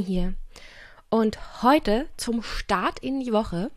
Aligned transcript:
Jenny 0.00 0.04
hier. 0.04 0.34
Und 1.08 1.62
heute 1.62 2.06
zum 2.16 2.42
Start 2.42 3.00
in 3.00 3.20
die 3.20 3.32
Woche, 3.32 3.70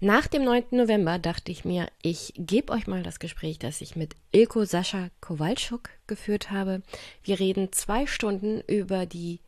nach 0.00 0.26
dem 0.26 0.44
9. 0.44 0.64
November, 0.72 1.18
dachte 1.18 1.52
ich 1.52 1.64
mir, 1.64 1.88
ich 2.02 2.32
gebe 2.36 2.72
euch 2.72 2.86
mal 2.86 3.02
das 3.02 3.18
Gespräch, 3.18 3.58
das 3.58 3.80
ich 3.80 3.96
mit 3.96 4.16
Ilko 4.32 4.64
Sascha 4.64 5.10
Kowalczuk 5.20 5.90
geführt 6.06 6.50
habe. 6.50 6.82
Wir 7.22 7.38
reden 7.38 7.72
zwei 7.72 8.06
Stunden 8.06 8.62
über 8.66 9.06
die 9.06 9.40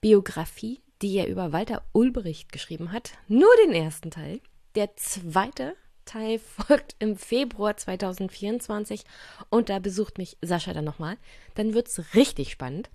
Biografie, 0.00 0.80
die 1.02 1.16
er 1.16 1.28
über 1.28 1.52
Walter 1.52 1.82
Ulbricht 1.92 2.52
geschrieben 2.52 2.92
hat. 2.92 3.12
Nur 3.28 3.50
den 3.64 3.72
ersten 3.72 4.10
Teil. 4.10 4.40
Der 4.74 4.94
zweite 4.96 5.74
Teil 6.04 6.38
folgt 6.66 6.94
im 6.98 7.16
Februar 7.16 7.76
2024 7.76 9.04
und 9.48 9.68
da 9.68 9.78
besucht 9.78 10.18
mich 10.18 10.36
Sascha 10.42 10.72
dann 10.74 10.84
nochmal. 10.84 11.16
Dann 11.54 11.74
wird 11.74 11.88
es 11.88 12.14
richtig 12.14 12.50
spannend. 12.50 12.90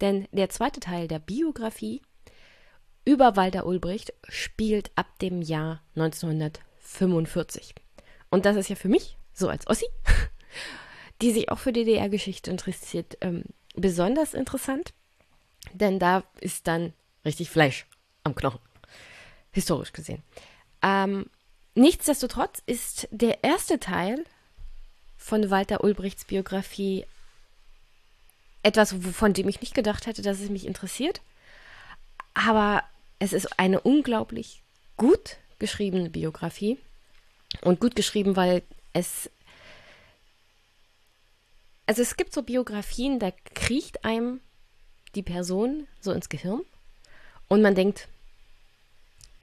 Denn 0.00 0.28
der 0.32 0.48
zweite 0.48 0.80
Teil 0.80 1.08
der 1.08 1.18
Biografie 1.18 2.02
über 3.04 3.36
Walter 3.36 3.66
Ulbricht 3.66 4.12
spielt 4.28 4.90
ab 4.94 5.18
dem 5.20 5.42
Jahr 5.42 5.82
1945. 5.96 7.74
Und 8.30 8.44
das 8.44 8.56
ist 8.56 8.68
ja 8.68 8.76
für 8.76 8.88
mich, 8.88 9.16
so 9.32 9.48
als 9.48 9.66
Ossi, 9.66 9.86
die 11.22 11.32
sich 11.32 11.50
auch 11.50 11.58
für 11.58 11.72
DDR-Geschichte 11.72 12.50
interessiert, 12.50 13.18
ähm, 13.20 13.44
besonders 13.74 14.34
interessant. 14.34 14.92
Denn 15.72 15.98
da 15.98 16.24
ist 16.40 16.66
dann 16.66 16.92
richtig 17.24 17.50
Fleisch 17.50 17.86
am 18.24 18.34
Knochen, 18.34 18.60
historisch 19.50 19.92
gesehen. 19.92 20.22
Ähm, 20.82 21.26
nichtsdestotrotz 21.74 22.62
ist 22.66 23.08
der 23.10 23.44
erste 23.44 23.78
Teil 23.78 24.24
von 25.16 25.50
Walter 25.50 25.84
Ulbrichts 25.84 26.24
Biografie 26.24 27.04
etwas, 28.62 28.94
von 29.12 29.32
dem 29.32 29.48
ich 29.48 29.60
nicht 29.60 29.74
gedacht 29.74 30.06
hätte, 30.06 30.22
dass 30.22 30.40
es 30.40 30.50
mich 30.50 30.66
interessiert. 30.66 31.20
Aber 32.34 32.82
es 33.18 33.32
ist 33.32 33.58
eine 33.58 33.80
unglaublich 33.80 34.62
gut 34.96 35.36
geschriebene 35.58 36.10
Biografie. 36.10 36.78
Und 37.62 37.80
gut 37.80 37.96
geschrieben, 37.96 38.36
weil 38.36 38.62
es. 38.92 39.30
Also 41.86 42.02
es 42.02 42.16
gibt 42.16 42.32
so 42.32 42.42
Biografien, 42.42 43.18
da 43.18 43.32
kriecht 43.54 44.04
einem 44.04 44.40
die 45.16 45.22
Person 45.22 45.88
so 46.00 46.12
ins 46.12 46.28
Gehirn 46.28 46.60
und 47.48 47.62
man 47.62 47.74
denkt, 47.74 48.06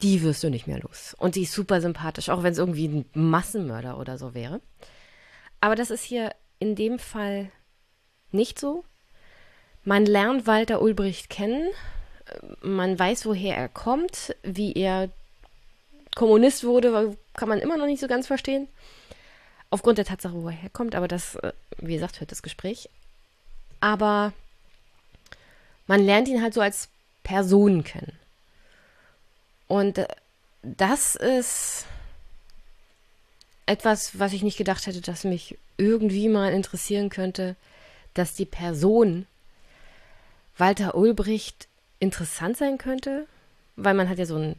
die 0.01 0.21
wirst 0.21 0.43
du 0.43 0.49
nicht 0.49 0.67
mehr 0.67 0.79
los. 0.79 1.13
Und 1.19 1.35
die 1.35 1.43
ist 1.43 1.51
super 1.51 1.81
sympathisch, 1.81 2.29
auch 2.29 2.43
wenn 2.43 2.53
es 2.53 2.57
irgendwie 2.57 2.87
ein 2.87 3.05
Massenmörder 3.13 3.97
oder 3.99 4.17
so 4.17 4.33
wäre. 4.33 4.61
Aber 5.59 5.75
das 5.75 5.89
ist 5.89 6.03
hier 6.03 6.33
in 6.59 6.75
dem 6.75 6.99
Fall 6.99 7.51
nicht 8.31 8.59
so. 8.59 8.85
Man 9.87 10.05
lernt 10.05 10.47
Walter 10.47 10.81
Ulbricht 10.81 11.29
kennen, 11.29 11.69
man 12.59 12.99
weiß, 12.99 13.25
woher 13.25 13.55
er 13.55 13.69
kommt, 13.69 14.35
wie 14.43 14.73
er 14.73 15.09
Kommunist 16.13 16.65
wurde, 16.65 17.15
kann 17.37 17.47
man 17.47 17.59
immer 17.59 17.77
noch 17.77 17.85
nicht 17.85 18.01
so 18.01 18.09
ganz 18.09 18.27
verstehen. 18.27 18.67
Aufgrund 19.69 19.97
der 19.97 20.03
Tatsache, 20.03 20.33
wo 20.33 20.49
er 20.49 20.55
herkommt, 20.55 20.93
aber 20.93 21.07
das, 21.07 21.35
äh, 21.35 21.53
wie 21.77 21.93
gesagt, 21.93 22.19
hört 22.19 22.33
das 22.33 22.41
Gespräch. 22.41 22.89
Aber 23.79 24.33
man 25.85 26.03
lernt 26.03 26.27
ihn 26.27 26.41
halt 26.41 26.53
so 26.53 26.59
als 26.59 26.89
Person 27.23 27.85
kennen. 27.85 28.19
Und 29.69 29.99
äh, 29.99 30.07
das 30.63 31.15
ist 31.15 31.85
etwas, 33.65 34.19
was 34.19 34.33
ich 34.33 34.43
nicht 34.43 34.57
gedacht 34.57 34.85
hätte, 34.85 34.99
dass 34.99 35.23
mich 35.23 35.57
irgendwie 35.77 36.27
mal 36.27 36.51
interessieren 36.51 37.07
könnte, 37.07 37.55
dass 38.15 38.33
die 38.33 38.45
Person 38.45 39.27
Walter 40.57 40.95
Ulbricht 40.95 41.67
interessant 41.99 42.57
sein 42.57 42.77
könnte, 42.77 43.27
weil 43.75 43.93
man 43.93 44.09
hat 44.09 44.17
ja 44.17 44.25
so 44.25 44.37
ein 44.37 44.55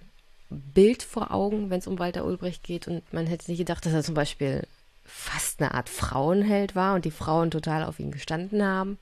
Bild 0.51 1.03
vor 1.03 1.33
Augen, 1.33 1.71
wenn 1.71 1.81
es 1.81 1.87
um 1.87 1.99
Walter 1.99 2.25
Ulbricht 2.25 2.63
geht 2.63 2.89
und 2.89 3.13
man 3.13 3.27
hätte 3.27 3.51
nicht 3.51 3.59
gedacht, 3.59 3.85
dass 3.85 3.93
er 3.93 4.03
zum 4.03 4.15
Beispiel 4.15 4.67
fast 5.05 5.61
eine 5.61 5.75
Art 5.75 5.89
Frauenheld 5.89 6.75
war 6.75 6.95
und 6.95 7.05
die 7.05 7.11
Frauen 7.11 7.51
total 7.51 7.85
auf 7.85 7.99
ihn 7.99 8.11
gestanden 8.11 8.63
haben. 8.63 8.99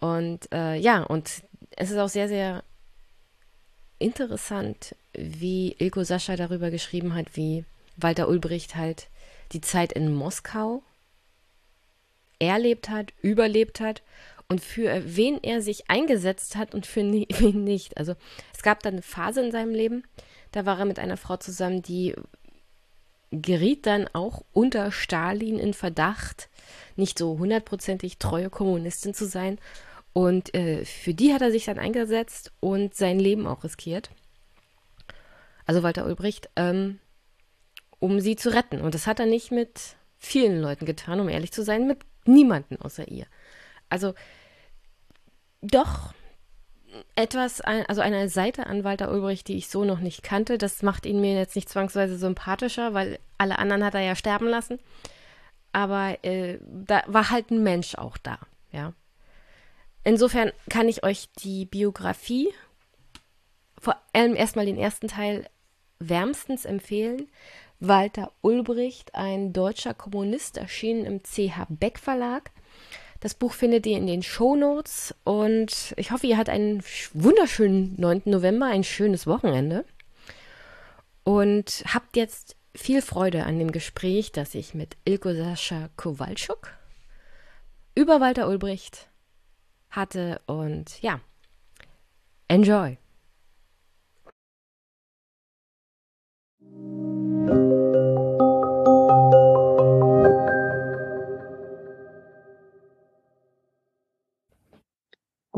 Und 0.00 0.50
äh, 0.52 0.76
ja, 0.76 1.02
und 1.02 1.42
es 1.76 1.90
ist 1.90 1.98
auch 1.98 2.08
sehr, 2.08 2.28
sehr 2.28 2.64
interessant, 3.98 4.96
wie 5.12 5.76
Ilko 5.78 6.02
Sascha 6.02 6.36
darüber 6.36 6.70
geschrieben 6.70 7.14
hat, 7.14 7.36
wie 7.36 7.64
Walter 7.96 8.28
Ulbricht 8.28 8.74
halt 8.74 9.06
die 9.52 9.60
Zeit 9.60 9.92
in 9.92 10.12
Moskau 10.12 10.82
erlebt 12.38 12.88
hat, 12.88 13.12
überlebt 13.22 13.80
hat 13.80 14.02
und 14.52 14.60
für 14.60 15.02
wen 15.16 15.42
er 15.42 15.62
sich 15.62 15.88
eingesetzt 15.88 16.56
hat 16.56 16.74
und 16.74 16.86
für 16.86 17.00
wen 17.02 17.64
nicht. 17.64 17.96
Also 17.96 18.14
es 18.54 18.62
gab 18.62 18.82
dann 18.82 18.94
eine 18.94 19.02
Phase 19.02 19.42
in 19.42 19.50
seinem 19.50 19.74
Leben, 19.74 20.04
da 20.52 20.66
war 20.66 20.78
er 20.78 20.84
mit 20.84 20.98
einer 20.98 21.16
Frau 21.16 21.38
zusammen, 21.38 21.82
die 21.82 22.14
geriet 23.30 23.86
dann 23.86 24.08
auch 24.12 24.44
unter 24.52 24.92
Stalin 24.92 25.58
in 25.58 25.72
Verdacht, 25.72 26.50
nicht 26.96 27.18
so 27.18 27.38
hundertprozentig 27.38 28.18
treue 28.18 28.50
Kommunistin 28.50 29.14
zu 29.14 29.24
sein. 29.24 29.58
Und 30.12 30.54
äh, 30.54 30.84
für 30.84 31.14
die 31.14 31.32
hat 31.32 31.40
er 31.40 31.50
sich 31.50 31.64
dann 31.64 31.78
eingesetzt 31.78 32.52
und 32.60 32.94
sein 32.94 33.18
Leben 33.18 33.46
auch 33.46 33.64
riskiert. 33.64 34.10
Also 35.64 35.82
Walter 35.82 36.04
Ulbricht, 36.04 36.50
ähm, 36.56 36.98
um 38.00 38.20
sie 38.20 38.36
zu 38.36 38.52
retten. 38.52 38.82
Und 38.82 38.94
das 38.94 39.06
hat 39.06 39.18
er 39.18 39.26
nicht 39.26 39.50
mit 39.50 39.96
vielen 40.18 40.60
Leuten 40.60 40.84
getan, 40.84 41.20
um 41.20 41.30
ehrlich 41.30 41.52
zu 41.52 41.62
sein, 41.62 41.86
mit 41.86 42.00
niemanden 42.26 42.76
außer 42.76 43.08
ihr. 43.08 43.24
Also 43.88 44.12
doch 45.62 46.12
etwas, 47.14 47.60
also 47.60 48.00
eine 48.00 48.28
Seite 48.28 48.66
an 48.66 48.84
Walter 48.84 49.10
Ulbricht, 49.10 49.48
die 49.48 49.56
ich 49.56 49.68
so 49.68 49.84
noch 49.84 50.00
nicht 50.00 50.22
kannte. 50.22 50.58
Das 50.58 50.82
macht 50.82 51.06
ihn 51.06 51.20
mir 51.20 51.34
jetzt 51.34 51.56
nicht 51.56 51.68
zwangsweise 51.68 52.18
sympathischer, 52.18 52.92
weil 52.94 53.18
alle 53.38 53.58
anderen 53.58 53.84
hat 53.84 53.94
er 53.94 54.00
ja 54.02 54.14
sterben 54.14 54.46
lassen. 54.46 54.78
Aber 55.72 56.22
äh, 56.22 56.58
da 56.66 57.02
war 57.06 57.30
halt 57.30 57.50
ein 57.50 57.62
Mensch 57.62 57.94
auch 57.94 58.18
da, 58.18 58.38
ja. 58.72 58.92
Insofern 60.04 60.52
kann 60.68 60.88
ich 60.88 61.04
euch 61.04 61.28
die 61.38 61.64
Biografie, 61.64 62.52
vor 63.78 63.96
allem 64.12 64.34
erstmal 64.34 64.66
den 64.66 64.76
ersten 64.76 65.08
Teil, 65.08 65.48
wärmstens 66.00 66.64
empfehlen. 66.64 67.28
Walter 67.78 68.32
Ulbricht, 68.42 69.14
ein 69.14 69.52
deutscher 69.52 69.94
Kommunist, 69.94 70.56
erschienen 70.56 71.04
im 71.04 71.22
CH 71.22 71.66
Beck 71.68 71.98
Verlag. 71.98 72.50
Das 73.22 73.34
Buch 73.34 73.52
findet 73.52 73.86
ihr 73.86 73.96
in 73.96 74.08
den 74.08 74.24
Show 74.24 74.56
Notes 74.56 75.14
und 75.22 75.94
ich 75.96 76.10
hoffe, 76.10 76.26
ihr 76.26 76.38
habt 76.38 76.48
einen 76.48 76.82
wunderschönen 77.14 77.94
9. 77.96 78.22
November, 78.24 78.66
ein 78.66 78.82
schönes 78.82 79.28
Wochenende 79.28 79.84
und 81.22 81.84
habt 81.86 82.16
jetzt 82.16 82.56
viel 82.74 83.00
Freude 83.00 83.44
an 83.44 83.60
dem 83.60 83.70
Gespräch, 83.70 84.32
das 84.32 84.56
ich 84.56 84.74
mit 84.74 84.96
Ilko 85.04 85.34
Sascha 85.34 85.88
Kowalczuk 85.96 86.72
über 87.94 88.20
Walter 88.20 88.48
Ulbricht 88.48 89.06
hatte 89.88 90.40
und 90.46 91.00
ja, 91.00 91.20
enjoy. 92.48 92.98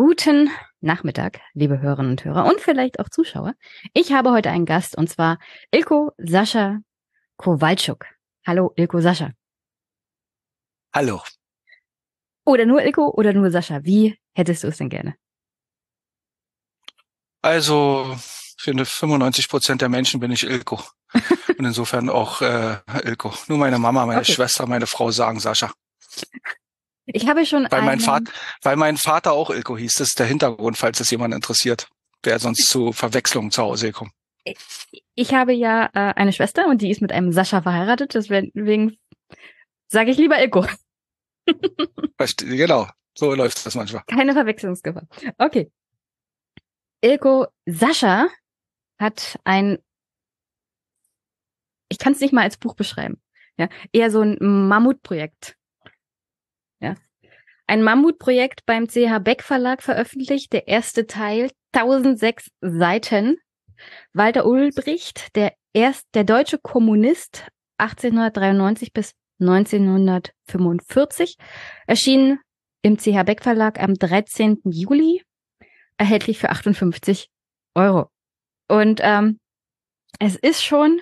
Guten 0.06 0.50
Nachmittag, 0.82 1.40
liebe 1.54 1.80
Hörerinnen 1.80 2.10
und 2.10 2.24
Hörer 2.26 2.44
und 2.44 2.60
vielleicht 2.60 3.00
auch 3.00 3.08
Zuschauer. 3.08 3.54
Ich 3.94 4.12
habe 4.12 4.32
heute 4.32 4.50
einen 4.50 4.66
Gast 4.66 4.98
und 4.98 5.08
zwar 5.08 5.38
Ilko 5.70 6.12
Sascha 6.18 6.80
Kowalczuk. 7.38 8.04
Hallo, 8.46 8.74
Ilko 8.76 9.00
Sascha. 9.00 9.32
Hallo. 10.92 11.22
Oder 12.44 12.66
nur 12.66 12.82
Ilko 12.82 13.14
oder 13.14 13.32
nur 13.32 13.50
Sascha. 13.50 13.82
Wie 13.84 14.18
hättest 14.34 14.64
du 14.64 14.68
es 14.68 14.76
denn 14.76 14.90
gerne? 14.90 15.16
Also, 17.40 18.14
für 18.58 18.74
95 18.74 19.48
Prozent 19.48 19.80
der 19.80 19.88
Menschen 19.88 20.20
bin 20.20 20.32
ich 20.32 20.44
Ilko. 20.44 20.82
und 21.58 21.64
insofern 21.64 22.10
auch 22.10 22.42
äh, 22.42 22.76
Ilko. 23.04 23.32
Nur 23.48 23.56
meine 23.56 23.78
Mama, 23.78 24.04
meine 24.04 24.20
okay. 24.20 24.32
Schwester, 24.32 24.66
meine 24.66 24.86
Frau 24.86 25.10
sagen 25.10 25.40
Sascha. 25.40 25.72
Ich 27.06 27.28
habe 27.28 27.44
schon 27.44 27.66
weil 27.70 27.82
mein 27.82 28.00
Vater, 28.00 28.32
weil 28.62 28.76
mein 28.76 28.96
Vater 28.96 29.32
auch 29.32 29.50
Ilko 29.50 29.76
hieß. 29.76 29.94
Das 29.94 30.08
ist 30.08 30.18
der 30.18 30.26
Hintergrund, 30.26 30.78
falls 30.78 31.00
es 31.00 31.10
jemand 31.10 31.34
interessiert, 31.34 31.88
der 32.24 32.38
sonst 32.38 32.68
zu 32.68 32.92
Verwechslungen 32.92 33.50
zu 33.50 33.62
Hause 33.62 33.92
kommt. 33.92 34.12
Ich 35.14 35.34
habe 35.34 35.52
ja 35.52 35.86
äh, 35.94 36.14
eine 36.14 36.32
Schwester 36.32 36.66
und 36.66 36.82
die 36.82 36.90
ist 36.90 37.00
mit 37.00 37.12
einem 37.12 37.32
Sascha 37.32 37.62
verheiratet. 37.62 38.14
Deswegen 38.14 38.96
sage 39.88 40.10
ich 40.10 40.18
lieber 40.18 40.38
Ilko. 40.38 40.66
genau, 42.38 42.88
so 43.14 43.34
läuft 43.34 43.64
das 43.64 43.74
manchmal. 43.74 44.02
Keine 44.06 44.32
Verwechslungsgefahr. 44.32 45.06
Okay. 45.38 45.70
Ilko 47.02 47.46
Sascha 47.66 48.28
hat 48.98 49.38
ein, 49.44 49.78
ich 51.90 51.98
kann 51.98 52.14
es 52.14 52.20
nicht 52.20 52.32
mal 52.32 52.42
als 52.42 52.56
Buch 52.56 52.74
beschreiben, 52.74 53.20
ja, 53.58 53.68
eher 53.92 54.10
so 54.10 54.22
ein 54.22 54.38
Mammutprojekt 54.40 55.56
Ein 57.66 57.82
Mammutprojekt 57.82 58.66
beim 58.66 58.88
CH 58.88 59.18
Beck 59.20 59.42
Verlag 59.42 59.82
veröffentlicht. 59.82 60.52
Der 60.52 60.68
erste 60.68 61.06
Teil, 61.06 61.50
1006 61.72 62.48
Seiten. 62.60 63.38
Walter 64.12 64.46
Ulbricht, 64.46 65.34
der 65.34 65.54
erst, 65.72 66.06
der 66.14 66.24
deutsche 66.24 66.58
Kommunist 66.58 67.48
1893 67.78 68.92
bis 68.92 69.14
1945, 69.40 71.36
erschien 71.86 72.38
im 72.82 72.98
CH 72.98 73.24
Beck 73.24 73.42
Verlag 73.42 73.82
am 73.82 73.94
13. 73.94 74.60
Juli, 74.64 75.22
erhältlich 75.96 76.38
für 76.38 76.50
58 76.50 77.28
Euro. 77.74 78.10
Und 78.68 79.00
ähm, 79.02 79.38
es 80.20 80.36
ist 80.36 80.62
schon 80.62 81.00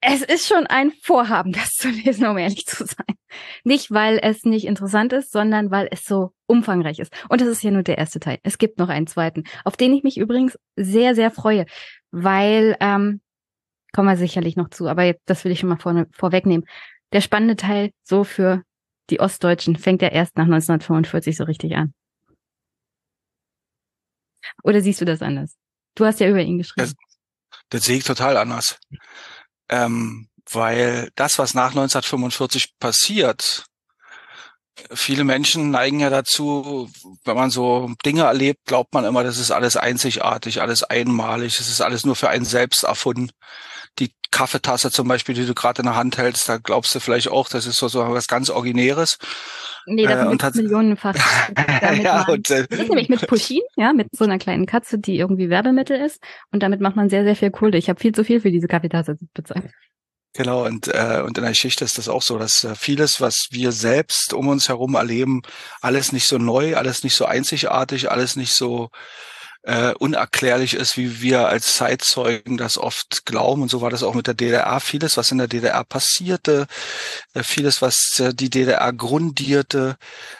es 0.00 0.22
ist 0.22 0.46
schon 0.46 0.66
ein 0.66 0.92
Vorhaben, 1.02 1.52
das 1.52 1.70
zu 1.70 1.88
lesen, 1.88 2.26
um 2.26 2.38
ehrlich 2.38 2.66
zu 2.66 2.84
sein. 2.84 3.16
Nicht, 3.64 3.90
weil 3.90 4.18
es 4.22 4.44
nicht 4.44 4.66
interessant 4.66 5.12
ist, 5.12 5.32
sondern 5.32 5.70
weil 5.70 5.88
es 5.90 6.04
so 6.04 6.32
umfangreich 6.46 6.98
ist. 6.98 7.12
Und 7.28 7.40
das 7.40 7.48
ist 7.48 7.62
ja 7.62 7.70
nur 7.70 7.82
der 7.82 7.98
erste 7.98 8.20
Teil. 8.20 8.38
Es 8.42 8.58
gibt 8.58 8.78
noch 8.78 8.88
einen 8.88 9.06
zweiten, 9.06 9.44
auf 9.64 9.76
den 9.76 9.92
ich 9.92 10.02
mich 10.02 10.16
übrigens 10.16 10.58
sehr, 10.76 11.14
sehr 11.14 11.30
freue, 11.30 11.66
weil, 12.10 12.76
ähm, 12.80 13.20
kommen 13.92 14.08
wir 14.08 14.16
sicherlich 14.16 14.56
noch 14.56 14.70
zu, 14.70 14.86
aber 14.88 15.04
jetzt, 15.04 15.22
das 15.26 15.44
will 15.44 15.52
ich 15.52 15.60
schon 15.60 15.68
mal 15.68 15.78
vorne, 15.78 16.06
vorwegnehmen. 16.12 16.66
Der 17.12 17.20
spannende 17.20 17.56
Teil, 17.56 17.90
so 18.02 18.24
für 18.24 18.62
die 19.10 19.20
Ostdeutschen, 19.20 19.76
fängt 19.76 20.02
ja 20.02 20.08
erst 20.08 20.36
nach 20.36 20.44
1945 20.44 21.36
so 21.36 21.44
richtig 21.44 21.76
an. 21.76 21.94
Oder 24.62 24.80
siehst 24.80 25.00
du 25.00 25.04
das 25.04 25.22
anders? 25.22 25.56
Du 25.94 26.04
hast 26.04 26.20
ja 26.20 26.28
über 26.28 26.40
ihn 26.40 26.58
geschrieben. 26.58 26.86
Das, 26.88 26.94
das 27.70 27.84
sehe 27.84 27.98
ich 27.98 28.04
total 28.04 28.36
anders 28.36 28.78
ähm, 29.68 30.28
weil 30.50 31.10
das, 31.14 31.38
was 31.38 31.54
nach 31.54 31.70
1945 31.70 32.78
passiert, 32.78 33.66
viele 34.92 35.24
Menschen 35.24 35.70
neigen 35.70 36.00
ja 36.00 36.10
dazu, 36.10 36.90
wenn 37.24 37.36
man 37.36 37.50
so 37.50 37.92
Dinge 38.04 38.22
erlebt, 38.22 38.64
glaubt 38.66 38.94
man 38.94 39.04
immer, 39.04 39.24
das 39.24 39.38
ist 39.38 39.50
alles 39.50 39.76
einzigartig, 39.76 40.60
alles 40.60 40.82
einmalig, 40.82 41.58
es 41.58 41.68
ist 41.68 41.80
alles 41.80 42.04
nur 42.04 42.16
für 42.16 42.28
einen 42.28 42.44
selbst 42.44 42.84
erfunden. 42.84 43.30
Kaffeetasse 44.30 44.90
zum 44.90 45.08
Beispiel, 45.08 45.34
die 45.34 45.46
du 45.46 45.54
gerade 45.54 45.82
in 45.82 45.86
der 45.86 45.96
Hand 45.96 46.18
hältst, 46.18 46.48
da 46.48 46.58
glaubst 46.58 46.94
du 46.94 47.00
vielleicht 47.00 47.28
auch, 47.28 47.48
das 47.48 47.66
ist 47.66 47.76
so, 47.76 47.88
so 47.88 48.00
was 48.00 48.26
ganz 48.26 48.50
Originäres. 48.50 49.18
Nee, 49.86 50.04
das 50.04 50.26
äh, 50.26 50.28
sind 50.28 50.64
Millionenfach. 50.64 51.14
ja, 52.02 52.26
und, 52.28 52.50
äh, 52.50 52.66
das 52.68 52.80
ist 52.80 52.88
nämlich 52.88 53.08
mit 53.08 53.26
Pushin, 53.26 53.62
ja, 53.76 53.92
mit 53.92 54.08
so 54.12 54.24
einer 54.24 54.38
kleinen 54.38 54.66
Katze, 54.66 54.98
die 54.98 55.18
irgendwie 55.18 55.48
Werbemittel 55.48 55.98
ist. 55.98 56.22
Und 56.52 56.62
damit 56.62 56.80
macht 56.80 56.96
man 56.96 57.08
sehr, 57.08 57.24
sehr 57.24 57.36
viel 57.36 57.50
Kohle. 57.50 57.78
Ich 57.78 57.88
habe 57.88 57.98
viel 57.98 58.12
zu 58.12 58.24
viel 58.24 58.40
für 58.40 58.50
diese 58.50 58.68
Kaffeetasse 58.68 59.16
bezahlt. 59.32 59.70
Genau, 60.34 60.66
und, 60.66 60.88
äh, 60.88 61.22
und 61.24 61.38
in 61.38 61.42
der 61.42 61.52
Geschichte 61.52 61.84
ist 61.84 61.98
das 61.98 62.08
auch 62.08 62.22
so, 62.22 62.38
dass 62.38 62.62
äh, 62.62 62.74
vieles, 62.74 63.20
was 63.20 63.48
wir 63.50 63.72
selbst 63.72 64.34
um 64.34 64.48
uns 64.48 64.68
herum 64.68 64.94
erleben, 64.94 65.42
alles 65.80 66.12
nicht 66.12 66.26
so 66.26 66.38
neu, 66.38 66.76
alles 66.76 67.02
nicht 67.02 67.16
so 67.16 67.24
einzigartig, 67.24 68.10
alles 68.10 68.36
nicht 68.36 68.54
so 68.54 68.90
äh, 69.62 69.92
unerklärlich 69.94 70.74
ist, 70.74 70.96
wie 70.96 71.20
wir 71.20 71.48
als 71.48 71.74
Zeitzeugen 71.74 72.56
das 72.56 72.78
oft 72.78 73.26
glauben. 73.26 73.62
Und 73.62 73.68
so 73.68 73.80
war 73.80 73.90
das 73.90 74.02
auch 74.02 74.14
mit 74.14 74.26
der 74.26 74.34
DDR. 74.34 74.80
Vieles, 74.80 75.16
was 75.16 75.30
in 75.30 75.38
der 75.38 75.48
DDR 75.48 75.84
passierte, 75.84 76.66
äh, 77.34 77.42
vieles, 77.42 77.82
was 77.82 78.20
äh, 78.20 78.32
die 78.32 78.50
DDR 78.50 78.92
grundierte, 78.92 79.96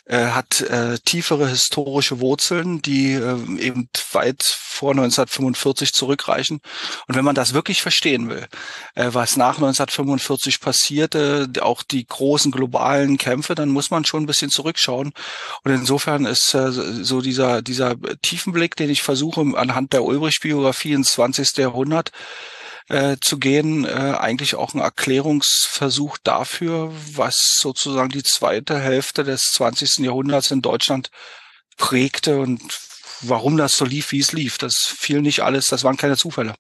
äh, 0.07 0.29
hat 0.29 0.61
äh, 0.61 0.99
tiefere 1.05 1.49
historische 1.49 2.21
Wurzeln, 2.21 2.81
die 2.81 3.13
äh, 3.13 3.59
eben 3.59 3.89
weit 4.13 4.43
vor 4.79 4.93
1945 4.93 5.93
zurückreichen. 5.93 6.61
Und 7.09 7.17
wenn 7.17 7.25
man 7.25 7.35
das 7.35 7.53
wirklich 7.53 7.83
verstehen 7.83 8.29
will, 8.29 8.47
äh, 8.95 9.11
was 9.13 9.37
nach 9.37 9.57
1945 9.57 10.61
passierte, 10.61 11.51
auch 11.61 11.83
die 11.83 12.07
großen 12.07 12.53
globalen 12.53 13.19
Kämpfe, 13.19 13.57
dann 13.57 13.71
muss 13.71 13.91
man 13.91 14.05
schon 14.05 14.23
ein 14.23 14.27
bisschen 14.27 14.51
zurückschauen. 14.51 15.13
Und 15.65 15.73
insofern 15.73 16.27
ist 16.27 16.55
äh, 16.55 16.71
so 16.71 17.21
dieser, 17.21 17.61
dieser 17.61 17.97
Tiefenblick, 18.23 18.77
den 18.77 18.91
ich 18.91 19.03
versuche, 19.09 19.41
anhand 19.57 19.95
der 19.95 20.05
Ulbricht-Biografie 20.05 20.93
ins 20.93 21.13
20. 21.13 21.57
Jahrhundert 21.57 22.13
äh, 22.91 23.17
zu 23.23 23.39
gehen, 23.39 23.87
äh, 23.87 23.89
eigentlich 24.19 24.55
auch 24.55 24.75
ein 24.75 24.81
Erklärungsversuch 24.81 26.19
dafür, 26.23 26.93
was 27.15 27.57
sozusagen 27.59 28.11
die 28.11 28.23
zweite 28.23 28.79
Hälfte 28.79 29.25
des 29.25 29.45
20. 29.55 30.05
Jahrhunderts 30.05 30.51
in 30.51 30.61
Deutschland 30.61 31.11
prägte 31.79 32.39
und 32.39 32.61
warum 33.23 33.57
das 33.57 33.73
so 33.79 33.87
lief, 33.87 34.13
wie 34.13 34.21
es 34.21 34.33
lief. 34.33 34.59
Das 34.59 34.75
fiel 34.75 35.23
nicht 35.23 35.41
alles, 35.41 35.65
das 35.65 35.85
waren 35.85 35.97
keine 35.97 36.19
Zufälle. 36.19 36.55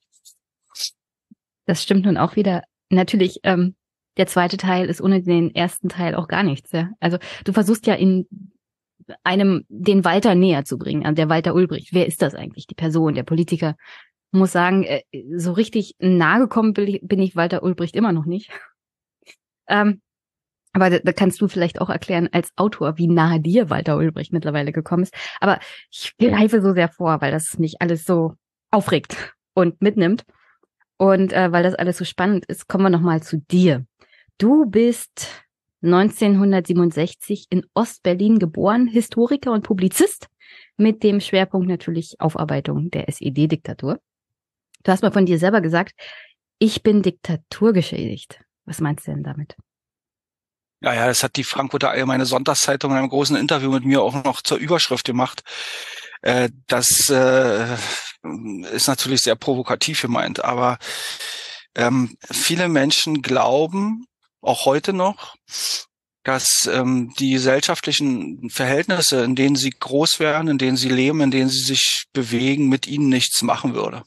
Das 1.67 1.83
stimmt 1.83 2.07
nun 2.07 2.17
auch 2.17 2.35
wieder. 2.35 2.63
Natürlich, 2.89 3.41
ähm, 3.43 3.77
der 4.17 4.27
zweite 4.27 4.57
Teil 4.57 4.89
ist 4.89 5.03
ohne 5.03 5.23
den 5.23 5.55
ersten 5.55 5.91
Teil 5.91 6.15
auch 6.15 6.29
gar 6.29 6.45
nichts. 6.45 6.73
Ja? 6.73 6.89
Also 6.99 7.19
du 7.45 7.53
versuchst 7.53 7.87
ja 7.87 7.95
in 7.95 8.27
einem 9.25 9.65
den 9.69 10.05
Walter 10.05 10.35
näher 10.35 10.65
zu 10.65 10.79
bringen, 10.79 11.07
an 11.07 11.15
der 11.15 11.29
Walter 11.29 11.55
Ulbricht. 11.55 11.93
Wer 11.93 12.07
ist 12.07 12.23
das 12.23 12.35
eigentlich? 12.35 12.67
Die 12.67 12.75
Person, 12.75 13.15
der 13.15 13.23
Politiker. 13.23 13.77
Muss 14.31 14.53
sagen, 14.53 14.85
äh, 14.85 15.03
so 15.37 15.53
richtig 15.53 15.95
nahe 15.99 16.41
gekommen 16.41 16.75
bin 16.75 17.21
ich 17.21 17.37
Walter 17.37 17.63
Ulbricht 17.63 17.97
immer 17.97 18.13
noch 18.13 18.27
nicht. 18.27 18.51
Ähm, 19.71 20.01
aber 20.73 20.89
da, 20.89 20.99
da 20.99 21.13
kannst 21.13 21.43
du 21.43 21.49
vielleicht 21.49 21.79
auch 21.79 21.91
erklären 21.91 22.29
als 22.33 22.53
Autor, 22.57 22.97
wie 22.97 23.07
nahe 23.07 23.39
dir 23.39 23.69
Walter 23.69 23.99
Ulbricht 23.99 24.33
mittlerweile 24.33 24.73
gekommen 24.73 25.03
ist. 25.03 25.15
Aber 25.41 25.59
ich 25.91 26.17
greife 26.19 26.63
so 26.63 26.73
sehr 26.73 26.89
vor, 26.89 27.21
weil 27.21 27.33
das 27.33 27.59
nicht 27.59 27.83
alles 27.83 28.07
so 28.07 28.35
aufregt 28.71 29.35
und 29.53 29.83
mitnimmt. 29.83 30.25
Und 30.97 31.33
äh, 31.33 31.53
weil 31.53 31.63
das 31.63 31.75
alles 31.75 31.99
so 31.99 32.05
spannend 32.05 32.47
ist, 32.47 32.67
kommen 32.67 32.85
wir 32.85 32.91
nochmal 32.91 33.23
zu 33.23 33.39
dir. 33.39 33.85
Du 34.39 34.67
bist 34.67 35.48
1967 35.83 37.47
in 37.51 37.65
Ostberlin 37.75 38.39
geboren, 38.39 38.89
Historiker 38.89 39.53
und 39.53 39.63
Publizist 39.63 40.29
mit 40.77 41.03
dem 41.03 41.21
Schwerpunkt 41.21 41.69
natürlich 41.69 42.17
Aufarbeitung 42.19 42.91
der 42.91 43.09
SED-Diktatur. 43.09 44.01
Du 44.83 44.93
hast 44.93 45.03
mal 45.03 45.13
von 45.13 45.27
dir 45.27 45.39
selber 45.39 45.61
gesagt, 45.61 45.93
ich 46.59 46.83
bin 46.83 47.03
diktaturgeschädigt. 47.03 48.41
Was 48.65 48.81
meinst 48.81 49.07
du 49.07 49.13
denn 49.13 49.23
damit? 49.23 49.57
Ja, 50.81 50.95
ja, 50.95 51.07
das 51.07 51.23
hat 51.23 51.37
die 51.37 51.45
Frankfurter 51.45 51.91
Allgemeine 51.91 52.27
Sonntagszeitung 52.27 52.93
in 52.93 52.99
einem 52.99 53.09
großen 53.09 53.37
Interview 53.37 53.71
mit 53.73 53.85
mir 53.85 54.03
auch 54.03 54.23
noch 54.25 54.43
zur 54.43 54.59
Überschrift 54.59 55.05
gemacht. 55.05 55.43
Äh, 56.23 56.51
das 56.67 57.11
äh, 57.11 57.75
ist 58.73 58.87
natürlich 58.87 59.23
sehr 59.23 59.35
provokativ 59.35 60.03
gemeint, 60.03 60.45
aber 60.45 60.79
ähm, 61.75 62.17
viele 62.31 62.69
Menschen 62.69 63.23
glauben, 63.23 64.07
auch 64.41 64.65
heute 64.65 64.93
noch, 64.93 65.37
dass 66.25 66.69
ähm, 66.71 67.13
die 67.19 67.33
gesellschaftlichen 67.33 68.51
Verhältnisse, 68.51 69.25
in 69.25 69.35
denen 69.35 69.57
sie 69.57 69.71
groß 69.71 70.21
werden, 70.21 70.49
in 70.49 70.59
denen 70.59 70.77
sie 70.77 70.91
leben, 70.91 71.21
in 71.21 71.31
denen 71.31 71.49
sie 71.49 71.63
sich 71.63 72.05
bewegen, 72.13 72.69
mit 72.69 72.87
ihnen 72.87 73.09
nichts 73.09 73.43
machen 73.43 73.75
würde. 73.75 74.03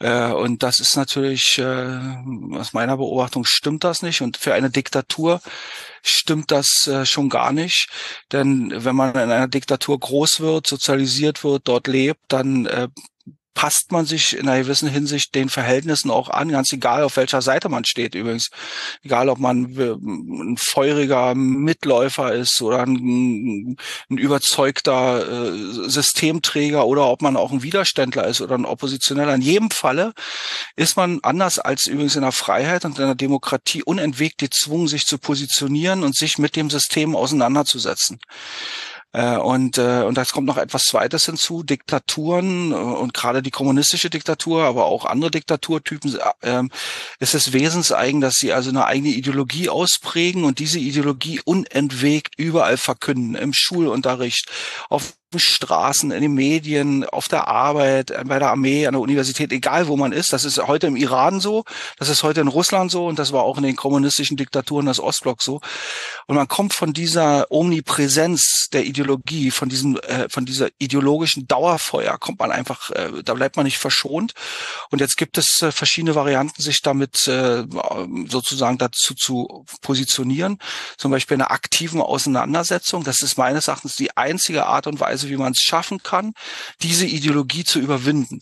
Äh, 0.00 0.32
und 0.32 0.62
das 0.62 0.80
ist 0.80 0.96
natürlich, 0.96 1.58
äh, 1.58 1.98
aus 2.56 2.72
meiner 2.72 2.96
Beobachtung 2.96 3.44
stimmt 3.44 3.84
das 3.84 4.02
nicht. 4.02 4.22
Und 4.22 4.36
für 4.38 4.54
eine 4.54 4.70
Diktatur 4.70 5.40
stimmt 6.02 6.50
das 6.50 6.86
äh, 6.86 7.04
schon 7.04 7.28
gar 7.28 7.52
nicht. 7.52 7.88
Denn 8.32 8.72
wenn 8.74 8.96
man 8.96 9.10
in 9.10 9.30
einer 9.30 9.48
Diktatur 9.48 10.00
groß 10.00 10.40
wird, 10.40 10.66
sozialisiert 10.66 11.44
wird, 11.44 11.68
dort 11.68 11.86
lebt, 11.86 12.20
dann 12.28 12.66
äh, 12.66 12.88
passt 13.54 13.92
man 13.92 14.06
sich 14.06 14.36
in 14.36 14.48
einer 14.48 14.62
gewissen 14.62 14.88
Hinsicht 14.88 15.34
den 15.34 15.48
Verhältnissen 15.48 16.10
auch 16.10 16.28
an, 16.28 16.50
ganz 16.50 16.72
egal 16.72 17.02
auf 17.02 17.16
welcher 17.16 17.42
Seite 17.42 17.68
man 17.68 17.84
steht 17.84 18.14
übrigens. 18.14 18.48
Egal 19.02 19.28
ob 19.28 19.38
man 19.38 19.74
ein 19.76 20.56
feuriger 20.56 21.34
Mitläufer 21.34 22.32
ist 22.32 22.60
oder 22.62 22.82
ein, 22.82 23.76
ein 24.08 24.18
überzeugter 24.18 25.52
äh, 25.52 25.88
Systemträger 25.88 26.86
oder 26.86 27.06
ob 27.08 27.22
man 27.22 27.36
auch 27.36 27.52
ein 27.52 27.62
Widerständler 27.62 28.26
ist 28.26 28.40
oder 28.40 28.56
ein 28.56 28.64
Oppositioneller. 28.64 29.34
In 29.34 29.42
jedem 29.42 29.70
Falle 29.70 30.12
ist 30.76 30.96
man 30.96 31.20
anders 31.22 31.58
als 31.58 31.86
übrigens 31.86 32.16
in 32.16 32.22
der 32.22 32.32
Freiheit 32.32 32.84
und 32.84 32.98
in 32.98 33.06
der 33.06 33.14
Demokratie 33.14 33.82
unentwegt 33.82 34.38
gezwungen, 34.38 34.88
sich 34.88 35.06
zu 35.06 35.18
positionieren 35.18 36.02
und 36.02 36.16
sich 36.16 36.38
mit 36.38 36.56
dem 36.56 36.70
System 36.70 37.16
auseinanderzusetzen. 37.16 38.20
Äh, 39.12 39.36
und, 39.36 39.76
äh, 39.78 40.02
und 40.02 40.16
das 40.16 40.30
kommt 40.30 40.46
noch 40.46 40.56
etwas 40.56 40.82
Zweites 40.82 41.24
hinzu, 41.24 41.62
Diktaturen 41.62 42.70
äh, 42.70 42.74
und 42.74 43.12
gerade 43.12 43.42
die 43.42 43.50
kommunistische 43.50 44.08
Diktatur, 44.08 44.64
aber 44.64 44.86
auch 44.86 45.04
andere 45.04 45.32
Diktaturtypen, 45.32 46.16
äh, 46.42 46.62
ist 47.18 47.34
es 47.34 47.52
wesenseigen, 47.52 48.20
dass 48.20 48.34
sie 48.34 48.52
also 48.52 48.70
eine 48.70 48.86
eigene 48.86 49.10
Ideologie 49.10 49.68
ausprägen 49.68 50.44
und 50.44 50.60
diese 50.60 50.78
Ideologie 50.78 51.40
unentwegt 51.44 52.34
überall 52.38 52.76
verkünden, 52.76 53.34
im 53.34 53.52
Schulunterricht, 53.52 54.48
auf 54.88 55.14
Straßen, 55.38 56.10
in 56.10 56.22
den 56.22 56.34
Medien, 56.34 57.04
auf 57.04 57.28
der 57.28 57.46
Arbeit, 57.48 58.10
äh, 58.10 58.24
bei 58.26 58.38
der 58.38 58.50
Armee, 58.50 58.86
an 58.86 58.94
der 58.94 59.00
Universität, 59.00 59.52
egal 59.52 59.86
wo 59.86 59.96
man 59.96 60.12
ist. 60.12 60.32
Das 60.32 60.44
ist 60.44 60.58
heute 60.66 60.88
im 60.88 60.96
Iran 60.96 61.40
so, 61.40 61.64
das 61.98 62.08
ist 62.08 62.22
heute 62.22 62.40
in 62.40 62.48
Russland 62.48 62.90
so 62.90 63.06
und 63.06 63.18
das 63.18 63.32
war 63.32 63.42
auch 63.42 63.56
in 63.56 63.62
den 63.62 63.76
kommunistischen 63.76 64.36
Diktaturen 64.36 64.86
des 64.86 64.98
Ostblocks 64.98 65.44
so. 65.44 65.60
Und 66.26 66.36
man 66.36 66.48
kommt 66.48 66.74
von 66.74 66.92
dieser 66.92 67.50
Omnipräsenz 67.50 68.68
der 68.72 68.84
Ideologie, 68.84 69.50
von 69.50 69.68
diesem, 69.68 69.96
äh, 69.98 70.28
von 70.28 70.46
dieser 70.46 70.68
ideologischen 70.78 71.46
Dauerfeuer, 71.46 72.18
kommt 72.18 72.40
man 72.40 72.50
einfach, 72.50 72.90
äh, 72.90 73.22
da 73.24 73.34
bleibt 73.34 73.56
man 73.56 73.64
nicht 73.64 73.78
verschont. 73.78 74.34
Und 74.90 75.00
jetzt 75.00 75.16
gibt 75.16 75.38
es 75.38 75.62
äh, 75.62 75.72
verschiedene 75.72 76.14
Varianten, 76.14 76.62
sich 76.62 76.82
damit 76.82 77.26
äh, 77.28 77.64
sozusagen 78.26 78.78
dazu 78.78 79.14
zu 79.14 79.64
positionieren. 79.80 80.58
Zum 80.96 81.10
Beispiel 81.10 81.36
eine 81.36 81.50
aktiven 81.50 82.00
Auseinandersetzung. 82.00 83.04
Das 83.04 83.20
ist 83.20 83.38
meines 83.38 83.68
Erachtens 83.68 83.96
die 83.96 84.16
einzige 84.16 84.66
Art 84.66 84.86
und 84.86 85.00
Weise, 85.00 85.19
wie 85.28 85.36
man 85.36 85.52
es 85.52 85.62
schaffen 85.62 86.02
kann, 86.02 86.32
diese 86.82 87.06
Ideologie 87.06 87.64
zu 87.64 87.80
überwinden. 87.80 88.40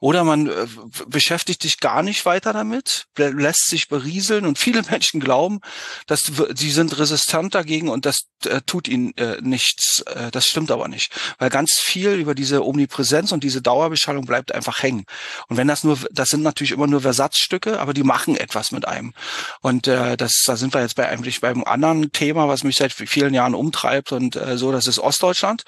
Oder 0.00 0.24
man 0.24 0.48
äh, 0.48 0.66
beschäftigt 1.06 1.62
sich 1.62 1.80
gar 1.80 2.02
nicht 2.02 2.26
weiter 2.26 2.52
damit, 2.52 3.06
lässt 3.16 3.68
sich 3.68 3.88
berieseln 3.88 4.46
und 4.46 4.58
viele 4.58 4.82
Menschen 4.90 5.20
glauben, 5.20 5.60
dass 6.06 6.30
sie 6.54 6.70
sind 6.70 6.98
resistent 6.98 7.54
dagegen 7.54 7.88
und 7.88 8.06
das 8.06 8.26
äh, 8.46 8.60
tut 8.66 8.88
ihnen 8.88 9.16
äh, 9.16 9.40
nichts. 9.40 10.02
Äh, 10.02 10.30
das 10.30 10.46
stimmt 10.46 10.70
aber 10.70 10.88
nicht, 10.88 11.12
weil 11.38 11.50
ganz 11.50 11.72
viel 11.80 12.10
über 12.14 12.34
diese 12.34 12.64
Omnipräsenz 12.64 13.32
und 13.32 13.44
diese 13.44 13.62
Dauerbeschallung 13.62 14.26
bleibt 14.26 14.52
einfach 14.54 14.82
hängen. 14.82 15.04
Und 15.48 15.56
wenn 15.56 15.68
das 15.68 15.84
nur, 15.84 15.98
das 16.10 16.28
sind 16.28 16.42
natürlich 16.42 16.72
immer 16.72 16.86
nur 16.86 17.00
Versatzstücke, 17.00 17.80
aber 17.80 17.94
die 17.94 18.02
machen 18.02 18.36
etwas 18.36 18.72
mit 18.72 18.86
einem. 18.86 19.14
Und 19.60 19.86
äh, 19.86 20.16
das, 20.16 20.42
da 20.46 20.56
sind 20.56 20.74
wir 20.74 20.80
jetzt 20.80 20.96
bei 20.96 21.08
eigentlich 21.08 21.40
beim 21.40 21.64
anderen 21.64 22.12
Thema, 22.12 22.48
was 22.48 22.64
mich 22.64 22.76
seit 22.76 22.92
vielen 22.92 23.34
Jahren 23.34 23.54
umtreibt 23.54 24.12
und 24.12 24.36
äh, 24.36 24.56
so, 24.58 24.72
das 24.72 24.86
ist 24.86 24.98
Ostdeutschland 24.98 25.64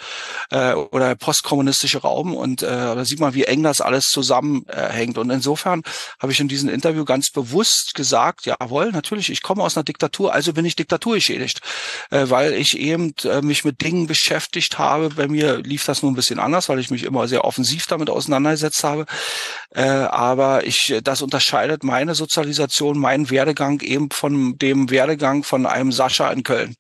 äh, 0.51 0.73
oder 0.75 1.15
postkommunistische 1.15 1.99
Raum 1.99 2.35
und 2.35 2.63
äh, 2.63 2.67
da 2.67 3.05
sieht 3.05 3.21
man, 3.21 3.35
wie 3.35 3.45
eng 3.45 3.63
das 3.63 3.81
alles 3.81 3.96
zusammenhängt. 4.05 5.19
Und 5.19 5.31
insofern 5.31 5.83
habe 6.21 6.33
ich 6.33 6.41
in 6.41 6.49
diesem 6.49 6.69
Interview 6.69 7.05
ganz 7.05 7.31
bewusst 7.31 7.93
gesagt, 7.95 8.47
jawohl, 8.47 8.93
natürlich, 8.93 9.31
ich 9.31 9.43
komme 9.43 9.63
aus 9.63 9.77
einer 9.77 9.85
Diktatur, 9.85 10.33
also 10.33 10.53
bin 10.53 10.65
ich 10.65 10.77
diktaturgeschädigt, 10.77 11.61
äh, 12.11 12.27
weil 12.29 12.53
ich 12.53 12.79
eben 12.79 13.15
äh, 13.25 13.43
mich 13.43 13.65
mit 13.65 13.81
Dingen 13.83 14.07
beschäftigt 14.07 14.79
habe. 14.79 15.11
Bei 15.11 15.29
mir 15.29 15.59
lief 15.59 15.85
das 15.85 16.03
nur 16.03 16.13
ein 16.13 16.17
bisschen 16.17 16.39
anders, 16.39 16.69
weil 16.69 16.79
ich 16.79 16.91
mich 16.91 17.05
immer 17.05 17.29
sehr 17.29 17.45
offensiv 17.45 17.87
damit 17.87 18.11
auseinandergesetzt 18.11 18.85
habe. 18.85 19.07
Äh, 19.71 19.83
aber 19.83 20.67
ich, 20.67 20.95
das 21.03 21.23
unterscheidet 21.23 21.85
meine 21.85 22.15
Sozialisation, 22.15 22.99
meinen 22.99 23.31
Werdegang 23.31 23.81
eben 23.81 24.11
von 24.11 24.57
dem 24.59 24.91
Werdegang 24.91 25.43
von 25.43 25.67
einem 25.67 25.93
Sascha 25.93 26.31
in 26.31 26.43
Köln 26.43 26.75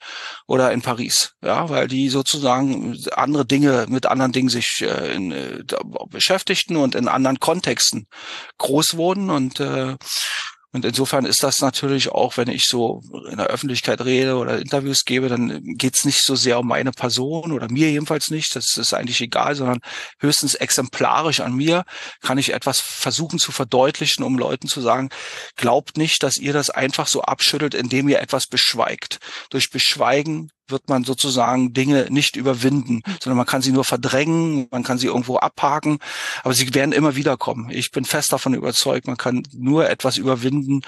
oder 0.46 0.72
in 0.72 0.82
Paris. 0.82 1.32
Ja, 1.42 1.68
weil 1.68 1.88
die 1.88 2.08
sozusagen 2.08 2.98
andere 3.14 3.46
Dinge, 3.46 3.86
mit 3.88 4.06
anderen 4.06 4.32
Dingen 4.32 4.48
sich 4.48 4.82
äh, 4.82 5.14
in, 5.14 5.32
äh, 5.32 5.62
beschäftigten 6.10 6.76
und 6.76 6.94
in 6.94 7.05
anderen 7.08 7.40
Kontexten 7.40 8.06
groß 8.58 8.96
wurden 8.96 9.30
und 9.30 9.60
äh, 9.60 9.96
und 10.76 10.84
insofern 10.84 11.24
ist 11.24 11.42
das 11.42 11.62
natürlich 11.62 12.10
auch, 12.10 12.36
wenn 12.36 12.48
ich 12.48 12.64
so 12.66 13.00
in 13.30 13.38
der 13.38 13.46
Öffentlichkeit 13.46 14.04
rede 14.04 14.36
oder 14.36 14.58
Interviews 14.58 15.06
gebe, 15.06 15.30
dann 15.30 15.62
geht's 15.62 16.04
nicht 16.04 16.22
so 16.22 16.36
sehr 16.36 16.58
um 16.58 16.66
meine 16.66 16.92
Person 16.92 17.52
oder 17.52 17.70
mir 17.70 17.90
jedenfalls 17.90 18.28
nicht. 18.28 18.54
Das 18.54 18.76
ist 18.76 18.92
eigentlich 18.92 19.22
egal, 19.22 19.54
sondern 19.54 19.78
höchstens 20.20 20.54
exemplarisch 20.54 21.40
an 21.40 21.54
mir 21.54 21.84
kann 22.20 22.36
ich 22.36 22.52
etwas 22.52 22.80
versuchen 22.80 23.38
zu 23.38 23.52
verdeutlichen, 23.52 24.22
um 24.22 24.38
Leuten 24.38 24.68
zu 24.68 24.82
sagen, 24.82 25.08
glaubt 25.56 25.96
nicht, 25.96 26.22
dass 26.22 26.36
ihr 26.36 26.52
das 26.52 26.68
einfach 26.68 27.06
so 27.06 27.22
abschüttelt, 27.22 27.72
indem 27.72 28.10
ihr 28.10 28.20
etwas 28.20 28.46
beschweigt. 28.46 29.18
Durch 29.48 29.70
Beschweigen 29.70 30.50
wird 30.68 30.88
man 30.88 31.04
sozusagen 31.04 31.72
Dinge 31.72 32.06
nicht 32.10 32.36
überwinden, 32.36 33.02
sondern 33.20 33.36
man 33.36 33.46
kann 33.46 33.62
sie 33.62 33.72
nur 33.72 33.84
verdrängen, 33.84 34.68
man 34.70 34.82
kann 34.82 34.98
sie 34.98 35.06
irgendwo 35.06 35.36
abhaken, 35.36 35.98
aber 36.42 36.54
sie 36.54 36.74
werden 36.74 36.92
immer 36.92 37.16
wieder 37.16 37.36
kommen. 37.36 37.70
Ich 37.70 37.90
bin 37.90 38.04
fest 38.04 38.32
davon 38.32 38.54
überzeugt, 38.54 39.06
man 39.06 39.16
kann 39.16 39.42
nur 39.52 39.88
etwas 39.88 40.16
überwinden, 40.16 40.82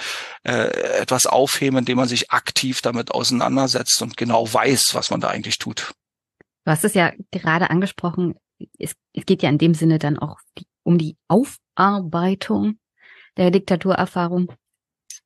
äh, 0.44 0.68
etwas 1.00 1.26
aufheben, 1.26 1.78
indem 1.78 1.98
man 1.98 2.08
sich 2.08 2.30
aktiv 2.30 2.80
damit 2.82 3.12
auseinandersetzt 3.12 4.00
und 4.02 4.16
genau 4.16 4.52
weiß, 4.52 4.90
was 4.92 5.10
man 5.10 5.20
da 5.20 5.28
eigentlich 5.28 5.58
tut. 5.58 5.92
Du 6.64 6.72
hast 6.72 6.84
es 6.84 6.94
ja 6.94 7.12
gerade 7.30 7.70
angesprochen, 7.70 8.34
es, 8.78 8.94
es 9.14 9.24
geht 9.24 9.42
ja 9.42 9.48
in 9.48 9.58
dem 9.58 9.74
Sinne 9.74 9.98
dann 9.98 10.18
auch 10.18 10.38
um 10.82 10.98
die 10.98 11.16
Aufarbeitung 11.28 12.78
der 13.36 13.50
Diktaturerfahrung 13.50 14.52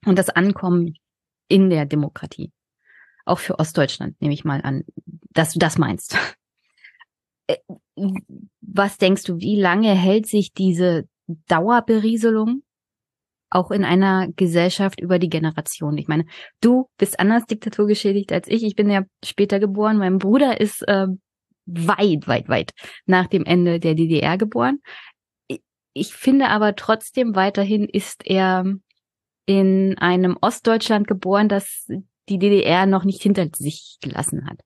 und 0.04 0.18
das 0.18 0.28
Ankommen 0.28 0.94
in 1.48 1.70
der 1.70 1.86
Demokratie. 1.86 2.52
Auch 3.24 3.38
für 3.38 3.58
Ostdeutschland 3.58 4.20
nehme 4.20 4.34
ich 4.34 4.44
mal 4.44 4.60
an, 4.62 4.84
dass 5.30 5.52
du 5.52 5.58
das 5.58 5.78
meinst. 5.78 6.16
Äh, 7.48 7.56
was 8.60 8.98
denkst 8.98 9.24
du, 9.24 9.38
wie 9.38 9.60
lange 9.60 9.96
hält 9.96 10.28
sich 10.28 10.52
diese 10.52 11.08
Dauerberieselung 11.48 12.62
auch 13.50 13.72
in 13.72 13.84
einer 13.84 14.28
Gesellschaft 14.36 15.00
über 15.00 15.18
die 15.18 15.28
Generation? 15.28 15.98
Ich 15.98 16.06
meine, 16.06 16.24
du 16.60 16.88
bist 16.98 17.18
anders 17.18 17.44
diktaturgeschädigt 17.46 18.30
als 18.30 18.46
ich. 18.46 18.62
Ich 18.62 18.76
bin 18.76 18.88
ja 18.88 19.02
später 19.24 19.58
geboren. 19.58 19.98
Mein 19.98 20.18
Bruder 20.18 20.60
ist 20.60 20.86
äh, 20.86 21.08
weit, 21.66 22.28
weit, 22.28 22.48
weit 22.48 22.70
nach 23.06 23.26
dem 23.26 23.44
Ende 23.44 23.80
der 23.80 23.96
DDR 23.96 24.38
geboren. 24.38 24.78
Ich 25.94 26.14
finde 26.14 26.48
aber 26.48 26.74
trotzdem 26.74 27.34
weiterhin 27.34 27.88
ist 27.88 28.24
er 28.24 28.64
in 29.46 29.98
einem 29.98 30.36
Ostdeutschland 30.40 31.06
geboren, 31.06 31.48
das 31.48 31.88
die 32.28 32.38
DDR 32.38 32.86
noch 32.86 33.04
nicht 33.04 33.22
hinter 33.22 33.48
sich 33.54 33.98
gelassen 34.00 34.46
hat. 34.46 34.60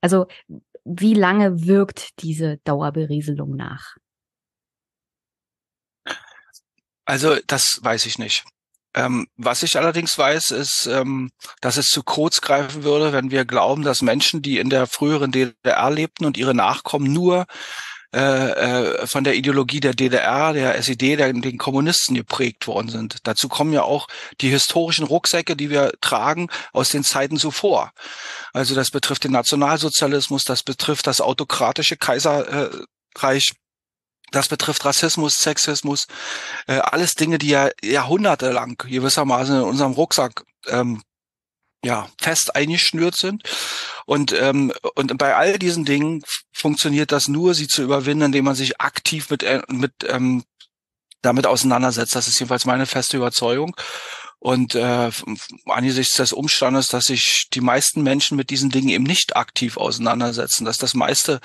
Also 0.00 0.26
wie 0.84 1.14
lange 1.14 1.66
wirkt 1.66 2.22
diese 2.22 2.58
Dauerberieselung 2.58 3.56
nach? 3.56 3.96
Also 7.04 7.36
das 7.46 7.80
weiß 7.82 8.06
ich 8.06 8.18
nicht. 8.18 8.44
Ähm, 8.94 9.26
was 9.36 9.62
ich 9.62 9.76
allerdings 9.76 10.16
weiß, 10.16 10.52
ist, 10.52 10.86
ähm, 10.86 11.30
dass 11.60 11.76
es 11.76 11.86
zu 11.86 12.02
kurz 12.02 12.40
greifen 12.40 12.82
würde, 12.82 13.12
wenn 13.12 13.30
wir 13.30 13.44
glauben, 13.44 13.82
dass 13.82 14.00
Menschen, 14.00 14.40
die 14.42 14.58
in 14.58 14.70
der 14.70 14.86
früheren 14.86 15.30
DDR 15.32 15.90
lebten 15.90 16.24
und 16.24 16.38
ihre 16.38 16.54
Nachkommen 16.54 17.12
nur 17.12 17.46
äh, 18.16 19.02
äh, 19.02 19.06
von 19.06 19.24
der 19.24 19.34
Ideologie 19.34 19.80
der 19.80 19.92
DDR, 19.92 20.54
der 20.54 20.74
SED, 20.76 21.16
der, 21.16 21.34
den 21.34 21.58
Kommunisten 21.58 22.14
geprägt 22.14 22.66
worden 22.66 22.88
sind. 22.88 23.18
Dazu 23.24 23.46
kommen 23.46 23.74
ja 23.74 23.82
auch 23.82 24.08
die 24.40 24.48
historischen 24.48 25.04
Rucksäcke, 25.04 25.54
die 25.54 25.68
wir 25.68 25.92
tragen 26.00 26.48
aus 26.72 26.88
den 26.88 27.04
Zeiten 27.04 27.36
zuvor. 27.36 27.92
Also 28.54 28.74
das 28.74 28.90
betrifft 28.90 29.24
den 29.24 29.32
Nationalsozialismus, 29.32 30.44
das 30.44 30.62
betrifft 30.62 31.06
das 31.06 31.20
autokratische 31.20 31.98
Kaiserreich. 31.98 33.52
Das 34.32 34.48
betrifft 34.48 34.86
Rassismus, 34.86 35.34
Sexismus, 35.34 36.06
äh, 36.66 36.78
alles 36.78 37.16
Dinge, 37.16 37.36
die 37.36 37.50
ja 37.50 37.68
jahrhundertelang 37.84 38.78
gewissermaßen 38.78 39.56
in 39.56 39.62
unserem 39.62 39.92
Rucksack 39.92 40.42
ähm, 40.68 41.02
ja, 41.86 42.08
fest 42.20 42.56
eingeschnürt 42.56 43.16
sind. 43.16 43.44
Und, 44.06 44.32
ähm, 44.32 44.72
und 44.96 45.16
bei 45.18 45.36
all 45.36 45.58
diesen 45.58 45.84
Dingen 45.84 46.22
funktioniert 46.52 47.12
das 47.12 47.28
nur, 47.28 47.54
sie 47.54 47.68
zu 47.68 47.82
überwinden, 47.82 48.26
indem 48.26 48.44
man 48.44 48.56
sich 48.56 48.80
aktiv 48.80 49.30
mit, 49.30 49.44
äh, 49.44 49.62
mit 49.68 49.92
ähm, 50.08 50.44
damit 51.22 51.46
auseinandersetzt. 51.46 52.14
Das 52.14 52.26
ist 52.26 52.38
jedenfalls 52.40 52.66
meine 52.66 52.86
feste 52.86 53.16
Überzeugung. 53.16 53.74
Und 54.38 54.74
äh, 54.74 55.10
angesichts 55.66 56.16
des 56.16 56.32
Umstandes, 56.32 56.88
dass 56.88 57.04
sich 57.04 57.46
die 57.54 57.60
meisten 57.60 58.02
Menschen 58.02 58.36
mit 58.36 58.50
diesen 58.50 58.70
Dingen 58.70 58.90
eben 58.90 59.04
nicht 59.04 59.36
aktiv 59.36 59.76
auseinandersetzen, 59.76 60.64
dass 60.64 60.76
das 60.76 60.94
meiste 60.94 61.40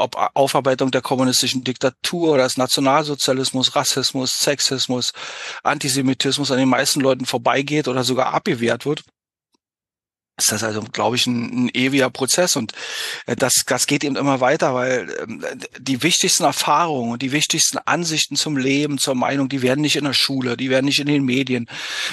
ob 0.00 0.16
Aufarbeitung 0.34 0.92
der 0.92 1.02
kommunistischen 1.02 1.64
Diktatur 1.64 2.34
oder 2.34 2.44
des 2.44 2.56
Nationalsozialismus, 2.56 3.74
Rassismus, 3.74 4.30
Sexismus, 4.38 5.12
Antisemitismus 5.64 6.52
an 6.52 6.58
den 6.58 6.68
meisten 6.68 7.00
Leuten 7.00 7.26
vorbeigeht 7.26 7.88
oder 7.88 8.04
sogar 8.04 8.32
abgewehrt 8.32 8.86
wird, 8.86 9.02
ist 10.38 10.52
das 10.52 10.62
also, 10.62 10.80
glaube 10.80 11.16
ich, 11.16 11.26
ein, 11.26 11.66
ein 11.66 11.70
ewiger 11.74 12.10
Prozess 12.10 12.56
und 12.56 12.72
äh, 13.26 13.36
das, 13.36 13.64
das 13.66 13.86
geht 13.86 14.04
eben 14.04 14.16
immer 14.16 14.40
weiter, 14.40 14.74
weil 14.74 15.12
ähm, 15.20 15.44
die 15.78 16.02
wichtigsten 16.02 16.44
Erfahrungen 16.44 17.12
und 17.12 17.22
die 17.22 17.32
wichtigsten 17.32 17.78
Ansichten 17.78 18.36
zum 18.36 18.56
Leben, 18.56 18.98
zur 18.98 19.14
Meinung, 19.14 19.48
die 19.48 19.62
werden 19.62 19.80
nicht 19.80 19.96
in 19.96 20.04
der 20.04 20.14
Schule, 20.14 20.56
die 20.56 20.70
werden 20.70 20.86
nicht 20.86 21.00
in 21.00 21.06
den 21.06 21.24
Medien, 21.24 21.68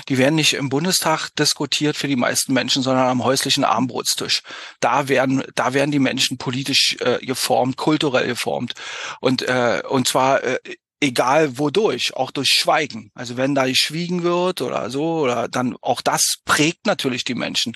die 0.10 0.18
werden 0.18 0.36
nicht 0.36 0.54
im 0.54 0.70
Bundestag 0.70 1.30
diskutiert 1.36 1.96
für 1.96 2.08
die 2.08 2.16
meisten 2.16 2.54
Menschen, 2.54 2.82
sondern 2.82 3.08
am 3.08 3.24
häuslichen 3.24 3.64
Armbrotstisch. 3.64 4.42
Da 4.80 5.08
werden, 5.08 5.44
da 5.54 5.74
werden 5.74 5.92
die 5.92 6.00
Menschen 6.00 6.38
politisch 6.38 6.98
äh, 7.00 7.20
geformt, 7.26 7.78
kulturell 7.78 8.28
geformt 8.28 8.74
und 9.20 9.44
äh, 9.44 9.84
und 9.88 10.08
zwar 10.08 10.44
äh, 10.44 10.60
egal 11.00 11.58
wodurch, 11.58 12.16
auch 12.16 12.32
durch 12.32 12.50
Schweigen. 12.50 13.12
Also 13.14 13.38
wenn 13.38 13.56
da 13.56 13.66
geschwiegen 13.66 14.24
wird 14.24 14.62
oder 14.62 14.90
so, 14.90 15.20
oder 15.20 15.48
dann 15.48 15.78
auch 15.82 16.02
das 16.02 16.36
prägt 16.46 16.86
natürlich 16.86 17.24
die 17.24 17.36
Menschen. 17.36 17.74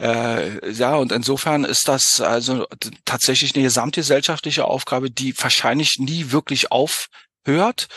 Äh, 0.00 0.70
ja, 0.72 0.96
und 0.96 1.12
insofern 1.12 1.64
ist 1.64 1.88
das 1.88 2.20
also 2.20 2.66
tatsächlich 3.04 3.54
eine 3.54 3.64
gesamtgesellschaftliche 3.64 4.64
Aufgabe, 4.64 5.10
die 5.10 5.34
wahrscheinlich 5.38 5.96
nie 5.98 6.32
wirklich 6.32 6.72
aufhört. 6.72 7.88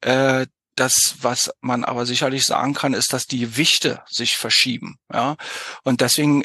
Äh, 0.00 0.46
das, 0.76 1.16
was 1.22 1.50
man 1.60 1.84
aber 1.84 2.04
sicherlich 2.04 2.44
sagen 2.44 2.74
kann, 2.74 2.92
ist, 2.92 3.12
dass 3.12 3.24
die 3.24 3.40
Gewichte 3.40 4.02
sich 4.08 4.36
verschieben. 4.36 4.98
Ja, 5.12 5.36
und 5.84 6.02
deswegen 6.02 6.44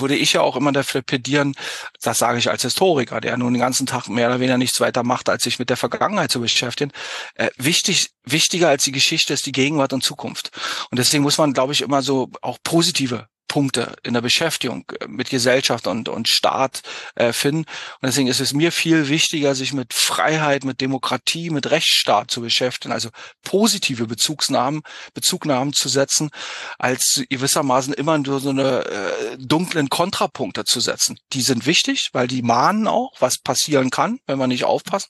würde 0.00 0.16
ich 0.16 0.32
ja 0.32 0.40
auch 0.40 0.56
immer 0.56 0.72
dafür 0.72 1.02
plädieren, 1.02 1.54
das 2.02 2.18
sage 2.18 2.38
ich 2.38 2.50
als 2.50 2.62
Historiker, 2.62 3.20
der 3.20 3.36
nun 3.36 3.54
den 3.54 3.60
ganzen 3.60 3.86
Tag 3.86 4.08
mehr 4.08 4.28
oder 4.28 4.40
weniger 4.40 4.58
nichts 4.58 4.80
weiter 4.80 5.02
macht, 5.02 5.28
als 5.28 5.42
sich 5.42 5.58
mit 5.58 5.70
der 5.70 5.76
Vergangenheit 5.76 6.30
zu 6.30 6.40
beschäftigen. 6.40 6.92
Äh, 7.34 7.50
wichtig, 7.56 8.10
wichtiger 8.24 8.68
als 8.68 8.84
die 8.84 8.92
Geschichte 8.92 9.32
ist 9.32 9.46
die 9.46 9.52
Gegenwart 9.52 9.92
und 9.92 10.02
Zukunft. 10.02 10.50
Und 10.90 10.98
deswegen 10.98 11.22
muss 11.22 11.38
man, 11.38 11.52
glaube 11.52 11.72
ich, 11.72 11.82
immer 11.82 12.02
so 12.02 12.30
auch 12.42 12.58
positive 12.62 13.28
Punkte 13.48 13.96
in 14.02 14.14
der 14.14 14.20
Beschäftigung 14.20 14.84
äh, 15.00 15.08
mit 15.08 15.30
Gesellschaft 15.30 15.86
und, 15.86 16.08
und 16.08 16.28
Staat 16.28 16.82
äh, 17.14 17.32
finden. 17.32 17.62
Und 18.00 18.06
deswegen 18.06 18.28
ist 18.28 18.40
es 18.40 18.52
mir 18.52 18.70
viel 18.70 19.08
wichtiger, 19.08 19.54
sich 19.54 19.72
mit 19.72 19.94
Freiheit, 19.94 20.64
mit 20.64 20.80
Demokratie, 20.80 21.50
mit 21.50 21.70
Rechtsstaat 21.70 22.30
zu 22.30 22.42
beschäftigen, 22.42 22.92
also 22.92 23.08
positive 23.42 24.06
Bezugsnahmen, 24.06 24.82
Bezugnahmen 25.14 25.72
zu 25.72 25.88
setzen, 25.88 26.30
als 26.78 27.24
gewissermaßen 27.28 27.94
immer 27.94 28.18
nur 28.18 28.40
so 28.40 28.50
eine 28.50 28.84
äh, 28.84 29.36
dunklen 29.38 29.88
Kontrapunkte 29.88 30.64
zu 30.64 30.80
setzen. 30.80 31.18
Die 31.32 31.42
sind 31.42 31.66
wichtig, 31.66 32.10
weil 32.12 32.28
die 32.28 32.42
mahnen 32.42 32.86
auch, 32.86 33.12
was 33.18 33.38
passieren 33.38 33.90
kann, 33.90 34.20
wenn 34.26 34.38
man 34.38 34.50
nicht 34.50 34.64
aufpasst. 34.64 35.08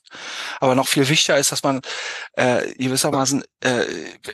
Aber 0.59 0.75
noch 0.75 0.87
viel 0.87 1.09
wichtiger 1.09 1.37
ist, 1.37 1.51
dass 1.51 1.63
man 1.63 1.81
äh, 2.33 2.73
gewissermaßen 2.75 3.43
äh, 3.59 3.85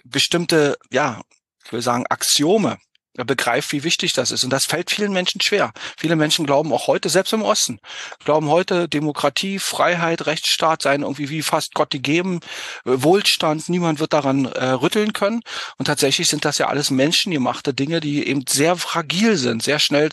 bestimmte, 0.03 0.77
ja, 0.91 1.21
ich 1.65 1.73
will 1.73 1.81
sagen, 1.81 2.05
Axiome 2.07 2.77
begreift, 3.23 3.71
wie 3.71 3.83
wichtig 3.83 4.13
das 4.13 4.31
ist. 4.31 4.43
Und 4.43 4.49
das 4.49 4.65
fällt 4.65 4.91
vielen 4.91 5.13
Menschen 5.13 5.39
schwer. 5.41 5.71
Viele 5.97 6.15
Menschen 6.15 6.45
glauben 6.45 6.73
auch 6.73 6.87
heute, 6.87 7.09
selbst 7.09 7.33
im 7.33 7.41
Osten, 7.41 7.79
glauben 8.23 8.49
heute, 8.49 8.89
Demokratie, 8.89 9.59
Freiheit, 9.59 10.25
Rechtsstaat 10.25 10.81
seien 10.81 11.03
irgendwie 11.03 11.29
wie 11.29 11.41
fast 11.41 11.73
Gott 11.73 11.91
gegeben, 11.91 12.41
äh, 12.85 12.91
Wohlstand, 12.95 13.69
niemand 13.69 13.99
wird 13.99 14.13
daran 14.13 14.45
äh, 14.45 14.65
rütteln 14.65 15.13
können. 15.13 15.41
Und 15.77 15.85
tatsächlich 15.85 16.27
sind 16.27 16.43
das 16.43 16.57
ja 16.57 16.67
alles 16.67 16.91
menschengemachte 16.91 17.73
Dinge, 17.73 17.99
die 17.99 18.27
eben 18.27 18.43
sehr 18.49 18.75
fragil 18.75 19.37
sind, 19.37 19.63
sehr 19.63 19.79
schnell 19.79 20.09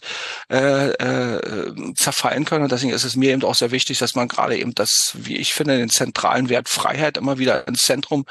äh, 0.51 0.91
äh, 0.91 1.95
zerfallen 1.95 2.45
können. 2.45 2.65
Und 2.65 2.73
deswegen 2.73 2.93
ist 2.93 3.05
es 3.05 3.17
mir 3.17 3.33
eben 3.33 3.43
auch 3.45 3.55
sehr 3.55 3.71
wichtig, 3.71 3.99
dass 3.99 4.15
man 4.15 4.29
gerade 4.29 4.57
eben 4.57 4.75
das, 4.75 5.13
wie 5.15 5.37
ich 5.37 5.55
finde, 5.55 5.77
den 5.79 5.91
zentralen 5.91 6.49
Wert 6.49 6.69
Freiheit 6.69 7.17
immer 7.17 7.39
wieder 7.39 7.67
ins 7.67 7.83
Zentrum 7.83 8.27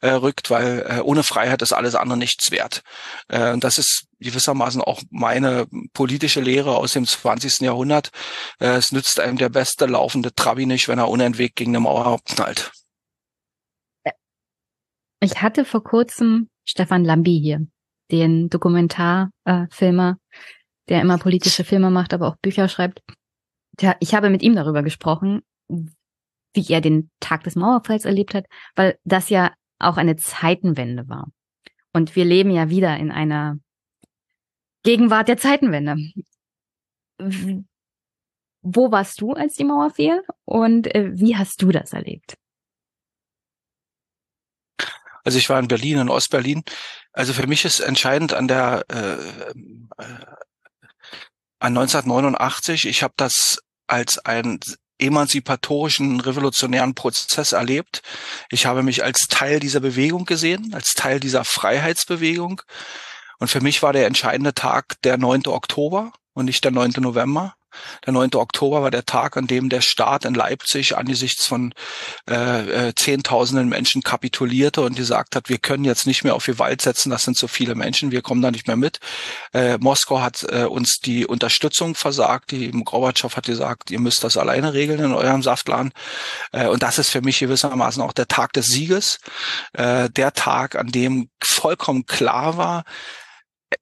äh, 0.00 0.10
rückt, 0.10 0.50
weil 0.50 0.86
äh, 0.88 1.00
ohne 1.00 1.22
Freiheit 1.22 1.62
ist 1.62 1.72
alles 1.72 1.94
andere 1.94 2.18
nichts 2.18 2.50
wert. 2.50 2.82
Äh, 3.28 3.58
das 3.58 3.78
ist 3.78 4.06
gewissermaßen 4.24 4.80
auch 4.80 5.02
meine 5.10 5.66
politische 5.92 6.40
Lehre 6.40 6.76
aus 6.76 6.92
dem 6.92 7.06
20. 7.06 7.60
Jahrhundert. 7.60 8.10
Äh, 8.58 8.76
es 8.76 8.92
nützt 8.92 9.20
einem 9.20 9.38
der 9.38 9.48
beste 9.48 9.86
laufende 9.86 10.34
Trabi 10.34 10.66
nicht, 10.66 10.88
wenn 10.88 10.98
er 10.98 11.08
unentwegt 11.08 11.56
gegen 11.56 11.70
eine 11.70 11.80
Mauer 11.80 12.18
knallt. 12.24 12.72
Ich 15.20 15.40
hatte 15.40 15.64
vor 15.64 15.82
kurzem 15.82 16.48
Stefan 16.66 17.04
Lambi 17.04 17.40
hier, 17.40 17.66
den 18.10 18.50
Dokumentarfilmer, 18.50 20.18
der 20.88 21.00
immer 21.00 21.18
politische 21.18 21.64
Filme 21.64 21.90
macht, 21.90 22.12
aber 22.12 22.28
auch 22.28 22.36
Bücher 22.36 22.68
schreibt. 22.68 23.00
Tja, 23.78 23.96
ich 24.00 24.14
habe 24.14 24.30
mit 24.30 24.42
ihm 24.42 24.54
darüber 24.54 24.82
gesprochen, 24.82 25.40
wie 25.68 26.66
er 26.68 26.80
den 26.80 27.10
Tag 27.20 27.44
des 27.44 27.56
Mauerfalls 27.56 28.04
erlebt 28.04 28.34
hat, 28.34 28.46
weil 28.76 28.98
das 29.04 29.30
ja 29.30 29.52
auch 29.78 29.96
eine 29.96 30.16
Zeitenwende 30.16 31.08
war. 31.08 31.28
Und 31.92 32.16
wir 32.16 32.24
leben 32.24 32.50
ja 32.50 32.68
wieder 32.70 32.96
in 32.96 33.10
einer 33.10 33.58
Gegenwart 34.84 35.28
der 35.28 35.38
Zeitenwende. 35.38 35.96
Wo 38.62 38.90
warst 38.90 39.20
du, 39.20 39.32
als 39.32 39.54
die 39.54 39.64
Mauer 39.64 39.90
fiel? 39.90 40.22
Und 40.44 40.94
äh, 40.94 41.10
wie 41.12 41.36
hast 41.36 41.60
du 41.60 41.70
das 41.70 41.92
erlebt? 41.92 42.36
Also 45.24 45.38
ich 45.38 45.48
war 45.48 45.58
in 45.58 45.68
Berlin, 45.68 45.98
in 45.98 46.08
Ostberlin. 46.08 46.62
Also 47.12 47.32
für 47.32 47.46
mich 47.46 47.64
ist 47.64 47.80
entscheidend 47.80 48.34
an 48.34 48.46
der 48.46 48.84
äh, 48.90 49.14
äh, 50.02 50.26
an 51.60 51.76
1989. 51.78 52.86
Ich 52.86 53.02
habe 53.02 53.14
das 53.16 53.58
als 53.86 54.18
einen 54.18 54.60
emanzipatorischen, 54.98 56.20
revolutionären 56.20 56.94
Prozess 56.94 57.52
erlebt. 57.52 58.02
Ich 58.50 58.66
habe 58.66 58.82
mich 58.82 59.02
als 59.02 59.26
Teil 59.28 59.60
dieser 59.60 59.80
Bewegung 59.80 60.24
gesehen, 60.24 60.74
als 60.74 60.92
Teil 60.92 61.20
dieser 61.20 61.44
Freiheitsbewegung. 61.44 62.62
Und 63.38 63.48
für 63.48 63.60
mich 63.60 63.82
war 63.82 63.92
der 63.92 64.06
entscheidende 64.06 64.54
Tag 64.54 65.00
der 65.02 65.18
9. 65.18 65.46
Oktober 65.46 66.12
und 66.34 66.46
nicht 66.46 66.64
der 66.64 66.72
9. 66.72 66.92
November. 66.98 67.54
Der 68.06 68.12
9. 68.12 68.34
Oktober 68.34 68.82
war 68.82 68.90
der 68.90 69.04
Tag, 69.04 69.36
an 69.36 69.46
dem 69.46 69.68
der 69.68 69.80
Staat 69.80 70.24
in 70.24 70.34
Leipzig 70.34 70.96
angesichts 70.96 71.46
von 71.46 71.74
äh, 72.30 72.88
äh, 72.88 72.94
Zehntausenden 72.94 73.68
Menschen 73.68 74.02
kapitulierte 74.02 74.82
und 74.82 74.96
gesagt 74.96 75.36
hat, 75.36 75.48
wir 75.48 75.58
können 75.58 75.84
jetzt 75.84 76.06
nicht 76.06 76.24
mehr 76.24 76.34
auf 76.34 76.46
Gewalt 76.46 76.82
setzen, 76.82 77.10
das 77.10 77.22
sind 77.22 77.36
so 77.36 77.48
viele 77.48 77.74
Menschen, 77.74 78.10
wir 78.10 78.22
kommen 78.22 78.42
da 78.42 78.50
nicht 78.50 78.66
mehr 78.66 78.76
mit. 78.76 79.00
Äh, 79.52 79.78
Moskau 79.78 80.20
hat 80.20 80.44
äh, 80.48 80.64
uns 80.64 81.00
die 81.04 81.26
Unterstützung 81.26 81.94
versagt, 81.94 82.50
die 82.50 82.70
Gorbatschow 82.70 83.34
hat 83.34 83.46
gesagt, 83.46 83.90
ihr 83.90 84.00
müsst 84.00 84.24
das 84.24 84.36
alleine 84.36 84.74
regeln 84.74 85.00
in 85.00 85.12
eurem 85.12 85.42
Saftladen. 85.42 85.92
Äh, 86.52 86.68
und 86.68 86.82
das 86.82 86.98
ist 86.98 87.10
für 87.10 87.22
mich 87.22 87.38
gewissermaßen 87.38 88.02
auch 88.02 88.12
der 88.12 88.28
Tag 88.28 88.52
des 88.52 88.66
Sieges, 88.66 89.18
äh, 89.72 90.10
der 90.10 90.32
Tag, 90.32 90.76
an 90.76 90.88
dem 90.88 91.28
vollkommen 91.42 92.06
klar 92.06 92.56
war, 92.56 92.84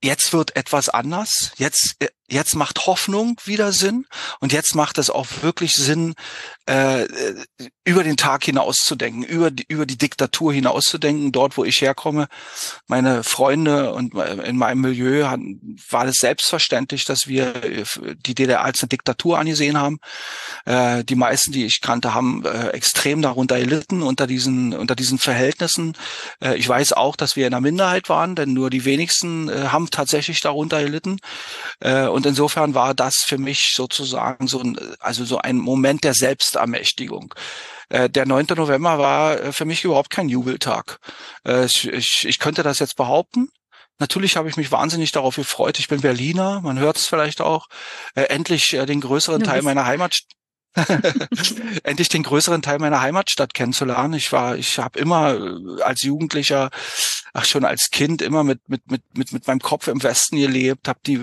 jetzt 0.03 0.33
wird 0.33 0.57
etwas 0.57 0.89
anders. 0.89 1.53
Jetzt, 1.57 1.97
äh, 1.99 2.09
jetzt 2.33 2.57
macht 2.57 2.87
Hoffnung 2.87 3.39
wieder 3.45 3.73
Sinn 3.73 4.07
und 4.41 4.53
jetzt 4.53 4.75
macht 4.75 4.99
es 4.99 5.11
auch 5.11 5.27
wirklich 5.43 5.73
Sinn, 5.73 6.15
äh, 6.67 7.07
über 7.85 8.05
den 8.05 8.17
Tag 8.17 8.45
hinauszudenken, 8.45 9.23
über 9.23 9.51
die, 9.51 9.65
über 9.69 9.87
die 9.87 9.99
Diktatur 9.99 10.53
hinauszudenken. 10.53 11.33
Dort, 11.33 11.57
wo 11.57 11.65
ich 11.65 11.81
herkomme, 11.81 12.29
meine 12.87 13.25
Freunde 13.25 13.93
und 13.93 14.15
in 14.15 14.57
meinem 14.57 14.81
Milieu 14.81 15.29
hatten, 15.29 15.77
war 15.91 16.07
es 16.07 16.17
selbstverständlich, 16.17 17.05
dass 17.05 17.27
wir 17.27 17.57
äh, 17.65 17.85
die 18.25 18.35
DDR 18.35 18.63
als 18.63 18.81
eine 18.81 18.89
Diktatur 18.89 19.39
angesehen 19.39 19.79
haben. 19.79 19.99
Äh, 20.65 21.05
die 21.05 21.17
meisten, 21.17 21.53
die 21.53 21.67
ich 21.67 21.81
kannte, 21.81 22.15
haben 22.15 22.45
äh, 22.45 22.69
extrem 22.69 23.21
darunter 23.21 23.59
gelitten 23.59 24.03
unter 24.03 24.27
diesen 24.27 24.75
unter 24.75 24.95
diesen 24.95 25.19
Verhältnissen. 25.19 25.97
Äh, 26.43 26.57
ich 26.57 26.69
weiß 26.69 26.93
auch, 26.93 27.17
dass 27.17 27.37
wir 27.37 27.47
in 27.47 27.53
einer 27.53 27.61
Minderheit 27.61 28.09
waren, 28.09 28.37
denn 28.37 28.53
nur 28.53 28.71
die 28.71 28.85
wenigsten 28.85 29.49
äh, 29.49 29.69
haben 29.69 29.91
tatsächlich 29.91 30.41
darunter 30.41 30.83
gelitten. 30.83 31.19
Äh, 31.81 32.07
und 32.07 32.22
insofern 32.27 32.75
war 32.75 32.95
das 32.95 33.17
für 33.25 33.39
mich 33.39 33.73
sozusagen 33.75 34.47
so 34.47 34.61
ein, 34.61 34.79
also 35.01 35.25
so 35.25 35.39
ein 35.39 35.57
Moment 35.57 36.05
der 36.05 36.15
Selbstermächtigung. 36.15 37.35
Äh, 37.89 38.09
der 38.11 38.27
9. 38.27 38.47
November 38.57 38.99
war 38.99 39.41
äh, 39.41 39.53
für 39.53 39.65
mich 39.65 39.85
überhaupt 39.85 40.11
kein 40.11 40.29
Jubeltag. 40.29 40.99
Äh, 41.47 41.67
ich, 41.67 41.89
ich, 41.89 42.25
ich 42.27 42.39
könnte 42.39 42.63
das 42.63 42.79
jetzt 42.79 42.97
behaupten. 42.97 43.49
Natürlich 43.99 44.37
habe 44.37 44.49
ich 44.49 44.57
mich 44.57 44.73
wahnsinnig 44.73 45.13
darauf 45.13 45.37
gefreut. 45.37 45.79
Ich 45.79 45.89
bin 45.89 46.01
Berliner, 46.01 46.61
man 46.61 46.79
hört 46.79 46.97
es 46.97 47.07
vielleicht 47.07 47.41
auch, 47.41 47.69
äh, 48.15 48.23
endlich 48.23 48.73
äh, 48.73 48.87
den 48.87 49.01
größeren 49.01 49.43
Teil 49.43 49.63
meiner 49.63 49.87
Heimat 49.87 50.19
endlich 51.83 52.09
den 52.09 52.23
größeren 52.23 52.63
Teil 52.63 52.79
meiner 52.79 53.01
Heimatstadt 53.01 53.55
kennenzulernen. 53.55 54.15
Ich 54.15 54.33
war, 54.33 54.57
ich 54.57 54.79
habe 54.79 54.99
immer 54.99 55.35
äh, 55.35 55.83
als 55.83 56.03
Jugendlicher, 56.03 56.71
ach 57.35 57.45
schon 57.45 57.65
als 57.65 57.91
Kind 57.91 58.23
immer 58.23 58.43
mit 58.43 58.61
mit 58.69 58.91
mit 58.91 59.03
mit 59.15 59.33
mit 59.33 59.47
meinem 59.47 59.61
Kopf 59.61 59.89
im 59.89 60.03
Westen 60.03 60.37
gelebt. 60.37 60.89
Hab 60.89 61.03
die, 61.03 61.19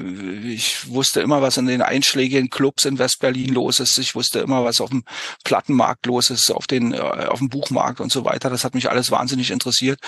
ich 0.53 0.89
wusste 0.89 1.21
immer, 1.21 1.41
was 1.41 1.57
in 1.57 1.65
den 1.65 1.81
einschlägigen 1.81 2.49
Clubs 2.49 2.85
in 2.85 2.99
Westberlin 2.99 3.53
los 3.53 3.79
ist. 3.79 3.97
Ich 3.97 4.15
wusste 4.15 4.39
immer, 4.39 4.63
was 4.63 4.81
auf 4.81 4.89
dem 4.89 5.03
Plattenmarkt 5.43 6.05
los 6.05 6.29
ist, 6.29 6.51
auf 6.51 6.67
den 6.67 6.93
äh, 6.93 6.99
auf 6.99 7.39
dem 7.39 7.49
Buchmarkt 7.49 8.01
und 8.01 8.11
so 8.11 8.25
weiter. 8.25 8.49
Das 8.49 8.63
hat 8.63 8.75
mich 8.75 8.89
alles 8.89 9.09
wahnsinnig 9.09 9.49
interessiert. 9.49 9.99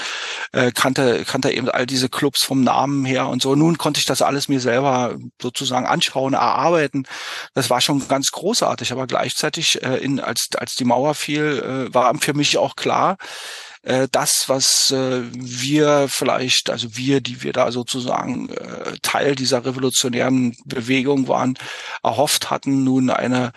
Äh, 0.52 0.72
kannte 0.72 1.26
kannte 1.26 1.52
eben 1.52 1.70
all 1.70 1.88
diese 1.88 2.10
Clubs 2.10 2.44
vom 2.44 2.64
Namen 2.64 3.06
her 3.06 3.28
und 3.28 3.42
so. 3.42 3.56
Nun 3.56 3.80
konnte 3.80 4.00
ich 4.00 4.06
das 4.06 4.22
alles 4.22 4.48
mir 4.50 4.60
selber 4.60 5.18
sozusagen 5.42 5.88
anschauen, 5.88 6.34
erarbeiten. 6.34 7.08
Das 7.56 7.70
war 7.72 7.82
schon 7.82 8.08
ganz 8.08 8.32
großartig, 8.32 8.92
aber 8.92 9.08
gleich 9.08 9.31
gleichzeitig, 9.32 9.82
äh, 9.84 9.98
in, 9.98 10.20
als, 10.20 10.50
als 10.58 10.76
die 10.76 10.86
Mauer 10.86 11.16
fiel, 11.16 11.88
äh, 11.90 11.94
war 11.94 12.14
für 12.20 12.34
mich 12.34 12.58
auch 12.58 12.76
klar, 12.76 13.18
äh, 13.84 14.08
das, 14.12 14.44
was 14.48 14.92
äh, 14.92 15.24
wir 15.34 16.08
vielleicht, 16.10 16.70
also 16.70 16.96
wir, 16.96 17.22
die 17.22 17.42
wir 17.42 17.54
da 17.54 17.72
sozusagen 17.72 18.50
äh, 18.50 18.98
Teil 19.02 19.36
dieser 19.36 19.66
revolutionären 19.66 20.56
Bewegung 20.66 21.28
waren, 21.28 21.58
erhofft 22.04 22.50
hatten, 22.50 22.84
nun 22.84 23.10
eine 23.10 23.54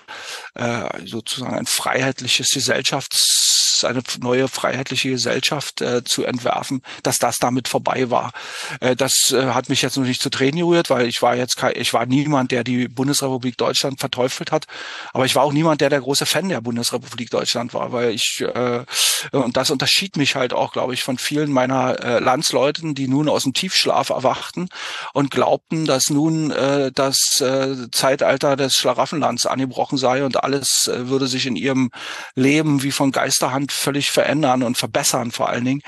äh, 0.55 0.89
sozusagen 1.05 1.59
ein 1.59 1.67
freiheitliches 1.67 2.51
Gesellschafts 2.51 3.63
eine 3.83 4.03
neue 4.21 4.47
freiheitliche 4.49 5.11
Gesellschaft 5.11 5.81
äh, 5.81 6.05
zu 6.05 6.25
entwerfen, 6.25 6.83
dass 7.03 7.17
das 7.19 7.39
damit 7.39 7.67
vorbei 7.67 8.11
war. 8.11 8.33
Äh, 8.81 8.95
das 8.95 9.33
äh, 9.33 9.47
hat 9.47 9.69
mich 9.69 9.83
jetzt 9.83 9.97
noch 9.97 10.05
nicht 10.05 10.23
zu 10.23 10.31
Tränen 10.31 10.61
gerührt, 10.61 10.91
weil 10.91 11.07
ich 11.09 11.23
war 11.23 11.35
jetzt 11.35 11.57
kein, 11.57 11.73
ich 11.77 11.93
war 11.93 12.07
niemand, 12.07 12.53
der 12.53 12.63
die 12.63 12.89
Bundesrepublik 12.89 13.57
Deutschland 13.57 14.01
verteufelt 14.01 14.53
hat, 14.53 14.67
aber 15.13 15.25
ich 15.25 15.35
war 15.35 15.43
auch 15.43 15.53
niemand, 15.53 15.81
der 15.81 15.91
der 15.91 16.01
große 16.01 16.27
Fan 16.27 16.49
der 16.49 16.61
Bundesrepublik 16.61 17.31
Deutschland 17.31 17.75
war, 17.75 17.93
weil 17.93 18.11
ich 18.11 18.45
äh, 18.55 18.85
und 19.33 19.57
das 19.57 19.71
unterschied 19.71 20.17
mich 20.17 20.37
halt 20.37 20.53
auch, 20.53 20.73
glaube 20.73 20.95
ich, 20.95 21.03
von 21.03 21.19
vielen 21.19 21.51
meiner 21.51 21.99
äh, 22.03 22.19
Landsleuten, 22.19 22.95
die 22.95 23.09
nun 23.09 23.29
aus 23.29 23.45
dem 23.45 23.53
Tiefschlaf 23.53 24.11
erwachten 24.11 24.69
und 25.13 25.31
glaubten, 25.31 25.87
dass 25.87 26.11
nun 26.11 26.51
äh, 26.51 26.91
das 26.93 27.41
äh, 27.41 27.91
Zeitalter 27.91 28.57
des 28.57 28.75
Schlaraffenlands 28.75 29.47
angebrochen 29.47 29.99
sei 29.99 30.25
und 30.25 30.43
alles 30.43 30.89
äh, 30.89 31.09
würde 31.09 31.27
sich 31.27 31.47
in 31.47 31.57
ihrem 31.57 31.91
Leben 32.35 32.83
wie 32.83 32.93
von 32.93 33.13
Geisterhand 33.13 33.73
völlig 33.75 34.11
verändern 34.11 34.63
und 34.63 34.77
verbessern 34.77 35.31
vor 35.31 35.49
allen 35.49 35.65
Dingen. 35.65 35.83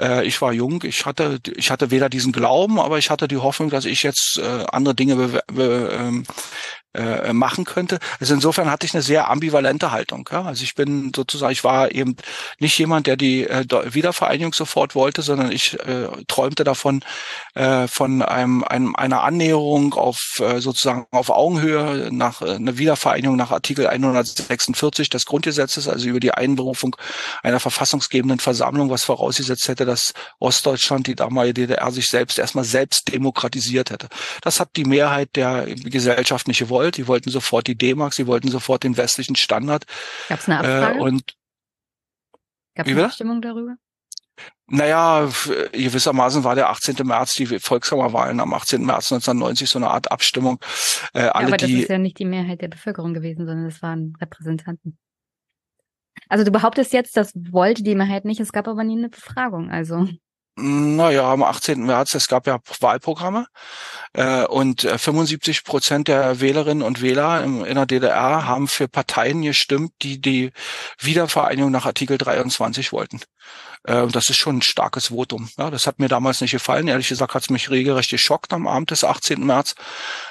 Äh, 0.00 0.26
ich 0.26 0.40
war 0.42 0.52
jung, 0.52 0.82
ich 0.84 1.06
hatte, 1.06 1.40
ich 1.56 1.70
hatte 1.70 1.90
weder 1.90 2.08
diesen 2.08 2.32
Glauben, 2.32 2.78
aber 2.80 2.98
ich 2.98 3.10
hatte 3.10 3.28
die 3.28 3.36
Hoffnung, 3.36 3.70
dass 3.70 3.84
ich 3.84 4.02
jetzt 4.02 4.38
äh, 4.38 4.64
andere 4.70 4.94
Dinge 4.94 5.16
be, 5.16 5.42
be, 5.52 5.98
ähm, 5.98 6.24
äh, 6.94 7.34
machen 7.34 7.64
könnte. 7.64 7.98
Also 8.18 8.32
insofern 8.32 8.70
hatte 8.70 8.86
ich 8.86 8.94
eine 8.94 9.02
sehr 9.02 9.30
ambivalente 9.30 9.92
Haltung. 9.92 10.28
Ja? 10.32 10.44
Also 10.44 10.64
ich 10.64 10.74
bin 10.74 11.12
sozusagen, 11.14 11.52
ich 11.52 11.62
war 11.62 11.92
eben 11.92 12.16
nicht 12.58 12.78
jemand, 12.78 13.06
der 13.06 13.16
die 13.16 13.46
äh, 13.46 13.64
Wiedervereinigung 13.92 14.54
sofort 14.54 14.94
wollte, 14.94 15.20
sondern 15.20 15.52
ich 15.52 15.78
äh, 15.80 16.08
träumte 16.28 16.64
davon 16.64 17.04
äh, 17.54 17.86
von 17.88 18.22
einem, 18.22 18.64
einem 18.64 18.96
einer 18.96 19.22
Annäherung 19.22 19.92
auf 19.92 20.40
äh, 20.40 20.60
sozusagen 20.60 21.06
auf 21.10 21.28
Augenhöhe 21.28 22.08
nach 22.10 22.40
äh, 22.40 22.52
einer 22.54 22.78
Wiedervereinigung 22.78 23.36
nach 23.36 23.50
Artikel 23.50 23.86
146 23.86 25.10
des 25.10 25.26
Grundgesetzes, 25.26 25.88
also 25.88 26.08
über 26.08 26.20
die 26.20 26.32
Einberufung 26.32 26.96
einer 27.42 27.60
verfassungsgebenden 27.60 28.40
Versammlung, 28.40 28.88
was 28.88 29.04
vorausgesetzt 29.04 29.68
hätte, 29.68 29.84
dass 29.84 30.14
Ostdeutschland, 30.38 31.06
die 31.06 31.14
damalige 31.14 31.66
DDR, 31.66 31.92
sich 31.92 32.06
selbst 32.06 32.38
erstmal 32.38 32.64
selbst 32.64 33.12
demokratisiert 33.12 33.90
hätte. 33.90 34.08
Das 34.40 34.58
hat 34.58 34.70
die 34.76 34.84
Mehrheit 34.84 35.36
der 35.36 35.66
Gesellschaft 35.66 36.48
nicht 36.48 36.60
gewollt 36.60 36.77
gewollt. 36.78 36.96
Die 36.96 37.08
wollten 37.08 37.30
sofort 37.30 37.66
die 37.66 37.76
D-Mark, 37.76 38.14
sie 38.14 38.26
wollten 38.26 38.48
sofort 38.48 38.84
den 38.84 38.96
westlichen 38.96 39.36
Standard. 39.36 39.84
Gab 40.28 40.40
es 40.40 40.48
eine 40.48 40.58
Abfrage? 40.58 40.98
Äh, 40.98 41.02
und 41.02 41.34
Gab 42.74 42.86
es 42.86 42.92
eine 42.92 43.04
Abstimmung 43.04 43.42
darüber? 43.42 43.76
Naja, 44.70 45.28
gewissermaßen 45.72 46.44
war 46.44 46.54
der 46.54 46.68
18. 46.68 46.94
März 47.04 47.34
die 47.34 47.46
Volkskammerwahlen 47.46 48.38
am 48.38 48.54
18. 48.54 48.84
März 48.84 49.10
1990 49.10 49.68
so 49.68 49.78
eine 49.78 49.88
Art 49.88 50.12
Abstimmung. 50.12 50.60
Äh, 51.12 51.20
alle, 51.20 51.24
ja, 51.24 51.34
aber 51.34 51.56
das 51.56 51.68
die, 51.68 51.80
ist 51.80 51.88
ja 51.88 51.98
nicht 51.98 52.18
die 52.18 52.24
Mehrheit 52.24 52.60
der 52.60 52.68
Bevölkerung 52.68 53.14
gewesen, 53.14 53.46
sondern 53.46 53.66
es 53.66 53.82
waren 53.82 54.14
Repräsentanten. 54.20 54.98
Also 56.28 56.44
du 56.44 56.52
behauptest 56.52 56.92
jetzt, 56.92 57.16
das 57.16 57.32
wollte 57.34 57.82
die 57.82 57.94
Mehrheit 57.94 58.24
nicht, 58.24 58.40
es 58.40 58.52
gab 58.52 58.68
aber 58.68 58.84
nie 58.84 58.98
eine 58.98 59.08
Befragung, 59.08 59.70
also. 59.70 60.06
Naja, 60.60 61.30
am 61.32 61.44
18. 61.44 61.84
März, 61.84 62.14
es 62.14 62.26
gab 62.26 62.48
ja 62.48 62.58
Wahlprogramme 62.80 63.46
äh, 64.12 64.44
und 64.44 64.82
75 64.82 65.58
äh, 65.58 65.62
Prozent 65.62 66.08
der 66.08 66.40
Wählerinnen 66.40 66.82
und 66.82 67.00
Wähler 67.00 67.44
im, 67.44 67.64
in 67.64 67.76
der 67.76 67.86
DDR 67.86 68.44
haben 68.46 68.66
für 68.66 68.88
Parteien 68.88 69.42
gestimmt, 69.42 69.92
die 70.02 70.20
die 70.20 70.50
Wiedervereinigung 70.98 71.70
nach 71.70 71.86
Artikel 71.86 72.18
23 72.18 72.92
wollten. 72.92 73.20
Äh, 73.84 74.08
das 74.08 74.30
ist 74.30 74.38
schon 74.38 74.58
ein 74.58 74.62
starkes 74.62 75.06
Votum. 75.08 75.48
Ja, 75.58 75.70
das 75.70 75.86
hat 75.86 76.00
mir 76.00 76.08
damals 76.08 76.40
nicht 76.40 76.50
gefallen. 76.50 76.88
Ehrlich 76.88 77.08
gesagt 77.08 77.34
hat 77.34 77.42
es 77.42 77.50
mich 77.50 77.70
regelrecht 77.70 78.10
geschockt 78.10 78.52
am 78.52 78.66
Abend 78.66 78.90
des 78.90 79.04
18. 79.04 79.44
März. 79.44 79.76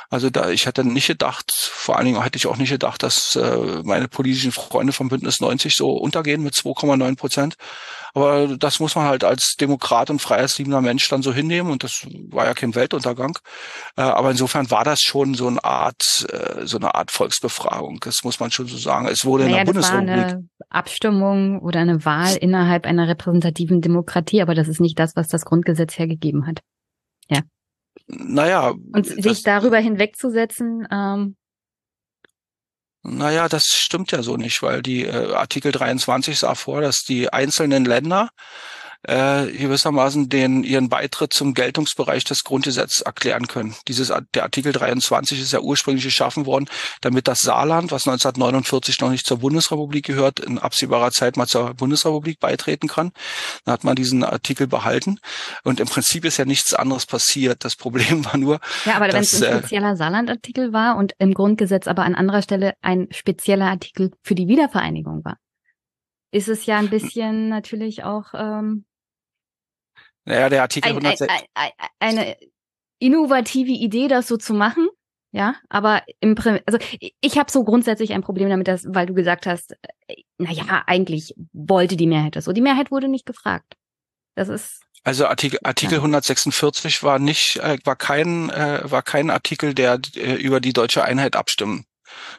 Also 0.09 0.29
da, 0.29 0.49
ich 0.49 0.65
hätte 0.65 0.85
nicht 0.85 1.07
gedacht, 1.07 1.51
vor 1.51 1.97
allen 1.97 2.05
Dingen 2.05 2.23
hätte 2.23 2.37
ich 2.37 2.47
auch 2.47 2.57
nicht 2.57 2.69
gedacht, 2.69 3.03
dass 3.03 3.35
äh, 3.35 3.81
meine 3.83 4.07
politischen 4.07 4.51
Freunde 4.51 4.93
vom 4.93 5.09
Bündnis 5.09 5.41
90 5.41 5.75
so 5.75 5.91
untergehen 5.91 6.43
mit 6.43 6.53
2,9 6.53 7.17
Prozent. 7.17 7.55
Aber 8.13 8.57
das 8.57 8.79
muss 8.79 8.95
man 8.95 9.05
halt 9.05 9.23
als 9.23 9.55
Demokrat 9.59 10.09
und 10.09 10.21
freiheitsliebender 10.21 10.81
Mensch 10.81 11.07
dann 11.09 11.21
so 11.21 11.33
hinnehmen 11.33 11.71
und 11.71 11.83
das 11.83 12.07
war 12.29 12.45
ja 12.45 12.53
kein 12.53 12.73
Weltuntergang. 12.73 13.37
Äh, 13.97 14.01
aber 14.01 14.31
insofern 14.31 14.71
war 14.71 14.85
das 14.85 15.01
schon 15.01 15.33
so 15.33 15.47
eine 15.47 15.63
Art, 15.63 16.25
äh, 16.31 16.65
so 16.65 16.77
eine 16.77 16.95
Art 16.95 17.11
Volksbefragung. 17.11 17.99
Das 18.01 18.23
muss 18.23 18.39
man 18.39 18.49
schon 18.49 18.67
so 18.67 18.77
sagen. 18.77 19.07
Es 19.07 19.25
wurde 19.25 19.43
naja, 19.43 19.57
in 19.59 19.65
der 19.65 19.73
Bundesrepublik. 19.73 20.09
War 20.09 20.23
eine 20.23 20.49
Abstimmung 20.69 21.59
oder 21.59 21.81
eine 21.81 22.05
Wahl 22.05 22.35
innerhalb 22.37 22.85
einer 22.85 23.07
repräsentativen 23.07 23.81
Demokratie, 23.81 24.41
aber 24.41 24.55
das 24.55 24.67
ist 24.67 24.79
nicht 24.79 24.97
das, 24.97 25.15
was 25.15 25.27
das 25.27 25.43
Grundgesetz 25.43 25.97
hergegeben 25.97 26.47
hat. 26.47 26.61
Ja. 27.29 27.41
Naja. 28.07 28.73
Und 28.93 29.05
sich 29.05 29.43
darüber 29.43 29.79
hinwegzusetzen, 29.79 30.87
ähm, 30.91 31.35
naja, 33.09 33.47
das 33.47 33.67
stimmt 33.67 34.11
ja 34.11 34.21
so 34.21 34.35
nicht, 34.35 34.61
weil 34.61 34.81
die 34.81 35.05
äh, 35.05 35.33
Artikel 35.33 35.71
23 35.71 36.37
sah 36.37 36.55
vor, 36.55 36.81
dass 36.81 37.03
die 37.03 37.31
einzelnen 37.31 37.85
Länder 37.85 38.29
äh, 39.07 39.47
gewissermaßen 39.47 40.29
den 40.29 40.63
ihren 40.63 40.89
Beitritt 40.89 41.33
zum 41.33 41.53
Geltungsbereich 41.53 42.25
des 42.25 42.43
Grundgesetzes 42.43 43.01
erklären 43.01 43.47
können. 43.47 43.73
Dieses 43.87 44.13
der 44.35 44.43
Artikel 44.43 44.73
23 44.73 45.39
ist 45.39 45.53
ja 45.53 45.61
ursprünglich 45.61 46.03
geschaffen 46.03 46.45
worden, 46.45 46.67
damit 47.01 47.27
das 47.27 47.39
Saarland, 47.39 47.91
was 47.91 48.07
1949 48.07 48.99
noch 48.99 49.09
nicht 49.09 49.25
zur 49.25 49.39
Bundesrepublik 49.39 50.05
gehört, 50.05 50.39
in 50.41 50.59
absehbarer 50.59 51.11
Zeit 51.11 51.37
mal 51.37 51.47
zur 51.47 51.73
Bundesrepublik 51.73 52.39
beitreten 52.39 52.87
kann. 52.87 53.11
Dann 53.63 53.73
hat 53.73 53.83
man 53.85 53.95
diesen 53.95 54.23
Artikel 54.23 54.67
behalten 54.67 55.19
und 55.63 55.79
im 55.79 55.87
Prinzip 55.87 56.25
ist 56.25 56.37
ja 56.37 56.45
nichts 56.45 56.73
anderes 56.73 57.05
passiert. 57.05 57.63
Das 57.63 57.75
Problem 57.75 58.25
war 58.25 58.37
nur, 58.37 58.59
ja, 58.85 58.95
aber 58.95 59.07
wenn 59.07 59.21
es 59.21 59.41
ein 59.41 59.53
äh, 59.53 59.57
spezieller 59.59 59.95
Saarland-Artikel 59.95 60.73
war 60.73 60.97
und 60.97 61.13
im 61.17 61.33
Grundgesetz 61.33 61.87
aber 61.87 62.03
an 62.03 62.15
anderer 62.15 62.41
Stelle 62.41 62.73
ein 62.81 63.07
spezieller 63.11 63.67
Artikel 63.67 64.11
für 64.21 64.35
die 64.35 64.49
Wiedervereinigung 64.49 65.23
war, 65.23 65.37
ist 66.31 66.49
es 66.49 66.65
ja 66.65 66.77
ein 66.77 66.89
bisschen 66.89 67.47
natürlich 67.47 68.03
auch 68.03 68.33
ähm, 68.33 68.83
naja, 70.27 70.49
der 70.49 70.61
Artikel 70.61 70.89
ein, 70.89 70.97
106. 70.97 71.33
Ein, 71.33 71.71
ein, 71.99 72.17
eine 72.17 72.37
innovative 72.99 73.71
Idee, 73.71 74.07
das 74.07 74.27
so 74.27 74.37
zu 74.37 74.53
machen. 74.53 74.87
Ja, 75.33 75.55
aber 75.69 76.03
im 76.21 76.35
Prim 76.35 76.59
also 76.65 76.79
ich 77.19 77.37
habe 77.37 77.51
so 77.51 77.63
grundsätzlich 77.65 78.13
ein 78.13 78.21
Problem 78.21 78.49
damit, 78.49 78.67
dass, 78.67 78.85
weil 78.87 79.05
du 79.05 79.13
gesagt 79.13 79.45
hast, 79.45 79.73
äh, 80.07 80.15
naja, 80.37 80.83
eigentlich 80.87 81.35
wollte 81.51 81.97
die 81.97 82.07
Mehrheit 82.07 82.35
das 82.35 82.45
so. 82.45 82.53
Die 82.53 82.61
Mehrheit 82.61 82.91
wurde 82.91 83.07
nicht 83.07 83.25
gefragt. 83.25 83.73
Das 84.35 84.47
ist 84.47 84.81
also 85.03 85.27
Artikel, 85.27 85.59
Artikel 85.63 85.95
ja. 85.95 85.99
146 85.99 87.03
war 87.03 87.19
nicht, 87.19 87.57
äh, 87.57 87.77
war 87.85 87.95
kein, 87.95 88.49
äh, 88.49 88.81
war 88.83 89.03
kein 89.03 89.29
Artikel, 89.29 89.73
der 89.73 89.99
äh, 90.15 90.33
über 90.33 90.59
die 90.59 90.73
deutsche 90.73 91.03
Einheit 91.03 91.35
abstimmen 91.35 91.85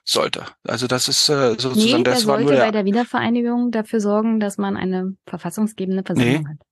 sollte. 0.04 0.44
Also 0.64 0.86
das 0.86 1.08
ist 1.08 1.28
äh, 1.28 1.56
sozusagen 1.58 1.98
nee, 1.98 2.04
das 2.04 2.20
der 2.20 2.28
war 2.28 2.36
sollte 2.36 2.42
nur 2.44 2.52
der, 2.52 2.64
bei 2.64 2.70
der 2.70 2.84
Wiedervereinigung 2.84 3.70
dafür 3.70 4.00
sorgen, 4.00 4.40
dass 4.40 4.58
man 4.58 4.76
eine 4.76 5.14
verfassungsgebende 5.26 6.02
Versammlung 6.04 6.42
nee. 6.42 6.48
hat. 6.48 6.67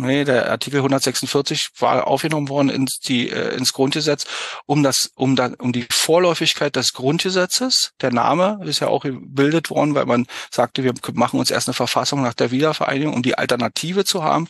Nee, 0.00 0.22
der 0.22 0.48
Artikel 0.48 0.76
146 0.76 1.70
war 1.80 2.06
aufgenommen 2.06 2.48
worden 2.48 2.68
ins, 2.68 3.00
die, 3.00 3.30
äh, 3.30 3.56
ins 3.56 3.72
Grundgesetz, 3.72 4.26
um 4.64 4.84
das, 4.84 5.10
um 5.16 5.34
dann, 5.34 5.54
um 5.54 5.72
die 5.72 5.86
Vorläufigkeit 5.90 6.76
des 6.76 6.92
Grundgesetzes. 6.92 7.90
Der 8.00 8.12
Name 8.12 8.60
ist 8.64 8.78
ja 8.78 8.86
auch 8.86 9.02
gebildet 9.02 9.70
worden, 9.70 9.96
weil 9.96 10.06
man 10.06 10.26
sagte, 10.52 10.84
wir 10.84 10.94
machen 11.14 11.40
uns 11.40 11.50
erst 11.50 11.66
eine 11.66 11.74
Verfassung 11.74 12.22
nach 12.22 12.34
der 12.34 12.52
Wiedervereinigung, 12.52 13.12
um 13.12 13.22
die 13.24 13.36
Alternative 13.36 14.04
zu 14.04 14.22
haben, 14.22 14.46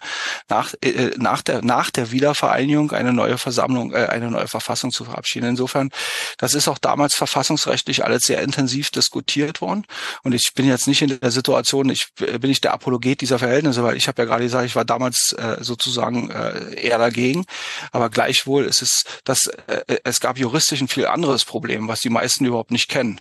nach, 0.50 0.74
äh, 0.82 1.12
nach 1.16 1.40
der, 1.40 1.62
nach 1.64 1.90
der 1.90 2.10
Wiedervereinigung 2.10 2.92
eine 2.92 3.14
neue 3.14 3.38
Versammlung, 3.38 3.94
äh, 3.94 4.06
eine 4.06 4.30
neue 4.30 4.48
Verfassung 4.48 4.90
zu 4.90 5.06
verabschieden. 5.06 5.48
Insofern, 5.48 5.88
das 6.36 6.52
ist 6.52 6.68
auch 6.68 6.78
damals 6.78 7.14
verfassungsrechtlich 7.14 8.04
alles 8.04 8.24
sehr 8.24 8.42
intensiv 8.42 8.90
diskutiert 8.90 9.62
worden. 9.62 9.86
Und 10.24 10.34
ich 10.34 10.52
bin 10.54 10.66
jetzt 10.66 10.86
nicht 10.86 11.00
in 11.00 11.18
der 11.18 11.30
Situation, 11.30 11.88
ich 11.88 12.08
bin 12.16 12.50
nicht 12.50 12.64
der 12.64 12.74
Apologet 12.74 13.22
dieser 13.22 13.38
Verhältnisse, 13.38 13.82
weil 13.82 13.96
ich 13.96 14.08
habe 14.08 14.20
ja 14.20 14.26
gerade 14.26 14.44
gesagt, 14.44 14.66
ich 14.66 14.76
war 14.76 14.84
damals 14.84 15.34
äh, 15.38 15.62
sozusagen 15.62 16.30
äh, 16.30 16.74
eher 16.74 16.98
dagegen. 16.98 17.46
Aber 17.92 18.10
gleichwohl 18.10 18.64
ist 18.64 18.82
es, 18.82 19.04
dass 19.24 19.46
äh, 19.66 19.98
es 20.04 20.20
gab 20.20 20.38
juristisch 20.38 20.80
ein 20.80 20.88
viel 20.88 21.06
anderes 21.06 21.44
Problem, 21.44 21.88
was 21.88 22.00
die 22.00 22.10
meisten 22.10 22.44
überhaupt 22.44 22.70
nicht 22.70 22.88
kennen, 22.88 23.20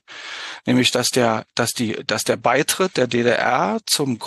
nämlich 0.66 0.92
dass 0.92 1.10
der, 1.10 1.46
dass 1.56 1.72
die, 1.72 1.98
dass 2.06 2.24
der 2.24 2.38
Beitritt 2.38 2.98
der 2.98 3.08
DDR 3.08 3.80
zum 3.86 4.20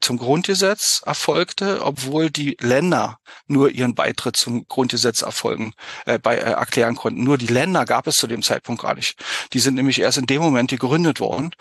zum 0.00 0.18
Grundgesetz 0.18 1.02
erfolgte, 1.04 1.80
obwohl 1.82 2.30
die 2.30 2.56
Länder 2.60 3.18
nur 3.46 3.70
ihren 3.70 3.94
Beitritt 3.94 4.36
zum 4.36 4.66
Grundgesetz 4.68 5.22
erfolgen 5.22 5.74
äh, 6.06 6.18
bei, 6.18 6.36
äh, 6.36 6.52
erklären 6.52 6.96
konnten. 6.96 7.24
Nur 7.24 7.38
die 7.38 7.46
Länder 7.46 7.84
gab 7.84 8.06
es 8.06 8.16
zu 8.16 8.26
dem 8.26 8.42
Zeitpunkt 8.42 8.82
gar 8.82 8.94
nicht. 8.94 9.16
Die 9.52 9.58
sind 9.58 9.74
nämlich 9.74 10.00
erst 10.00 10.18
in 10.18 10.26
dem 10.26 10.42
Moment 10.42 10.70
gegründet 10.70 11.20
worden, 11.20 11.54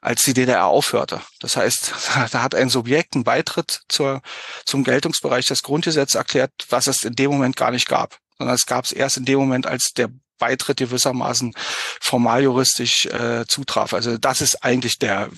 als 0.00 0.22
die 0.22 0.34
DDR 0.34 0.66
aufhörte. 0.66 1.20
Das 1.40 1.56
heißt, 1.56 1.92
da 2.30 2.42
hat 2.42 2.54
ein 2.54 2.68
Subjekt 2.68 3.14
einen 3.14 3.24
Beitritt 3.24 3.82
zur, 3.88 4.22
zum 4.64 4.84
Geltungsbereich 4.84 5.27
Bereich 5.28 5.46
des 5.46 5.62
Grundgesetzes 5.62 6.14
erklärt, 6.14 6.52
was 6.70 6.86
es 6.86 7.04
in 7.04 7.14
dem 7.14 7.30
Moment 7.30 7.56
gar 7.56 7.70
nicht 7.70 7.88
gab, 7.88 8.18
sondern 8.38 8.54
es 8.54 8.66
gab 8.66 8.84
es 8.84 8.92
erst 8.92 9.16
in 9.16 9.24
dem 9.24 9.38
Moment, 9.38 9.66
als 9.66 9.92
der 9.96 10.08
Beitritt 10.38 10.78
gewissermaßen 10.78 11.52
formal 12.00 12.42
juristisch 12.42 13.06
äh, 13.06 13.44
zutraf. 13.46 13.92
Also 13.92 14.18
das 14.18 14.40
ist 14.40 14.64
eigentlich 14.64 14.98
der, 14.98 15.30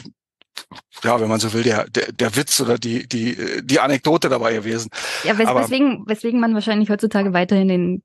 ja, 1.02 1.20
wenn 1.20 1.28
man 1.28 1.40
so 1.40 1.52
will, 1.52 1.62
der, 1.62 1.88
der, 1.88 2.12
der 2.12 2.36
Witz 2.36 2.60
oder 2.60 2.78
die, 2.78 3.08
die, 3.08 3.62
die 3.62 3.80
Anekdote 3.80 4.28
dabei 4.28 4.52
gewesen. 4.52 4.90
Ja, 5.24 5.38
wes 5.38 5.46
Aber, 5.46 5.62
weswegen, 5.62 6.04
weswegen 6.06 6.40
man 6.40 6.54
wahrscheinlich 6.54 6.90
heutzutage 6.90 7.32
weiterhin 7.32 7.68
den 7.68 8.02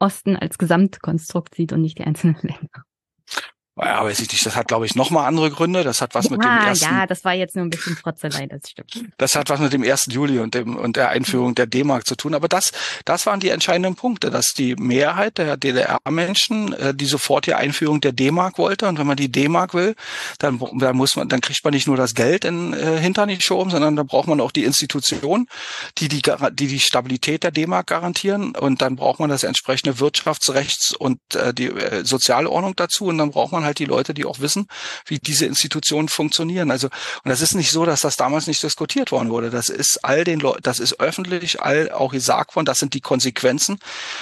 Osten 0.00 0.36
als 0.36 0.58
Gesamtkonstrukt 0.58 1.54
sieht 1.54 1.72
und 1.72 1.80
nicht 1.80 1.98
die 1.98 2.04
einzelnen 2.04 2.36
Länder. 2.42 2.84
Ja, 3.76 4.04
weiß 4.04 4.20
ich 4.20 4.30
nicht. 4.30 4.46
Das 4.46 4.54
hat, 4.54 4.68
glaube 4.68 4.86
ich, 4.86 4.94
nochmal 4.94 5.26
andere 5.26 5.50
Gründe. 5.50 5.82
Das 5.82 6.00
hat 6.00 6.14
was 6.14 6.26
ja, 6.26 6.30
mit 6.30 6.44
dem 6.44 6.48
ersten. 6.48 6.84
Ja, 6.84 7.06
das 7.06 7.24
war 7.24 7.32
jetzt 7.32 7.56
nur 7.56 7.64
ein 7.64 7.70
bisschen 7.70 7.96
Frotzelei, 7.96 8.46
das 8.46 8.70
stimmt. 8.70 9.10
Das 9.18 9.34
hat 9.34 9.50
was 9.50 9.58
mit 9.58 9.72
dem 9.72 9.82
ersten 9.82 10.12
Juli 10.12 10.38
und 10.38 10.54
dem 10.54 10.76
und 10.76 10.94
der 10.94 11.08
Einführung 11.08 11.56
der 11.56 11.66
D-Mark 11.66 12.06
zu 12.06 12.14
tun. 12.14 12.34
Aber 12.34 12.46
das, 12.46 12.70
das 13.04 13.26
waren 13.26 13.40
die 13.40 13.48
entscheidenden 13.48 13.96
Punkte, 13.96 14.30
dass 14.30 14.52
die 14.56 14.76
Mehrheit 14.76 15.38
der 15.38 15.56
DDR-Menschen 15.56 16.72
äh, 16.72 16.94
die 16.94 17.06
sofortige 17.06 17.56
Einführung 17.56 18.00
der 18.00 18.12
D-Mark 18.12 18.58
wollte. 18.58 18.86
Und 18.86 18.98
wenn 19.00 19.08
man 19.08 19.16
die 19.16 19.32
D-Mark 19.32 19.74
will, 19.74 19.96
dann, 20.38 20.60
dann 20.78 20.96
muss 20.96 21.16
man, 21.16 21.28
dann 21.28 21.40
kriegt 21.40 21.64
man 21.64 21.74
nicht 21.74 21.88
nur 21.88 21.96
das 21.96 22.14
Geld 22.14 22.44
in 22.44 22.74
äh, 22.74 22.98
Hintern 23.00 23.28
geschoben, 23.28 23.70
sondern 23.72 23.96
dann 23.96 24.06
braucht 24.06 24.28
man 24.28 24.40
auch 24.40 24.52
die 24.52 24.62
Institutionen, 24.62 25.48
die 25.98 26.06
die, 26.06 26.22
die 26.22 26.66
die 26.68 26.80
Stabilität 26.80 27.42
der 27.42 27.50
D-Mark 27.50 27.88
garantieren. 27.88 28.54
Und 28.54 28.82
dann 28.82 28.94
braucht 28.94 29.18
man 29.18 29.30
das 29.30 29.42
entsprechende 29.42 29.98
Wirtschaftsrechts 29.98 30.94
und 30.94 31.18
äh, 31.34 31.52
die 31.52 31.66
äh, 31.66 32.04
Sozialordnung 32.04 32.76
dazu. 32.76 33.06
Und 33.06 33.18
dann 33.18 33.32
braucht 33.32 33.50
man 33.50 33.63
man 33.64 33.68
halt 33.68 33.78
die 33.78 33.84
Leute, 33.86 34.14
die 34.14 34.24
auch 34.24 34.40
wissen, 34.40 34.68
wie 35.06 35.18
diese 35.18 35.46
Institutionen 35.46 36.08
funktionieren. 36.08 36.70
Also, 36.70 36.88
und 36.88 37.30
das 37.30 37.40
ist 37.40 37.54
nicht 37.54 37.70
so, 37.70 37.84
dass 37.84 38.00
das 38.00 38.16
damals 38.16 38.46
nicht 38.46 38.62
diskutiert 38.62 39.10
worden 39.10 39.30
wurde. 39.30 39.50
Das 39.50 39.68
ist 39.68 40.04
all 40.04 40.24
den 40.24 40.40
Leuten, 40.40 40.62
das 40.62 40.78
ist 40.78 41.00
öffentlich 41.00 41.60
all 41.60 41.90
auch 41.90 42.12
gesagt 42.12 42.54
worden, 42.54 42.66
das 42.66 42.78
sind 42.78 42.94
die 42.94 43.00
Konsequenzen. 43.00 43.78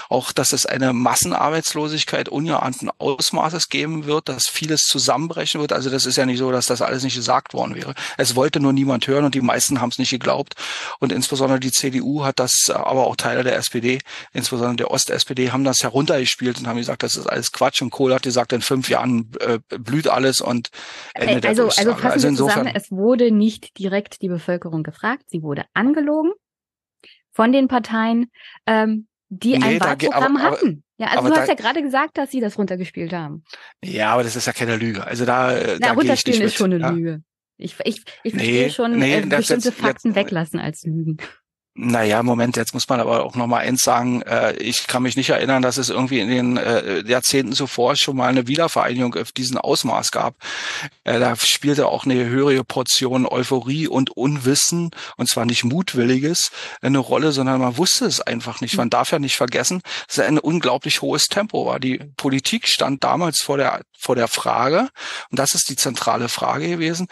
Auch, 0.08 0.32
dass 0.32 0.52
es 0.52 0.66
eine 0.66 0.92
Massenarbeitslosigkeit 0.92 2.28
ungeahnten 2.28 2.90
Ausmaßes 2.98 3.68
geben 3.68 4.06
wird, 4.06 4.28
dass 4.28 4.48
vieles 4.48 4.82
zusammenbrechen 4.82 5.60
wird. 5.60 5.72
Also 5.72 5.90
das 5.90 6.06
ist 6.06 6.16
ja 6.16 6.26
nicht 6.26 6.38
so, 6.38 6.52
dass 6.52 6.66
das 6.66 6.82
alles 6.82 7.02
nicht 7.02 7.16
gesagt 7.16 7.54
worden 7.54 7.74
wäre. 7.74 7.94
Es 8.16 8.36
wollte 8.36 8.60
nur 8.60 8.72
niemand 8.72 9.06
hören 9.06 9.24
und 9.24 9.34
die 9.34 9.40
meisten 9.40 9.80
haben 9.80 9.90
es 9.90 9.98
nicht 9.98 10.10
geglaubt. 10.10 10.54
Und 11.00 11.12
insbesondere 11.12 11.60
die 11.60 11.72
CDU 11.72 12.24
hat 12.24 12.38
das, 12.38 12.70
aber 12.70 13.06
auch 13.06 13.16
Teile 13.16 13.42
der 13.42 13.56
SPD, 13.56 14.00
insbesondere 14.32 14.76
der 14.76 14.90
Ost-SPD, 14.90 15.50
haben 15.50 15.64
das 15.64 15.82
heruntergespielt 15.82 16.58
und 16.58 16.66
haben 16.66 16.76
gesagt, 16.76 17.02
das 17.02 17.16
ist 17.16 17.26
alles 17.26 17.52
Quatsch. 17.52 17.82
Und 17.82 17.90
Kohl 17.90 18.14
hat 18.14 18.22
gesagt, 18.22 18.52
in 18.52 18.62
fünf 18.62 18.88
Jahren 18.88 19.31
äh, 19.40 19.58
blüht 19.78 20.08
alles 20.08 20.40
und 20.40 20.70
Ende 21.14 21.40
der 21.40 21.50
also, 21.50 21.64
also 21.64 21.92
also 21.92 22.28
insofern, 22.28 22.66
zusammen, 22.66 22.72
es 22.74 22.90
wurde 22.90 23.30
nicht 23.30 23.78
direkt 23.78 24.22
die 24.22 24.28
Bevölkerung 24.28 24.82
gefragt, 24.82 25.24
sie 25.28 25.42
wurde 25.42 25.64
angelogen 25.74 26.32
von 27.30 27.52
den 27.52 27.68
Parteien, 27.68 28.30
ähm, 28.66 29.06
die 29.28 29.56
nee, 29.56 29.64
ein 29.64 29.80
Wahlprogramm 29.80 30.36
aber, 30.36 30.44
hatten. 30.44 30.84
Ja, 30.98 31.08
also 31.08 31.28
du 31.28 31.34
hast 31.34 31.48
ja 31.48 31.54
gerade 31.54 31.82
gesagt, 31.82 32.18
dass 32.18 32.30
sie 32.30 32.40
das 32.40 32.58
runtergespielt 32.58 33.12
haben. 33.12 33.44
Ja, 33.82 34.12
aber 34.12 34.22
das 34.22 34.36
ist 34.36 34.46
ja 34.46 34.52
keine 34.52 34.76
Lüge. 34.76 35.04
Also 35.04 35.24
da, 35.24 35.52
Na, 35.52 35.78
da 35.78 35.92
runterspielen 35.92 36.42
ist 36.42 36.54
schon 36.54 36.72
eine 36.72 36.82
ja. 36.82 36.90
Lüge. 36.90 37.22
Ich, 37.56 37.76
ich, 37.84 38.02
ich 38.24 38.32
verstehe 38.32 38.64
nee, 38.64 38.70
schon 38.70 38.98
nee, 38.98 39.18
äh, 39.18 39.26
bestimmte 39.26 39.68
jetzt, 39.68 39.78
Fakten 39.78 40.08
jetzt, 40.08 40.16
weglassen 40.16 40.60
als 40.60 40.84
Lügen. 40.84 41.16
Naja, 41.74 42.22
Moment, 42.22 42.58
jetzt 42.58 42.74
muss 42.74 42.86
man 42.90 43.00
aber 43.00 43.24
auch 43.24 43.34
noch 43.34 43.46
mal 43.46 43.60
eins 43.60 43.80
sagen. 43.80 44.20
Äh, 44.22 44.52
ich 44.56 44.86
kann 44.88 45.02
mich 45.02 45.16
nicht 45.16 45.30
erinnern, 45.30 45.62
dass 45.62 45.78
es 45.78 45.88
irgendwie 45.88 46.20
in 46.20 46.28
den 46.28 46.56
äh, 46.58 47.02
Jahrzehnten 47.08 47.54
zuvor 47.54 47.96
schon 47.96 48.14
mal 48.14 48.28
eine 48.28 48.46
Wiedervereinigung 48.46 49.14
auf 49.14 49.32
diesen 49.32 49.56
Ausmaß 49.56 50.10
gab. 50.10 50.34
Äh, 51.04 51.18
da 51.18 51.34
spielte 51.34 51.86
auch 51.86 52.04
eine 52.04 52.26
höhere 52.26 52.62
Portion 52.62 53.24
Euphorie 53.26 53.88
und 53.88 54.10
Unwissen, 54.10 54.90
und 55.16 55.30
zwar 55.30 55.46
nicht 55.46 55.64
mutwilliges, 55.64 56.50
eine 56.82 56.98
Rolle, 56.98 57.32
sondern 57.32 57.62
man 57.62 57.78
wusste 57.78 58.04
es 58.04 58.20
einfach 58.20 58.60
nicht. 58.60 58.76
Man 58.76 58.90
darf 58.90 59.10
ja 59.10 59.18
nicht 59.18 59.36
vergessen, 59.36 59.80
dass 60.08 60.18
es 60.18 60.24
ein 60.24 60.38
unglaublich 60.38 61.00
hohes 61.00 61.24
Tempo 61.24 61.64
war. 61.64 61.80
Die 61.80 62.00
Politik 62.18 62.68
stand 62.68 63.02
damals 63.02 63.40
vor 63.40 63.56
der, 63.56 63.80
vor 63.98 64.14
der 64.14 64.28
Frage, 64.28 64.90
und 65.30 65.38
das 65.38 65.54
ist 65.54 65.70
die 65.70 65.76
zentrale 65.76 66.28
Frage 66.28 66.68
gewesen, 66.68 67.08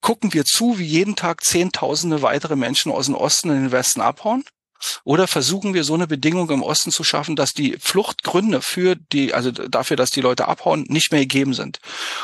gucken 0.00 0.32
wir 0.32 0.44
zu, 0.44 0.78
wie 0.78 0.84
jeden 0.84 1.16
Tag 1.16 1.44
Zehntausende 1.44 2.22
weitere 2.22 2.56
Menschen 2.56 2.92
aus 2.92 3.06
dem 3.06 3.14
Osten 3.14 3.50
in 3.50 3.62
den 3.62 3.72
Westen 3.72 4.00
abhauen? 4.00 4.44
Oder 5.04 5.26
versuchen 5.26 5.74
wir 5.74 5.84
so 5.84 5.94
eine 5.94 6.06
Bedingung 6.06 6.50
im 6.50 6.62
Osten 6.62 6.90
zu 6.90 7.04
schaffen, 7.04 7.36
dass 7.36 7.50
die 7.50 7.76
Fluchtgründe 7.80 8.62
für 8.62 8.96
die, 8.96 9.34
also 9.34 9.50
dafür, 9.50 9.96
dass 9.96 10.10
die 10.10 10.20
Leute 10.20 10.48
abhauen, 10.48 10.84
nicht 10.88 11.12
mehr 11.12 11.20
gegeben 11.20 11.54
sind. 11.54 11.80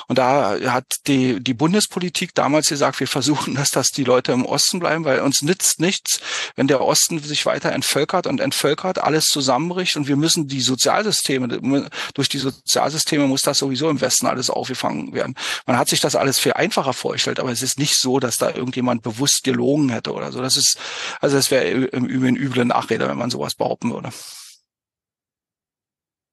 Und 0.09 0.19
da 0.19 0.59
hat 0.67 0.87
die, 1.07 1.41
die 1.43 1.55
Bundespolitik 1.55 2.35
damals 2.35 2.69
gesagt, 2.69 3.01
wir 3.01 3.09
versuchen, 3.09 3.55
dass, 3.57 3.71
dass 3.71 3.89
die 3.89 4.05
Leute 4.05 4.33
im 4.33 4.45
Osten 4.45 4.81
bleiben, 4.81 5.05
weil 5.05 5.21
uns 5.21 5.43
nützt 5.43 5.81
nichts, 5.81 6.21
wenn 6.55 6.69
der 6.69 6.83
Osten 6.83 7.19
sich 7.19 7.47
weiter 7.47 7.73
entvölkert 7.73 8.27
und 8.27 8.41
entvölkert, 8.41 8.99
alles 8.99 9.25
zusammenbricht 9.25 9.97
und 9.97 10.09
wir 10.09 10.17
müssen 10.17 10.49
die 10.49 10.61
Sozialsysteme, 10.61 11.89
durch 12.15 12.29
die 12.29 12.39
Sozialsysteme 12.39 13.27
muss 13.27 13.43
das 13.43 13.59
sowieso 13.59 13.89
im 13.89 14.01
Westen 14.01 14.27
alles 14.27 14.51
aufgefangen 14.51 15.13
werden. 15.13 15.35
Man 15.67 15.79
hat 15.79 15.89
sich 15.89 16.01
das 16.01 16.17
alles 16.17 16.39
viel 16.39 16.53
einfacher 16.53 16.93
vorgestellt, 16.93 17.41
aber 17.41 17.51
es 17.51 17.63
ist 17.63 17.79
nicht 17.79 17.99
so, 17.99 18.21
dass 18.21 18.37
da 18.37 18.51
irgendjemand 18.51 19.03
bewusst 19.03 19.45
gelogen 19.45 19.89
hätte 19.91 20.13
oder 20.13 20.33
so. 20.33 20.41
Das 20.41 20.57
ist, 20.57 20.79
also 21.21 21.37
das 21.37 21.51
wäre 21.51 21.67
im 21.67 22.07
Übrigen 22.07 22.37
üble 22.47 22.65
Nachrede, 22.65 23.09
wenn 23.09 23.19
man 23.19 23.31
sowas 23.31 23.55
behaupten 23.55 23.93
würde. 23.93 24.11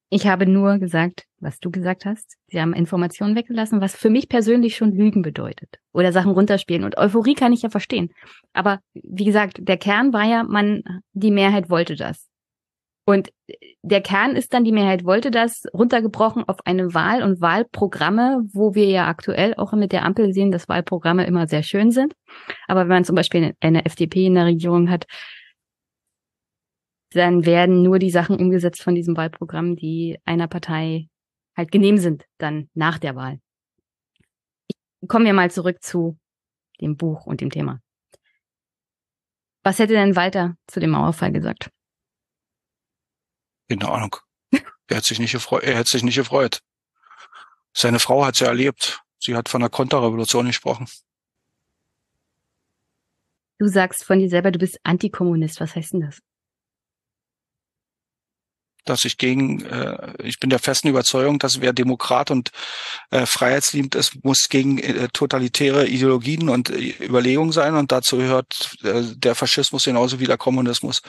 Ich 0.10 0.28
habe 0.28 0.46
nur 0.46 0.78
gesagt, 0.78 1.26
was 1.40 1.60
du 1.60 1.72
gesagt 1.72 2.06
hast. 2.06 2.38
Sie 2.48 2.62
haben 2.62 2.74
Informationen 2.74 3.36
weggelassen, 3.36 3.82
was 3.82 3.96
für 3.96 4.12
mich 4.12 4.30
persönlich 4.30 4.76
schon 4.76 4.92
Lügen 4.92 5.24
bedeutet. 5.24 5.80
Oder 5.92 6.12
Sachen 6.12 6.32
runterspielen. 6.32 6.84
Und 6.84 7.00
Euphorie 7.00 7.34
kann 7.34 7.52
ich 7.52 7.64
ja 7.64 7.70
verstehen. 7.70 8.12
Aber 8.54 8.80
wie 8.94 9.26
gesagt, 9.26 9.58
der 9.62 9.78
Kern 9.78 10.14
war 10.14 10.24
ja, 10.24 10.44
man, 10.44 10.84
die 11.14 11.32
Mehrheit 11.32 11.72
wollte 11.72 11.96
das. 11.96 12.30
Und 13.06 13.34
der 13.82 14.02
Kern 14.02 14.36
ist 14.36 14.54
dann, 14.54 14.64
die 14.64 14.72
Mehrheit 14.72 15.04
wollte 15.04 15.32
das, 15.32 15.66
runtergebrochen 15.74 16.48
auf 16.48 16.58
eine 16.66 16.94
Wahl 16.94 17.24
und 17.24 17.42
Wahlprogramme, 17.42 18.44
wo 18.54 18.76
wir 18.76 18.86
ja 18.86 19.08
aktuell 19.08 19.56
auch 19.56 19.74
mit 19.74 19.92
der 19.92 20.06
Ampel 20.06 20.32
sehen, 20.32 20.52
dass 20.52 20.70
Wahlprogramme 20.70 21.26
immer 21.26 21.48
sehr 21.48 21.64
schön 21.64 21.92
sind. 21.92 22.14
Aber 22.68 22.82
wenn 22.82 22.90
man 22.90 23.04
zum 23.04 23.16
Beispiel 23.16 23.56
eine 23.60 23.86
FDP 23.86 24.28
in 24.28 24.36
der 24.36 24.46
Regierung 24.46 24.92
hat, 24.92 25.06
dann 27.14 27.46
werden 27.46 27.84
nur 27.84 28.00
die 28.00 28.12
Sachen 28.12 28.38
umgesetzt 28.38 28.82
von 28.82 28.96
diesem 28.96 29.16
Wahlprogramm, 29.18 29.76
die 29.76 30.20
einer 30.26 30.48
Partei 30.48 31.10
halt 31.56 31.72
genehm 31.72 31.98
sind, 31.98 32.26
dann 32.38 32.70
nach 32.74 33.00
der 33.00 33.16
Wahl. 33.16 33.40
Kommen 35.08 35.26
wir 35.26 35.34
mal 35.34 35.52
zurück 35.52 35.84
zu 35.84 36.18
dem 36.82 36.98
Buch 36.98 37.26
und 37.26 37.42
dem 37.42 37.50
Thema. 37.50 37.82
Was 39.64 39.80
hätte 39.80 39.94
denn 39.94 40.16
Walter 40.16 40.58
zu 40.68 40.80
dem 40.80 40.92
Mauerfall 40.92 41.32
gesagt? 41.32 41.70
Keine 43.70 43.90
Ahnung. 43.90 44.16
er 44.52 44.98
hat 44.98 45.06
sich 45.06 45.20
nicht 45.20 45.32
gefreut. 45.32 45.64
Er 45.64 45.78
hat 45.78 45.88
sich 45.88 46.04
nicht 46.04 46.16
gefreut. 46.16 46.60
Seine 47.74 48.00
Frau 48.00 48.26
hat 48.26 48.36
es 48.36 48.42
ja 48.42 48.48
erlebt. 48.48 49.02
Sie 49.20 49.36
hat 49.36 49.50
von 49.50 49.62
der 49.62 49.70
Konterrevolution 49.70 50.48
gesprochen. 50.48 50.88
Du 53.58 53.68
sagst 53.68 54.04
von 54.04 54.20
dir 54.20 54.30
selber, 54.30 54.52
du 54.52 54.60
bist 54.60 54.80
Antikommunist. 54.84 55.62
Was 55.62 55.76
heißt 55.76 55.94
denn 55.94 56.02
das? 56.02 56.20
Dass 58.86 59.06
ich 59.06 59.18
gegen, 59.18 59.66
äh, 59.66 60.14
ich 60.24 60.40
bin 60.40 60.50
der 60.50 60.60
festen 60.60 60.88
Überzeugung, 60.88 61.40
dass 61.40 61.62
wer 61.62 61.74
Demokrat 61.74 62.32
und 62.32 62.52
äh, 63.12 63.26
freiheitsliebend 63.26 63.96
ist, 63.96 64.24
muss 64.24 64.48
gegen 64.50 64.78
äh, 64.80 65.08
totalitäre 65.12 65.88
Ideologien 65.88 66.50
und 66.50 66.70
äh, 66.70 66.94
Überlegungen 67.00 67.52
sein. 67.52 67.76
Und 67.76 67.92
dazu 67.92 68.18
gehört 68.18 68.76
äh, 68.84 69.04
der 69.16 69.36
Faschismus 69.36 69.86
genauso 69.86 70.20
wie 70.20 70.28
der 70.28 70.38
Kommunismus, 70.38 71.02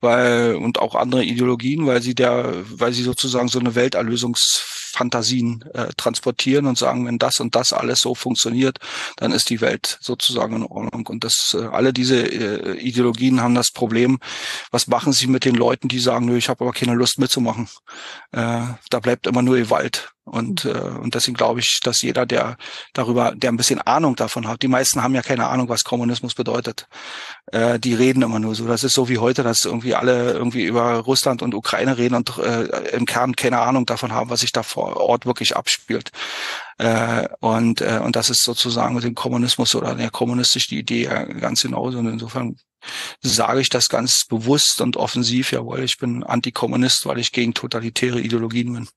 weil 0.00 0.56
und 0.56 0.78
auch 0.78 0.94
andere 0.94 1.24
Ideologien, 1.24 1.86
weil 1.86 2.02
sie 2.02 2.14
der, 2.14 2.52
weil 2.70 2.92
sie 2.92 3.02
sozusagen 3.02 3.48
so 3.48 3.58
eine 3.58 3.74
Welterlösungs 3.74 4.83
Fantasien 4.94 5.64
äh, 5.74 5.88
transportieren 5.96 6.66
und 6.66 6.78
sagen, 6.78 7.06
wenn 7.06 7.18
das 7.18 7.40
und 7.40 7.54
das 7.54 7.72
alles 7.72 8.00
so 8.00 8.14
funktioniert, 8.14 8.78
dann 9.16 9.32
ist 9.32 9.50
die 9.50 9.60
Welt 9.60 9.98
sozusagen 10.00 10.56
in 10.56 10.62
Ordnung. 10.62 11.06
Und 11.06 11.24
das 11.24 11.56
äh, 11.58 11.66
alle 11.66 11.92
diese 11.92 12.22
äh, 12.22 12.78
Ideologien 12.78 13.40
haben 13.40 13.54
das 13.54 13.70
Problem, 13.70 14.18
was 14.70 14.86
machen 14.86 15.12
sie 15.12 15.26
mit 15.26 15.44
den 15.44 15.54
Leuten, 15.54 15.88
die 15.88 15.98
sagen, 15.98 16.26
nö, 16.26 16.36
ich 16.36 16.48
habe 16.48 16.64
aber 16.64 16.72
keine 16.72 16.94
Lust 16.94 17.18
mitzumachen. 17.18 17.68
Äh, 18.32 18.62
da 18.90 19.00
bleibt 19.00 19.26
immer 19.26 19.42
nur 19.42 19.56
Gewalt. 19.56 20.13
Und, 20.24 20.64
mhm. 20.64 20.70
äh, 20.70 20.78
und 20.78 21.14
deswegen 21.14 21.36
glaube 21.36 21.60
ich, 21.60 21.80
dass 21.82 22.00
jeder, 22.02 22.24
der 22.24 22.56
darüber, 22.94 23.32
der 23.34 23.52
ein 23.52 23.56
bisschen 23.56 23.80
Ahnung 23.80 24.16
davon 24.16 24.48
hat, 24.48 24.62
die 24.62 24.68
meisten 24.68 25.02
haben 25.02 25.14
ja 25.14 25.22
keine 25.22 25.48
Ahnung, 25.48 25.68
was 25.68 25.84
Kommunismus 25.84 26.34
bedeutet. 26.34 26.86
Äh, 27.52 27.78
die 27.78 27.94
reden 27.94 28.22
immer 28.22 28.38
nur 28.38 28.54
so. 28.54 28.66
Das 28.66 28.84
ist 28.84 28.94
so 28.94 29.08
wie 29.08 29.18
heute, 29.18 29.42
dass 29.42 29.64
irgendwie 29.64 29.94
alle 29.94 30.32
irgendwie 30.32 30.64
über 30.64 30.98
Russland 30.98 31.42
und 31.42 31.54
Ukraine 31.54 31.98
reden 31.98 32.14
und 32.14 32.38
äh, 32.38 32.64
im 32.92 33.04
Kern 33.04 33.36
keine 33.36 33.60
Ahnung 33.60 33.84
davon 33.86 34.12
haben, 34.12 34.30
was 34.30 34.40
sich 34.40 34.52
da 34.52 34.62
vor 34.62 34.96
Ort 34.96 35.26
wirklich 35.26 35.56
abspielt. 35.56 36.10
Äh, 36.78 37.28
und, 37.40 37.82
äh, 37.82 38.00
und 38.02 38.16
das 38.16 38.30
ist 38.30 38.42
sozusagen 38.42 38.94
mit 38.94 39.04
dem 39.04 39.14
Kommunismus 39.14 39.74
oder 39.74 39.94
der 39.94 40.10
kommunistischen 40.10 40.78
Idee 40.78 41.04
ja 41.04 41.24
ganz 41.24 41.62
genauso. 41.62 41.98
Und 41.98 42.08
insofern 42.08 42.56
sage 43.20 43.60
ich 43.60 43.68
das 43.68 43.88
ganz 43.88 44.24
bewusst 44.28 44.80
und 44.80 44.96
offensiv, 44.96 45.52
jawohl, 45.52 45.82
ich 45.82 45.98
bin 45.98 46.24
Antikommunist, 46.24 47.06
weil 47.06 47.18
ich 47.18 47.32
gegen 47.32 47.54
totalitäre 47.54 48.20
Ideologien 48.20 48.72
bin. 48.72 48.88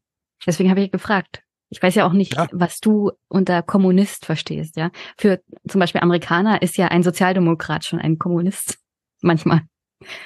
Deswegen 0.45 0.69
habe 0.69 0.81
ich 0.81 0.91
gefragt. 0.91 1.43
Ich 1.69 1.81
weiß 1.81 1.95
ja 1.95 2.07
auch 2.07 2.13
nicht, 2.13 2.35
ja. 2.35 2.47
was 2.53 2.79
du 2.79 3.11
unter 3.27 3.61
Kommunist 3.61 4.25
verstehst, 4.25 4.77
ja. 4.77 4.91
Für 5.17 5.41
zum 5.67 5.79
Beispiel 5.79 6.01
Amerikaner 6.01 6.61
ist 6.61 6.77
ja 6.77 6.87
ein 6.87 7.03
Sozialdemokrat 7.03 7.83
schon 7.83 7.99
ein 7.99 8.17
Kommunist. 8.17 8.77
Manchmal. 9.21 9.61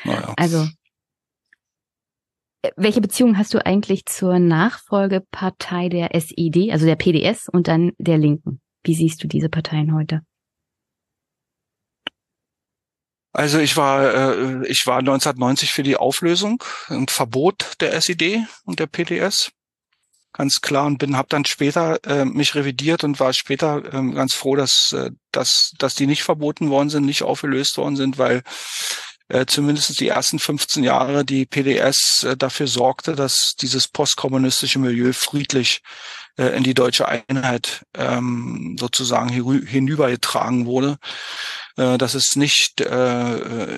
Naja. 0.03 0.33
Also. 0.37 0.67
Welche 2.75 3.01
Beziehung 3.01 3.39
hast 3.39 3.55
du 3.55 3.65
eigentlich 3.65 4.05
zur 4.05 4.37
Nachfolgepartei 4.37 5.89
der 5.89 6.13
SED, 6.13 6.71
also 6.71 6.85
der 6.85 6.95
PDS 6.95 7.49
und 7.49 7.67
dann 7.67 7.93
der 7.97 8.19
Linken? 8.19 8.61
Wie 8.83 8.93
siehst 8.93 9.23
du 9.23 9.27
diese 9.27 9.49
Parteien 9.49 9.95
heute? 9.95 10.21
Also 13.33 13.59
ich 13.59 13.77
war, 13.77 14.13
äh, 14.13 14.67
ich 14.67 14.85
war 14.85 14.99
1990 14.99 15.71
für 15.71 15.83
die 15.83 15.95
Auflösung 15.95 16.63
und 16.89 17.11
Verbot 17.11 17.73
der 17.79 17.93
SED 17.93 18.45
und 18.65 18.79
der 18.79 18.87
PDS 18.87 19.51
ganz 20.33 20.61
klar 20.61 20.85
und 20.85 20.97
bin 20.97 21.17
habe 21.17 21.27
dann 21.29 21.45
später 21.45 21.99
äh, 22.05 22.25
mich 22.25 22.55
revidiert 22.55 23.03
und 23.03 23.19
war 23.19 23.33
später 23.33 23.93
ähm, 23.93 24.13
ganz 24.13 24.33
froh, 24.33 24.55
dass, 24.55 24.93
äh, 24.93 25.11
dass, 25.31 25.73
dass 25.77 25.95
die 25.95 26.07
nicht 26.07 26.23
verboten 26.23 26.69
worden 26.69 26.89
sind, 26.89 27.05
nicht 27.05 27.23
aufgelöst 27.23 27.77
worden 27.77 27.95
sind, 27.95 28.17
weil 28.17 28.43
äh, 29.27 29.45
zumindest 29.45 29.99
die 29.99 30.09
ersten 30.09 30.39
15 30.39 30.83
Jahre 30.83 31.23
die 31.23 31.45
PDS 31.45 32.23
äh, 32.23 32.37
dafür 32.37 32.67
sorgte, 32.67 33.15
dass 33.15 33.53
dieses 33.59 33.87
postkommunistische 33.87 34.79
Milieu 34.79 35.13
friedlich 35.13 35.81
äh, 36.37 36.55
in 36.55 36.63
die 36.63 36.73
deutsche 36.73 37.07
Einheit 37.07 37.85
ähm, 37.93 38.75
sozusagen 38.79 39.29
hinübergetragen 39.29 40.65
wurde 40.65 40.97
äh, 41.81 41.97
dass 41.97 42.13
es 42.13 42.35
nicht 42.35 42.79
äh, 42.81 43.37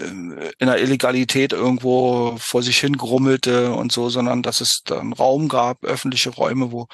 in 0.10 0.44
der 0.60 0.82
Illegalität 0.82 1.54
irgendwo 1.54 2.36
vor 2.38 2.62
sich 2.62 2.80
hin 2.80 2.98
grummelte 2.98 3.72
und 3.72 3.94
so, 3.94 4.10
sondern 4.10 4.44
dass 4.44 4.60
es 4.60 4.82
dann 4.84 5.14
Raum 5.14 5.48
gab, 5.48 5.86
öffentliche 5.86 6.32
Räume, 6.32 6.74
wo 6.74 6.88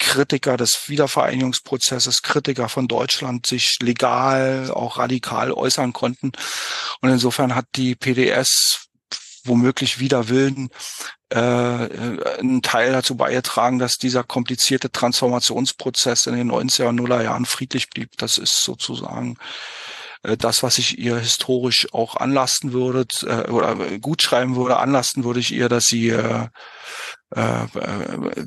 Kritiker 0.00 0.56
des 0.56 0.88
Wiedervereinigungsprozesses, 0.88 2.22
Kritiker 2.22 2.68
von 2.68 2.88
Deutschland 2.88 3.46
sich 3.46 3.76
legal, 3.80 4.72
auch 4.72 4.98
radikal 4.98 5.52
äußern 5.52 5.92
konnten. 5.92 6.32
Und 7.00 7.10
insofern 7.10 7.54
hat 7.54 7.66
die 7.76 7.94
PDS 7.94 8.88
womöglich 9.44 10.00
wider 10.00 10.28
Willen 10.28 10.68
äh, 11.28 11.38
einen 11.38 12.62
Teil 12.62 12.90
dazu 12.90 13.16
beigetragen, 13.16 13.78
dass 13.78 13.98
dieser 13.98 14.24
komplizierte 14.24 14.90
Transformationsprozess 14.90 16.26
in 16.26 16.34
den 16.34 16.50
90er 16.50 16.88
und 16.88 16.96
Nuller 16.96 17.22
Jahren 17.22 17.46
friedlich 17.46 17.88
blieb. 17.88 18.10
Das 18.18 18.36
ist 18.36 18.62
sozusagen 18.62 19.36
äh, 19.36 19.99
das, 20.22 20.62
was 20.62 20.78
ich 20.78 20.98
ihr 20.98 21.16
historisch 21.16 21.88
auch 21.92 22.16
anlasten 22.16 22.72
würde 22.72 23.06
äh, 23.22 23.50
oder 23.50 23.98
gut 23.98 24.22
schreiben 24.22 24.56
würde, 24.56 24.76
anlasten 24.76 25.24
würde 25.24 25.40
ich 25.40 25.52
ihr, 25.52 25.68
dass 25.68 25.84
sie 25.84 26.10
äh, 26.10 26.48
äh, 27.34 27.62
äh, 27.62 28.46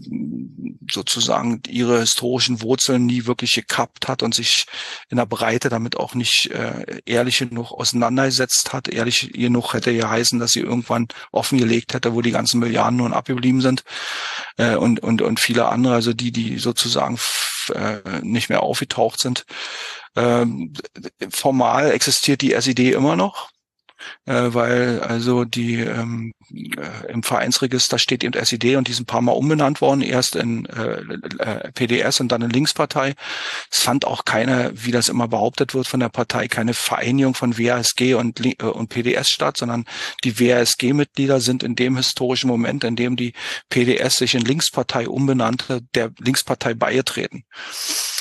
sozusagen 0.92 1.62
ihre 1.68 2.02
historischen 2.02 2.62
Wurzeln 2.62 3.06
nie 3.06 3.26
wirklich 3.26 3.52
gekappt 3.52 4.10
hat 4.10 4.22
und 4.22 4.36
sich 4.36 4.66
in 5.10 5.16
der 5.18 5.26
Breite 5.26 5.70
damit 5.70 5.96
auch 5.96 6.16
nicht 6.16 6.52
äh, 6.52 7.02
ehrlich 7.06 7.40
genug 7.40 7.72
auseinandergesetzt 7.72 8.74
hat. 8.74 8.90
Ehrlich 8.90 9.32
genug 9.32 9.74
hätte 9.74 9.92
ja 9.92 10.10
heißen, 10.10 10.38
dass 10.38 10.52
sie 10.52 10.60
irgendwann 10.60 11.08
offengelegt 11.32 11.94
hätte, 11.94 12.14
wo 12.14 12.22
die 12.22 12.32
ganzen 12.32 12.60
Milliarden 12.60 12.98
nun 12.98 13.14
abgeblieben 13.14 13.62
sind 13.62 13.84
äh, 14.58 14.76
und, 14.76 15.00
und, 15.00 15.22
und 15.22 15.40
viele 15.40 15.68
andere, 15.68 15.94
also 15.94 16.14
die, 16.14 16.34
die 16.34 16.60
sozusagen 16.60 17.18
äh, 17.74 18.00
nicht 18.22 18.50
mehr 18.50 18.64
aufgetaucht 18.64 19.20
sind. 19.20 19.46
Ähm, 20.16 20.74
formal 21.30 21.92
existiert 21.92 22.42
die 22.42 22.54
SED 22.54 22.92
immer 22.92 23.16
noch 23.16 23.54
äh, 24.26 24.54
weil 24.54 25.02
also 25.02 25.44
die 25.46 25.80
ähm, 25.80 26.34
äh, 26.52 27.12
im 27.12 27.24
Vereinsregister 27.24 28.00
steht 28.00 28.24
eben 28.24 28.34
SED 28.34 28.76
und 28.76 28.88
die 28.88 28.94
sind 28.94 29.04
ein 29.04 29.08
paar 29.08 29.22
Mal 29.22 29.32
umbenannt 29.34 29.82
worden, 29.82 30.02
erst 30.02 30.36
in 30.36 30.66
äh, 30.68 31.02
äh 31.40 31.72
PDS 31.72 32.20
und 32.20 32.32
dann 32.32 32.42
in 32.42 32.50
Linkspartei. 32.50 33.14
Es 33.72 33.80
fand 33.82 34.06
auch 34.06 34.26
keine, 34.26 34.72
wie 34.74 34.92
das 34.92 35.10
immer 35.10 35.28
behauptet 35.28 35.74
wird 35.74 35.88
von 35.88 36.00
der 36.00 36.10
Partei, 36.10 36.48
keine 36.48 36.74
Vereinigung 36.74 37.34
von 37.34 37.58
WASG 37.58 38.16
und, 38.16 38.46
äh, 38.46 38.64
und 38.64 38.90
PDS 38.90 39.30
statt, 39.30 39.58
sondern 39.58 39.86
die 40.24 40.40
WASG-Mitglieder 40.40 41.40
sind 41.40 41.64
in 41.64 41.76
dem 41.76 41.98
historischen 41.98 42.48
Moment, 42.48 42.84
in 42.84 42.96
dem 42.96 43.16
die 43.16 43.34
PDS 43.70 44.18
sich 44.18 44.36
in 44.36 44.42
Linkspartei 44.42 45.08
umbenannte, 45.08 45.82
der 45.96 46.12
Linkspartei 46.20 46.74
beigetreten. 46.74 47.44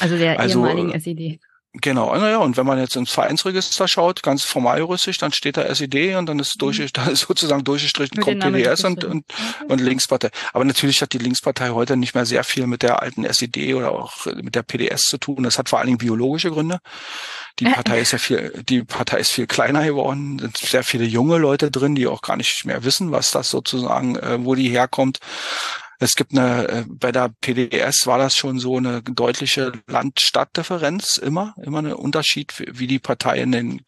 Also 0.00 0.16
der 0.16 0.38
also, 0.38 0.60
ehemaligen 0.60 0.92
SED. 0.98 1.40
Genau, 1.74 2.14
naja, 2.14 2.36
und 2.36 2.58
wenn 2.58 2.66
man 2.66 2.78
jetzt 2.78 2.96
ins 2.96 3.10
Vereinsregister 3.12 3.88
schaut, 3.88 4.22
ganz 4.22 4.44
formal 4.44 4.78
juristisch, 4.80 5.16
dann 5.16 5.32
steht 5.32 5.56
da 5.56 5.62
SED 5.62 6.16
und 6.16 6.26
dann 6.26 6.38
ist 6.38 6.60
durch, 6.60 6.78
mhm. 6.78 6.88
da 6.92 7.06
ist 7.06 7.20
sozusagen 7.20 7.64
durchgestrichen 7.64 8.20
kommt 8.20 8.40
PDS 8.40 8.84
und, 8.84 9.04
und, 9.04 9.24
und 9.68 9.80
Linkspartei. 9.80 10.28
Aber 10.52 10.66
natürlich 10.66 11.00
hat 11.00 11.14
die 11.14 11.18
Linkspartei 11.18 11.70
heute 11.70 11.96
nicht 11.96 12.14
mehr 12.14 12.26
sehr 12.26 12.44
viel 12.44 12.66
mit 12.66 12.82
der 12.82 13.00
alten 13.00 13.24
SED 13.24 13.72
oder 13.72 13.92
auch 13.92 14.26
mit 14.26 14.54
der 14.54 14.62
PDS 14.62 15.04
zu 15.04 15.16
tun. 15.16 15.44
Das 15.44 15.56
hat 15.56 15.70
vor 15.70 15.78
allen 15.78 15.86
Dingen 15.86 15.98
biologische 15.98 16.50
Gründe. 16.50 16.78
Die 17.58 17.64
Partei 17.72 18.00
ist 18.00 18.12
ja 18.12 18.18
viel, 18.18 18.62
die 18.68 18.84
Partei 18.84 19.20
ist 19.20 19.32
viel 19.32 19.46
kleiner 19.46 19.82
geworden, 19.82 20.40
sind 20.40 20.58
sehr 20.58 20.84
viele 20.84 21.04
junge 21.04 21.38
Leute 21.38 21.70
drin, 21.70 21.94
die 21.94 22.06
auch 22.06 22.20
gar 22.20 22.36
nicht 22.36 22.66
mehr 22.66 22.84
wissen, 22.84 23.12
was 23.12 23.30
das 23.30 23.48
sozusagen, 23.48 24.16
äh, 24.16 24.44
wo 24.44 24.54
die 24.54 24.68
herkommt. 24.68 25.20
Es 26.02 26.16
gibt 26.16 26.32
eine, 26.32 26.68
äh, 26.68 26.84
bei 26.88 27.12
der 27.12 27.28
PDS 27.28 28.08
war 28.08 28.18
das 28.18 28.34
schon 28.34 28.58
so 28.58 28.76
eine 28.76 29.02
deutliche 29.02 29.70
Land-Stadt-Differenz 29.86 31.16
immer, 31.16 31.54
immer 31.62 31.78
ein 31.78 31.92
Unterschied, 31.92 32.52
wie 32.72 32.88
die 32.88 32.98
Partei 32.98 33.40
in 33.40 33.52
den 33.52 33.82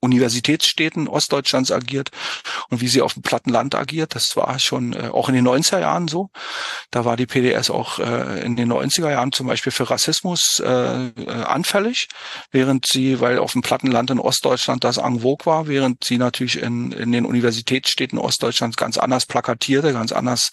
Universitätsstädten 0.00 1.08
Ostdeutschlands 1.08 1.72
agiert 1.72 2.10
und 2.70 2.80
wie 2.80 2.88
sie 2.88 3.02
auf 3.02 3.14
dem 3.14 3.22
Plattenland 3.22 3.74
agiert. 3.74 4.14
Das 4.14 4.36
war 4.36 4.58
schon 4.58 4.92
äh, 4.92 5.08
auch 5.12 5.28
in 5.28 5.34
den 5.34 5.46
90er 5.46 5.80
Jahren 5.80 6.08
so. 6.08 6.30
Da 6.90 7.04
war 7.04 7.16
die 7.16 7.26
PDS 7.26 7.70
auch 7.70 7.98
äh, 7.98 8.42
in 8.44 8.56
den 8.56 8.72
90er 8.72 9.10
Jahren 9.10 9.32
zum 9.32 9.46
Beispiel 9.46 9.72
für 9.72 9.90
Rassismus 9.90 10.60
äh, 10.64 11.08
äh, 11.08 11.30
anfällig, 11.44 12.08
während 12.50 12.86
sie, 12.86 13.20
weil 13.20 13.38
auf 13.38 13.52
dem 13.52 13.62
Plattenland 13.62 14.10
in 14.10 14.20
Ostdeutschland 14.20 14.84
das 14.84 14.98
en 14.98 15.20
vogue 15.20 15.46
war, 15.46 15.66
während 15.66 16.04
sie 16.04 16.18
natürlich 16.18 16.60
in, 16.60 16.92
in 16.92 17.12
den 17.12 17.24
Universitätsstädten 17.24 18.18
Ostdeutschlands 18.18 18.76
ganz 18.76 18.98
anders 18.98 19.26
plakatierte, 19.26 19.92
ganz 19.92 20.12
anders 20.12 20.50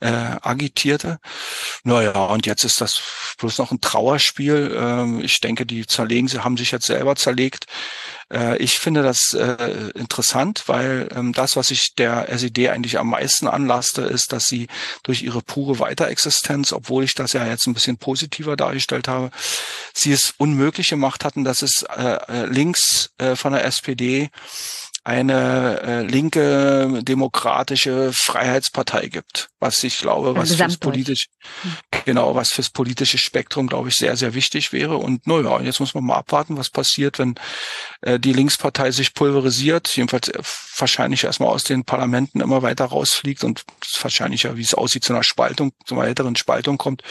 äh, 0.00 0.36
agitierte. 0.42 1.18
Naja, 1.82 2.12
und 2.26 2.46
jetzt 2.46 2.64
ist 2.64 2.80
das 2.80 3.02
bloß 3.38 3.58
noch 3.58 3.72
ein 3.72 3.80
Trauerspiel. 3.80 4.76
Ähm, 4.78 5.20
ich 5.20 5.40
denke, 5.40 5.66
die 5.66 5.86
zerlegen, 5.86 6.28
sie 6.28 6.44
haben 6.44 6.56
sich 6.56 6.70
jetzt 6.70 6.86
selber 6.86 7.16
zerlegt. 7.16 7.66
Äh, 8.32 8.56
ich 8.58 8.78
finde 8.78 9.02
das 9.02 9.34
äh, 9.34 9.90
interessant, 9.94 10.64
weil 10.66 11.08
ähm, 11.14 11.32
das, 11.32 11.56
was 11.56 11.70
ich 11.70 11.94
der 11.96 12.28
SED 12.28 12.68
eigentlich 12.68 12.98
am 12.98 13.10
meisten 13.10 13.46
anlaste, 13.46 14.02
ist, 14.02 14.32
dass 14.32 14.46
sie 14.46 14.68
durch 15.02 15.22
ihre 15.22 15.42
pure 15.42 15.78
Weiterexistenz, 15.78 16.72
obwohl 16.72 17.04
ich 17.04 17.14
das 17.14 17.32
ja 17.32 17.46
jetzt 17.46 17.66
ein 17.66 17.74
bisschen 17.74 17.98
positiver 17.98 18.56
dargestellt 18.56 19.08
habe, 19.08 19.30
sie 19.94 20.12
es 20.12 20.34
unmöglich 20.38 20.90
gemacht 20.90 21.24
hatten, 21.24 21.44
dass 21.44 21.62
es 21.62 21.84
äh, 21.96 22.46
links 22.46 23.10
von 23.34 23.52
der 23.52 23.64
SPD 23.64 24.30
eine 25.06 25.80
äh, 25.82 26.02
linke 26.02 27.00
demokratische 27.04 28.10
Freiheitspartei 28.12 29.06
gibt, 29.06 29.50
was 29.60 29.84
ich 29.84 29.98
glaube, 29.98 30.34
was 30.34 30.56
fürs 30.56 30.78
politisch 30.78 31.26
genau, 32.04 32.34
was 32.34 32.48
fürs 32.48 32.70
politische 32.70 33.16
Spektrum 33.16 33.68
glaube 33.68 33.88
ich 33.88 33.94
sehr 33.94 34.16
sehr 34.16 34.34
wichtig 34.34 34.72
wäre. 34.72 34.96
Und 34.96 35.24
naja, 35.28 35.60
jetzt 35.60 35.78
muss 35.78 35.94
man 35.94 36.02
mal 36.02 36.16
abwarten, 36.16 36.56
was 36.56 36.70
passiert, 36.70 37.20
wenn 37.20 37.36
äh, 38.00 38.18
die 38.18 38.32
Linkspartei 38.32 38.90
sich 38.90 39.14
pulverisiert, 39.14 39.96
jedenfalls 39.96 40.26
äh, 40.26 40.42
wahrscheinlich 40.76 41.22
erstmal 41.22 41.50
aus 41.50 41.62
den 41.62 41.84
Parlamenten 41.84 42.40
immer 42.40 42.62
weiter 42.62 42.86
rausfliegt 42.86 43.44
und 43.44 43.62
wahrscheinlich 44.02 44.42
ja, 44.42 44.56
wie 44.56 44.62
es 44.62 44.74
aussieht, 44.74 45.04
zu 45.04 45.12
einer 45.12 45.22
Spaltung, 45.22 45.70
zu 45.84 45.94
einer 45.94 46.02
weiteren 46.02 46.34
Spaltung 46.34 46.78
kommt. 46.78 47.04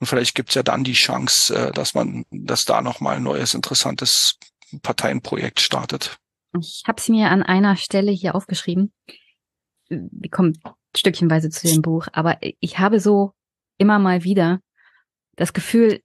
Und 0.00 0.08
vielleicht 0.08 0.34
gibt's 0.34 0.56
ja 0.56 0.64
dann 0.64 0.82
die 0.82 0.94
Chance, 0.94 1.54
äh, 1.54 1.70
dass 1.70 1.94
man, 1.94 2.24
dass 2.32 2.64
da 2.64 2.82
noch 2.82 2.98
mal 2.98 3.14
ein 3.14 3.22
neues 3.22 3.54
interessantes 3.54 4.34
Parteienprojekt 4.82 5.60
startet. 5.60 6.18
Ich 6.60 6.82
habe 6.86 6.98
es 6.98 7.08
mir 7.08 7.30
an 7.30 7.42
einer 7.42 7.76
Stelle 7.76 8.10
hier 8.10 8.34
aufgeschrieben. 8.34 8.92
Wir 9.88 10.30
kommen 10.30 10.58
stückchenweise 10.96 11.50
zu 11.50 11.66
dem 11.66 11.82
Buch, 11.82 12.08
aber 12.12 12.38
ich 12.40 12.78
habe 12.78 13.00
so 13.00 13.32
immer 13.78 13.98
mal 13.98 14.24
wieder 14.24 14.60
das 15.36 15.52
Gefühl, 15.52 16.02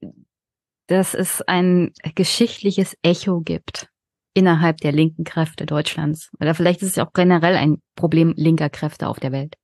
dass 0.87 1.13
es 1.13 1.41
ein 1.41 1.91
geschichtliches 2.15 2.95
Echo 3.01 3.41
gibt 3.41 3.89
innerhalb 4.33 4.77
der 4.77 4.91
linken 4.91 5.23
Kräfte 5.23 5.65
Deutschlands. 5.65 6.31
Oder 6.39 6.55
vielleicht 6.55 6.81
ist 6.81 6.89
es 6.89 6.99
auch 6.99 7.13
generell 7.13 7.55
ein 7.55 7.81
Problem 7.95 8.33
linker 8.35 8.69
Kräfte 8.69 9.07
auf 9.07 9.19
der 9.19 9.31
Welt. 9.31 9.55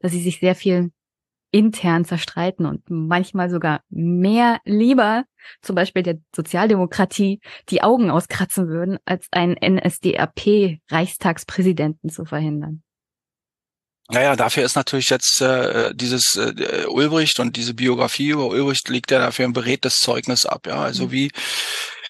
Dass 0.00 0.12
sie 0.12 0.22
sich 0.22 0.40
sehr 0.40 0.54
viel 0.54 0.90
intern 1.52 2.04
zerstreiten 2.04 2.66
und 2.66 2.82
manchmal 2.88 3.48
sogar 3.50 3.82
mehr 3.88 4.58
lieber 4.64 5.22
zum 5.60 5.76
Beispiel 5.76 6.02
der 6.02 6.18
Sozialdemokratie 6.34 7.40
die 7.68 7.82
Augen 7.82 8.10
auskratzen 8.10 8.68
würden, 8.68 8.98
als 9.04 9.26
einen 9.30 9.58
NSDAP-Reichstagspräsidenten 9.60 12.08
zu 12.10 12.24
verhindern. 12.24 12.82
Naja, 14.08 14.34
dafür 14.34 14.64
ist 14.64 14.74
natürlich 14.76 15.10
jetzt 15.10 15.40
äh, 15.40 15.94
dieses 15.94 16.36
äh, 16.36 16.86
Ulbricht 16.86 17.38
und 17.38 17.56
diese 17.56 17.74
Biografie 17.74 18.30
über 18.30 18.48
Ulbricht 18.48 18.88
liegt 18.88 19.10
ja 19.10 19.18
dafür 19.20 19.44
ein 19.46 19.52
beredtes 19.52 19.98
Zeugnis 19.98 20.44
ab, 20.44 20.66
ja. 20.66 20.82
Also 20.82 21.06
mhm. 21.06 21.12
wie 21.12 21.30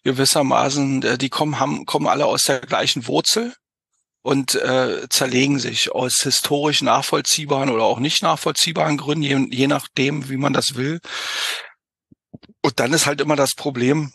gewissermaßen, 0.02 1.02
äh, 1.02 1.18
die 1.18 1.28
kommen, 1.28 1.61
haben, 1.61 1.85
kommen 1.85 2.07
alle 2.07 2.24
aus 2.26 2.44
der 2.44 2.61
gleichen 2.61 3.07
Wurzel 3.07 3.52
und 4.23 4.55
äh, 4.55 5.09
zerlegen 5.09 5.59
sich 5.59 5.93
aus 5.93 6.21
historisch 6.23 6.83
nachvollziehbaren 6.83 7.71
oder 7.71 7.85
auch 7.85 7.99
nicht 7.99 8.23
nachvollziehbaren 8.23 8.97
Gründen, 8.97 9.23
je, 9.23 9.57
je 9.57 9.67
nachdem, 9.67 10.29
wie 10.29 10.37
man 10.37 10.53
das 10.53 10.77
will. 10.77 11.01
Und 12.63 12.79
dann 12.79 12.93
ist 12.93 13.07
halt 13.07 13.21
immer 13.21 13.37
das 13.37 13.55
Problem, 13.55 14.13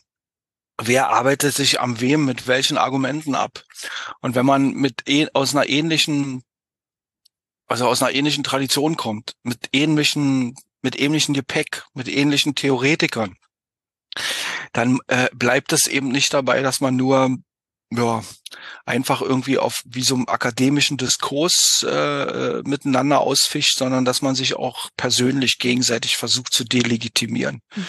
wer 0.81 1.09
arbeitet 1.09 1.53
sich 1.53 1.81
am 1.81 1.99
wem 1.99 2.23
mit 2.25 2.47
welchen 2.47 2.77
Argumenten 2.77 3.35
ab. 3.35 3.63
Und 4.21 4.35
wenn 4.35 4.45
man 4.45 4.71
mit 4.73 5.03
e 5.07 5.27
aus 5.33 5.53
einer 5.53 5.67
ähnlichen, 5.67 6.43
also 7.67 7.87
aus 7.87 8.01
einer 8.01 8.13
ähnlichen 8.13 8.45
Tradition 8.45 8.95
kommt, 8.95 9.33
mit 9.43 9.69
ähnlichen, 9.73 10.55
mit 10.81 10.97
ähnlichen 10.99 11.33
Gepäck, 11.33 11.83
mit 11.93 12.07
ähnlichen 12.07 12.55
Theoretikern, 12.55 13.35
dann 14.71 14.99
äh, 15.07 15.27
bleibt 15.33 15.73
es 15.73 15.87
eben 15.87 16.09
nicht 16.09 16.33
dabei, 16.33 16.61
dass 16.61 16.79
man 16.79 16.95
nur 16.95 17.37
ja, 17.91 18.21
einfach 18.85 19.21
irgendwie 19.21 19.57
auf 19.57 19.81
wie 19.85 20.03
so 20.03 20.15
einem 20.15 20.27
akademischen 20.27 20.97
Diskurs 20.97 21.85
äh, 21.87 22.61
miteinander 22.63 23.19
ausfischt, 23.19 23.77
sondern 23.77 24.05
dass 24.05 24.21
man 24.21 24.35
sich 24.35 24.55
auch 24.55 24.89
persönlich 24.97 25.57
gegenseitig 25.59 26.15
versucht 26.15 26.53
zu 26.53 26.63
delegitimieren. 26.63 27.61
Mhm. 27.75 27.87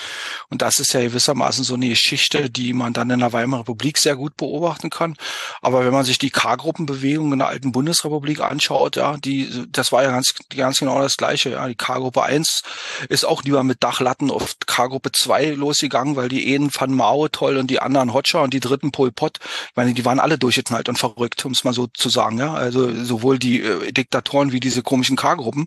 Und 0.50 0.62
das 0.62 0.78
ist 0.78 0.92
ja 0.92 1.00
gewissermaßen 1.00 1.64
so 1.64 1.74
eine 1.74 1.88
Geschichte, 1.88 2.50
die 2.50 2.72
man 2.72 2.92
dann 2.92 3.10
in 3.10 3.20
der 3.20 3.32
Weimarer 3.32 3.60
Republik 3.60 3.98
sehr 3.98 4.16
gut 4.16 4.36
beobachten 4.36 4.90
kann. 4.90 5.16
Aber 5.62 5.84
wenn 5.84 5.92
man 5.92 6.04
sich 6.04 6.18
die 6.18 6.30
K-Gruppenbewegung 6.30 7.32
in 7.32 7.38
der 7.38 7.48
alten 7.48 7.72
Bundesrepublik 7.72 8.40
anschaut, 8.40 8.96
ja, 8.96 9.16
die, 9.16 9.66
das 9.70 9.92
war 9.92 10.02
ja 10.02 10.10
ganz, 10.10 10.34
ganz 10.54 10.78
genau 10.78 11.00
das 11.00 11.16
Gleiche. 11.16 11.50
Ja, 11.50 11.68
die 11.68 11.74
K-Gruppe 11.74 12.22
1 12.22 12.62
ist 13.08 13.24
auch 13.24 13.42
lieber 13.42 13.62
mit 13.62 13.82
Dachlatten 13.82 14.30
auf 14.30 14.56
K-Gruppe 14.66 15.12
2 15.12 15.50
losgegangen, 15.50 16.16
weil 16.16 16.28
die 16.28 16.54
einen 16.54 16.70
fanden 16.70 16.96
Mao 16.96 17.28
toll 17.28 17.56
und 17.56 17.68
die 17.68 17.80
anderen 17.80 18.12
Hotscher 18.12 18.42
und 18.42 18.54
die 18.54 18.60
dritten 18.60 18.90
Pol 18.90 19.12
Pot. 19.12 19.38
Ich 19.87 19.87
meine, 19.88 19.94
die 19.94 20.04
waren 20.04 20.20
alle 20.20 20.38
durchgeknallt 20.38 20.88
und 20.88 20.98
verrückt, 20.98 21.44
um 21.44 21.52
es 21.52 21.64
mal 21.64 21.72
so 21.72 21.86
zu 21.86 22.08
sagen. 22.08 22.38
Ja, 22.38 22.54
also 22.54 22.92
sowohl 23.04 23.38
die 23.38 23.62
äh, 23.62 23.92
Diktatoren 23.92 24.52
wie 24.52 24.60
diese 24.60 24.82
komischen 24.82 25.16
K-Gruppen. 25.16 25.66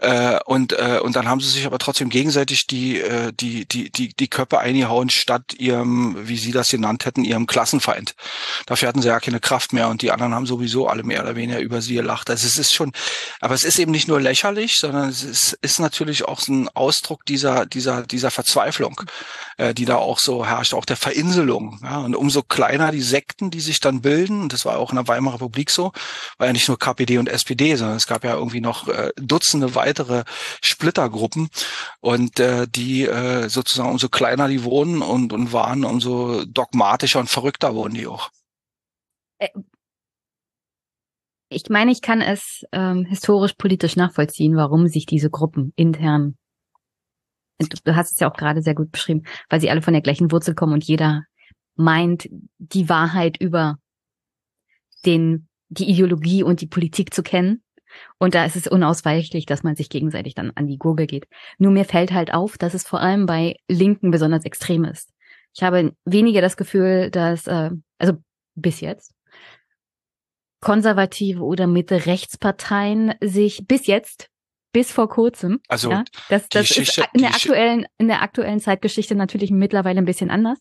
Äh, 0.00 0.38
und, 0.44 0.74
äh, 0.74 1.00
und 1.02 1.16
dann 1.16 1.28
haben 1.28 1.40
sie 1.40 1.50
sich 1.50 1.66
aber 1.66 1.78
trotzdem 1.78 2.08
gegenseitig 2.08 2.68
die, 2.68 3.00
äh, 3.00 3.32
die, 3.32 3.66
die, 3.66 3.90
die, 3.90 4.14
die 4.14 4.28
Köpfe 4.28 4.60
eingehauen, 4.60 5.10
statt 5.10 5.54
ihrem, 5.58 6.16
wie 6.28 6.36
sie 6.36 6.52
das 6.52 6.68
genannt 6.68 7.04
hätten, 7.04 7.24
ihrem 7.24 7.48
Klassenfeind. 7.48 8.14
Dafür 8.66 8.88
hatten 8.88 9.02
sie 9.02 9.08
ja 9.08 9.18
keine 9.18 9.40
Kraft 9.40 9.72
mehr 9.72 9.88
und 9.88 10.02
die 10.02 10.12
anderen 10.12 10.34
haben 10.34 10.46
sowieso 10.46 10.86
alle 10.86 11.02
mehr 11.02 11.22
oder 11.22 11.34
weniger 11.34 11.58
über 11.58 11.82
sie 11.82 11.94
gelacht. 11.94 12.30
Also 12.30 12.46
es 12.46 12.58
ist 12.58 12.74
schon, 12.74 12.92
aber 13.40 13.56
es 13.56 13.64
ist 13.64 13.80
eben 13.80 13.90
nicht 13.90 14.06
nur 14.06 14.20
lächerlich, 14.20 14.74
sondern 14.76 15.08
es 15.08 15.24
ist, 15.24 15.58
ist 15.62 15.80
natürlich 15.80 16.24
auch 16.24 16.38
so 16.38 16.52
ein 16.52 16.68
Ausdruck 16.68 17.26
dieser, 17.26 17.66
dieser, 17.66 18.06
dieser 18.06 18.30
Verzweiflung, 18.30 19.00
äh, 19.56 19.74
die 19.74 19.84
da 19.84 19.96
auch 19.96 20.20
so 20.20 20.46
herrscht, 20.46 20.74
auch 20.74 20.84
der 20.84 20.96
Verinselung. 20.96 21.80
Ja? 21.82 21.98
Und 21.98 22.14
umso 22.14 22.42
kleiner 22.42 22.92
die 22.92 23.02
Sekten, 23.38 23.50
die 23.50 23.60
sich 23.60 23.80
dann 23.80 24.00
bilden, 24.00 24.42
und 24.42 24.52
das 24.52 24.64
war 24.64 24.78
auch 24.78 24.90
in 24.90 24.96
der 24.96 25.06
Weimarer 25.06 25.36
Republik 25.36 25.70
so, 25.70 25.92
war 26.38 26.48
ja 26.48 26.52
nicht 26.52 26.68
nur 26.68 26.78
KPD 26.78 27.18
und 27.18 27.28
SPD, 27.28 27.76
sondern 27.76 27.96
es 27.96 28.06
gab 28.06 28.24
ja 28.24 28.34
irgendwie 28.34 28.60
noch 28.60 28.88
äh, 28.88 29.10
Dutzende 29.16 29.74
weitere 29.74 30.24
Splittergruppen 30.62 31.48
und 32.00 32.40
äh, 32.40 32.66
die 32.68 33.04
äh, 33.04 33.48
sozusagen 33.48 33.90
umso 33.90 34.08
kleiner 34.08 34.48
die 34.48 34.64
wurden 34.64 35.02
und, 35.02 35.32
und 35.32 35.52
waren, 35.52 35.84
umso 35.84 36.44
dogmatischer 36.46 37.20
und 37.20 37.30
verrückter 37.30 37.74
wurden 37.74 37.94
die 37.94 38.06
auch. 38.06 38.30
Äh, 39.38 39.48
ich 41.50 41.70
meine, 41.70 41.92
ich 41.92 42.02
kann 42.02 42.20
es 42.20 42.64
ähm, 42.72 43.06
historisch 43.06 43.54
politisch 43.54 43.96
nachvollziehen, 43.96 44.56
warum 44.56 44.88
sich 44.88 45.06
diese 45.06 45.30
Gruppen 45.30 45.72
intern, 45.76 46.36
du 47.58 47.96
hast 47.96 48.12
es 48.12 48.20
ja 48.20 48.30
auch 48.30 48.36
gerade 48.36 48.62
sehr 48.62 48.74
gut 48.74 48.90
beschrieben, 48.90 49.22
weil 49.48 49.60
sie 49.60 49.70
alle 49.70 49.80
von 49.80 49.94
der 49.94 50.02
gleichen 50.02 50.30
Wurzel 50.30 50.54
kommen 50.54 50.74
und 50.74 50.84
jeder 50.84 51.24
meint, 51.78 52.28
die 52.58 52.88
Wahrheit 52.88 53.38
über 53.40 53.78
den, 55.06 55.48
die 55.68 55.88
Ideologie 55.88 56.42
und 56.42 56.60
die 56.60 56.66
Politik 56.66 57.14
zu 57.14 57.22
kennen. 57.22 57.62
Und 58.18 58.34
da 58.34 58.44
ist 58.44 58.56
es 58.56 58.66
unausweichlich, 58.66 59.46
dass 59.46 59.62
man 59.62 59.76
sich 59.76 59.88
gegenseitig 59.88 60.34
dann 60.34 60.52
an 60.54 60.66
die 60.66 60.76
Gurgel 60.76 61.06
geht. 61.06 61.26
Nur 61.58 61.72
mir 61.72 61.84
fällt 61.84 62.12
halt 62.12 62.34
auf, 62.34 62.58
dass 62.58 62.74
es 62.74 62.86
vor 62.86 63.00
allem 63.00 63.26
bei 63.26 63.56
Linken 63.68 64.10
besonders 64.10 64.44
extrem 64.44 64.84
ist. 64.84 65.10
Ich 65.54 65.62
habe 65.62 65.92
weniger 66.04 66.40
das 66.40 66.56
Gefühl, 66.56 67.10
dass, 67.10 67.46
äh, 67.46 67.70
also 67.98 68.14
bis 68.54 68.80
jetzt, 68.80 69.14
konservative 70.60 71.42
oder 71.42 71.66
Mitte-Rechtsparteien 71.66 73.14
sich 73.22 73.66
bis 73.66 73.86
jetzt, 73.86 74.28
bis 74.72 74.92
vor 74.92 75.08
kurzem, 75.08 75.60
also 75.68 75.90
ja, 75.90 76.04
das, 76.28 76.48
das 76.48 76.70
ist 76.76 76.98
in 77.14 77.22
der 77.22 77.30
aktuellen, 77.30 77.86
in 77.96 78.08
der 78.08 78.22
aktuellen 78.22 78.60
Zeitgeschichte 78.60 79.14
natürlich 79.14 79.50
mittlerweile 79.50 79.98
ein 79.98 80.04
bisschen 80.04 80.30
anders. 80.30 80.58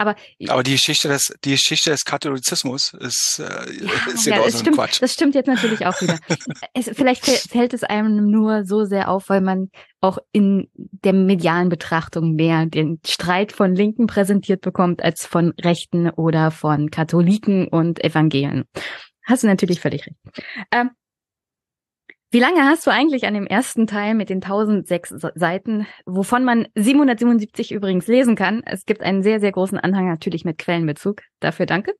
Aber, 0.00 0.16
aber 0.48 0.62
die 0.62 0.72
Geschichte 0.72 1.08
des, 1.08 1.30
die 1.44 1.50
Geschichte 1.50 1.90
des 1.90 2.06
Katholizismus 2.06 2.94
ist, 2.94 3.38
äh, 3.38 3.44
ja, 3.84 3.90
ist 4.14 4.24
ja, 4.24 4.42
das 4.42 4.60
stimmt, 4.60 4.76
Quatsch. 4.76 5.02
Das 5.02 5.12
stimmt 5.12 5.34
jetzt 5.34 5.46
natürlich 5.46 5.84
auch 5.84 6.00
wieder. 6.00 6.18
es, 6.74 6.90
vielleicht 6.94 7.26
fällt 7.26 7.74
es 7.74 7.84
einem 7.84 8.30
nur 8.30 8.64
so 8.64 8.86
sehr 8.86 9.10
auf, 9.10 9.28
weil 9.28 9.42
man 9.42 9.68
auch 10.00 10.16
in 10.32 10.70
der 10.72 11.12
medialen 11.12 11.68
Betrachtung 11.68 12.34
mehr 12.34 12.64
den 12.64 12.98
Streit 13.06 13.52
von 13.52 13.74
Linken 13.74 14.06
präsentiert 14.06 14.62
bekommt 14.62 15.04
als 15.04 15.26
von 15.26 15.52
Rechten 15.60 16.08
oder 16.08 16.50
von 16.50 16.90
Katholiken 16.90 17.68
und 17.68 18.02
Evangelien. 18.02 18.64
Hast 19.24 19.42
du 19.42 19.48
natürlich 19.48 19.80
völlig 19.80 20.06
recht. 20.06 20.16
Ähm, 20.72 20.92
wie 22.32 22.38
lange 22.38 22.62
hast 22.62 22.86
du 22.86 22.92
eigentlich 22.92 23.26
an 23.26 23.34
dem 23.34 23.46
ersten 23.46 23.88
Teil 23.88 24.14
mit 24.14 24.30
den 24.30 24.36
1006 24.36 25.14
Seiten, 25.34 25.86
wovon 26.06 26.44
man 26.44 26.68
777 26.76 27.72
übrigens 27.72 28.06
lesen 28.06 28.36
kann? 28.36 28.62
Es 28.64 28.84
gibt 28.84 29.02
einen 29.02 29.24
sehr, 29.24 29.40
sehr 29.40 29.50
großen 29.50 29.78
Anhang 29.78 30.08
natürlich 30.08 30.44
mit 30.44 30.58
Quellenbezug. 30.58 31.22
Dafür 31.40 31.66
danke. 31.66 31.94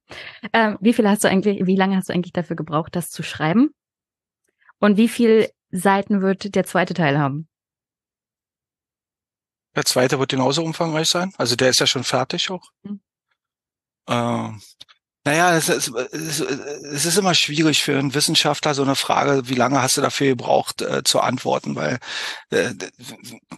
Ähm, 0.53 0.79
wie 0.81 0.93
viel 0.93 1.09
hast 1.09 1.25
du 1.25 1.29
eigentlich, 1.29 1.67
wie 1.67 1.75
lange 1.75 1.97
hast 1.97 2.09
du 2.09 2.13
eigentlich 2.13 2.33
dafür 2.33 2.55
gebraucht, 2.55 2.95
das 2.95 3.11
zu 3.11 3.25
schreiben? 3.25 3.71
Und 4.79 4.97
wie 4.97 5.09
viel 5.09 5.51
Seiten 5.73 6.23
wird 6.23 6.55
der 6.55 6.65
zweite 6.65 6.95
Teil 6.95 7.19
haben? 7.19 7.49
Der 9.75 9.85
zweite 9.85 10.19
wird 10.19 10.31
genauso 10.31 10.63
umfangreich 10.63 11.09
sein. 11.09 11.33
Also 11.39 11.57
der 11.57 11.71
ist 11.71 11.81
ja 11.81 11.87
schon 11.87 12.05
fertig 12.05 12.51
auch. 12.51 12.71
Mhm. 12.83 13.01
Äh, 14.07 14.51
naja, 15.25 15.55
es 15.55 15.69
ist, 15.69 15.89
es 15.89 17.05
ist 17.05 17.19
immer 17.19 17.35
schwierig 17.35 17.83
für 17.83 17.99
einen 17.99 18.15
Wissenschaftler 18.15 18.75
so 18.75 18.83
eine 18.83 18.97
Frage, 18.97 19.49
wie 19.49 19.55
lange 19.55 19.83
hast 19.83 19.99
du 19.99 20.01
dafür 20.01 20.29
gebraucht, 20.29 20.81
äh, 20.81 21.03
zu 21.05 21.21
antworten, 21.21 21.77
weil 21.77 21.99
äh, 22.49 22.73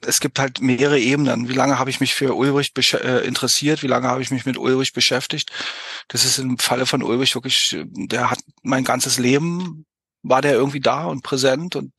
es 0.05 0.19
gibt 0.19 0.41
halt 0.41 0.61
mehrere 0.61 0.99
Ebenen. 0.99 1.49
Wie 1.49 1.55
lange 1.55 1.79
habe 1.79 1.91
ich 1.91 2.01
mich 2.01 2.15
für 2.15 2.35
Ulrich 2.35 2.73
äh, 2.95 3.25
interessiert? 3.25 3.85
Wie 3.85 3.89
lange 3.89 4.09
habe 4.09 4.23
ich 4.23 4.33
mich 4.33 4.45
mit 4.45 4.59
Ulrich 4.59 4.93
beschäftigt? 4.93 5.53
Das 6.09 6.25
ist 6.25 6.39
im 6.39 6.59
Falle 6.59 6.85
von 6.85 7.03
Ulrich 7.03 7.37
wirklich, 7.37 7.77
der 7.87 8.31
hat 8.31 8.41
mein 8.63 8.83
ganzes 8.83 9.19
Leben 9.19 9.87
war 10.23 10.41
der 10.41 10.53
irgendwie 10.53 10.81
da 10.81 11.07
und 11.07 11.23
präsent 11.23 11.77
und 11.77 11.93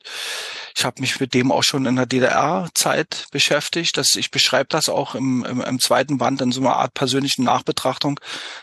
ich 0.75 0.85
habe 0.85 1.01
mich 1.01 1.19
mit 1.19 1.33
dem 1.33 1.51
auch 1.51 1.63
schon 1.63 1.85
in 1.85 1.95
der 1.95 2.05
DDR-Zeit 2.05 3.27
beschäftigt. 3.31 3.97
Das, 3.97 4.15
ich 4.15 4.31
beschreibe 4.31 4.67
das 4.69 4.89
auch 4.89 5.15
im, 5.15 5.45
im, 5.45 5.61
im 5.61 5.79
zweiten 5.79 6.17
Band 6.17 6.41
in 6.41 6.51
so 6.51 6.61
einer 6.61 6.75
Art 6.77 6.93
persönlichen 6.93 7.43
Nachbetrachtung. 7.43 8.19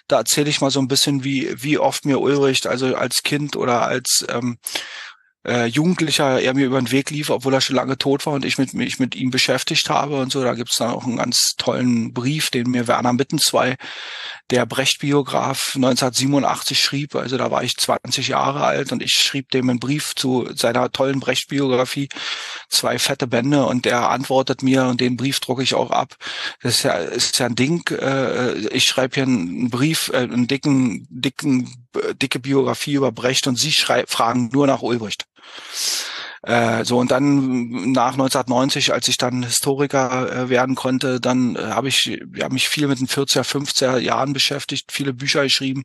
Da 0.09 0.19
erzähle 0.19 0.51
ich 0.51 0.61
mal 0.61 0.71
so 0.71 0.81
ein 0.81 0.89
bisschen, 0.89 1.25
wie, 1.25 1.55
wie 1.63 1.79
oft 1.79 2.05
mir 2.05 2.21
Ulrich, 2.21 2.69
also 2.69 2.95
als 2.97 3.23
Kind 3.23 3.57
oder 3.57 3.83
als 3.83 4.25
ähm, 4.29 4.59
äh, 5.47 5.67
Jugendlicher 5.67 6.41
er 6.41 6.55
mir 6.55 6.67
über 6.67 6.81
den 6.81 6.91
Weg 6.91 7.11
lief, 7.11 7.31
obwohl 7.31 7.55
er 7.55 7.61
schon 7.61 7.77
lange 7.77 7.97
tot 7.97 8.27
war 8.27 8.35
und 8.35 8.45
ich 8.45 8.59
mit, 8.59 8.75
mich 8.75 8.99
mit 8.99 9.15
ihm 9.15 9.31
beschäftigt 9.31 9.89
habe 9.89 10.21
und 10.21 10.31
so. 10.31 10.43
Da 10.43 10.55
gibt's 10.55 10.77
dann 10.77 10.91
auch 10.91 11.05
einen 11.05 11.17
ganz 11.17 11.55
tollen 11.57 12.13
Brief, 12.13 12.51
den 12.51 12.71
mir 12.71 12.87
Werner 12.87 13.13
Mittenzwei, 13.15 13.77
der 14.51 14.67
Brecht-Biograf, 14.67 15.73
1987 15.77 16.79
schrieb. 16.79 17.15
Also 17.15 17.39
da 17.39 17.51
war 17.51 17.63
ich 17.63 17.77
20 17.77 18.29
Jahre 18.29 18.65
alt 18.65 18.93
und 18.93 19.03
ich 19.03 19.13
schrieb 19.13 19.51
dem 19.51 19.71
einen 19.71 19.81
Brief 19.81 20.15
zu 20.15 20.49
seiner 20.55 20.91
tollen 20.93 21.21
Brecht-Biografie, 21.21 22.09
zwei 22.69 22.99
fette 22.99 23.27
Bände 23.27 23.65
und 23.65 23.87
der 23.87 24.11
antwortet 24.11 24.63
mir 24.63 24.85
und 24.87 25.01
den 25.01 25.17
Brief 25.17 25.41
drucke 25.41 25.63
ich 25.63 25.75
auch 25.75 25.91
ab. 25.91 26.17
Das 26.63 26.77
ist 26.77 26.83
ja, 26.83 26.95
ist 26.95 27.39
ja 27.39 27.47
ein 27.47 27.57
Ding. 27.57 27.89
Äh, 27.91 28.59
ich 28.69 28.85
schreibe 28.85 29.15
hier 29.15 29.25
einen 29.25 29.71
Brief, 29.71 30.11
äh, 30.13 30.19
einen 30.19 30.49
dicken, 30.49 31.07
dicken, 31.11 31.80
dicke 32.21 32.39
Biografie 32.39 32.95
über 32.95 33.13
Brecht 33.13 33.47
und 33.47 33.57
Sie 33.57 33.73
fragen 33.73 34.51
nur 34.53 34.67
nach 34.67 34.83
Ulbricht. 34.83 35.25
Äh, 36.43 36.85
so 36.85 36.99
und 36.99 37.11
dann 37.11 37.93
nach 37.93 38.13
1990, 38.13 38.93
als 38.93 39.09
ich 39.09 39.19
dann 39.19 39.43
Historiker 39.43 40.33
äh, 40.33 40.49
werden 40.49 40.75
konnte, 40.75 41.21
dann 41.21 41.55
äh, 41.57 41.59
habe 41.59 41.89
ich 41.89 42.19
ja, 42.35 42.49
mich 42.49 42.69
viel 42.69 42.87
mit 42.87 42.99
den 42.99 43.09
40er, 43.09 43.43
50er 43.43 43.99
Jahren 43.99 44.33
beschäftigt, 44.33 44.91
viele 44.91 45.13
Bücher 45.13 45.43
geschrieben. 45.43 45.85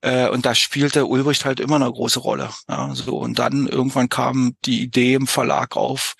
Äh, 0.00 0.28
und 0.28 0.46
da 0.46 0.54
spielte 0.54 1.06
Ulbricht 1.06 1.44
halt 1.44 1.58
immer 1.58 1.76
eine 1.76 1.90
große 1.90 2.20
Rolle. 2.20 2.50
Ja, 2.68 2.94
so 2.94 3.16
und 3.16 3.38
dann 3.40 3.66
irgendwann 3.66 4.08
kam 4.08 4.54
die 4.64 4.82
Idee 4.82 5.14
im 5.14 5.26
Verlag 5.26 5.76
auf, 5.76 6.14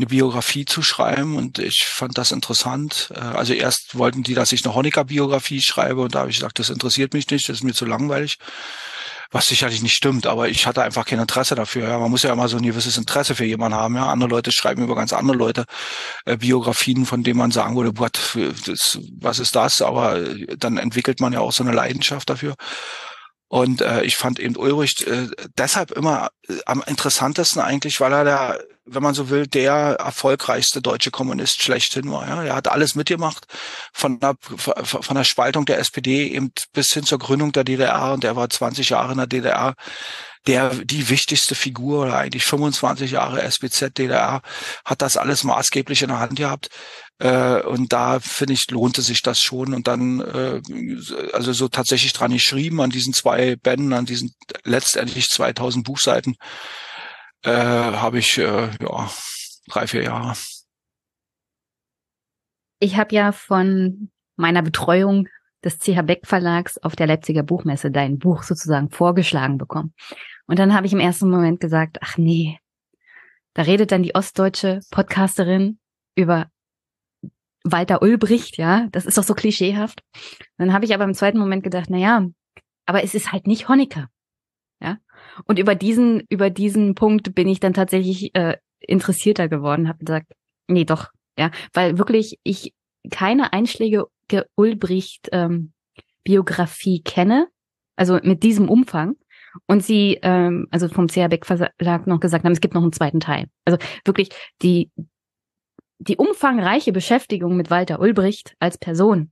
eine 0.00 0.06
Biografie 0.06 0.64
zu 0.64 0.82
schreiben 0.82 1.36
und 1.36 1.58
ich 1.58 1.84
fand 1.84 2.16
das 2.18 2.32
interessant. 2.32 3.12
Äh, 3.14 3.18
also 3.18 3.52
erst 3.52 3.96
wollten 3.96 4.22
die, 4.22 4.34
dass 4.34 4.52
ich 4.52 4.64
eine 4.64 4.74
Honecker-Biografie 4.74 5.60
schreibe 5.60 6.00
und 6.00 6.14
da 6.14 6.20
habe 6.20 6.30
ich 6.30 6.38
gesagt, 6.38 6.58
das 6.58 6.70
interessiert 6.70 7.12
mich 7.12 7.30
nicht, 7.30 7.48
das 7.48 7.56
ist 7.58 7.64
mir 7.64 7.74
zu 7.74 7.84
langweilig 7.84 8.38
was 9.30 9.46
sicherlich 9.46 9.80
nicht 9.80 9.94
stimmt, 9.94 10.26
aber 10.26 10.48
ich 10.48 10.66
hatte 10.66 10.82
einfach 10.82 11.06
kein 11.06 11.20
Interesse 11.20 11.54
dafür. 11.54 11.88
Ja. 11.88 11.98
Man 11.98 12.10
muss 12.10 12.24
ja 12.24 12.32
immer 12.32 12.48
so 12.48 12.56
ein 12.56 12.64
gewisses 12.64 12.98
Interesse 12.98 13.36
für 13.36 13.44
jemanden 13.44 13.78
haben. 13.78 13.94
Ja. 13.94 14.08
Andere 14.08 14.28
Leute 14.28 14.50
schreiben 14.50 14.82
über 14.82 14.96
ganz 14.96 15.12
andere 15.12 15.36
Leute 15.36 15.66
äh, 16.24 16.36
Biografien, 16.36 17.06
von 17.06 17.22
denen 17.22 17.38
man 17.38 17.52
sagen 17.52 17.76
würde, 17.76 17.96
what, 17.96 18.36
das, 18.66 18.98
was 19.20 19.38
ist 19.38 19.54
das? 19.54 19.82
Aber 19.82 20.16
äh, 20.16 20.56
dann 20.58 20.78
entwickelt 20.78 21.20
man 21.20 21.32
ja 21.32 21.40
auch 21.40 21.52
so 21.52 21.62
eine 21.62 21.72
Leidenschaft 21.72 22.28
dafür. 22.28 22.56
Und 23.50 23.80
äh, 23.80 24.04
ich 24.04 24.16
fand 24.16 24.38
eben 24.38 24.56
Ulrich 24.56 25.04
äh, 25.08 25.26
deshalb 25.58 25.90
immer 25.90 26.30
äh, 26.48 26.54
am 26.66 26.84
interessantesten 26.86 27.60
eigentlich, 27.60 27.98
weil 27.98 28.12
er 28.12 28.24
da, 28.24 28.58
wenn 28.84 29.02
man 29.02 29.12
so 29.12 29.28
will, 29.28 29.48
der 29.48 29.96
erfolgreichste 29.98 30.80
deutsche 30.80 31.10
Kommunist 31.10 31.60
schlechthin 31.60 32.12
war. 32.12 32.28
Ja? 32.28 32.44
Er 32.44 32.54
hat 32.54 32.68
alles 32.68 32.94
mitgemacht, 32.94 33.48
von 33.92 34.20
der, 34.20 34.36
von 34.40 35.16
der 35.16 35.24
Spaltung 35.24 35.64
der 35.64 35.80
SPD 35.80 36.28
eben 36.28 36.52
bis 36.72 36.92
hin 36.92 37.02
zur 37.02 37.18
Gründung 37.18 37.50
der 37.50 37.64
DDR 37.64 38.12
und 38.12 38.22
er 38.22 38.36
war 38.36 38.48
20 38.48 38.90
Jahre 38.90 39.12
in 39.12 39.18
der 39.18 39.26
DDR 39.26 39.74
der 40.46 40.70
die 40.70 41.10
wichtigste 41.10 41.54
Figur 41.54 42.04
oder 42.04 42.16
eigentlich 42.16 42.44
25 42.44 43.10
Jahre 43.10 43.42
SBZ 43.42 43.98
DDR 43.98 44.40
hat 44.86 45.02
das 45.02 45.18
alles 45.18 45.44
maßgeblich 45.44 46.00
in 46.00 46.08
der 46.08 46.18
Hand 46.18 46.36
gehabt. 46.36 46.70
Äh, 47.20 47.60
und 47.62 47.92
da 47.92 48.18
finde 48.18 48.54
ich, 48.54 48.70
lohnte 48.70 49.02
sich 49.02 49.20
das 49.20 49.40
schon. 49.40 49.74
Und 49.74 49.86
dann, 49.86 50.20
äh, 50.20 50.62
also 51.34 51.52
so 51.52 51.68
tatsächlich 51.68 52.14
dran 52.14 52.32
geschrieben 52.32 52.80
an 52.80 52.88
diesen 52.88 53.12
zwei 53.12 53.56
Bänden, 53.56 53.92
an 53.92 54.06
diesen 54.06 54.34
letztendlich 54.64 55.28
2000 55.28 55.84
Buchseiten, 55.84 56.36
äh, 57.42 57.50
habe 57.52 58.18
ich, 58.18 58.38
äh, 58.38 58.70
ja, 58.80 59.10
drei, 59.68 59.86
vier 59.86 60.04
Jahre. 60.04 60.34
Ich 62.78 62.96
habe 62.96 63.14
ja 63.14 63.32
von 63.32 64.10
meiner 64.36 64.62
Betreuung 64.62 65.28
des 65.62 65.78
CH 65.78 66.00
Beck 66.02 66.26
Verlags 66.26 66.78
auf 66.78 66.96
der 66.96 67.06
Leipziger 67.06 67.42
Buchmesse 67.42 67.90
dein 67.90 68.18
Buch 68.18 68.44
sozusagen 68.44 68.88
vorgeschlagen 68.88 69.58
bekommen. 69.58 69.92
Und 70.46 70.58
dann 70.58 70.72
habe 70.74 70.86
ich 70.86 70.94
im 70.94 71.00
ersten 71.00 71.28
Moment 71.28 71.60
gesagt, 71.60 71.98
ach 72.00 72.16
nee, 72.16 72.58
da 73.52 73.62
redet 73.62 73.92
dann 73.92 74.02
die 74.02 74.14
ostdeutsche 74.14 74.80
Podcasterin 74.90 75.78
über 76.14 76.50
Walter 77.64 78.02
Ulbricht, 78.02 78.56
ja, 78.56 78.88
das 78.92 79.06
ist 79.06 79.18
doch 79.18 79.22
so 79.22 79.34
klischeehaft. 79.34 80.02
Dann 80.56 80.72
habe 80.72 80.84
ich 80.84 80.94
aber 80.94 81.04
im 81.04 81.14
zweiten 81.14 81.38
Moment 81.38 81.62
gedacht, 81.62 81.88
na 81.90 81.98
ja, 81.98 82.26
aber 82.86 83.04
es 83.04 83.14
ist 83.14 83.32
halt 83.32 83.46
nicht 83.46 83.68
Honecker, 83.68 84.08
ja. 84.82 84.98
Und 85.44 85.58
über 85.58 85.74
diesen 85.74 86.22
über 86.28 86.50
diesen 86.50 86.94
Punkt 86.94 87.34
bin 87.34 87.48
ich 87.48 87.60
dann 87.60 87.74
tatsächlich 87.74 88.34
äh, 88.34 88.56
interessierter 88.80 89.48
geworden, 89.48 89.88
habe 89.88 90.04
gesagt, 90.04 90.32
nee, 90.66 90.84
doch, 90.84 91.08
ja, 91.38 91.50
weil 91.74 91.98
wirklich 91.98 92.38
ich 92.42 92.74
keine 93.10 93.52
Einschläge 93.52 94.06
Ulbricht 94.54 95.28
ähm, 95.32 95.72
Biografie 96.24 97.02
kenne, 97.02 97.48
also 97.96 98.18
mit 98.22 98.42
diesem 98.42 98.68
Umfang. 98.68 99.16
Und 99.66 99.82
sie, 99.82 100.18
ähm, 100.22 100.68
also 100.70 100.88
vom 100.88 101.08
CH 101.08 101.28
Beck 101.28 101.44
Verlag 101.44 102.06
noch 102.06 102.20
gesagt 102.20 102.44
haben, 102.44 102.52
es 102.52 102.60
gibt 102.60 102.74
noch 102.74 102.82
einen 102.82 102.92
zweiten 102.92 103.18
Teil. 103.18 103.46
Also 103.64 103.78
wirklich 104.04 104.28
die, 104.62 104.90
die 106.00 106.16
umfangreiche 106.16 106.92
Beschäftigung 106.92 107.56
mit 107.56 107.70
Walter 107.70 108.00
Ulbricht 108.00 108.56
als 108.58 108.78
Person 108.78 109.30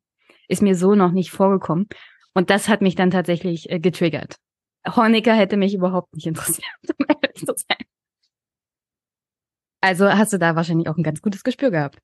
ist 0.49 0.63
mir 0.63 0.75
so 0.75 0.95
noch 0.95 1.13
nicht 1.13 1.31
vorgekommen. 1.31 1.89
Und 2.35 2.51
das 2.51 2.69
hat 2.69 2.83
mich 2.83 2.95
dann 2.95 3.11
tatsächlich 3.11 3.71
äh, 3.71 3.81
getriggert. 3.81 4.37
Honecker 4.87 5.35
hätte 5.35 5.57
mich 5.57 5.75
überhaupt 5.75 6.15
nicht 6.15 6.27
interessiert, 6.27 6.69
um 6.99 7.07
ehrlich 7.09 7.45
zu 7.45 7.55
sein. 7.57 7.79
Also 9.81 10.09
hast 10.11 10.33
du 10.33 10.39
da 10.39 10.57
wahrscheinlich 10.57 10.89
auch 10.89 10.97
ein 10.97 11.03
ganz 11.03 11.23
gutes 11.23 11.43
Gespür 11.43 11.71
gehabt. 11.71 12.01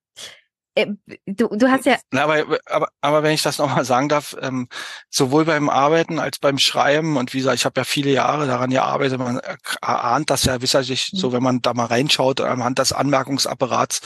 Äh, 0.74 0.86
du, 1.26 1.48
du 1.48 1.70
hast 1.70 1.86
ja. 1.86 1.96
Aber, 2.12 2.44
aber, 2.66 2.88
aber 3.00 3.22
wenn 3.22 3.32
ich 3.32 3.42
das 3.42 3.58
nochmal 3.58 3.84
sagen 3.84 4.08
darf, 4.08 4.36
ähm, 4.40 4.68
sowohl 5.08 5.44
beim 5.44 5.70
Arbeiten 5.70 6.18
als 6.18 6.38
beim 6.38 6.58
Schreiben 6.58 7.16
und 7.16 7.32
wie 7.32 7.38
gesagt, 7.38 7.56
ich 7.56 7.64
habe 7.64 7.80
ja 7.80 7.84
viele 7.84 8.10
Jahre 8.10 8.46
daran 8.46 8.70
gearbeitet, 8.70 9.18
man 9.18 9.40
ahnt 9.80 10.30
das 10.30 10.44
ja 10.44 10.58
sicherlich 10.58 11.10
mhm. 11.12 11.18
so, 11.18 11.32
wenn 11.32 11.42
man 11.42 11.62
da 11.62 11.74
mal 11.74 11.86
reinschaut 11.86 12.40
anhand 12.40 12.78
des 12.78 12.92
Anmerkungsapparats, 12.92 14.00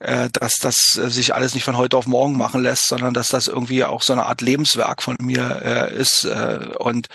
äh, 0.00 0.28
dass 0.30 0.56
das 0.56 0.96
äh, 0.96 1.08
sich 1.08 1.34
alles 1.34 1.54
nicht 1.54 1.64
von 1.64 1.76
heute 1.76 1.96
auf 1.96 2.06
morgen 2.06 2.36
machen 2.36 2.62
lässt, 2.62 2.88
sondern 2.88 3.14
dass 3.14 3.28
das 3.28 3.46
irgendwie 3.46 3.84
auch 3.84 4.02
so 4.02 4.12
eine 4.12 4.26
Art 4.26 4.40
Lebenswerk 4.40 5.02
von 5.02 5.16
mir 5.20 5.62
äh, 5.64 5.94
ist 5.94 6.24
äh, 6.24 6.70
und 6.78 7.08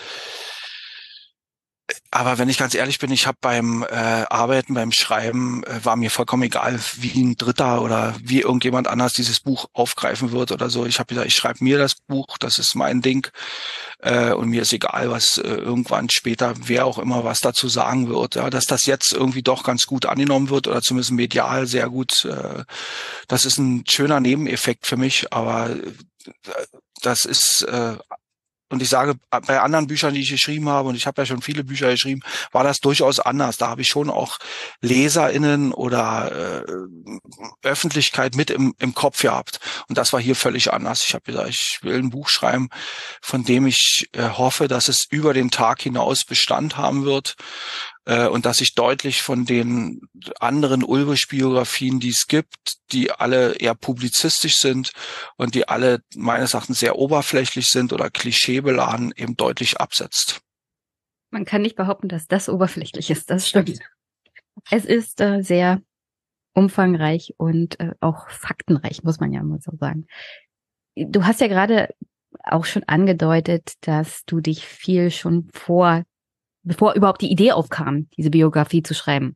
aber 2.11 2.37
wenn 2.37 2.49
ich 2.49 2.57
ganz 2.57 2.73
ehrlich 2.73 2.99
bin, 2.99 3.11
ich 3.11 3.27
habe 3.27 3.37
beim 3.41 3.83
äh, 3.83 3.95
Arbeiten, 4.29 4.73
beim 4.73 4.91
Schreiben, 4.91 5.63
äh, 5.63 5.83
war 5.83 5.95
mir 5.95 6.09
vollkommen 6.09 6.43
egal, 6.43 6.79
wie 6.97 7.21
ein 7.21 7.35
Dritter 7.35 7.81
oder 7.81 8.15
wie 8.21 8.41
irgendjemand 8.41 8.87
anders 8.87 9.13
dieses 9.13 9.39
Buch 9.39 9.67
aufgreifen 9.73 10.31
wird 10.31 10.51
oder 10.51 10.69
so. 10.69 10.85
Ich 10.85 10.99
habe 10.99 11.07
gesagt, 11.07 11.27
ich 11.27 11.35
schreibe 11.35 11.63
mir 11.63 11.77
das 11.77 11.95
Buch, 11.95 12.37
das 12.39 12.57
ist 12.57 12.75
mein 12.75 13.01
Ding. 13.01 13.27
Äh, 13.99 14.33
und 14.33 14.49
mir 14.49 14.63
ist 14.63 14.73
egal, 14.73 15.09
was 15.11 15.37
äh, 15.37 15.47
irgendwann 15.47 16.09
später, 16.09 16.53
wer 16.57 16.85
auch 16.85 16.99
immer 16.99 17.23
was 17.23 17.39
dazu 17.39 17.67
sagen 17.67 18.09
wird. 18.09 18.35
Ja, 18.35 18.49
dass 18.49 18.65
das 18.65 18.85
jetzt 18.85 19.13
irgendwie 19.13 19.43
doch 19.43 19.63
ganz 19.63 19.85
gut 19.85 20.05
angenommen 20.05 20.49
wird 20.49 20.67
oder 20.67 20.81
zumindest 20.81 21.11
medial 21.11 21.67
sehr 21.67 21.89
gut, 21.89 22.25
äh, 22.25 22.63
das 23.27 23.45
ist 23.45 23.57
ein 23.57 23.83
schöner 23.87 24.19
Nebeneffekt 24.19 24.87
für 24.87 24.97
mich, 24.97 25.31
aber 25.33 25.69
äh, 25.69 25.91
das 27.01 27.25
ist 27.25 27.63
äh, 27.63 27.97
und 28.69 28.81
ich 28.81 28.89
sage, 28.89 29.15
bei 29.29 29.59
anderen 29.59 29.87
Büchern, 29.87 30.13
die 30.13 30.21
ich 30.21 30.29
geschrieben 30.29 30.69
habe, 30.69 30.89
und 30.89 30.95
ich 30.95 31.07
habe 31.07 31.21
ja 31.21 31.25
schon 31.25 31.41
viele 31.41 31.63
Bücher 31.63 31.89
geschrieben, 31.89 32.21
war 32.51 32.63
das 32.63 32.79
durchaus 32.79 33.19
anders. 33.19 33.57
Da 33.57 33.67
habe 33.67 33.81
ich 33.81 33.87
schon 33.87 34.09
auch 34.09 34.37
LeserInnen 34.81 35.73
oder 35.73 36.65
äh, 36.65 37.67
Öffentlichkeit 37.67 38.35
mit 38.35 38.51
im, 38.51 38.75
im 38.79 38.93
Kopf 38.93 39.21
gehabt. 39.21 39.59
Und 39.87 39.97
das 39.97 40.13
war 40.13 40.21
hier 40.21 40.35
völlig 40.35 40.71
anders. 40.71 41.03
Ich 41.05 41.13
habe 41.13 41.25
gesagt, 41.25 41.49
ich 41.49 41.79
will 41.81 41.97
ein 41.97 42.11
Buch 42.11 42.29
schreiben, 42.29 42.69
von 43.21 43.43
dem 43.43 43.65
ich 43.67 44.07
äh, 44.13 44.29
hoffe, 44.29 44.67
dass 44.67 44.87
es 44.87 45.05
über 45.09 45.33
den 45.33 45.49
Tag 45.49 45.81
hinaus 45.81 46.23
Bestand 46.25 46.77
haben 46.77 47.05
wird 47.05 47.35
äh, 48.09 48.27
und 48.27 48.47
dass 48.47 48.59
ich 48.59 48.73
deutlich 48.73 49.21
von 49.21 49.45
den 49.45 50.01
anderen 50.39 50.83
Ulrich-Biografien, 50.83 51.99
die 51.99 52.09
es 52.09 52.25
gibt, 52.27 52.79
die 52.91 53.11
alle 53.11 53.53
eher 53.53 53.75
publizistisch 53.75 54.55
sind 54.55 54.91
und 55.37 55.53
die 55.53 55.67
alle 55.67 56.01
meines 56.15 56.55
Erachtens 56.55 56.79
sehr 56.79 56.97
oberflächlich 56.97 57.67
sind 57.67 57.93
oder 57.93 58.09
klischeebeladen, 58.09 59.13
eben 59.15 59.37
deutlich 59.37 59.79
absetzt. 59.79 60.41
Man 61.29 61.45
kann 61.45 61.61
nicht 61.61 61.75
behaupten, 61.75 62.09
dass 62.09 62.25
das 62.25 62.49
oberflächlich 62.49 63.11
ist, 63.11 63.29
das 63.29 63.47
stimmt. 63.47 63.79
Es 64.71 64.85
ist 64.85 65.21
äh, 65.21 65.43
sehr 65.43 65.79
umfangreich 66.55 67.35
und 67.37 67.79
äh, 67.79 67.93
auch 67.99 68.27
faktenreich, 68.31 69.03
muss 69.03 69.19
man 69.19 69.31
ja 69.31 69.43
mal 69.43 69.61
so 69.61 69.71
sagen. 69.77 70.07
Du 70.95 71.25
hast 71.25 71.41
ja 71.41 71.47
gerade 71.47 71.93
auch 72.43 72.65
schon 72.65 72.83
angedeutet, 72.85 73.73
dass 73.81 74.23
du 74.25 74.41
dich 74.41 74.65
viel 74.65 75.11
schon 75.11 75.47
vor 75.53 76.03
bevor 76.63 76.93
überhaupt 76.93 77.21
die 77.21 77.31
Idee 77.31 77.51
aufkam, 77.51 78.09
diese 78.17 78.29
Biografie 78.29 78.83
zu 78.83 78.93
schreiben, 78.93 79.35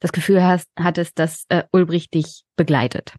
das 0.00 0.12
Gefühl 0.12 0.42
hast, 0.42 0.68
hattest, 0.78 1.18
dass 1.18 1.44
äh, 1.48 1.64
Ulbricht 1.72 2.14
dich 2.14 2.44
begleitet. 2.56 3.14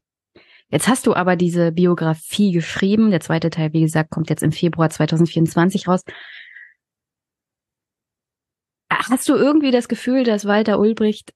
Jetzt 0.69 0.87
hast 0.87 1.05
du 1.05 1.13
aber 1.13 1.35
diese 1.35 1.71
Biografie 1.71 2.51
geschrieben. 2.51 3.11
Der 3.11 3.19
zweite 3.19 3.49
Teil, 3.49 3.73
wie 3.73 3.81
gesagt, 3.81 4.09
kommt 4.09 4.29
jetzt 4.29 4.41
im 4.41 4.53
Februar 4.53 4.89
2024 4.89 5.87
raus. 5.87 6.01
Hast 8.89 9.27
du 9.27 9.35
irgendwie 9.35 9.71
das 9.71 9.89
Gefühl, 9.89 10.23
dass 10.23 10.45
Walter 10.45 10.79
Ulbricht 10.79 11.33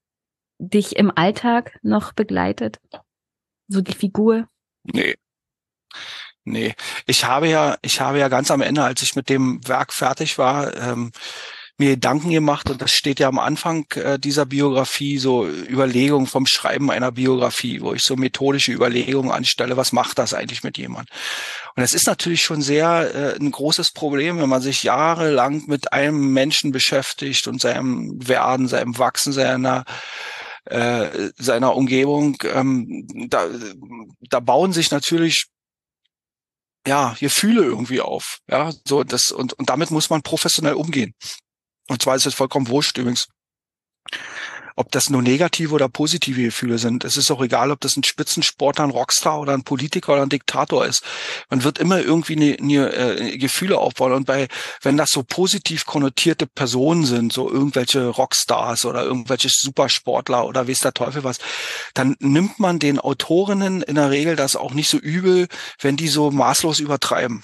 dich 0.58 0.96
im 0.96 1.12
Alltag 1.16 1.78
noch 1.84 2.14
begleitet? 2.14 2.80
So 3.68 3.82
die 3.82 3.94
Figur? 3.94 4.48
Nee. 4.84 5.16
Nee. 6.46 6.76
Ich 7.06 7.26
habe 7.26 7.50
ja, 7.50 7.78
ich 7.82 8.00
habe 8.00 8.20
ja 8.20 8.30
ganz 8.30 8.52
am 8.52 8.62
Ende, 8.62 8.84
als 8.84 9.02
ich 9.02 9.16
mit 9.16 9.30
dem 9.30 9.68
Werk 9.68 9.92
fertig 9.92 10.38
war, 10.38 10.76
ähm, 10.76 11.12
mir 11.78 11.92
Gedanken 11.92 12.30
gemacht 12.30 12.70
und 12.70 12.82
das 12.82 12.92
steht 12.92 13.20
ja 13.20 13.28
am 13.28 13.40
Anfang 13.40 13.86
äh, 13.96 14.18
dieser 14.18 14.46
Biografie, 14.46 15.18
so 15.18 15.46
Überlegungen 15.46 16.28
vom 16.28 16.46
Schreiben 16.46 16.90
einer 16.90 17.12
Biografie, 17.12 17.82
wo 17.82 17.94
ich 17.94 18.02
so 18.02 18.16
methodische 18.16 18.72
Überlegungen 18.72 19.32
anstelle, 19.32 19.76
was 19.76 19.92
macht 19.92 20.18
das 20.18 20.34
eigentlich 20.34 20.64
mit 20.64 20.78
jemand? 20.78 21.10
Und 21.76 21.84
es 21.84 21.94
ist 21.94 22.08
natürlich 22.08 22.44
schon 22.44 22.62
sehr 22.62 23.14
äh, 23.14 23.40
ein 23.40 23.52
großes 23.52 23.92
Problem, 23.92 24.40
wenn 24.40 24.50
man 24.50 24.62
sich 24.62 24.84
jahrelang 24.84 25.64
mit 25.68 25.92
einem 25.92 26.32
Menschen 26.32 26.72
beschäftigt 26.72 27.48
und 27.48 27.60
seinem 27.60 28.26
Werden, 28.26 28.68
seinem 28.68 28.98
Wachsen, 28.98 29.34
seiner 29.34 29.84
äh, 30.66 31.30
seiner 31.38 31.76
Umgebung, 31.76 32.38
ähm, 32.44 33.06
da, 33.30 33.48
da 34.22 34.40
bauen 34.40 34.74
sich 34.74 34.90
natürlich 34.90 35.48
ja, 36.88 37.16
Gefühle 37.20 37.64
irgendwie 37.64 38.02
auf. 38.02 38.40
Ja, 38.50 38.72
so 38.88 39.04
das 39.04 39.32
und, 39.32 39.54
und 39.54 39.70
damit 39.70 39.92
muss 39.92 40.10
man 40.10 40.22
professionell 40.22 40.74
umgehen. 40.74 41.14
Und 41.88 42.02
zwar 42.02 42.16
ist 42.16 42.26
es 42.26 42.34
vollkommen 42.34 42.68
wurscht 42.68 42.98
übrigens, 42.98 43.28
ob 44.76 44.92
das 44.92 45.10
nur 45.10 45.22
negative 45.22 45.74
oder 45.74 45.88
positive 45.88 46.42
Gefühle 46.42 46.78
sind. 46.78 47.06
Es 47.06 47.18
ist 47.18 47.32
auch 47.32 47.42
egal, 47.42 47.72
ob 47.72 47.80
das 47.80 47.96
ein 47.96 48.04
Spitzensportler, 48.04 48.84
ein 48.84 48.90
Rockstar 48.90 49.40
oder 49.40 49.54
ein 49.54 49.64
Politiker 49.64 50.14
oder 50.14 50.24
ein 50.24 50.30
Diktator 50.30 50.86
ist. 50.86 51.02
Man 51.50 51.64
wird 51.64 51.80
immer 51.80 52.02
irgendwie 52.02 52.36
eine, 52.36 52.58
eine, 52.60 52.94
äh, 52.94 53.38
Gefühle 53.38 53.78
aufbauen. 53.78 54.12
Und 54.12 54.26
bei, 54.26 54.48
wenn 54.82 54.98
das 54.98 55.12
so 55.12 55.24
positiv 55.24 55.86
konnotierte 55.86 56.46
Personen 56.46 57.06
sind, 57.06 57.32
so 57.32 57.50
irgendwelche 57.50 58.08
Rockstars 58.08 58.86
oder 58.86 59.04
irgendwelche 59.04 59.50
Supersportler 59.50 60.46
oder 60.46 60.68
weiß 60.68 60.80
der 60.80 60.94
Teufel 60.94 61.24
was, 61.24 61.40
dann 61.94 62.16
nimmt 62.20 62.60
man 62.60 62.80
den 62.80 63.00
Autorinnen 63.00 63.82
in 63.82 63.96
der 63.96 64.12
Regel 64.12 64.36
das 64.36 64.56
auch 64.56 64.74
nicht 64.74 64.90
so 64.90 64.98
übel, 64.98 65.48
wenn 65.80 65.96
die 65.96 66.10
so 66.10 66.32
maßlos 66.32 66.80
übertreiben 66.80 67.44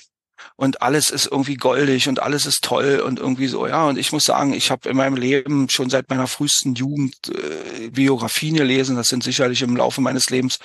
und 0.62 0.84
alles 0.84 1.09
ist 1.09 1.26
irgendwie 1.26 1.55
goldig 1.55 2.07
und 2.07 2.22
alles 2.22 2.45
ist 2.45 2.64
toll 2.64 3.01
und 3.03 3.18
irgendwie 3.18 3.47
so, 3.47 3.66
ja. 3.66 3.88
Und 3.88 3.97
ich 3.97 4.12
muss 4.12 4.26
sagen, 4.26 4.53
ich 4.53 4.70
habe 4.70 4.88
in 4.88 4.95
meinem 4.95 5.16
Leben 5.16 5.68
schon 5.72 5.89
seit 5.89 6.07
meiner 6.07 6.28
frühesten 6.28 6.76
Jugend 6.76 7.16
äh, 7.30 7.89
Biografien 7.89 8.53
gelesen. 8.53 8.95
Das 8.95 9.07
sind 9.07 9.24
sicherlich 9.24 9.64
im 9.64 9.76
Laufe 9.76 10.01
meines 10.01 10.30
Lebens 10.30 10.59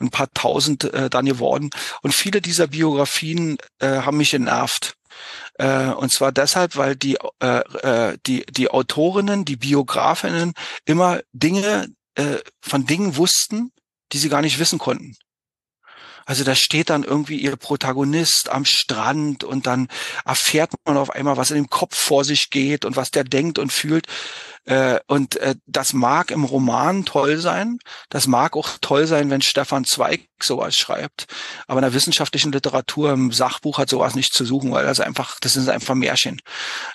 ein 0.00 0.10
paar 0.10 0.26
tausend 0.34 0.92
äh, 0.92 1.08
dann 1.08 1.26
geworden. 1.26 1.70
Und 2.02 2.12
viele 2.12 2.40
dieser 2.40 2.66
Biografien 2.66 3.56
äh, 3.78 4.00
haben 4.00 4.16
mich 4.16 4.32
genervt. 4.32 4.96
Äh, 5.54 5.90
und 5.90 6.10
zwar 6.10 6.32
deshalb, 6.32 6.74
weil 6.74 6.96
die, 6.96 7.16
äh, 7.40 7.58
äh, 7.58 8.18
die, 8.26 8.44
die 8.46 8.68
Autorinnen, 8.68 9.44
die 9.44 9.56
Biografinnen 9.56 10.54
immer 10.84 11.20
Dinge 11.32 11.88
von 12.62 12.86
Dingen 12.86 13.18
wussten, 13.18 13.72
die 14.12 14.16
sie 14.16 14.30
gar 14.30 14.40
nicht 14.40 14.58
wissen 14.58 14.78
konnten. 14.78 15.14
Also 16.26 16.42
da 16.42 16.56
steht 16.56 16.90
dann 16.90 17.04
irgendwie 17.04 17.36
ihr 17.36 17.54
Protagonist 17.56 18.50
am 18.50 18.64
Strand 18.64 19.44
und 19.44 19.66
dann 19.66 19.88
erfährt 20.24 20.72
man 20.84 20.96
auf 20.96 21.10
einmal, 21.10 21.36
was 21.36 21.50
in 21.50 21.56
dem 21.56 21.70
Kopf 21.70 21.96
vor 21.96 22.24
sich 22.24 22.50
geht 22.50 22.84
und 22.84 22.96
was 22.96 23.10
der 23.12 23.24
denkt 23.24 23.60
und 23.60 23.72
fühlt. 23.72 24.08
Äh, 24.66 25.00
und 25.06 25.36
äh, 25.36 25.54
das 25.66 25.92
mag 25.92 26.30
im 26.30 26.44
Roman 26.44 27.04
toll 27.04 27.38
sein. 27.38 27.78
Das 28.10 28.26
mag 28.26 28.56
auch 28.56 28.68
toll 28.80 29.06
sein, 29.06 29.30
wenn 29.30 29.40
Stefan 29.40 29.84
Zweig 29.84 30.28
sowas 30.42 30.74
schreibt. 30.74 31.26
Aber 31.66 31.78
in 31.78 31.84
der 31.84 31.94
wissenschaftlichen 31.94 32.52
Literatur, 32.52 33.12
im 33.12 33.32
Sachbuch 33.32 33.78
hat 33.78 33.88
sowas 33.88 34.14
nicht 34.14 34.34
zu 34.34 34.44
suchen, 34.44 34.72
weil 34.72 34.84
das 34.84 35.00
einfach, 35.00 35.38
das 35.40 35.54
sind 35.54 35.68
einfach 35.68 35.94
Märchen. 35.94 36.40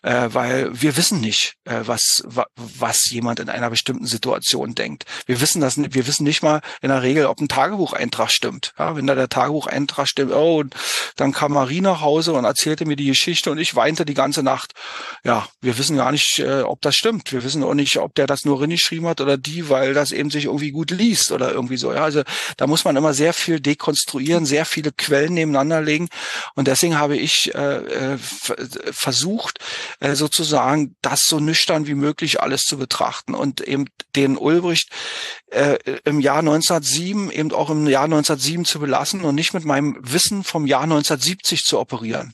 Äh, 0.03 0.30
weil 0.32 0.69
wir 0.80 0.97
wissen 0.97 1.22
nicht, 1.22 1.55
äh, 1.65 1.82
was, 1.86 2.24
was 2.55 3.09
jemand 3.09 3.39
in 3.39 3.49
einer 3.49 3.69
bestimmten 3.69 4.05
Situation 4.05 4.76
denkt. 4.76 5.05
Wir 5.26 5.41
wissen 5.41 5.61
das, 5.61 5.78
wir 5.78 6.07
wissen 6.07 6.24
nicht 6.24 6.43
mal 6.43 6.61
in 6.82 6.89
der 6.89 7.01
Regel, 7.01 7.26
ob 7.26 7.39
ein 7.39 7.47
Tagebucheintrag 7.47 8.32
stimmt. 8.32 8.74
Ja, 8.78 8.95
wenn 8.95 9.07
da 9.07 9.15
der 9.15 9.30
Tagebucheintrag 9.30 10.07
stimmt, 10.07 10.34
oh, 10.34 10.63
dann 11.15 11.32
kam 11.32 11.53
Marie 11.53 11.82
nach 11.82 12.01
Hause 12.01 12.34
und 12.34 12.45
erzählte 12.45 12.86
mir 12.86 12.95
die 12.95 13.07
Geschichte 13.07 13.49
und 13.49 13.57
ich 13.57 13.76
weinte 13.76 14.05
die 14.05 14.13
ganze 14.13 14.43
Nacht. 14.43 14.74
Ja, 15.24 15.47
wir 15.61 15.78
wissen 15.78 15.97
gar 15.97 16.11
nicht, 16.11 16.39
äh, 16.39 16.61
ob 16.61 16.82
das 16.82 16.95
stimmt. 16.95 17.32
Wir 17.32 17.43
wissen 17.43 17.61
auch 17.64 17.74
nicht, 17.74 17.97
ob 17.97 18.16
der 18.16 18.28
das 18.28 18.45
nur 18.45 18.59
geschrieben 18.68 19.07
hat 19.07 19.22
oder 19.22 19.38
die, 19.38 19.70
weil 19.70 19.93
das 19.93 20.12
eben 20.12 20.30
sich 20.30 20.45
irgendwie 20.45 20.72
gut 20.72 20.91
liest 20.91 21.32
oder 21.32 21.51
irgendwie 21.51 21.78
so. 21.78 21.93
Ja, 21.93 22.03
also 22.03 22.24
da 22.57 22.68
muss 22.68 22.86
man 22.86 22.95
immer 22.95 23.14
sehr 23.14 23.34
viel 23.34 23.59
dekonstruieren, 23.59 24.45
sehr 24.45 24.66
viele 24.66 24.91
Quellen 24.91 25.34
nebeneinander 25.34 25.82
legen. 25.82 26.09
Und 26.55 26.68
deswegen 26.68 26.97
habe 26.97 27.18
ich 27.18 27.51
äh, 27.53 28.16
äh 28.16 28.18
versucht, 28.91 29.59
äh, 29.99 30.16
sozusagen 30.16 30.95
das 31.01 31.22
so 31.26 31.39
nüchtern 31.39 31.88
wie 31.88 31.95
möglich 31.95 32.41
alles 32.41 32.62
zu 32.62 32.78
betrachten 32.78 33.34
und 33.34 33.62
eben 33.62 33.86
den 34.16 34.38
Ulbricht 34.38 34.89
äh, 35.51 35.78
im 36.03 36.20
Jahr 36.20 36.39
1907 36.39 37.32
eben 37.32 37.51
auch 37.51 37.70
im 37.70 37.88
Jahr 37.88 38.05
1907 38.05 38.66
zu 38.66 38.80
belassen 38.80 39.22
und 39.22 39.36
nicht 39.36 39.53
mit 39.53 39.66
meinem 39.66 39.97
Wissen 40.01 40.43
vom 40.43 40.66
Jahr 40.66 40.84
1970 40.84 41.64
zu 41.64 41.80
operieren. 41.80 42.34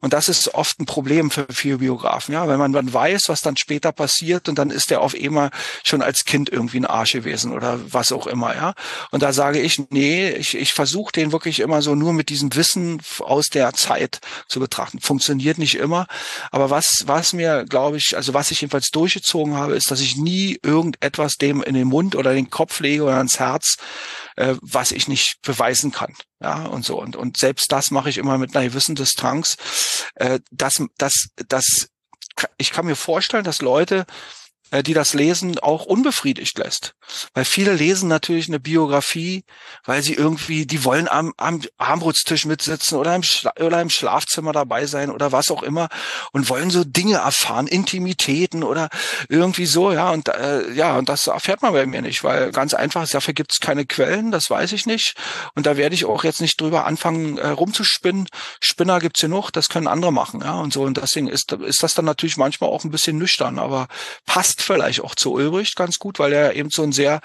Und 0.00 0.12
das 0.12 0.28
ist 0.28 0.54
oft 0.54 0.80
ein 0.80 0.86
Problem 0.86 1.30
für 1.30 1.46
viele 1.50 1.78
Biografen, 1.78 2.32
ja, 2.32 2.48
wenn 2.48 2.58
man 2.58 2.72
dann 2.72 2.92
weiß, 2.92 3.22
was 3.28 3.40
dann 3.40 3.56
später 3.56 3.92
passiert 3.92 4.48
und 4.48 4.58
dann 4.58 4.70
ist 4.70 4.90
der 4.90 5.00
auf 5.00 5.14
immer 5.14 5.50
schon 5.84 6.02
als 6.02 6.24
Kind 6.24 6.48
irgendwie 6.50 6.78
ein 6.78 6.86
Arsch 6.86 7.12
gewesen 7.12 7.52
oder 7.52 7.80
was 7.92 8.12
auch 8.12 8.26
immer, 8.26 8.54
ja. 8.54 8.74
Und 9.10 9.22
da 9.22 9.32
sage 9.32 9.60
ich, 9.60 9.82
nee, 9.90 10.30
ich, 10.30 10.56
ich 10.56 10.72
versuche 10.72 11.12
den 11.12 11.32
wirklich 11.32 11.60
immer 11.60 11.82
so 11.82 11.94
nur 11.94 12.12
mit 12.12 12.28
diesem 12.28 12.54
Wissen 12.54 13.00
aus 13.20 13.46
der 13.48 13.72
Zeit 13.74 14.20
zu 14.48 14.60
betrachten. 14.60 15.00
Funktioniert 15.00 15.58
nicht 15.58 15.74
immer, 15.76 16.06
aber 16.50 16.70
was, 16.70 17.04
was 17.06 17.32
mir, 17.32 17.64
glaube 17.64 17.96
ich, 17.96 18.16
also 18.16 18.34
was 18.34 18.50
ich 18.50 18.60
jedenfalls 18.60 18.90
durchgezogen 18.90 19.54
habe, 19.54 19.74
ist, 19.74 19.90
dass 19.90 20.00
ich 20.00 20.16
nie 20.16 20.58
irgendetwas 20.62 21.34
dem 21.34 21.62
in 21.62 21.74
den 21.74 21.88
Mund 21.88 22.16
oder 22.16 22.34
den 22.34 22.50
Kopf 22.50 22.80
lege 22.80 23.04
oder 23.04 23.16
ans 23.16 23.38
Herz, 23.38 23.76
äh, 24.40 24.56
was 24.62 24.90
ich 24.90 25.06
nicht 25.06 25.36
beweisen 25.42 25.92
kann. 25.92 26.14
Ja, 26.40 26.64
und 26.64 26.84
so. 26.84 26.98
Und, 26.98 27.14
und 27.14 27.36
selbst 27.36 27.70
das 27.70 27.90
mache 27.90 28.08
ich 28.08 28.16
immer 28.16 28.38
mit 28.38 28.56
einer 28.56 28.66
gewissen 28.66 28.94
Distanz. 28.94 29.56
Äh, 30.14 30.40
das, 30.50 30.82
das, 30.96 31.28
das, 31.48 31.90
ich 32.56 32.72
kann 32.72 32.86
mir 32.86 32.96
vorstellen, 32.96 33.44
dass 33.44 33.60
Leute 33.60 34.06
die 34.72 34.94
das 34.94 35.14
Lesen 35.14 35.58
auch 35.58 35.84
unbefriedigt 35.84 36.58
lässt. 36.58 36.94
Weil 37.34 37.44
viele 37.44 37.74
lesen 37.74 38.08
natürlich 38.08 38.48
eine 38.48 38.60
Biografie, 38.60 39.44
weil 39.84 40.02
sie 40.02 40.14
irgendwie, 40.14 40.66
die 40.66 40.84
wollen 40.84 41.08
am, 41.08 41.32
am 41.36 41.60
Armbrutstisch 41.78 42.44
mitsitzen 42.44 42.96
oder 42.96 43.14
im, 43.14 43.22
oder 43.58 43.80
im 43.80 43.90
Schlafzimmer 43.90 44.52
dabei 44.52 44.86
sein 44.86 45.10
oder 45.10 45.32
was 45.32 45.50
auch 45.50 45.62
immer 45.62 45.88
und 46.32 46.48
wollen 46.48 46.70
so 46.70 46.84
Dinge 46.84 47.16
erfahren, 47.16 47.66
Intimitäten 47.66 48.62
oder 48.62 48.88
irgendwie 49.28 49.66
so, 49.66 49.92
ja, 49.92 50.10
und 50.10 50.28
äh, 50.28 50.70
ja, 50.72 50.96
und 50.96 51.08
das 51.08 51.26
erfährt 51.26 51.62
man 51.62 51.72
bei 51.72 51.86
mir 51.86 52.02
nicht, 52.02 52.22
weil 52.22 52.52
ganz 52.52 52.74
einfach, 52.74 53.08
dafür 53.08 53.34
gibt 53.34 53.52
es 53.52 53.60
keine 53.60 53.86
Quellen, 53.86 54.30
das 54.30 54.50
weiß 54.50 54.72
ich 54.72 54.86
nicht. 54.86 55.14
Und 55.54 55.66
da 55.66 55.76
werde 55.76 55.94
ich 55.94 56.04
auch 56.04 56.24
jetzt 56.24 56.40
nicht 56.40 56.60
drüber 56.60 56.86
anfangen, 56.86 57.38
äh, 57.38 57.48
rumzuspinnen. 57.48 58.28
Spinner 58.60 59.00
gibt's 59.00 59.20
genug, 59.20 59.50
das 59.50 59.68
können 59.68 59.88
andere 59.88 60.12
machen, 60.12 60.40
ja, 60.42 60.54
und 60.54 60.72
so. 60.72 60.82
Und 60.82 60.96
deswegen 60.96 61.28
ist, 61.28 61.52
ist 61.52 61.82
das 61.82 61.94
dann 61.94 62.04
natürlich 62.04 62.36
manchmal 62.36 62.70
auch 62.70 62.84
ein 62.84 62.90
bisschen 62.90 63.18
nüchtern, 63.18 63.58
aber 63.58 63.88
passt 64.26 64.59
vielleicht 64.62 65.00
auch 65.00 65.14
zu 65.14 65.32
Ulbricht 65.32 65.76
ganz 65.76 65.98
gut, 65.98 66.18
weil 66.18 66.32
er 66.32 66.54
eben 66.54 66.70
so 66.70 66.82
ein 66.82 66.92
sehr 66.92 67.20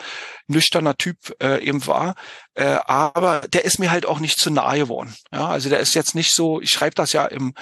nüchterner 0.48 0.96
Typ 0.96 1.18
äh, 1.42 1.64
eben 1.64 1.86
war. 1.88 2.16
Äh, 2.54 2.78
aber 2.86 3.42
der 3.48 3.66
ist 3.66 3.80
mir 3.80 3.92
halt 3.92 4.06
auch 4.06 4.20
nicht 4.20 4.40
zu 4.40 4.50
nahe 4.50 4.80
geworden. 4.80 5.16
Ja, 5.32 5.48
also 5.48 5.70
der 5.70 5.80
ist 5.80 5.96
jetzt 5.96 6.16
nicht 6.16 6.34
so, 6.34 6.62
ich 6.62 6.70
schreibe 6.70 6.96
das 6.96 7.14
ja 7.14 7.26
im 7.26 7.54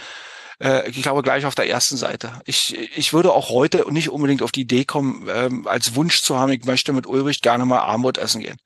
äh, 0.60 0.90
ich 0.90 1.02
glaube 1.02 1.22
gleich 1.22 1.46
auf 1.46 1.56
der 1.56 1.70
ersten 1.70 1.98
Seite. 1.98 2.42
Ich, 2.46 2.78
ich 2.96 3.14
würde 3.14 3.32
auch 3.34 3.50
heute 3.50 3.86
nicht 3.92 4.10
unbedingt 4.10 4.42
auf 4.42 4.52
die 4.52 4.62
Idee 4.62 4.86
kommen, 4.86 5.28
ähm, 5.30 5.68
als 5.68 5.96
Wunsch 5.96 6.22
zu 6.22 6.38
haben, 6.38 6.52
ich 6.52 6.66
möchte 6.66 6.94
mit 6.94 7.08
Ulbricht 7.08 7.42
gerne 7.42 7.66
mal 7.66 7.80
Armut 7.80 8.18
essen 8.18 8.42
gehen. 8.42 8.58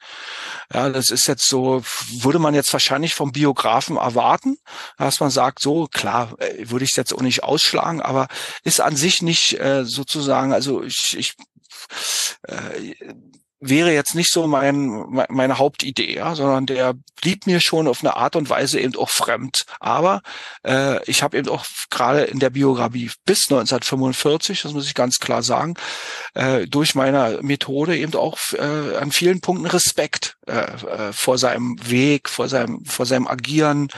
Ja, 0.73 0.89
das 0.89 1.09
ist 1.09 1.27
jetzt 1.27 1.47
so, 1.47 1.83
würde 2.19 2.39
man 2.39 2.55
jetzt 2.55 2.73
wahrscheinlich 2.73 3.13
vom 3.13 3.31
Biografen 3.31 3.97
erwarten, 3.97 4.57
dass 4.97 5.19
man 5.19 5.29
sagt, 5.29 5.61
so 5.61 5.87
klar, 5.87 6.35
äh, 6.39 6.69
würde 6.69 6.85
ich 6.85 6.95
jetzt 6.95 7.13
auch 7.13 7.21
nicht 7.21 7.43
ausschlagen, 7.43 8.01
aber 8.01 8.27
ist 8.63 8.81
an 8.81 8.95
sich 8.95 9.21
nicht 9.21 9.59
äh, 9.59 9.85
sozusagen, 9.85 10.53
also 10.53 10.83
ich, 10.83 11.15
ich 11.17 11.33
äh, 12.47 12.95
wäre 13.59 13.91
jetzt 13.91 14.15
nicht 14.15 14.31
so 14.31 14.45
mein, 14.47 15.25
meine 15.29 15.57
Hauptidee, 15.57 16.15
ja, 16.15 16.35
sondern 16.35 16.65
der 16.65 16.93
blieb 17.21 17.47
mir 17.47 17.59
schon 17.59 17.87
auf 17.87 18.01
eine 18.01 18.15
Art 18.15 18.35
und 18.35 18.49
Weise 18.49 18.79
eben 18.79 18.95
auch 18.95 19.09
fremd. 19.09 19.65
Aber 19.79 20.21
äh, 20.65 21.03
ich 21.09 21.23
habe 21.23 21.37
eben 21.37 21.49
auch 21.49 21.65
gerade 21.89 22.21
in 22.23 22.39
der 22.39 22.51
Biografie 22.51 23.11
bis 23.25 23.45
1945, 23.49 24.61
das 24.61 24.73
muss 24.73 24.85
ich 24.85 24.93
ganz 24.93 25.17
klar 25.17 25.41
sagen, 25.41 25.75
äh, 26.35 26.67
durch 26.67 26.93
meine 26.93 27.39
Methode 27.41 27.97
eben 27.97 28.13
auch 28.15 28.37
äh, 28.53 28.97
an 28.97 29.11
vielen 29.11 29.41
Punkten 29.41 29.65
Respekt 29.65 30.37
äh, 30.45 30.59
äh, 30.59 31.13
vor 31.13 31.37
seinem 31.37 31.77
Weg, 31.83 32.29
vor 32.29 32.49
seinem, 32.49 32.85
vor 32.85 33.05
seinem 33.05 33.27
Agieren. 33.27 33.89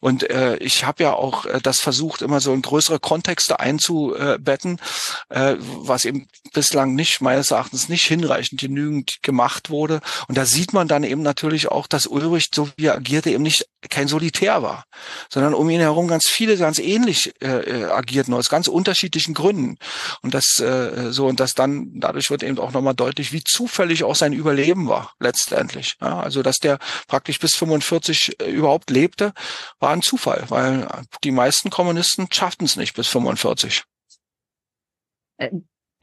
Und 0.00 0.28
äh, 0.28 0.56
ich 0.56 0.84
habe 0.84 1.04
ja 1.04 1.14
auch 1.14 1.46
äh, 1.46 1.60
das 1.62 1.80
versucht, 1.80 2.22
immer 2.22 2.40
so 2.40 2.52
in 2.52 2.62
größere 2.62 2.98
Kontexte 2.98 3.60
einzubetten, 3.60 4.80
äh, 5.28 5.56
was 5.58 6.04
eben 6.04 6.26
bislang 6.52 6.94
nicht, 6.94 7.20
meines 7.20 7.50
Erachtens 7.50 7.88
nicht 7.88 8.06
hinreichend 8.06 8.60
genügend 8.82 9.22
gemacht 9.22 9.70
wurde. 9.70 10.00
Und 10.28 10.36
da 10.36 10.44
sieht 10.44 10.72
man 10.72 10.88
dann 10.88 11.04
eben 11.04 11.22
natürlich 11.22 11.68
auch, 11.68 11.86
dass 11.86 12.06
Ulrich, 12.06 12.48
so 12.54 12.68
wie 12.76 12.86
er 12.86 12.96
agierte, 12.96 13.30
eben 13.30 13.42
nicht 13.42 13.66
kein 13.90 14.08
Solitär 14.08 14.62
war, 14.62 14.84
sondern 15.28 15.54
um 15.54 15.68
ihn 15.70 15.80
herum 15.80 16.08
ganz 16.08 16.26
viele 16.28 16.56
ganz 16.56 16.78
ähnlich 16.78 17.32
äh, 17.42 17.46
äh 17.48 17.84
agierten 17.84 18.34
aus 18.34 18.48
ganz 18.48 18.68
unterschiedlichen 18.68 19.34
Gründen. 19.34 19.78
Und 20.22 20.34
das 20.34 20.60
äh, 20.60 21.10
so 21.10 21.26
und 21.26 21.40
das 21.40 21.54
dann 21.54 21.90
dadurch 21.94 22.30
wird 22.30 22.42
eben 22.42 22.58
auch 22.58 22.72
nochmal 22.72 22.94
deutlich, 22.94 23.32
wie 23.32 23.42
zufällig 23.44 24.04
auch 24.04 24.14
sein 24.14 24.32
Überleben 24.32 24.88
war 24.88 25.12
letztendlich. 25.18 25.96
Ja, 26.00 26.20
also 26.20 26.42
dass 26.42 26.58
der 26.58 26.78
praktisch 27.08 27.38
bis 27.38 27.54
45 27.56 28.40
äh, 28.40 28.50
überhaupt 28.50 28.90
lebte, 28.90 29.32
war 29.80 29.90
ein 29.90 30.02
Zufall, 30.02 30.44
weil 30.48 30.88
die 31.24 31.32
meisten 31.32 31.70
Kommunisten 31.70 32.28
schafften 32.30 32.64
es 32.64 32.76
nicht 32.76 32.94
bis 32.94 33.08
45. 33.08 33.84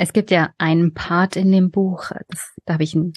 Es 0.01 0.13
gibt 0.13 0.31
ja 0.31 0.53
einen 0.57 0.93
Part 0.93 1.35
in 1.35 1.51
dem 1.51 1.71
Buch, 1.71 2.11
das, 2.29 2.55
da 2.65 2.73
habe 2.73 2.83
ich 2.83 2.95
ein 2.95 3.11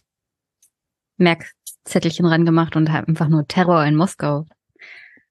Merkzettelchen 1.17 2.27
ran 2.27 2.45
gemacht 2.45 2.75
und 2.75 2.91
habe 2.91 3.07
einfach 3.07 3.29
nur 3.29 3.47
Terror 3.47 3.85
in 3.85 3.95
Moskau 3.95 4.47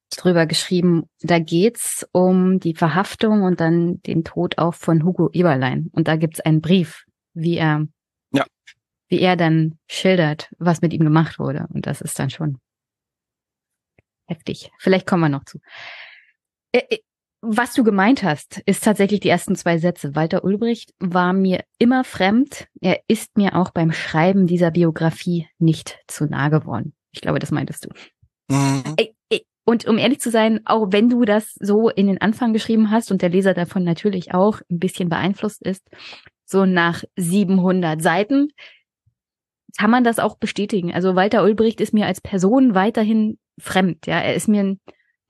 drüber 0.09 0.45
geschrieben. 0.45 1.09
Da 1.19 1.39
geht's 1.39 2.07
um 2.13 2.59
die 2.59 2.73
Verhaftung 2.73 3.43
und 3.43 3.59
dann 3.59 4.01
den 4.03 4.23
Tod 4.23 4.57
auch 4.59 4.73
von 4.75 5.03
Hugo 5.03 5.29
Eberlein. 5.33 5.89
Und 5.91 6.07
da 6.07 6.15
gibt's 6.15 6.39
einen 6.39 6.61
Brief, 6.61 7.03
wie 7.33 7.57
er, 7.57 7.85
ja. 8.31 8.45
wie 9.09 9.19
er 9.19 9.35
dann 9.35 9.77
schildert, 9.89 10.49
was 10.57 10.81
mit 10.81 10.93
ihm 10.93 11.03
gemacht 11.03 11.37
wurde. 11.37 11.67
Und 11.73 11.85
das 11.85 11.99
ist 11.99 12.17
dann 12.17 12.29
schon 12.29 12.59
heftig. 14.25 14.71
Vielleicht 14.79 15.05
kommen 15.05 15.23
wir 15.23 15.29
noch 15.29 15.43
zu. 15.43 15.59
Was 17.43 17.73
du 17.73 17.83
gemeint 17.83 18.21
hast, 18.21 18.61
ist 18.65 18.83
tatsächlich 18.83 19.19
die 19.19 19.29
ersten 19.29 19.55
zwei 19.55 19.79
Sätze. 19.79 20.15
Walter 20.15 20.43
Ulbricht 20.43 20.93
war 20.99 21.33
mir 21.33 21.63
immer 21.79 22.03
fremd. 22.03 22.67
Er 22.81 22.99
ist 23.07 23.35
mir 23.35 23.55
auch 23.55 23.71
beim 23.71 23.91
Schreiben 23.91 24.45
dieser 24.45 24.69
Biografie 24.69 25.47
nicht 25.57 25.99
zu 26.07 26.25
nah 26.25 26.49
geworden. 26.49 26.93
Ich 27.11 27.21
glaube, 27.21 27.39
das 27.39 27.49
meintest 27.49 27.85
du. 27.85 27.89
Mhm. 28.53 28.95
Und 29.65 29.87
um 29.87 29.97
ehrlich 29.97 30.19
zu 30.19 30.31
sein, 30.31 30.61
auch 30.65 30.87
wenn 30.91 31.09
du 31.09 31.23
das 31.23 31.53
so 31.59 31.89
in 31.89 32.07
den 32.07 32.19
Anfang 32.19 32.53
geschrieben 32.53 32.91
hast 32.91 33.11
und 33.11 33.21
der 33.21 33.29
Leser 33.29 33.53
davon 33.53 33.83
natürlich 33.83 34.33
auch 34.33 34.59
ein 34.69 34.79
bisschen 34.79 35.09
beeinflusst 35.09 35.61
ist, 35.61 35.87
so 36.45 36.65
nach 36.65 37.03
700 37.15 38.01
Seiten, 38.01 38.49
kann 39.77 39.91
man 39.91 40.03
das 40.03 40.19
auch 40.19 40.37
bestätigen. 40.37 40.93
Also 40.93 41.15
Walter 41.15 41.43
Ulbricht 41.43 41.79
ist 41.79 41.93
mir 41.93 42.05
als 42.05 42.21
Person 42.21 42.75
weiterhin 42.75 43.37
fremd. 43.59 44.07
Ja, 44.07 44.19
er 44.19 44.35
ist 44.35 44.47
mir 44.47 44.77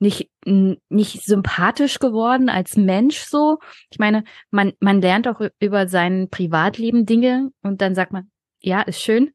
nicht, 0.02 0.28
nicht 0.44 1.22
sympathisch 1.24 1.98
geworden 2.00 2.48
als 2.48 2.76
Mensch 2.76 3.18
so. 3.20 3.58
Ich 3.90 3.98
meine, 3.98 4.24
man, 4.50 4.72
man 4.80 5.00
lernt 5.00 5.28
auch 5.28 5.40
über 5.60 5.88
sein 5.88 6.28
Privatleben 6.28 7.06
Dinge 7.06 7.50
und 7.62 7.80
dann 7.80 7.94
sagt 7.94 8.12
man, 8.12 8.28
ja, 8.60 8.82
ist 8.82 9.00
schön. 9.00 9.30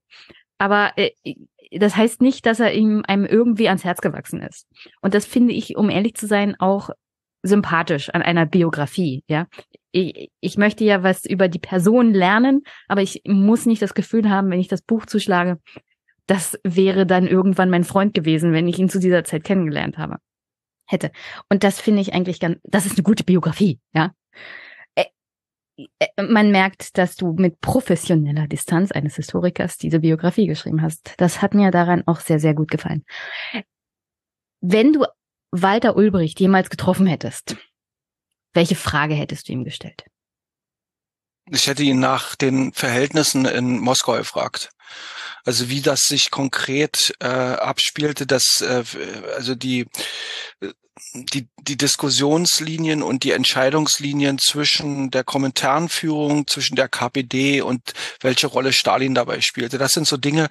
Aber 0.57 0.91
äh, 0.97 1.11
das 1.71 1.95
heißt 1.95 2.21
nicht, 2.21 2.45
dass 2.45 2.59
er 2.59 2.73
ihm 2.73 3.03
einem 3.07 3.25
irgendwie 3.25 3.69
ans 3.69 3.85
Herz 3.85 4.01
gewachsen 4.01 4.41
ist. 4.41 4.67
Und 5.01 5.13
das 5.13 5.25
finde 5.25 5.53
ich, 5.53 5.77
um 5.77 5.89
ehrlich 5.89 6.15
zu 6.15 6.27
sein, 6.27 6.55
auch 6.59 6.89
sympathisch 7.43 8.09
an 8.09 8.21
einer 8.21 8.45
Biografie, 8.45 9.23
ja. 9.27 9.47
Ich, 9.91 10.31
ich 10.41 10.57
möchte 10.57 10.83
ja 10.83 11.01
was 11.01 11.25
über 11.25 11.47
die 11.47 11.59
Person 11.59 12.13
lernen, 12.13 12.63
aber 12.89 13.01
ich 13.01 13.21
muss 13.25 13.65
nicht 13.65 13.81
das 13.81 13.93
Gefühl 13.93 14.29
haben, 14.29 14.51
wenn 14.51 14.59
ich 14.59 14.67
das 14.67 14.81
Buch 14.81 15.05
zuschlage, 15.05 15.59
das 16.25 16.59
wäre 16.63 17.05
dann 17.05 17.25
irgendwann 17.25 17.69
mein 17.69 17.85
Freund 17.85 18.13
gewesen, 18.13 18.51
wenn 18.51 18.67
ich 18.67 18.77
ihn 18.79 18.89
zu 18.89 18.99
dieser 18.99 19.23
Zeit 19.23 19.45
kennengelernt 19.45 19.97
habe 19.97 20.17
hätte. 20.87 21.11
Und 21.49 21.63
das 21.63 21.79
finde 21.79 22.01
ich 22.01 22.13
eigentlich 22.13 22.39
ganz, 22.39 22.57
das 22.63 22.85
ist 22.85 22.93
eine 22.93 23.03
gute 23.03 23.23
Biografie, 23.23 23.79
ja. 23.93 24.11
man 26.17 26.51
merkt, 26.51 26.97
dass 26.97 27.15
du 27.15 27.33
mit 27.33 27.61
professioneller 27.61 28.47
Distanz 28.47 28.91
eines 28.91 29.15
Historikers 29.15 29.77
diese 29.77 29.99
Biografie 29.99 30.47
geschrieben 30.47 30.81
hast. 30.81 31.13
Das 31.17 31.41
hat 31.41 31.53
mir 31.53 31.69
daran 31.69 32.03
auch 32.07 32.19
sehr, 32.19 32.39
sehr 32.39 32.55
gut 32.55 32.71
gefallen. 32.71 33.03
Wenn 34.61 34.93
du 34.93 35.05
Walter 35.51 35.95
Ulbricht 35.95 36.39
jemals 36.39 36.69
getroffen 36.69 37.05
hättest, 37.05 37.57
welche 38.53 38.75
Frage 38.75 39.13
hättest 39.13 39.47
du 39.47 39.53
ihm 39.53 39.63
gestellt? 39.63 40.05
Ich 41.51 41.67
hätte 41.67 41.83
ihn 41.83 41.99
nach 41.99 42.35
den 42.35 42.73
Verhältnissen 42.73 43.45
in 43.45 43.79
Moskau 43.79 44.17
gefragt. 44.17 44.69
Also 45.45 45.69
wie 45.69 45.81
das 45.81 46.01
sich 46.01 46.29
konkret 46.29 47.13
äh, 47.19 47.27
abspielte, 47.27 48.27
dass 48.27 48.59
äh, 48.61 48.83
also 49.35 49.55
die 49.55 49.87
die, 51.13 51.47
die 51.59 51.77
Diskussionslinien 51.77 53.03
und 53.03 53.23
die 53.23 53.31
Entscheidungslinien 53.31 54.39
zwischen 54.39 55.11
der 55.11 55.23
Kommentarführung, 55.23 56.47
zwischen 56.47 56.75
der 56.75 56.87
KPD 56.87 57.61
und 57.61 57.93
welche 58.21 58.47
Rolle 58.47 58.73
Stalin 58.73 59.15
dabei 59.15 59.41
spielte. 59.41 59.77
Das 59.77 59.91
sind 59.91 60.07
so 60.07 60.17
Dinge, 60.17 60.49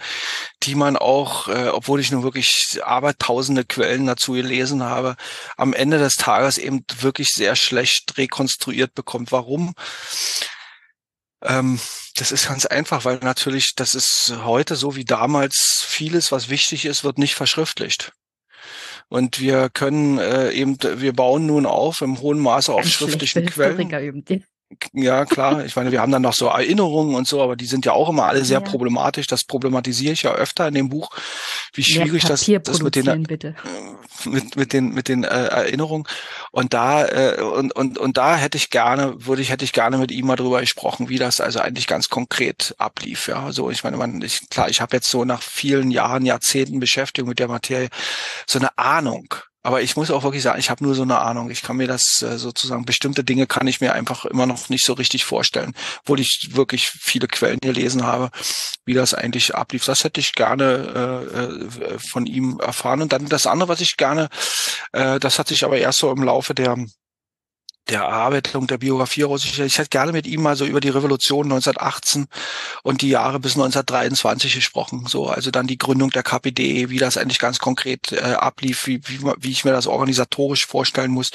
die 0.62 0.74
man 0.74 0.96
auch, 0.96 1.48
äh, 1.48 1.68
obwohl 1.68 2.00
ich 2.00 2.10
nun 2.10 2.22
wirklich 2.22 2.80
abertausende 2.82 3.64
Quellen 3.64 4.06
dazu 4.06 4.32
gelesen 4.32 4.82
habe, 4.82 5.16
am 5.56 5.72
Ende 5.72 5.98
des 5.98 6.14
Tages 6.14 6.58
eben 6.58 6.84
wirklich 7.00 7.28
sehr 7.28 7.56
schlecht 7.56 8.16
rekonstruiert 8.16 8.94
bekommt. 8.94 9.32
Warum? 9.32 9.74
Ähm, 11.42 11.78
das 12.16 12.32
ist 12.32 12.48
ganz 12.48 12.66
einfach, 12.66 13.04
weil 13.04 13.18
natürlich, 13.18 13.74
das 13.76 13.94
ist 13.94 14.34
heute 14.44 14.74
so 14.76 14.96
wie 14.96 15.04
damals, 15.04 15.84
vieles, 15.86 16.32
was 16.32 16.48
wichtig 16.48 16.86
ist, 16.86 17.04
wird 17.04 17.18
nicht 17.18 17.34
verschriftlicht. 17.34 18.12
Und 19.08 19.38
wir 19.40 19.70
können 19.70 20.18
äh, 20.18 20.50
eben, 20.52 20.78
wir 20.82 21.12
bauen 21.12 21.46
nun 21.46 21.66
auf 21.66 22.00
im 22.00 22.20
hohen 22.20 22.40
Maße 22.40 22.72
auf 22.72 22.84
schriftlichen 22.86 23.46
Quellen. 23.46 23.76
Ja, 24.92 25.24
klar. 25.24 25.64
Ich 25.64 25.76
meine, 25.76 25.92
wir 25.92 26.00
haben 26.00 26.10
dann 26.10 26.22
noch 26.22 26.32
so 26.32 26.46
Erinnerungen 26.48 27.14
und 27.14 27.28
so, 27.28 27.40
aber 27.40 27.54
die 27.54 27.66
sind 27.66 27.86
ja 27.86 27.92
auch 27.92 28.08
immer 28.08 28.26
alle 28.26 28.44
sehr 28.44 28.60
ja. 28.60 28.64
problematisch. 28.68 29.28
Das 29.28 29.44
problematisiere 29.44 30.12
ich 30.12 30.22
ja 30.22 30.32
öfter 30.32 30.66
in 30.66 30.74
dem 30.74 30.88
Buch, 30.88 31.10
wie 31.72 31.84
schwierig 31.84 32.24
das, 32.24 32.44
das 32.64 32.82
mit 32.82 32.96
den, 32.96 33.22
bitte. 33.22 33.54
mit, 34.24 34.56
mit 34.56 34.72
den, 34.72 34.92
mit 34.92 35.06
den 35.06 35.22
äh, 35.22 35.28
Erinnerungen. 35.28 36.08
Und 36.50 36.74
da, 36.74 37.06
äh, 37.06 37.40
und, 37.42 37.76
und, 37.76 37.96
und 37.96 38.16
da 38.16 38.36
hätte 38.36 38.58
ich 38.58 38.70
gerne, 38.70 39.14
würde 39.24 39.40
ich, 39.40 39.50
hätte 39.50 39.64
ich 39.64 39.72
gerne 39.72 39.98
mit 39.98 40.10
ihm 40.10 40.26
mal 40.26 40.36
drüber 40.36 40.60
gesprochen, 40.60 41.08
wie 41.08 41.18
das 41.18 41.40
also 41.40 41.60
eigentlich 41.60 41.86
ganz 41.86 42.08
konkret 42.08 42.74
ablief. 42.78 43.28
Ja, 43.28 43.52
so, 43.52 43.70
ich 43.70 43.84
meine, 43.84 43.96
man, 43.96 44.20
ich, 44.20 44.48
klar, 44.50 44.68
ich 44.68 44.80
habe 44.80 44.96
jetzt 44.96 45.08
so 45.08 45.24
nach 45.24 45.42
vielen 45.42 45.92
Jahren, 45.92 46.26
Jahrzehnten 46.26 46.80
Beschäftigung 46.80 47.28
mit 47.28 47.38
der 47.38 47.48
Materie 47.48 47.88
so 48.46 48.58
eine 48.58 48.76
Ahnung, 48.76 49.32
aber 49.66 49.82
ich 49.82 49.96
muss 49.96 50.12
auch 50.12 50.22
wirklich 50.22 50.44
sagen, 50.44 50.60
ich 50.60 50.70
habe 50.70 50.84
nur 50.84 50.94
so 50.94 51.02
eine 51.02 51.18
Ahnung. 51.18 51.50
Ich 51.50 51.62
kann 51.62 51.76
mir 51.76 51.88
das 51.88 52.22
äh, 52.22 52.38
sozusagen, 52.38 52.84
bestimmte 52.84 53.24
Dinge 53.24 53.48
kann 53.48 53.66
ich 53.66 53.80
mir 53.80 53.94
einfach 53.94 54.24
immer 54.24 54.46
noch 54.46 54.68
nicht 54.68 54.84
so 54.84 54.92
richtig 54.92 55.24
vorstellen, 55.24 55.74
obwohl 56.02 56.20
ich 56.20 56.50
wirklich 56.52 56.86
viele 56.86 57.26
Quellen 57.26 57.58
gelesen 57.58 58.04
habe, 58.06 58.30
wie 58.84 58.94
das 58.94 59.12
eigentlich 59.12 59.56
ablief. 59.56 59.84
Das 59.84 60.04
hätte 60.04 60.20
ich 60.20 60.34
gerne 60.34 61.26
äh, 61.34 61.94
äh, 61.94 61.98
von 61.98 62.26
ihm 62.26 62.60
erfahren. 62.60 63.02
Und 63.02 63.12
dann 63.12 63.26
das 63.26 63.48
andere, 63.48 63.68
was 63.68 63.80
ich 63.80 63.96
gerne, 63.96 64.28
äh, 64.92 65.18
das 65.18 65.40
hat 65.40 65.48
sich 65.48 65.64
aber 65.64 65.78
erst 65.78 65.98
so 65.98 66.12
im 66.12 66.22
Laufe 66.22 66.54
der 66.54 66.76
der 67.88 68.00
Erarbeitung 68.00 68.66
der 68.66 68.78
Biografie 68.78 69.22
russischer. 69.22 69.64
Ich 69.64 69.78
hätte 69.78 69.90
gerne 69.90 70.12
mit 70.12 70.26
ihm 70.26 70.42
mal 70.42 70.56
so 70.56 70.64
über 70.64 70.80
die 70.80 70.88
Revolution 70.88 71.46
1918 71.46 72.26
und 72.82 73.02
die 73.02 73.10
Jahre 73.10 73.38
bis 73.38 73.52
1923 73.52 74.54
gesprochen. 74.54 75.06
So, 75.06 75.28
also 75.28 75.50
dann 75.50 75.66
die 75.66 75.78
Gründung 75.78 76.10
der 76.10 76.22
KPD, 76.22 76.90
wie 76.90 76.98
das 76.98 77.16
eigentlich 77.16 77.38
ganz 77.38 77.58
konkret 77.58 78.12
äh, 78.12 78.20
ablief, 78.20 78.86
wie, 78.86 79.00
wie, 79.06 79.20
wie 79.38 79.50
ich 79.50 79.64
mir 79.64 79.72
das 79.72 79.86
organisatorisch 79.86 80.66
vorstellen 80.66 81.12
muss, 81.12 81.30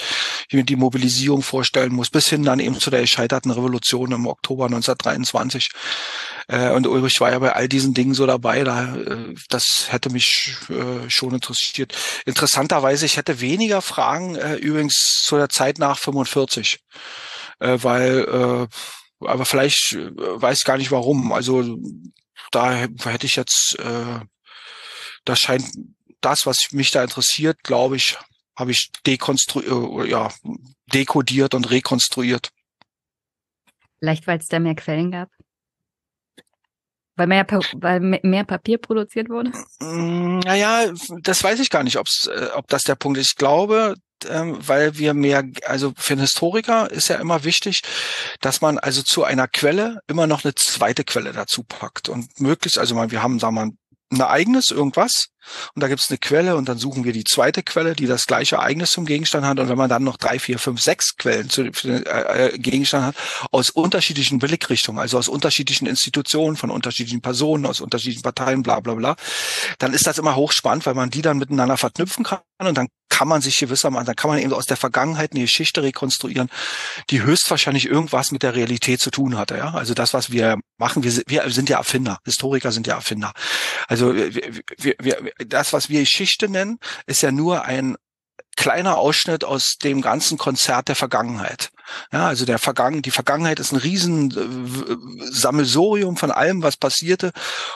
wie 0.49 0.57
mir 0.57 0.65
die 0.65 0.75
Mobilisierung 0.75 1.41
vorstellen 1.41 1.93
muss, 1.93 2.09
bis 2.09 2.27
hin 2.27 2.43
dann 2.43 2.59
eben 2.59 2.79
zu 2.79 2.89
der 2.89 3.01
gescheiterten 3.01 3.51
Revolution 3.51 4.11
im 4.11 4.27
Oktober 4.27 4.65
1923. 4.65 5.69
Äh, 6.51 6.71
und 6.71 6.85
Ulrich 6.85 7.21
war 7.21 7.31
ja 7.31 7.39
bei 7.39 7.53
all 7.53 7.69
diesen 7.69 7.93
Dingen 7.93 8.13
so 8.13 8.27
dabei. 8.27 8.65
Da, 8.65 8.95
äh, 8.95 9.33
das 9.49 9.87
hätte 9.87 10.09
mich 10.09 10.53
äh, 10.69 11.09
schon 11.09 11.33
interessiert. 11.33 11.95
Interessanterweise, 12.25 13.05
ich 13.05 13.15
hätte 13.15 13.39
weniger 13.39 13.81
Fragen 13.81 14.35
äh, 14.35 14.55
übrigens 14.55 15.21
zu 15.23 15.37
der 15.37 15.47
Zeit 15.47 15.79
nach 15.79 15.97
45, 15.97 16.79
äh, 17.59 17.77
weil, 17.81 18.67
äh, 19.21 19.25
aber 19.25 19.45
vielleicht 19.45 19.93
äh, 19.93 20.11
weiß 20.13 20.65
gar 20.65 20.77
nicht 20.77 20.91
warum. 20.91 21.31
Also 21.31 21.77
da 22.51 22.73
hätte 22.75 23.25
ich 23.25 23.37
jetzt, 23.37 23.77
äh, 23.79 24.19
das 25.23 25.39
scheint 25.39 25.65
das, 26.19 26.45
was 26.45 26.57
mich 26.71 26.91
da 26.91 27.01
interessiert, 27.01 27.63
glaube 27.63 27.95
ich, 27.95 28.17
habe 28.57 28.71
ich 28.71 28.91
dekonstruiert, 29.05 29.71
äh, 29.71 30.09
ja, 30.09 30.29
dekodiert 30.93 31.53
und 31.53 31.71
rekonstruiert. 31.71 32.51
Vielleicht, 33.99 34.27
weil 34.27 34.39
es 34.39 34.47
da 34.47 34.59
mehr 34.59 34.75
Quellen 34.75 35.11
gab? 35.11 35.29
Weil 37.15 37.27
mehr, 37.27 37.45
weil 37.73 37.99
mehr 37.99 38.43
Papier 38.45 38.77
produziert 38.77 39.29
wurde? 39.29 39.51
Mm, 39.79 40.39
naja, 40.39 40.91
das 41.21 41.43
weiß 41.43 41.59
ich 41.59 41.69
gar 41.69 41.83
nicht, 41.83 41.97
ob's, 41.97 42.27
äh, 42.27 42.47
ob 42.55 42.67
das 42.67 42.83
der 42.83 42.95
Punkt 42.95 43.19
ist. 43.19 43.31
Ich 43.31 43.35
glaube, 43.35 43.95
ähm, 44.29 44.57
weil 44.65 44.97
wir 44.97 45.13
mehr, 45.13 45.43
also 45.65 45.93
für 45.97 46.13
einen 46.13 46.21
Historiker 46.21 46.89
ist 46.89 47.09
ja 47.09 47.17
immer 47.17 47.43
wichtig, 47.43 47.81
dass 48.39 48.61
man 48.61 48.77
also 48.79 49.01
zu 49.01 49.23
einer 49.23 49.47
Quelle 49.47 49.99
immer 50.07 50.27
noch 50.27 50.45
eine 50.45 50.55
zweite 50.55 51.03
Quelle 51.03 51.33
dazu 51.33 51.63
packt 51.63 52.09
und 52.09 52.39
möglichst, 52.39 52.77
also 52.77 52.95
wir 52.95 53.23
haben, 53.23 53.39
sagen 53.39 53.55
wir 53.55 53.65
mal, 53.65 53.71
ein 54.11 54.19
Ereignis, 54.19 54.71
irgendwas, 54.71 55.27
und 55.75 55.81
da 55.81 55.87
gibt 55.87 56.01
es 56.01 56.09
eine 56.09 56.17
Quelle 56.17 56.55
und 56.55 56.69
dann 56.69 56.77
suchen 56.77 57.03
wir 57.03 57.13
die 57.13 57.23
zweite 57.23 57.63
Quelle, 57.63 57.95
die 57.95 58.07
das 58.07 58.25
gleiche 58.25 58.55
Ereignis 58.55 58.91
zum 58.91 59.05
Gegenstand 59.05 59.45
hat. 59.45 59.59
Und 59.59 59.69
wenn 59.69 59.77
man 59.77 59.89
dann 59.89 60.03
noch 60.03 60.17
drei, 60.17 60.39
vier, 60.39 60.59
fünf, 60.59 60.81
sechs 60.81 61.15
Quellen 61.17 61.49
zu, 61.49 61.63
äh, 61.63 61.97
äh, 61.97 62.57
Gegenstand 62.57 63.05
hat, 63.05 63.15
aus 63.51 63.69
unterschiedlichen 63.69 64.39
Blickrichtungen, 64.39 64.99
also 64.99 65.17
aus 65.17 65.27
unterschiedlichen 65.27 65.87
Institutionen, 65.87 66.55
von 66.57 66.69
unterschiedlichen 66.69 67.21
Personen, 67.21 67.65
aus 67.65 67.81
unterschiedlichen 67.81 68.23
Parteien, 68.23 68.63
bla 68.63 68.79
bla 68.79 68.95
bla, 68.95 69.15
dann 69.79 69.93
ist 69.93 70.07
das 70.07 70.17
immer 70.17 70.35
hochspannend, 70.35 70.85
weil 70.85 70.95
man 70.95 71.09
die 71.09 71.21
dann 71.21 71.37
miteinander 71.37 71.77
verknüpfen 71.77 72.23
kann 72.23 72.39
und 72.59 72.77
dann 72.77 72.87
kann 73.21 73.27
man 73.27 73.41
sich 73.41 73.59
gewissermaßen, 73.59 74.05
dann 74.05 74.15
kann 74.15 74.31
man 74.31 74.39
eben 74.39 74.53
aus 74.53 74.65
der 74.65 74.77
Vergangenheit 74.77 75.33
eine 75.33 75.41
Geschichte 75.41 75.83
rekonstruieren, 75.83 76.49
die 77.09 77.21
höchstwahrscheinlich 77.21 77.85
irgendwas 77.85 78.31
mit 78.31 78.41
der 78.41 78.55
Realität 78.55 78.99
zu 78.99 79.11
tun 79.11 79.37
hatte. 79.37 79.57
Ja? 79.57 79.73
Also 79.73 79.93
das, 79.93 80.13
was 80.13 80.31
wir 80.31 80.57
machen, 80.79 81.03
wir, 81.03 81.21
wir 81.27 81.49
sind 81.51 81.69
ja 81.69 81.77
Erfinder, 81.77 82.19
Historiker 82.25 82.71
sind 82.71 82.87
ja 82.87 82.95
Erfinder. 82.95 83.33
Also 83.87 84.15
wir, 84.15 84.33
wir, 84.33 84.95
wir, 84.99 85.30
das, 85.37 85.73
was 85.73 85.89
wir 85.89 86.01
Geschichte 86.01 86.49
nennen, 86.49 86.79
ist 87.05 87.21
ja 87.21 87.31
nur 87.31 87.65
ein 87.65 87.97
kleiner 88.57 88.97
Ausschnitt 88.97 89.43
aus 89.43 89.77
dem 89.83 90.01
ganzen 90.01 90.37
Konzert 90.37 90.87
der 90.87 90.95
Vergangenheit. 90.95 91.71
Ja, 92.11 92.27
also 92.27 92.45
der 92.45 92.59
Vergangen, 92.59 93.01
die 93.01 93.11
Vergangenheit 93.11 93.59
ist 93.59 93.71
ein 93.71 93.77
riesen 93.77 94.31
äh, 94.31 95.31
Sammelsorium 95.31 96.17
von 96.17 96.31
allem, 96.31 96.63
was 96.63 96.77
passierte. 96.77 97.31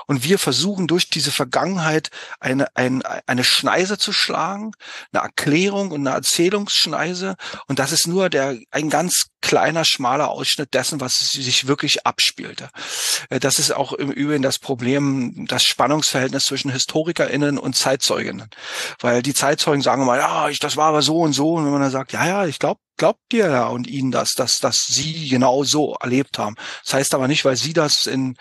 Und 0.08 0.24
wir 0.24 0.40
versuchen 0.40 0.88
durch 0.88 1.10
diese 1.10 1.32
Vergangenheit 1.32 2.10
eine, 2.40 2.68
eine, 2.76 3.02
eine 3.28 3.44
Schneise 3.44 3.98
zu 3.98 4.14
schlagen, 4.14 4.72
eine 5.12 5.24
Erklärung 5.24 5.92
und 5.92 6.08
eine 6.08 6.16
Erzählungsschneise. 6.16 7.36
Und 7.68 7.80
das 7.80 7.92
ist 7.92 8.08
nur 8.08 8.30
der, 8.30 8.58
ein 8.72 8.90
ganz 8.90 9.28
kleiner, 9.42 9.86
schmaler 9.86 10.30
Ausschnitt 10.30 10.74
dessen, 10.74 11.00
was 11.00 11.14
sich 11.18 11.68
wirklich 11.68 12.06
abspielte. 12.06 12.70
Äh, 13.30 13.40
das 13.40 13.60
ist 13.60 13.72
auch 13.72 13.94
im 13.94 14.12
Übrigen 14.12 14.44
das 14.44 14.60
Problem, 14.60 15.46
das 15.48 15.64
Spannungsverhältnis 15.64 16.46
zwischen 16.46 16.72
HistorikerInnen 16.72 17.58
und 17.58 17.76
Zeitzeuginnen. 17.76 18.50
Weil 19.00 19.22
die 19.22 19.34
Zeitzeugen 19.34 19.82
sagen 19.82 20.06
mal, 20.06 20.20
ja, 20.20 20.50
ich, 20.50 20.60
das 20.66 20.78
war 20.78 20.88
aber 20.88 21.02
so 21.02 21.20
und 21.20 21.34
so. 21.34 21.54
Und 21.54 21.66
wenn 21.66 21.72
man 21.72 21.82
dann 21.82 21.92
sagt, 21.92 22.12
ja, 22.12 22.28
ja, 22.28 22.46
ich 22.46 22.60
glaube, 22.60 22.80
glaubt 22.98 23.20
dir 23.32 23.50
ja 23.50 23.68
und 23.68 23.88
ihnen 23.88 24.12
das, 24.12 24.34
dass, 24.34 24.58
dass 24.58 24.86
sie 24.88 25.28
genau 25.28 25.64
so 25.64 25.96
erlebt 26.00 26.40
haben. 26.40 26.56
Das 26.84 26.94
heißt 26.94 27.14
aber 27.14 27.28
nicht, 27.28 27.46
weil 27.46 27.56
sie 27.56 27.74
das 27.74 28.06
in 28.06 28.38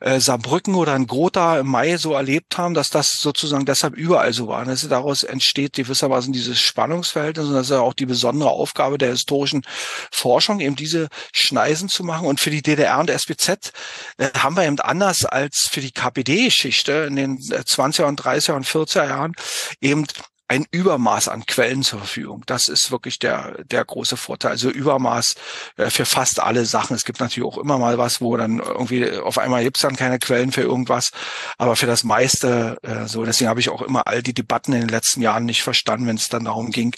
äh, 0.00 0.20
Saarbrücken 0.20 0.74
oder 0.74 0.94
in 0.94 1.06
Grota 1.06 1.58
im 1.58 1.66
Mai 1.66 1.96
so 1.96 2.14
erlebt 2.14 2.58
haben, 2.58 2.74
dass 2.74 2.90
das 2.90 3.18
sozusagen 3.18 3.64
deshalb 3.64 3.94
überall 3.96 4.32
so 4.32 4.48
war. 4.48 4.64
Das, 4.64 4.86
daraus 4.88 5.24
entsteht 5.24 5.74
gewissermaßen 5.74 6.32
dieses 6.32 6.60
Spannungsverhältnis 6.60 7.46
und 7.46 7.54
das 7.54 7.66
ist 7.66 7.72
ja 7.72 7.80
auch 7.80 7.94
die 7.94 8.06
besondere 8.06 8.50
Aufgabe 8.50 8.98
der 8.98 9.10
historischen 9.10 9.62
Forschung, 10.10 10.60
eben 10.60 10.76
diese 10.76 11.08
Schneisen 11.32 11.88
zu 11.88 12.04
machen. 12.04 12.26
Und 12.26 12.40
für 12.40 12.50
die 12.50 12.62
DDR 12.62 12.98
und 13.00 13.10
SBZ 13.10 13.72
äh, 14.18 14.30
haben 14.38 14.56
wir 14.56 14.64
eben 14.64 14.80
anders 14.80 15.24
als 15.24 15.66
für 15.70 15.80
die 15.80 15.92
KPD-Geschichte 15.92 17.06
in 17.08 17.16
den 17.16 17.38
20er 17.38 18.04
und 18.04 18.22
30er 18.22 18.52
und 18.52 18.66
40er 18.66 19.08
Jahren 19.08 19.32
eben 19.80 20.06
ein 20.48 20.64
Übermaß 20.70 21.28
an 21.28 21.44
Quellen 21.44 21.82
zur 21.82 21.98
Verfügung. 21.98 22.42
Das 22.46 22.68
ist 22.68 22.90
wirklich 22.90 23.18
der, 23.18 23.62
der 23.64 23.84
große 23.84 24.16
Vorteil. 24.16 24.52
Also 24.52 24.70
Übermaß 24.70 25.34
äh, 25.76 25.90
für 25.90 26.06
fast 26.06 26.40
alle 26.40 26.64
Sachen. 26.64 26.96
Es 26.96 27.04
gibt 27.04 27.20
natürlich 27.20 27.46
auch 27.46 27.58
immer 27.58 27.76
mal 27.78 27.98
was, 27.98 28.22
wo 28.22 28.36
dann 28.36 28.58
irgendwie 28.58 29.10
auf 29.18 29.36
einmal 29.36 29.62
gibt's 29.62 29.82
dann 29.82 29.94
keine 29.94 30.18
Quellen 30.18 30.50
für 30.50 30.62
irgendwas. 30.62 31.10
Aber 31.58 31.76
für 31.76 31.86
das 31.86 32.02
meiste 32.02 32.78
äh, 32.82 33.06
so. 33.06 33.24
Deswegen 33.24 33.50
habe 33.50 33.60
ich 33.60 33.68
auch 33.68 33.82
immer 33.82 34.06
all 34.06 34.22
die 34.22 34.32
Debatten 34.32 34.72
in 34.72 34.80
den 34.80 34.88
letzten 34.88 35.20
Jahren 35.20 35.44
nicht 35.44 35.62
verstanden, 35.62 36.06
wenn 36.06 36.16
es 36.16 36.28
dann 36.28 36.46
darum 36.46 36.70
ging, 36.70 36.94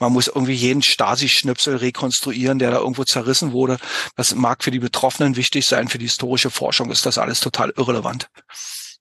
man 0.00 0.12
muss 0.12 0.28
irgendwie 0.28 0.54
jeden 0.54 0.82
Stasi-Schnipsel 0.82 1.76
rekonstruieren, 1.76 2.58
der 2.58 2.70
da 2.70 2.78
irgendwo 2.78 3.04
zerrissen 3.04 3.52
wurde. 3.52 3.76
Das 4.16 4.34
mag 4.34 4.64
für 4.64 4.70
die 4.70 4.78
Betroffenen 4.78 5.36
wichtig 5.36 5.66
sein. 5.66 5.88
Für 5.88 5.98
die 5.98 6.06
historische 6.06 6.50
Forschung 6.50 6.90
ist 6.90 7.04
das 7.04 7.18
alles 7.18 7.40
total 7.40 7.72
irrelevant. 7.76 8.28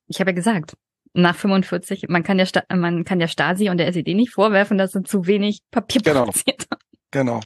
Ich 0.08 0.20
habe 0.20 0.32
ja 0.32 0.36
gesagt, 0.36 0.74
nach 1.14 1.36
45, 1.36 2.07
man 2.09 2.24
kann 2.24 2.38
der, 2.38 2.47
Sta 2.47 2.64
man 2.76 3.05
kann 3.05 3.20
der 3.20 3.28
Stasi 3.28 3.70
und 3.70 3.78
der 3.78 3.88
SED 3.88 4.14
nicht 4.16 4.32
vorwerfen, 4.32 4.78
dass 4.78 4.91
sie 4.91 5.03
zu 5.03 5.28
wenig 5.28 5.59
Papier 5.72 6.01
genau. 6.01 6.26
produziert 6.26 6.68
haben. 6.72 6.82
Genau. 7.11 7.39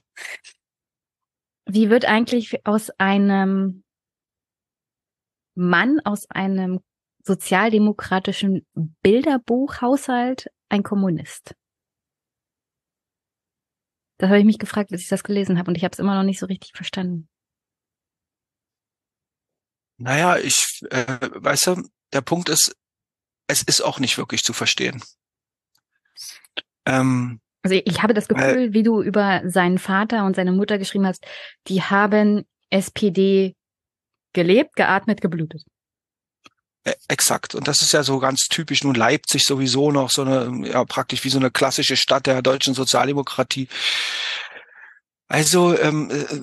Wie 1.65 1.89
wird 1.89 2.05
eigentlich 2.05 2.65
aus 2.65 2.89
einem 2.97 3.83
Mann 5.55 5.99
aus 6.05 6.29
einem 6.29 6.79
sozialdemokratischen 7.23 8.65
Bilderbuchhaushalt 9.03 10.47
ein 10.69 10.83
Kommunist? 10.83 11.55
Das 14.17 14.29
habe 14.29 14.39
ich 14.39 14.45
mich 14.45 14.59
gefragt, 14.59 14.91
als 14.91 15.01
ich 15.01 15.09
das 15.09 15.23
gelesen 15.23 15.59
habe 15.59 15.69
und 15.69 15.75
ich 15.75 15.83
habe 15.83 15.91
es 15.91 15.99
immer 15.99 16.15
noch 16.15 16.23
nicht 16.23 16.39
so 16.39 16.45
richtig 16.45 16.71
verstanden. 16.73 17.27
Naja, 19.99 20.37
ich, 20.37 20.81
äh, 20.89 21.29
weißt 21.33 21.67
du, 21.67 21.89
der 22.13 22.21
Punkt 22.21 22.49
ist, 22.49 22.75
es 23.47 23.63
ist 23.63 23.81
auch 23.81 23.99
nicht 23.99 24.17
wirklich 24.17 24.43
zu 24.43 24.53
verstehen. 24.53 25.01
Ähm, 26.85 27.39
also 27.63 27.81
ich 27.83 28.01
habe 28.01 28.13
das 28.13 28.27
Gefühl, 28.27 28.73
wie 28.73 28.83
du 28.83 29.01
über 29.01 29.41
seinen 29.45 29.77
Vater 29.77 30.25
und 30.25 30.35
seine 30.35 30.51
Mutter 30.51 30.77
geschrieben 30.77 31.07
hast, 31.07 31.25
die 31.67 31.81
haben 31.81 32.45
SPD 32.69 33.55
gelebt, 34.33 34.75
geatmet, 34.75 35.21
geblutet. 35.21 35.63
Äh, 36.83 36.93
exakt. 37.07 37.55
Und 37.55 37.67
das 37.67 37.81
ist 37.81 37.91
ja 37.91 38.03
so 38.03 38.19
ganz 38.19 38.47
typisch. 38.49 38.83
Nun 38.83 38.95
Leipzig 38.95 39.43
sowieso 39.43 39.91
noch 39.91 40.09
so 40.09 40.21
eine, 40.21 40.69
ja, 40.69 40.85
praktisch 40.85 41.23
wie 41.23 41.29
so 41.29 41.39
eine 41.39 41.51
klassische 41.51 41.97
Stadt 41.97 42.27
der 42.27 42.41
deutschen 42.41 42.73
Sozialdemokratie. 42.73 43.67
Also, 45.27 45.77
ähm, 45.77 46.09
äh, 46.09 46.41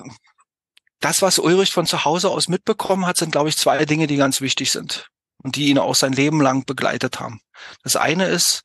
das, 0.99 1.21
was 1.21 1.39
Ulrich 1.39 1.71
von 1.71 1.85
zu 1.85 2.05
Hause 2.05 2.29
aus 2.29 2.47
mitbekommen 2.47 3.05
hat, 3.05 3.17
sind, 3.17 3.31
glaube 3.31 3.49
ich, 3.49 3.57
zwei 3.57 3.85
Dinge, 3.85 4.07
die 4.07 4.17
ganz 4.17 4.41
wichtig 4.41 4.71
sind 4.71 5.09
und 5.45 5.57
die 5.57 5.67
ihn 5.67 5.77
auch 5.77 5.93
sein 5.93 6.11
Leben 6.11 6.41
lang 6.41 6.65
begleitet 6.65 7.19
haben. 7.19 7.39
Das 7.83 7.95
eine 7.95 8.25
ist, 8.25 8.63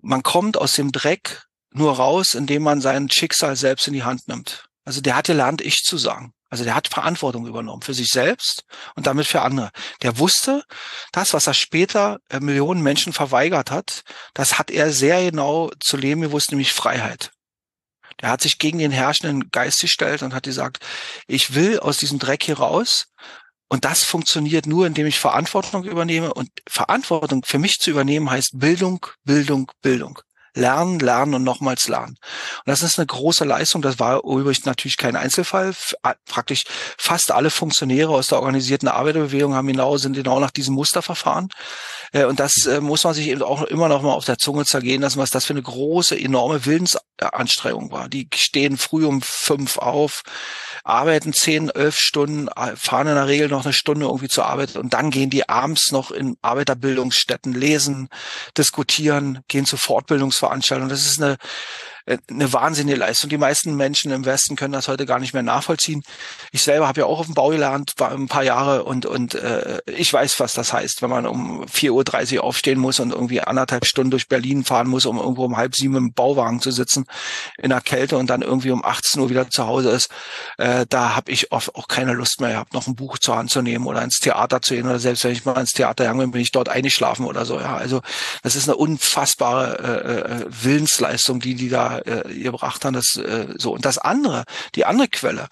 man 0.00 0.22
kommt 0.22 0.56
aus 0.56 0.72
dem 0.72 0.90
Dreck 0.90 1.42
nur 1.70 1.96
raus, 1.96 2.32
indem 2.32 2.62
man 2.62 2.80
sein 2.80 3.10
Schicksal 3.10 3.56
selbst 3.56 3.86
in 3.88 3.92
die 3.92 4.02
Hand 4.02 4.26
nimmt. 4.26 4.64
Also 4.86 5.02
der 5.02 5.16
hat 5.16 5.26
gelernt, 5.26 5.60
ich 5.60 5.82
zu 5.84 5.98
sagen. 5.98 6.32
Also 6.48 6.64
der 6.64 6.74
hat 6.74 6.88
Verantwortung 6.88 7.46
übernommen 7.46 7.82
für 7.82 7.92
sich 7.92 8.08
selbst 8.08 8.64
und 8.94 9.06
damit 9.06 9.26
für 9.26 9.42
andere. 9.42 9.70
Der 10.00 10.18
wusste, 10.18 10.64
das, 11.12 11.34
was 11.34 11.46
er 11.46 11.54
später 11.54 12.20
äh, 12.30 12.40
Millionen 12.40 12.82
Menschen 12.82 13.12
verweigert 13.12 13.70
hat, 13.70 14.02
das 14.32 14.58
hat 14.58 14.70
er 14.70 14.92
sehr 14.92 15.22
genau 15.22 15.70
zu 15.78 15.98
leben 15.98 16.22
gewusst, 16.22 16.52
nämlich 16.52 16.72
Freiheit. 16.72 17.32
Der 18.22 18.30
hat 18.30 18.40
sich 18.40 18.58
gegen 18.58 18.78
den 18.78 18.92
herrschenden 18.92 19.50
Geist 19.50 19.80
gestellt 19.80 20.22
und 20.22 20.32
hat 20.34 20.44
gesagt, 20.44 20.78
ich 21.26 21.54
will 21.54 21.78
aus 21.80 21.98
diesem 21.98 22.18
Dreck 22.18 22.44
hier 22.44 22.58
raus. 22.58 23.08
Und 23.72 23.86
das 23.86 24.04
funktioniert 24.04 24.66
nur, 24.66 24.86
indem 24.86 25.06
ich 25.06 25.18
Verantwortung 25.18 25.84
übernehme. 25.84 26.34
Und 26.34 26.50
Verantwortung 26.68 27.42
für 27.42 27.58
mich 27.58 27.78
zu 27.80 27.90
übernehmen 27.90 28.30
heißt 28.30 28.58
Bildung, 28.58 29.06
Bildung, 29.24 29.72
Bildung 29.80 30.18
lernen, 30.54 30.98
lernen 30.98 31.34
und 31.34 31.44
nochmals 31.44 31.88
lernen. 31.88 32.16
Und 32.18 32.66
das 32.66 32.82
ist 32.82 32.98
eine 32.98 33.06
große 33.06 33.44
Leistung. 33.44 33.82
Das 33.82 33.98
war 33.98 34.18
übrigens 34.24 34.64
natürlich 34.64 34.96
kein 34.96 35.16
Einzelfall. 35.16 35.74
Praktisch 36.26 36.64
fast 36.98 37.30
alle 37.30 37.50
Funktionäre 37.50 38.10
aus 38.10 38.26
der 38.26 38.38
organisierten 38.40 38.88
Arbeiterbewegung 38.88 39.54
haben 39.54 39.66
genau, 39.66 39.96
sind 39.96 40.14
genau 40.14 40.40
nach 40.40 40.50
diesem 40.50 40.74
Muster 40.74 41.02
verfahren. 41.02 41.48
Äh, 42.12 42.24
und 42.24 42.40
das 42.40 42.66
äh, 42.66 42.80
muss 42.80 43.04
man 43.04 43.14
sich 43.14 43.28
eben 43.28 43.42
auch 43.42 43.62
immer 43.62 43.88
noch 43.88 44.02
mal 44.02 44.12
auf 44.12 44.24
der 44.24 44.38
Zunge 44.38 44.64
zergehen 44.64 45.02
lassen, 45.02 45.18
was 45.18 45.30
das 45.30 45.44
für 45.44 45.54
eine 45.54 45.62
große, 45.62 46.18
enorme 46.18 46.66
Willensanstrengung 46.66 47.90
war. 47.90 48.08
Die 48.08 48.28
stehen 48.34 48.76
früh 48.76 49.06
um 49.06 49.22
fünf 49.22 49.78
auf, 49.78 50.22
arbeiten 50.84 51.32
zehn, 51.32 51.70
elf 51.70 51.96
Stunden, 51.98 52.48
fahren 52.76 53.06
in 53.08 53.14
der 53.14 53.28
Regel 53.28 53.48
noch 53.48 53.64
eine 53.64 53.72
Stunde 53.72 54.06
irgendwie 54.06 54.28
zur 54.28 54.46
Arbeit 54.46 54.76
und 54.76 54.92
dann 54.92 55.10
gehen 55.10 55.30
die 55.30 55.48
abends 55.48 55.92
noch 55.92 56.10
in 56.10 56.36
Arbeiterbildungsstätten 56.42 57.52
lesen, 57.52 58.08
diskutieren, 58.56 59.40
gehen 59.48 59.64
zu 59.64 59.76
Fortbildungsveranstaltungen. 60.42 60.88
Das 60.88 61.06
ist 61.06 61.22
eine 61.22 61.36
eine 62.06 62.52
wahnsinnige 62.52 62.98
Leistung. 62.98 63.30
Die 63.30 63.38
meisten 63.38 63.76
Menschen 63.76 64.10
im 64.10 64.24
Westen 64.24 64.56
können 64.56 64.72
das 64.72 64.88
heute 64.88 65.06
gar 65.06 65.18
nicht 65.18 65.34
mehr 65.34 65.42
nachvollziehen. 65.42 66.02
Ich 66.50 66.62
selber 66.62 66.88
habe 66.88 67.00
ja 67.00 67.06
auch 67.06 67.20
auf 67.20 67.26
dem 67.26 67.34
Bau 67.34 67.50
gelernt, 67.50 67.92
war 67.96 68.10
ein 68.10 68.28
paar 68.28 68.42
Jahre 68.42 68.84
und, 68.84 69.06
und 69.06 69.34
äh, 69.34 69.78
ich 69.86 70.12
weiß, 70.12 70.40
was 70.40 70.54
das 70.54 70.72
heißt, 70.72 71.02
wenn 71.02 71.10
man 71.10 71.26
um 71.26 71.64
4.30 71.64 72.36
Uhr 72.36 72.44
aufstehen 72.44 72.78
muss 72.78 72.98
und 72.98 73.12
irgendwie 73.12 73.40
anderthalb 73.40 73.86
Stunden 73.86 74.10
durch 74.10 74.28
Berlin 74.28 74.64
fahren 74.64 74.88
muss, 74.88 75.06
um 75.06 75.18
irgendwo 75.18 75.44
um 75.44 75.56
halb 75.56 75.76
sieben 75.76 75.96
im 75.96 76.12
Bauwagen 76.12 76.60
zu 76.60 76.70
sitzen 76.70 77.04
in 77.58 77.70
der 77.70 77.80
Kälte 77.80 78.16
und 78.16 78.28
dann 78.28 78.42
irgendwie 78.42 78.72
um 78.72 78.84
18 78.84 79.20
Uhr 79.20 79.30
wieder 79.30 79.48
zu 79.48 79.66
Hause 79.66 79.90
ist. 79.90 80.10
Äh, 80.58 80.86
da 80.88 81.14
habe 81.14 81.30
ich 81.30 81.52
oft 81.52 81.74
auch 81.74 81.88
keine 81.88 82.14
Lust 82.14 82.40
mehr 82.40 82.50
gehabt, 82.50 82.74
noch 82.74 82.86
ein 82.86 82.96
Buch 82.96 83.18
zur 83.18 83.36
Hand 83.36 83.50
zu 83.50 83.62
nehmen 83.62 83.86
oder 83.86 84.02
ins 84.02 84.18
Theater 84.18 84.60
zu 84.60 84.74
gehen 84.74 84.86
oder 84.86 84.98
selbst 84.98 85.24
wenn 85.24 85.32
ich 85.32 85.44
mal 85.44 85.60
ins 85.60 85.72
Theater 85.72 86.04
gegangen 86.04 86.20
bin, 86.20 86.30
bin 86.32 86.40
ich 86.40 86.52
dort 86.52 86.68
eingeschlafen 86.68 87.26
oder 87.26 87.44
so. 87.44 87.60
Ja, 87.60 87.76
also 87.76 88.02
das 88.42 88.56
ist 88.56 88.68
eine 88.68 88.76
unfassbare 88.76 89.78
äh, 89.78 90.42
äh 90.42 90.46
Willensleistung, 90.48 91.40
die 91.40 91.54
die 91.54 91.68
da 91.68 91.91
äh, 91.98 92.22
gebracht 92.34 92.84
haben. 92.84 92.94
Das, 92.94 93.16
äh, 93.16 93.48
so. 93.56 93.72
Und 93.72 93.84
das 93.84 93.98
andere, 93.98 94.44
die 94.74 94.84
andere 94.84 95.08
Quelle, 95.08 95.48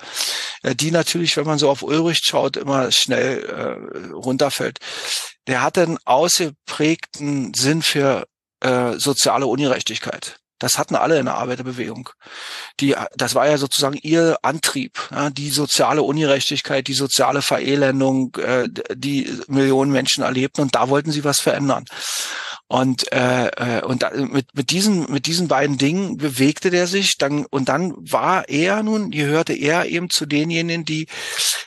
äh, 0.62 0.74
die 0.74 0.90
natürlich, 0.90 1.36
wenn 1.36 1.46
man 1.46 1.58
so 1.58 1.70
auf 1.70 1.82
Ulrich 1.82 2.20
schaut, 2.24 2.56
immer 2.56 2.90
schnell 2.92 3.44
äh, 3.44 4.12
runterfällt, 4.12 4.78
der 5.46 5.62
hat 5.62 5.78
einen 5.78 5.98
ausgeprägten 6.04 7.54
Sinn 7.54 7.82
für 7.82 8.26
äh, 8.60 8.98
soziale 8.98 9.46
Ungerechtigkeit. 9.46 10.40
Das 10.60 10.76
hatten 10.76 10.94
alle 10.94 11.18
in 11.18 11.24
der 11.24 11.36
Arbeiterbewegung. 11.36 12.10
Die, 12.80 12.94
das 13.16 13.34
war 13.34 13.48
ja 13.48 13.56
sozusagen 13.56 13.96
ihr 13.96 14.36
Antrieb, 14.42 15.00
ja, 15.10 15.30
die 15.30 15.48
soziale 15.48 16.02
Ungerechtigkeit, 16.02 16.86
die 16.86 16.92
soziale 16.92 17.40
Verelendung, 17.40 18.36
äh, 18.36 18.68
die 18.94 19.34
Millionen 19.48 19.90
Menschen 19.90 20.22
erlebten 20.22 20.60
und 20.60 20.74
da 20.74 20.90
wollten 20.90 21.12
sie 21.12 21.24
was 21.24 21.40
verändern. 21.40 21.86
Und, 22.72 23.10
äh, 23.10 23.48
äh, 23.48 23.82
und 23.84 24.04
da, 24.04 24.10
mit, 24.10 24.54
mit, 24.54 24.70
diesen, 24.70 25.10
mit 25.10 25.26
diesen 25.26 25.48
beiden 25.48 25.76
Dingen 25.76 26.18
bewegte 26.18 26.70
der 26.70 26.86
sich 26.86 27.18
dann 27.18 27.44
und 27.46 27.68
dann 27.68 27.94
war 27.96 28.48
er 28.48 28.84
nun, 28.84 29.10
gehörte 29.10 29.54
er 29.54 29.86
eben 29.86 30.08
zu 30.08 30.24
denjenigen, 30.24 30.84
die 30.84 31.08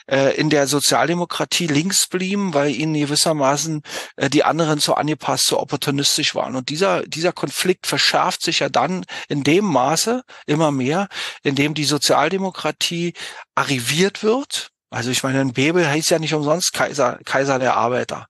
äh, 0.09 0.33
in 0.37 0.49
der 0.49 0.65
Sozialdemokratie 0.65 1.67
links 1.67 2.07
blieben, 2.07 2.53
weil 2.53 2.73
ihnen 2.73 2.93
gewissermaßen 2.93 3.81
äh, 4.15 4.29
die 4.29 4.45
anderen 4.45 4.79
zu 4.79 4.95
angepasst, 4.95 5.47
zu 5.47 5.59
opportunistisch 5.59 6.35
waren. 6.35 6.55
Und 6.55 6.69
dieser, 6.69 7.03
dieser 7.03 7.33
Konflikt 7.33 7.85
verschärft 7.85 8.41
sich 8.41 8.59
ja 8.59 8.69
dann 8.69 9.03
in 9.27 9.43
dem 9.43 9.65
Maße 9.65 10.23
immer 10.45 10.71
mehr, 10.71 11.09
in 11.43 11.55
dem 11.55 11.73
die 11.73 11.83
Sozialdemokratie 11.83 13.11
arriviert 13.55 14.23
wird 14.23 14.72
also 14.93 15.09
ich 15.09 15.23
meine, 15.23 15.41
ein 15.41 15.53
Bebel 15.53 15.89
heißt 15.89 16.11
ja 16.11 16.19
nicht 16.19 16.35
umsonst 16.35 16.71
Kaiser, 16.71 17.17
Kaiser 17.25 17.57
der 17.57 17.75
Arbeiter. 17.75 18.27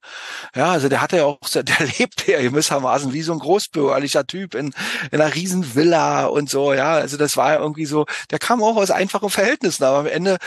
Ja, 0.55 0.71
also 0.71 0.87
der 0.87 1.01
hatte 1.01 1.17
ja 1.17 1.25
auch, 1.25 1.37
der 1.53 1.87
lebt 1.99 2.25
ja 2.25 2.41
gewissermaßen 2.41 3.11
wie 3.11 3.21
so 3.21 3.33
ein 3.33 3.39
großbürgerlicher 3.39 4.25
Typ 4.25 4.55
in, 4.55 4.73
in 5.11 5.19
einer 5.19 5.35
riesen 5.35 5.75
Villa 5.75 6.25
und 6.25 6.49
so, 6.49 6.73
ja. 6.73 6.93
Also 6.93 7.17
das 7.17 7.35
war 7.35 7.51
ja 7.53 7.59
irgendwie 7.59 7.85
so, 7.85 8.05
der 8.31 8.39
kam 8.39 8.63
auch 8.63 8.77
aus 8.77 8.91
einfachen 8.91 9.29
Verhältnissen, 9.29 9.83
aber 9.83 9.99
am 9.99 10.07
Ende 10.07 10.37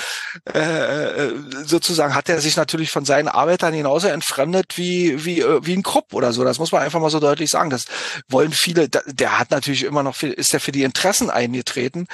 äh, 0.55 0.59
äh 0.59 1.35
sozusagen 1.64 2.14
hat 2.14 2.31
er 2.31 2.41
sich 2.41 2.57
natürlich 2.57 2.91
von 2.91 3.05
seinen 3.05 3.29
Arbeitern 3.29 3.75
genauso 3.75 4.09
entfremdet 4.09 4.79
wie, 4.79 5.23
wie, 5.25 5.41
äh, 5.43 5.67
wie 5.67 5.75
ein 5.75 5.83
Krupp 5.83 6.14
oder 6.14 6.33
so. 6.33 6.45
Das 6.45 6.59
muss 6.59 6.73
man 6.73 6.81
einfach 6.81 7.01
mal 7.01 7.11
so 7.11 7.21
deutlich 7.21 7.51
sagen. 7.51 7.69
Das 7.69 7.85
wollen 8.29 8.53
viele, 8.53 8.89
der 8.89 9.39
hat 9.39 9.51
natürlich 9.51 9.83
immer 9.83 10.03
noch, 10.03 10.17
viel, 10.17 10.33
ist 10.33 10.55
er 10.55 10.61
für 10.61 10.73
die 10.73 10.83
Interessen 10.83 11.29
eingetreten, 11.29 12.07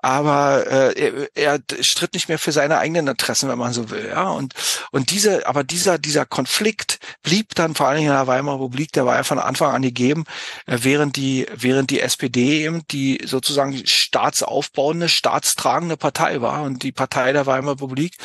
aber 0.00 0.66
äh, 0.66 1.28
er, 1.34 1.60
er 1.60 1.60
stritt 1.80 2.14
nicht 2.14 2.28
mehr 2.28 2.40
für 2.40 2.50
seine 2.50 2.78
eigenen 2.78 3.06
Interessen 3.06 3.43
lassen, 3.44 3.48
wenn 3.50 3.58
man 3.58 3.72
so 3.72 3.90
will. 3.90 4.08
Ja, 4.08 4.30
und 4.30 4.54
und 4.90 5.10
diese, 5.10 5.46
aber 5.46 5.64
dieser 5.64 5.98
dieser 5.98 6.26
Konflikt 6.26 6.98
blieb 7.22 7.54
dann 7.54 7.74
vor 7.74 7.88
allen 7.88 7.98
Dingen 7.98 8.10
in 8.10 8.16
der 8.16 8.26
Weimarer 8.26 8.56
Republik, 8.56 8.92
der 8.92 9.06
war 9.06 9.16
ja 9.16 9.22
von 9.22 9.38
Anfang 9.38 9.74
an 9.74 9.82
gegeben, 9.82 10.24
äh, 10.66 10.78
während 10.82 11.16
die 11.16 11.46
während 11.54 11.90
die 11.90 12.00
SPD 12.00 12.64
eben 12.64 12.86
die 12.90 13.20
sozusagen 13.24 13.86
staatsaufbauende, 13.86 15.08
staatstragende 15.08 15.96
Partei 15.96 16.40
war 16.40 16.62
und 16.62 16.82
die 16.82 16.92
Partei 16.92 17.32
der 17.32 17.46
Weimarer 17.46 17.74
Republik 17.74 18.16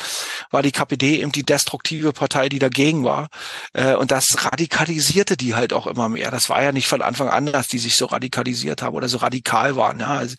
war 0.50 0.62
die 0.62 0.72
KPD 0.72 1.20
eben 1.20 1.32
die 1.32 1.44
destruktive 1.44 2.12
Partei, 2.12 2.48
die 2.48 2.58
dagegen 2.58 3.04
war. 3.04 3.28
Äh, 3.72 3.94
und 3.94 4.10
das 4.10 4.24
radikalisierte 4.38 5.36
die 5.36 5.54
halt 5.54 5.72
auch 5.72 5.86
immer 5.86 6.08
mehr. 6.08 6.30
Das 6.30 6.48
war 6.48 6.62
ja 6.62 6.72
nicht 6.72 6.88
von 6.88 7.02
Anfang 7.02 7.28
an, 7.28 7.46
dass 7.46 7.68
die 7.68 7.78
sich 7.78 7.96
so 7.96 8.06
radikalisiert 8.06 8.82
haben 8.82 8.94
oder 8.94 9.08
so 9.08 9.18
radikal 9.18 9.76
waren. 9.76 10.00
Ja, 10.00 10.08
also, 10.08 10.36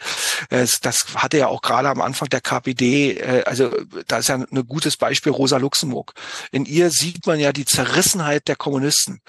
das 0.49 1.05
hatte 1.15 1.37
ja 1.37 1.47
auch 1.47 1.61
gerade 1.61 1.89
am 1.89 2.01
Anfang 2.01 2.29
der 2.29 2.41
KPD, 2.41 3.17
äh, 3.17 3.43
also 3.45 3.71
da 4.07 4.17
ist 4.17 4.29
ja 4.29 4.35
eine 4.35 4.63
gutes 4.71 4.95
Beispiel 4.95 5.33
Rosa 5.33 5.57
Luxemburg. 5.57 6.13
In 6.51 6.65
ihr 6.65 6.89
sieht 6.89 7.27
man 7.27 7.39
ja 7.39 7.51
die 7.51 7.65
Zerrissenheit 7.65 8.47
der 8.47 8.55
Kommunisten. 8.55 9.19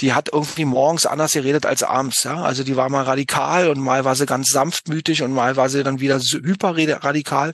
Die 0.00 0.12
hat 0.12 0.28
irgendwie 0.32 0.66
morgens 0.66 1.06
anders 1.06 1.32
geredet 1.32 1.64
als 1.64 1.82
abends. 1.82 2.22
Ja? 2.22 2.42
Also 2.42 2.64
die 2.64 2.76
war 2.76 2.90
mal 2.90 3.04
radikal 3.04 3.68
und 3.68 3.80
mal 3.80 4.04
war 4.04 4.14
sie 4.14 4.26
ganz 4.26 4.50
sanftmütig 4.50 5.22
und 5.22 5.32
mal 5.32 5.56
war 5.56 5.70
sie 5.70 5.82
dann 5.82 6.00
wieder 6.00 6.20
hyperradikal. 6.20 7.52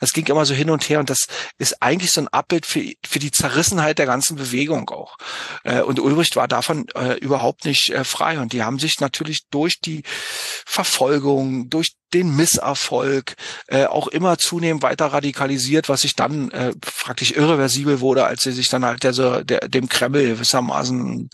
Das 0.00 0.10
ging 0.10 0.26
immer 0.26 0.44
so 0.44 0.54
hin 0.54 0.70
und 0.70 0.88
her 0.88 0.98
und 0.98 1.08
das 1.08 1.26
ist 1.58 1.80
eigentlich 1.80 2.10
so 2.10 2.22
ein 2.22 2.28
Abbild 2.28 2.66
für, 2.66 2.82
für 3.06 3.20
die 3.20 3.30
Zerrissenheit 3.30 3.98
der 3.98 4.06
ganzen 4.06 4.36
Bewegung 4.36 4.90
auch. 4.90 5.16
Äh, 5.62 5.82
und 5.82 6.00
Ulbricht 6.00 6.34
war 6.34 6.48
davon 6.48 6.86
äh, 6.96 7.14
überhaupt 7.18 7.64
nicht 7.64 7.90
äh, 7.90 8.02
frei 8.02 8.40
und 8.40 8.52
die 8.52 8.64
haben 8.64 8.80
sich 8.80 8.98
natürlich 8.98 9.46
durch 9.50 9.78
die 9.80 10.02
Verfolgung, 10.66 11.70
durch 11.70 11.92
den 12.14 12.34
Misserfolg 12.34 13.34
äh, 13.66 13.84
auch 13.86 14.08
immer 14.08 14.38
zunehmend 14.38 14.82
weiter 14.82 15.06
radikalisiert, 15.06 15.88
was 15.88 16.02
sich 16.02 16.16
dann 16.16 16.50
äh, 16.50 16.72
praktisch 16.80 17.32
irreversibel 17.32 18.00
wurde, 18.00 18.24
als 18.24 18.42
sie 18.42 18.52
sich 18.52 18.68
dann 18.68 18.84
halt 18.84 19.02
der, 19.02 19.44
der, 19.44 19.68
dem 19.68 19.88
Kreml 19.88 20.26
gewissermaßen 20.26 21.30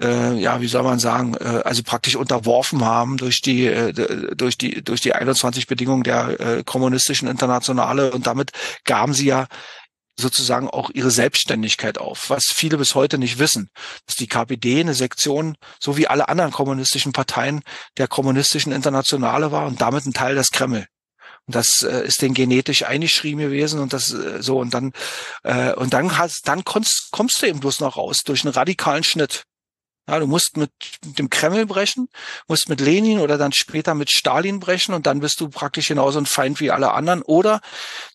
äh, 0.00 0.34
ja, 0.34 0.60
wie 0.60 0.68
soll 0.68 0.82
man 0.82 0.98
sagen, 0.98 1.34
äh, 1.34 1.62
also 1.64 1.82
praktisch 1.82 2.16
unterworfen 2.16 2.84
haben 2.84 3.16
durch 3.16 3.40
die, 3.40 3.66
äh, 3.66 3.92
durch 4.36 4.56
die, 4.56 4.82
durch 4.82 5.00
die 5.00 5.12
21 5.12 5.66
Bedingungen 5.66 6.04
der 6.04 6.40
äh, 6.40 6.62
kommunistischen 6.64 7.28
Internationale. 7.28 8.12
Und 8.12 8.26
damit 8.26 8.52
gaben 8.84 9.12
sie 9.12 9.26
ja 9.26 9.46
sozusagen 10.18 10.68
auch 10.68 10.90
ihre 10.90 11.10
Selbstständigkeit 11.10 11.98
auf, 11.98 12.28
was 12.30 12.44
viele 12.52 12.76
bis 12.76 12.94
heute 12.94 13.18
nicht 13.18 13.38
wissen, 13.38 13.70
dass 14.06 14.16
die 14.16 14.26
KPD 14.26 14.80
eine 14.80 14.94
Sektion, 14.94 15.56
so 15.80 15.96
wie 15.96 16.08
alle 16.08 16.28
anderen 16.28 16.52
kommunistischen 16.52 17.12
Parteien, 17.12 17.62
der 17.96 18.08
kommunistischen 18.08 18.72
Internationale 18.72 19.52
war 19.52 19.66
und 19.66 19.80
damit 19.80 20.06
ein 20.06 20.14
Teil 20.14 20.34
des 20.34 20.50
Kreml. 20.50 20.86
Und 21.46 21.54
das 21.54 21.82
äh, 21.82 22.06
ist 22.06 22.20
den 22.20 22.34
genetisch 22.34 22.82
eingeschrieben 22.82 23.40
gewesen 23.40 23.80
und 23.80 23.92
das 23.92 24.12
äh, 24.12 24.42
so 24.42 24.58
und 24.58 24.74
dann 24.74 24.92
äh, 25.44 25.72
und 25.72 25.94
dann 25.94 26.18
hast 26.18 26.42
dann 26.44 26.64
kommst, 26.64 27.08
kommst 27.10 27.40
du 27.40 27.46
eben 27.46 27.60
bloß 27.60 27.80
noch 27.80 27.96
raus 27.96 28.18
durch 28.24 28.44
einen 28.44 28.52
radikalen 28.52 29.04
Schnitt. 29.04 29.44
Ja, 30.08 30.18
du 30.18 30.26
musst 30.26 30.56
mit 30.56 30.70
dem 31.02 31.28
Kreml 31.28 31.66
brechen, 31.66 32.08
musst 32.48 32.68
mit 32.70 32.80
Lenin 32.80 33.18
oder 33.18 33.36
dann 33.36 33.52
später 33.52 33.94
mit 33.94 34.10
Stalin 34.10 34.58
brechen 34.58 34.94
und 34.94 35.06
dann 35.06 35.20
bist 35.20 35.38
du 35.40 35.50
praktisch 35.50 35.88
genauso 35.88 36.18
ein 36.18 36.26
Feind 36.26 36.60
wie 36.60 36.70
alle 36.70 36.92
anderen. 36.92 37.20
Oder 37.22 37.60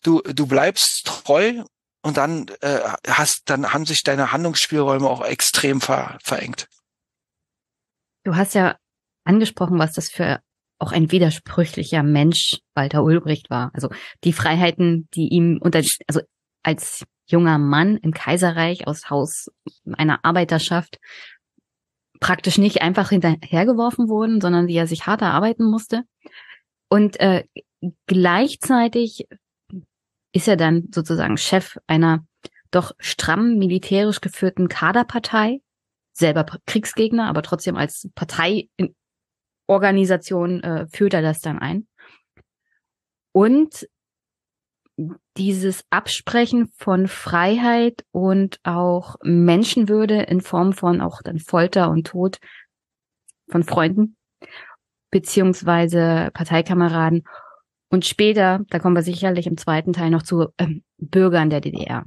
du, 0.02 0.20
du 0.22 0.46
bleibst 0.46 1.02
treu 1.04 1.62
und 2.04 2.18
dann 2.18 2.46
äh, 2.60 2.80
hast, 3.08 3.44
dann 3.46 3.72
haben 3.72 3.86
sich 3.86 4.02
deine 4.02 4.30
Handlungsspielräume 4.30 5.08
auch 5.08 5.24
extrem 5.24 5.80
ver, 5.80 6.18
verengt. 6.22 6.68
Du 8.24 8.36
hast 8.36 8.54
ja 8.54 8.76
angesprochen, 9.24 9.78
was 9.78 9.92
das 9.92 10.10
für 10.10 10.40
auch 10.78 10.92
ein 10.92 11.10
widersprüchlicher 11.10 12.02
Mensch 12.02 12.58
Walter 12.74 13.02
Ulbricht 13.02 13.48
war. 13.48 13.70
Also 13.72 13.88
die 14.22 14.34
Freiheiten, 14.34 15.08
die 15.14 15.28
ihm 15.28 15.58
unter, 15.62 15.80
also 16.06 16.20
als 16.62 17.04
junger 17.26 17.56
Mann 17.56 17.96
im 17.96 18.12
Kaiserreich 18.12 18.86
aus 18.86 19.08
Haus 19.08 19.46
einer 19.96 20.26
Arbeiterschaft 20.26 20.98
praktisch 22.20 22.58
nicht 22.58 22.82
einfach 22.82 23.08
hinterhergeworfen 23.08 24.10
wurden, 24.10 24.42
sondern 24.42 24.66
die 24.66 24.76
er 24.76 24.86
sich 24.86 25.06
hart 25.06 25.22
erarbeiten 25.22 25.64
musste. 25.64 26.02
Und 26.90 27.18
äh, 27.18 27.44
gleichzeitig 28.06 29.26
ist 30.34 30.48
er 30.48 30.56
dann 30.56 30.88
sozusagen 30.92 31.38
Chef 31.38 31.78
einer 31.86 32.26
doch 32.72 32.92
stramm 32.98 33.56
militärisch 33.56 34.20
geführten 34.20 34.68
Kaderpartei, 34.68 35.62
selber 36.12 36.44
Kriegsgegner, 36.66 37.28
aber 37.28 37.42
trotzdem 37.42 37.76
als 37.76 38.10
Parteiorganisation 38.16 40.60
äh, 40.62 40.86
führt 40.88 41.14
er 41.14 41.22
das 41.22 41.40
dann 41.40 41.60
ein. 41.60 41.86
Und 43.32 43.88
dieses 45.36 45.84
Absprechen 45.90 46.68
von 46.76 47.08
Freiheit 47.08 48.04
und 48.10 48.58
auch 48.64 49.16
Menschenwürde 49.22 50.22
in 50.22 50.40
Form 50.40 50.72
von 50.72 51.00
auch 51.00 51.22
dann 51.22 51.38
Folter 51.38 51.90
und 51.90 52.08
Tod 52.08 52.38
von 53.48 53.62
Freunden 53.62 54.16
beziehungsweise 55.10 56.30
Parteikameraden 56.34 57.22
und 57.90 58.04
später, 58.04 58.60
da 58.70 58.78
kommen 58.78 58.96
wir 58.96 59.02
sicherlich 59.02 59.46
im 59.46 59.56
zweiten 59.56 59.92
Teil 59.92 60.10
noch 60.10 60.22
zu 60.22 60.48
ähm, 60.58 60.82
Bürgern 60.98 61.50
der 61.50 61.60
DDR. 61.60 62.04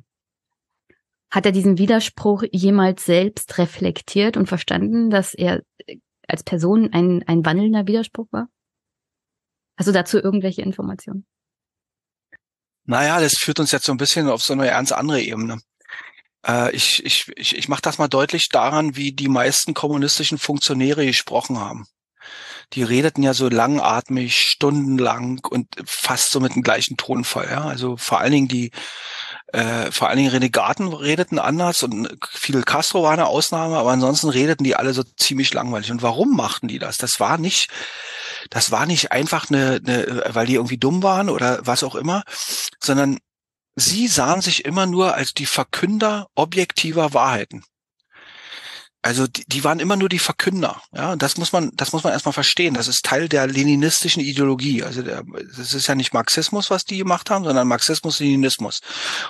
Hat 1.30 1.46
er 1.46 1.52
diesen 1.52 1.78
Widerspruch 1.78 2.44
jemals 2.52 3.06
selbst 3.06 3.58
reflektiert 3.58 4.38
und 4.38 4.48
verstanden, 4.48 5.10
dass 5.10 5.34
er 5.34 5.62
äh, 5.86 5.98
als 6.28 6.44
Person 6.44 6.92
ein, 6.94 7.24
ein 7.28 7.46
wandelnder 7.46 7.88
Widerspruch 7.88 8.28
war? 8.32 8.50
Hast 9.78 9.88
du 9.88 9.94
dazu 9.94 10.18
irgendwelche 10.18 10.62
Informationen? 10.62 11.26
Naja, 12.86 13.20
das 13.20 13.34
führt 13.38 13.60
uns 13.60 13.72
jetzt 13.72 13.86
so 13.86 13.92
ein 13.92 13.98
bisschen 13.98 14.30
auf 14.30 14.42
so 14.42 14.54
eine 14.54 14.68
ganz 14.68 14.92
andere 14.92 15.22
Ebene. 15.22 15.60
Äh, 16.46 16.74
ich 16.76 17.06
ich, 17.06 17.32
ich, 17.36 17.58
ich 17.58 17.70
mache 17.70 17.82
das 17.82 17.98
mal 17.98 18.08
deutlich 18.08 18.50
daran, 18.50 18.96
wie 18.96 19.12
die 19.12 19.28
meisten 19.28 19.74
kommunistischen 19.74 20.38
Funktionäre 20.38 21.06
gesprochen 21.06 21.60
haben 21.60 21.86
die 22.74 22.84
redeten 22.84 23.24
ja 23.24 23.34
so 23.34 23.48
langatmig, 23.48 24.36
stundenlang 24.36 25.40
und 25.50 25.68
fast 25.86 26.32
so 26.32 26.40
mit 26.40 26.56
dem 26.56 26.64
gleichen 26.64 26.98
Tonfall. 26.98 27.48
Ja? 27.50 27.64
Also 27.66 27.96
vor 27.98 28.20
allen 28.20 28.32
Dingen 28.32 28.48
die, 28.48 28.72
äh, 29.54 29.92
vor 29.92 30.10
allen 30.10 30.18
Dingen 30.18 30.32
Renegaten 30.32 30.92
redeten 30.92 31.40
anders 31.40 31.84
und 31.84 32.18
Fidel 32.30 32.64
Castro 32.64 33.04
war 33.04 33.14
eine 33.14 33.28
Ausnahme, 33.28 33.78
aber 33.78 33.92
ansonsten 33.92 34.30
redeten 34.30 34.66
die 34.66 34.76
alle 34.76 34.94
so 34.94 35.04
ziemlich 35.04 35.54
langweilig. 35.54 35.92
Und 35.92 36.02
warum 36.02 36.36
machten 36.36 36.68
die 36.68 36.80
das? 36.80 36.98
Das 36.98 37.20
war 37.20 37.38
nicht, 37.38 37.70
das 38.50 38.72
war 38.72 38.86
nicht 38.86 39.12
einfach 39.12 39.50
eine, 39.50 39.80
eine 39.86 40.24
weil 40.30 40.48
die 40.48 40.56
irgendwie 40.56 40.78
dumm 40.78 41.04
waren 41.04 41.30
oder 41.30 41.60
was 41.66 41.84
auch 41.84 41.96
immer, 41.96 42.24
sondern 42.82 43.20
sie 43.76 44.08
sahen 44.08 44.42
sich 44.42 44.66
immer 44.66 44.86
nur 44.86 45.14
als 45.14 45.32
die 45.32 45.46
Verkünder 45.46 46.28
objektiver 46.36 47.14
Wahrheiten. 47.14 47.64
Also 49.08 49.26
die, 49.26 49.46
die 49.48 49.64
waren 49.64 49.80
immer 49.80 49.96
nur 49.96 50.10
die 50.10 50.20
Verkünder. 50.20 50.82
Ja, 50.92 51.16
das 51.16 51.38
muss 51.38 51.54
man, 51.54 51.72
das 51.76 51.94
muss 51.94 52.04
man 52.04 52.12
erstmal 52.12 52.34
verstehen. 52.34 52.74
Das 52.74 52.90
ist 52.90 53.06
Teil 53.06 53.30
der 53.30 53.48
leninistischen 53.48 54.22
Ideologie. 54.22 54.84
Also 54.84 55.02
der, 55.02 55.24
das 55.56 55.74
ist 55.74 55.88
ja 55.88 55.96
nicht 55.96 56.14
Marxismus, 56.14 56.70
was 56.70 56.84
die 56.84 56.98
gemacht 56.98 57.30
haben, 57.30 57.46
sondern 57.46 57.70
Marxismus-Leninismus. 57.70 58.82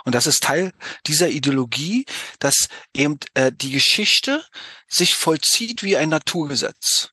Und 0.03 0.15
das 0.15 0.25
ist 0.25 0.41
Teil 0.41 0.73
dieser 1.05 1.29
Ideologie, 1.29 2.05
dass 2.39 2.69
eben 2.95 3.19
äh, 3.35 3.51
die 3.51 3.69
Geschichte 3.69 4.43
sich 4.87 5.13
vollzieht 5.13 5.83
wie 5.83 5.95
ein 5.95 6.09
Naturgesetz. 6.09 7.09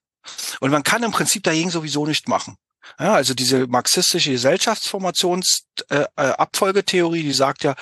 Und 0.61 0.71
man 0.71 0.85
kann 0.85 1.03
im 1.03 1.13
Prinzip 1.13 1.43
dagegen 1.43 1.69
sowieso 1.69 2.07
nicht 2.07 2.29
machen. 2.29 2.57
Ja, 2.99 3.15
also 3.15 3.35
diese 3.35 3.67
marxistische 3.67 4.31
Gesellschaftsformationsabfolgetheorie, 4.31 7.21
äh, 7.21 7.25
die 7.25 7.33
sagt 7.33 7.65
ja, 7.65 7.75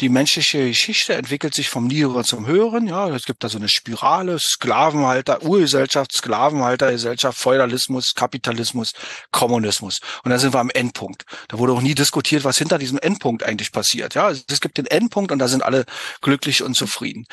die 0.00 0.10
menschliche 0.10 0.68
Geschichte 0.68 1.14
entwickelt 1.14 1.54
sich 1.54 1.70
vom 1.70 1.86
Niederen 1.86 2.24
zum 2.24 2.46
Höheren. 2.46 2.86
Ja, 2.86 3.08
es 3.08 3.24
gibt 3.24 3.42
da 3.42 3.48
so 3.48 3.56
eine 3.58 3.68
Spirale, 3.68 4.38
Sklavenhalter, 4.38 5.42
Urgesellschaft, 5.42 6.12
Sklavenhaltergesellschaft, 6.12 7.38
Feudalismus, 7.38 8.12
Kapitalismus, 8.14 8.92
Kommunismus. 9.32 10.00
Und 10.22 10.30
da 10.30 10.38
sind 10.38 10.52
wir 10.52 10.60
am 10.60 10.68
Endpunkt. 10.70 11.24
Da 11.48 11.58
wurde 11.58 11.72
auch 11.72 11.80
nie 11.80 11.94
diskutiert, 11.94 12.44
was 12.44 12.58
hinter 12.58 12.76
diesem 12.78 12.98
Endpunkt 12.98 13.42
eigentlich 13.42 13.72
passiert. 13.72 14.14
Ja, 14.14 14.30
es 14.30 14.60
gibt 14.60 14.76
den 14.76 14.84
Endpunkt 14.86 15.32
und 15.32 15.38
da 15.38 15.48
sind 15.48 15.62
alle 15.62 15.86
glücklich 16.20 16.62
und 16.62 16.74
zufrieden. 16.74 17.24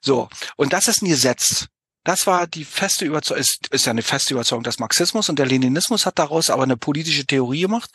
So. 0.00 0.28
Und 0.56 0.72
das 0.72 0.88
ist 0.88 1.02
ein 1.02 1.08
Gesetz. 1.08 1.68
Das 2.04 2.26
war 2.26 2.46
die 2.46 2.64
feste 2.64 3.06
Überzeugung, 3.06 3.40
ist, 3.40 3.68
ist 3.70 3.86
ja 3.86 3.90
eine 3.90 4.02
feste 4.02 4.34
Überzeugung 4.34 4.62
des 4.62 4.78
Marxismus 4.78 5.28
und 5.28 5.38
der 5.38 5.46
Leninismus 5.46 6.04
hat 6.04 6.18
daraus 6.18 6.50
aber 6.50 6.62
eine 6.62 6.76
politische 6.76 7.24
Theorie 7.24 7.62
gemacht. 7.62 7.90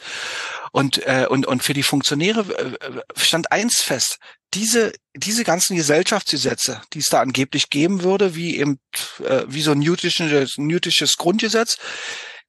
Und, 0.72 1.06
äh, 1.06 1.28
und, 1.30 1.46
und 1.46 1.64
für 1.64 1.74
die 1.74 1.84
Funktionäre 1.84 2.42
äh, 2.58 3.02
stand 3.16 3.52
eins 3.52 3.82
fest, 3.82 4.18
diese, 4.54 4.94
diese 5.16 5.44
ganzen 5.44 5.76
Gesellschaftsgesetze, 5.76 6.82
die 6.94 7.00
es 7.00 7.06
da 7.06 7.22
angeblich 7.22 7.70
geben 7.70 8.02
würde, 8.04 8.36
wie 8.36 8.58
eben, 8.58 8.80
äh, 9.24 9.44
wie 9.48 9.62
so 9.62 9.72
ein 9.72 9.80
newtisches, 9.80 10.58
newtisches 10.58 11.18
Grundgesetz, 11.18 11.78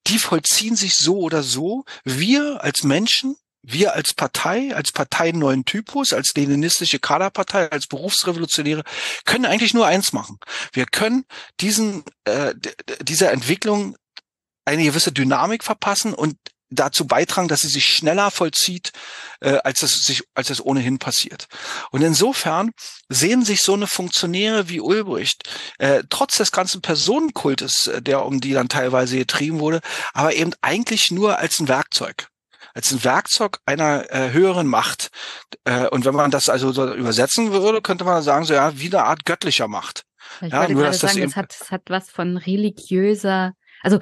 die 0.07 0.17
vollziehen 0.17 0.75
sich 0.75 0.95
so 0.95 1.19
oder 1.19 1.43
so. 1.43 1.85
Wir 2.03 2.63
als 2.63 2.83
Menschen 2.83 3.35
wir 3.63 3.93
als 3.93 4.13
Partei, 4.13 4.75
als 4.75 4.91
Partei 4.91 5.31
neuen 5.31 5.65
Typus, 5.65 6.13
als 6.13 6.33
leninistische 6.35 6.99
Kaderpartei, 6.99 7.71
als 7.71 7.87
Berufsrevolutionäre 7.87 8.83
können 9.25 9.45
eigentlich 9.45 9.73
nur 9.73 9.85
eins 9.85 10.13
machen. 10.13 10.39
Wir 10.73 10.85
können 10.85 11.25
diesen 11.59 12.03
äh, 12.25 12.53
dieser 13.01 13.31
Entwicklung 13.31 13.95
eine 14.65 14.83
gewisse 14.83 15.11
Dynamik 15.11 15.63
verpassen 15.63 16.13
und 16.13 16.37
dazu 16.71 17.05
beitragen, 17.05 17.49
dass 17.49 17.59
sie 17.59 17.67
sich 17.67 17.85
schneller 17.85 18.31
vollzieht, 18.31 18.91
äh, 19.41 19.57
als 19.63 19.83
es 19.83 20.05
sich, 20.05 20.23
als 20.33 20.49
es 20.49 20.63
ohnehin 20.63 20.99
passiert. 20.99 21.47
Und 21.91 22.01
insofern 22.01 22.71
sehen 23.09 23.43
sich 23.43 23.61
so 23.61 23.73
eine 23.73 23.87
Funktionäre 23.87 24.69
wie 24.69 24.79
Ulbricht, 24.79 25.43
äh, 25.77 26.03
trotz 26.09 26.37
des 26.37 26.51
ganzen 26.51 26.81
Personenkultes, 26.81 27.87
äh, 27.87 28.01
der 28.01 28.25
um 28.25 28.39
die 28.39 28.53
dann 28.53 28.69
teilweise 28.69 29.17
getrieben 29.17 29.59
wurde, 29.59 29.81
aber 30.13 30.33
eben 30.33 30.53
eigentlich 30.61 31.11
nur 31.11 31.37
als 31.37 31.59
ein 31.59 31.67
Werkzeug 31.67 32.30
als 32.73 32.91
ein 32.91 33.03
Werkzeug 33.03 33.59
einer 33.65 34.05
äh, 34.09 34.31
höheren 34.31 34.67
Macht. 34.67 35.09
Äh, 35.65 35.87
und 35.87 36.05
wenn 36.05 36.15
man 36.15 36.31
das 36.31 36.49
also 36.49 36.71
so 36.71 36.93
übersetzen 36.93 37.51
würde, 37.51 37.81
könnte 37.81 38.03
man 38.03 38.21
sagen, 38.21 38.45
so 38.45 38.53
ja, 38.53 38.77
wie 38.77 38.87
eine 38.87 39.03
Art 39.03 39.25
göttlicher 39.25 39.67
Macht. 39.67 40.03
Ich 40.41 40.51
ja, 40.51 40.67
nur, 40.67 40.83
gerade 40.83 40.97
sagen, 40.97 41.21
das, 41.21 41.31
das 41.31 41.35
hat, 41.35 41.55
das 41.59 41.71
hat 41.71 41.81
was 41.87 42.09
von 42.09 42.37
religiöser, 42.37 43.53
also 43.81 43.99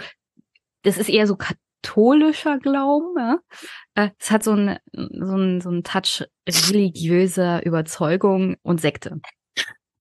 das 0.84 0.98
ist 0.98 1.10
eher 1.10 1.28
so 1.28 1.36
katholischer 1.36 2.60
Glauben, 2.60 3.16
ja. 3.18 3.38
Äh, 3.96 4.10
es 4.20 4.32
hat 4.32 4.44
so 4.44 4.54
ein, 4.54 4.78
so 4.94 5.36
ein, 5.36 5.62
so 5.62 5.70
ein 5.70 5.84
Touch 5.84 6.26
religiöser 6.48 7.66
Überzeugung 7.66 8.58
und 8.62 8.82
Sekte. 8.82 9.20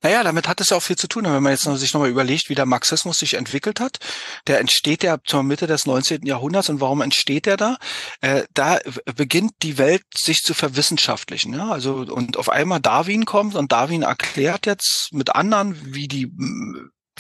Naja, 0.03 0.23
damit 0.23 0.47
hat 0.47 0.61
es 0.61 0.71
ja 0.71 0.77
auch 0.77 0.83
viel 0.83 0.97
zu 0.97 1.09
tun. 1.09 1.25
Wenn 1.25 1.43
man 1.43 1.53
jetzt 1.53 1.67
noch, 1.67 1.77
sich 1.77 1.93
nochmal 1.93 2.11
überlegt, 2.11 2.49
wie 2.49 2.55
der 2.55 2.67
Marxismus 2.67 3.19
sich 3.19 3.35
entwickelt 3.35 3.81
hat, 3.81 3.99
der 4.47 4.61
entsteht 4.61 5.03
ja 5.03 5.19
zur 5.25 5.43
Mitte 5.43 5.67
des 5.67 5.87
19. 5.87 6.25
Jahrhunderts 6.25 6.69
und 6.69 6.81
warum 6.81 7.01
entsteht 7.01 7.47
der 7.47 7.57
da? 7.57 7.79
Äh, 8.21 8.45
da 8.55 8.79
beginnt 9.17 9.53
die 9.63 9.79
Welt 9.79 10.03
sich 10.15 10.39
zu 10.39 10.55
verwissenschaftlichen. 10.55 11.55
Ja? 11.55 11.71
Also 11.71 11.97
und 11.97 12.37
auf 12.37 12.49
einmal 12.49 12.81
Darwin 12.81 13.25
kommt 13.25 13.57
und 13.57 13.73
Darwin 13.73 14.03
erklärt 14.03 14.67
jetzt 14.67 15.09
mit 15.13 15.35
anderen, 15.35 15.95
wie 15.95 16.07
die 16.07 16.33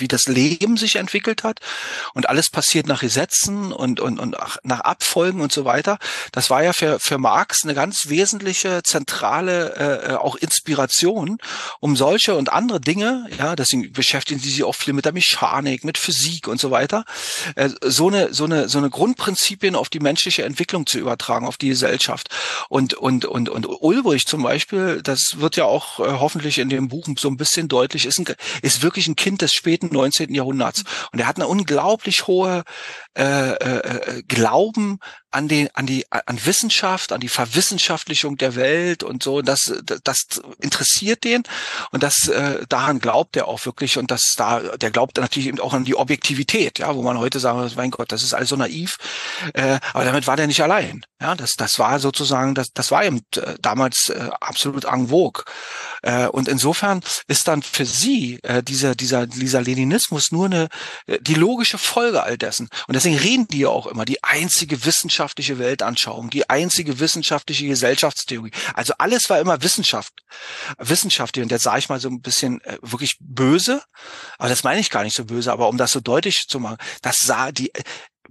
wie 0.01 0.09
das 0.09 0.26
Leben 0.26 0.76
sich 0.76 0.96
entwickelt 0.96 1.44
hat 1.44 1.61
und 2.14 2.28
alles 2.28 2.51
passiert 2.51 2.86
nach 2.86 3.01
Gesetzen 3.01 3.72
und, 3.72 4.01
und, 4.01 4.18
und 4.18 4.36
nach 4.62 4.80
Abfolgen 4.80 5.40
und 5.40 5.53
so 5.53 5.64
weiter. 5.64 5.99
Das 6.32 6.51
war 6.51 6.62
ja 6.62 6.72
für, 6.72 6.99
für 7.01 7.18
Marx 7.18 7.64
eine 7.64 7.74
ganz 7.74 8.09
wesentliche, 8.09 8.82
zentrale 8.82 9.74
äh, 9.76 10.14
auch 10.14 10.36
Inspiration, 10.36 11.38
um 11.80 11.96
solche 11.96 12.34
und 12.34 12.53
andere 12.53 12.80
Dinge, 12.80 13.26
ja, 13.38 13.57
deswegen 13.57 13.92
beschäftigen 13.92 14.40
sie 14.40 14.51
sich 14.51 14.64
auch 14.64 14.74
viel 14.74 14.94
mit 14.94 15.05
der 15.05 15.12
Mechanik, 15.12 15.84
mit 15.84 15.99
Physik 15.99 16.49
und 16.49 16.61
so 16.61 16.70
weiter, 16.70 17.05
äh, 17.57 17.70
so 17.82 18.09
eine, 18.09 18.32
so 18.32 18.44
eine, 18.44 18.68
so 18.68 18.78
eine 18.78 18.90
Grundprinzipien 18.90 19.74
auf 19.74 19.88
die 19.88 20.01
menschliche 20.01 20.44
Entwicklung 20.44 20.86
zu 20.86 20.99
übertragen, 20.99 21.46
auf 21.46 21.57
die 21.57 21.68
Gesellschaft. 21.68 22.28
Und, 22.68 22.94
und, 22.94 23.24
und, 23.24 23.49
und 23.49 23.66
Ulbrich 23.66 24.26
zum 24.26 24.42
Beispiel, 24.42 25.01
das 25.03 25.34
wird 25.36 25.57
ja 25.57 25.64
auch 25.64 26.01
äh, 26.01 26.18
hoffentlich 26.18 26.59
in 26.59 26.68
dem 26.68 26.88
Buch 26.88 27.07
so 27.18 27.28
ein 27.28 27.36
bisschen 27.36 27.68
deutlich, 27.68 28.07
ist, 28.07 28.18
ein, 28.18 28.26
ist 28.62 28.82
wirklich 28.82 29.07
ein 29.09 29.16
Kind 29.16 29.42
des 29.42 29.53
späten 29.53 29.88
19. 29.93 30.34
Jahrhunderts. 30.34 30.84
Und 31.12 31.20
er 31.20 31.26
hat 31.26 31.36
eine 31.36 31.49
unglaublich 31.49 32.26
hohe 32.26 32.64
äh, 33.16 33.51
äh, 33.53 34.22
Glauben 34.28 34.99
an 35.30 35.48
den, 35.48 35.68
an 35.74 35.86
die, 35.86 36.06
an 36.10 36.44
Wissenschaft, 36.44 37.12
an 37.12 37.20
die 37.20 37.28
Verwissenschaftlichung 37.28 38.36
der 38.36 38.54
Welt 38.54 39.02
und 39.02 39.22
so. 39.22 39.42
Das, 39.42 39.72
das 40.04 40.18
interessiert 40.60 41.24
den 41.24 41.42
und 41.92 42.02
das 42.02 42.28
äh, 42.28 42.64
daran 42.68 42.98
glaubt 42.98 43.36
er 43.36 43.48
auch 43.48 43.64
wirklich 43.66 43.98
und 43.98 44.10
das 44.10 44.22
da, 44.36 44.60
der 44.60 44.90
glaubt 44.90 45.16
natürlich 45.16 45.48
eben 45.48 45.60
auch 45.60 45.74
an 45.74 45.84
die 45.84 45.96
Objektivität, 45.96 46.78
ja, 46.78 46.94
wo 46.94 47.02
man 47.02 47.18
heute 47.18 47.40
sagen, 47.40 47.70
mein 47.76 47.90
Gott, 47.90 48.12
das 48.12 48.22
ist 48.22 48.34
alles 48.34 48.48
so 48.48 48.56
naiv. 48.56 48.98
Äh, 49.54 49.78
aber 49.92 50.04
damit 50.04 50.26
war 50.26 50.36
der 50.36 50.46
nicht 50.46 50.62
allein. 50.62 51.04
Ja, 51.20 51.34
das, 51.34 51.52
das 51.56 51.78
war 51.78 51.98
sozusagen, 51.98 52.54
das, 52.54 52.68
das 52.72 52.90
war 52.90 53.04
eben 53.04 53.22
äh, 53.36 53.56
damals 53.60 54.08
äh, 54.10 54.30
absolut 54.40 54.84
en 54.84 55.08
vogue. 55.08 55.44
Äh, 56.02 56.28
und 56.28 56.48
insofern 56.48 57.00
ist 57.26 57.48
dann 57.48 57.62
für 57.62 57.84
sie 57.84 58.38
äh, 58.42 58.62
dieser, 58.62 58.94
dieser, 58.94 59.26
dieser 59.26 59.60
Leninismus 59.60 60.30
nur 60.30 60.46
eine, 60.46 60.68
äh, 61.06 61.18
die 61.20 61.34
logische 61.34 61.78
Folge 61.78 62.22
all 62.22 62.38
dessen. 62.38 62.68
Und 62.86 62.94
deswegen 62.94 63.16
reden 63.16 63.48
die 63.48 63.60
ja 63.60 63.68
auch 63.68 63.86
immer, 63.86 64.04
die 64.04 64.22
einzige 64.22 64.84
wissenschaftliche 65.18 65.58
Weltanschauung, 65.58 66.30
die 66.30 66.48
einzige 66.48 67.00
wissenschaftliche 67.00 67.66
Gesellschaftstheorie. 67.66 68.52
Also 68.74 68.94
alles 68.98 69.28
war 69.28 69.40
immer 69.40 69.62
Wissenschaft, 69.62 70.12
wissenschaftlich. 70.78 71.42
Und 71.42 71.50
jetzt 71.50 71.64
sage 71.64 71.80
ich 71.80 71.88
mal 71.88 71.98
so 71.98 72.08
ein 72.08 72.20
bisschen 72.20 72.60
äh, 72.60 72.78
wirklich 72.82 73.16
böse, 73.18 73.82
aber 74.38 74.48
das 74.48 74.62
meine 74.62 74.80
ich 74.80 74.90
gar 74.90 75.02
nicht 75.02 75.16
so 75.16 75.24
böse, 75.24 75.52
aber 75.52 75.68
um 75.68 75.76
das 75.76 75.90
so 75.90 75.98
deutlich 75.98 76.46
zu 76.48 76.60
machen, 76.60 76.76
das 77.02 77.16
sah 77.20 77.50
die, 77.50 77.72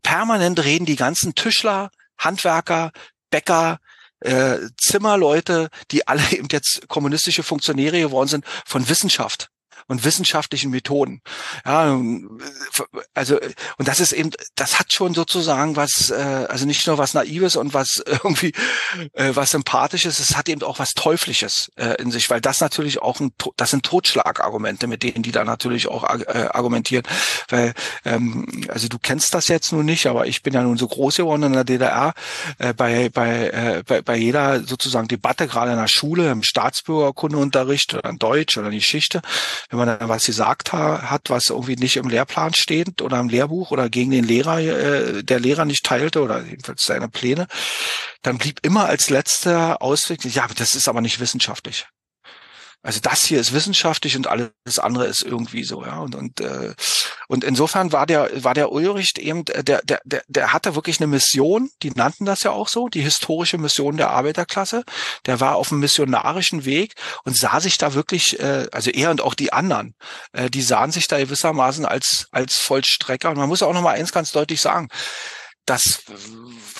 permanent 0.02 0.64
reden 0.64 0.86
die 0.86 0.96
ganzen 0.96 1.36
Tischler, 1.36 1.90
Handwerker, 2.18 2.92
Bäcker, 3.30 3.80
äh, 4.22 4.60
Zimmerleute, 4.78 5.70
die 5.92 6.08
alle 6.08 6.24
eben 6.32 6.48
jetzt 6.52 6.88
kommunistische 6.88 7.44
Funktionäre 7.44 8.00
geworden 8.00 8.30
sind, 8.30 8.46
von 8.66 8.88
Wissenschaft 8.88 9.50
und 9.88 10.04
wissenschaftlichen 10.04 10.70
Methoden. 10.70 11.22
Ja, 11.66 12.00
also 13.14 13.40
und 13.78 13.88
das 13.88 14.00
ist 14.00 14.12
eben, 14.12 14.32
das 14.56 14.80
hat 14.80 14.94
schon 14.94 15.14
sozusagen 15.14 15.76
was, 15.76 16.10
äh, 16.10 16.46
also 16.50 16.66
nicht 16.66 16.86
nur 16.88 16.98
was 16.98 17.14
Naives 17.14 17.56
und 17.56 17.74
was 17.74 18.04
irgendwie 18.06 18.54
äh, 19.14 19.32
was 19.34 19.52
Sympathisches, 19.52 20.20
es 20.20 20.36
hat 20.36 20.50
eben 20.50 20.64
auch 20.64 20.80
was 20.80 20.92
Teuflisches 20.92 21.72
äh, 21.76 22.02
in 22.02 22.12
sich, 22.12 22.30
weil 22.30 22.42
das 22.42 22.60
natürlich 22.60 23.02
auch 23.02 23.20
ein, 23.20 23.32
das 23.56 23.72
sind 23.72 23.86
Totschlagargumente, 23.86 24.88
mit 24.88 25.04
denen 25.04 25.24
die 25.24 25.32
da 25.32 25.44
natürlich 25.44 25.88
auch 25.88 26.04
äh, 26.04 26.50
argumentieren, 26.52 27.04
weil 27.50 27.74
ähm, 28.06 28.66
also 28.70 28.88
du 28.88 28.98
kennst 29.00 29.34
das 29.34 29.48
jetzt 29.48 29.72
nun 29.72 29.86
nicht, 29.86 30.08
aber 30.08 30.28
ich 30.28 30.44
bin 30.44 30.54
ja 30.54 30.62
nun 30.62 30.78
so 30.78 30.88
groß 30.88 31.18
geworden 31.18 31.44
in 31.44 31.54
der 31.54 31.64
DDR, 31.64 32.14
äh, 32.60 32.74
bei 32.74 33.10
bei, 33.10 33.50
äh, 33.50 33.84
bei 33.86 34.02
bei 34.02 34.18
jeder 34.18 34.64
sozusagen 34.64 35.08
Debatte 35.08 35.48
gerade 35.48 35.72
in 35.72 35.78
der 35.78 35.88
Schule 35.88 36.32
im 36.32 36.44
Staatsbürgerkundeunterricht 36.44 37.94
oder 37.94 38.10
in 38.10 38.18
Deutsch 38.18 38.58
oder 38.58 38.68
in 38.68 38.74
Geschichte, 38.74 39.22
wenn 39.70 39.77
man 39.78 39.88
dann 39.88 40.10
was 40.10 40.26
gesagt 40.26 40.74
ha 40.74 41.10
hat, 41.10 41.30
was 41.30 41.50
irgendwie 41.50 41.76
nicht 41.76 41.98
im 41.98 42.10
Lehrplan 42.10 42.54
steht 42.54 43.02
oder 43.02 43.20
im 43.20 43.30
Lehrbuch 43.30 43.72
oder 43.72 43.90
gegen 43.90 44.12
den 44.12 44.24
Lehrer, 44.24 44.60
äh, 44.60 45.24
der 45.24 45.40
Lehrer 45.40 45.66
nicht 45.66 45.84
teilte 45.86 46.22
oder 46.22 46.44
jedenfalls 46.44 46.84
seine 46.84 47.10
Pläne, 47.10 47.48
dann 48.22 48.38
blieb 48.38 48.60
immer 48.64 48.86
als 48.86 49.10
letzter 49.10 49.82
Ausweg, 49.82 50.24
ja, 50.26 50.48
das 50.56 50.76
ist 50.76 50.88
aber 50.88 51.02
nicht 51.02 51.20
wissenschaftlich. 51.20 51.88
Also 52.84 53.00
das 53.02 53.26
hier 53.26 53.40
ist 53.40 53.54
wissenschaftlich 53.54 54.16
und 54.16 54.28
alles 54.28 54.80
andere 54.80 55.08
ist 55.08 55.24
irgendwie 55.24 55.64
so, 55.64 55.84
ja. 55.84 56.00
Und 56.00 56.16
und 56.16 56.40
äh, 56.40 56.74
und 57.28 57.44
insofern 57.44 57.92
war 57.92 58.06
der 58.06 58.44
war 58.44 58.54
der 58.54 58.72
Ulrich 58.72 59.14
eben 59.18 59.44
der 59.46 59.82
der 59.82 60.02
der 60.06 60.24
der 60.28 60.54
hatte 60.54 60.76
wirklich 60.76 61.00
eine 61.00 61.08
Mission. 61.08 61.70
Die 61.84 61.92
nannten 61.92 62.26
das 62.26 62.44
ja 62.44 62.52
auch 62.52 62.70
so, 62.70 62.88
die 62.88 63.02
historische 63.02 63.58
Mission 63.58 63.98
der 63.98 64.12
Arbeiterklasse. 64.12 64.84
Der 65.26 65.42
war 65.42 65.56
auf 65.56 65.72
einem 65.72 65.82
missionarischen 65.82 66.64
Weg 66.64 66.96
und 67.26 67.38
sah 67.38 67.60
sich 67.60 67.78
da 67.78 67.94
wirklich, 67.94 68.40
äh, 68.40 68.68
also 68.72 68.92
er 68.92 69.12
und 69.12 69.22
auch 69.22 69.34
die 69.34 69.52
anderen, 69.52 69.96
äh, 70.32 70.50
die 70.50 70.62
sahen 70.62 70.92
sich 70.92 71.08
da 71.08 71.18
gewissermaßen 71.18 71.86
als 71.86 72.28
als 72.32 72.56
Vollstrecker. 72.56 73.30
Und 73.30 73.38
man 73.38 73.50
muss 73.50 73.62
auch 73.62 73.74
noch 73.74 73.82
mal 73.82 73.96
eins 73.96 74.14
ganz 74.14 74.32
deutlich 74.32 74.62
sagen: 74.62 74.88
das, 75.66 76.04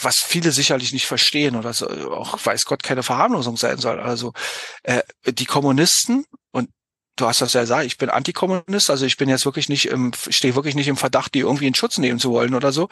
was 0.02 0.16
viele 0.26 0.54
sicherlich 0.54 0.94
nicht 0.94 1.08
verstehen 1.08 1.58
oder 1.58 1.72
auch 2.12 2.46
weiß 2.46 2.64
Gott 2.66 2.84
keine 2.84 3.04
Verharmlosung 3.04 3.58
sein 3.58 3.80
soll. 3.80 4.00
Also 4.00 4.32
äh, 4.84 5.04
die 5.26 5.46
Kommunisten 5.46 6.26
du 7.18 7.28
hast 7.28 7.42
das 7.42 7.54
ja 7.54 7.62
gesagt, 7.62 7.86
ich 7.86 7.98
bin 7.98 8.10
Antikommunist, 8.10 8.90
also 8.90 9.06
ich 9.06 9.18
bin 9.18 9.30
jetzt 9.30 9.46
wirklich 9.46 9.70
nicht 9.70 9.88
im, 9.88 10.14
stehe 10.30 10.56
wirklich 10.56 10.76
nicht 10.76 10.88
im 10.88 10.98
Verdacht, 10.98 11.34
die 11.34 11.40
irgendwie 11.40 11.68
in 11.68 11.76
Schutz 11.76 11.98
nehmen 11.98 12.20
zu 12.20 12.32
wollen 12.32 12.56
oder 12.56 12.72
so. 12.72 12.88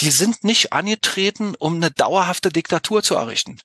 Die 0.00 0.10
sind 0.10 0.44
nicht 0.44 0.72
angetreten, 0.72 1.54
um 1.58 1.76
eine 1.76 1.90
dauerhafte 1.90 2.50
Diktatur 2.50 3.02
zu 3.02 3.14
errichten. 3.14 3.58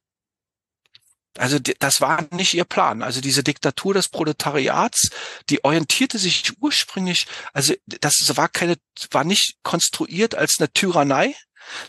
Also 1.38 1.60
das 1.60 2.02
war 2.02 2.26
nicht 2.32 2.54
ihr 2.54 2.66
Plan. 2.66 3.02
Also 3.02 3.22
diese 3.22 3.44
Diktatur 3.44 3.94
des 3.94 4.10
Proletariats, 4.10 5.10
die 5.50 5.64
orientierte 5.64 6.18
sich 6.18 6.52
ursprünglich, 6.60 7.26
also 7.54 7.74
das 7.86 8.16
war 8.36 8.50
keine, 8.50 8.76
war 9.12 9.24
nicht 9.24 9.56
konstruiert 9.64 10.36
als 10.36 10.58
eine 10.60 10.72
Tyrannei, 10.72 11.36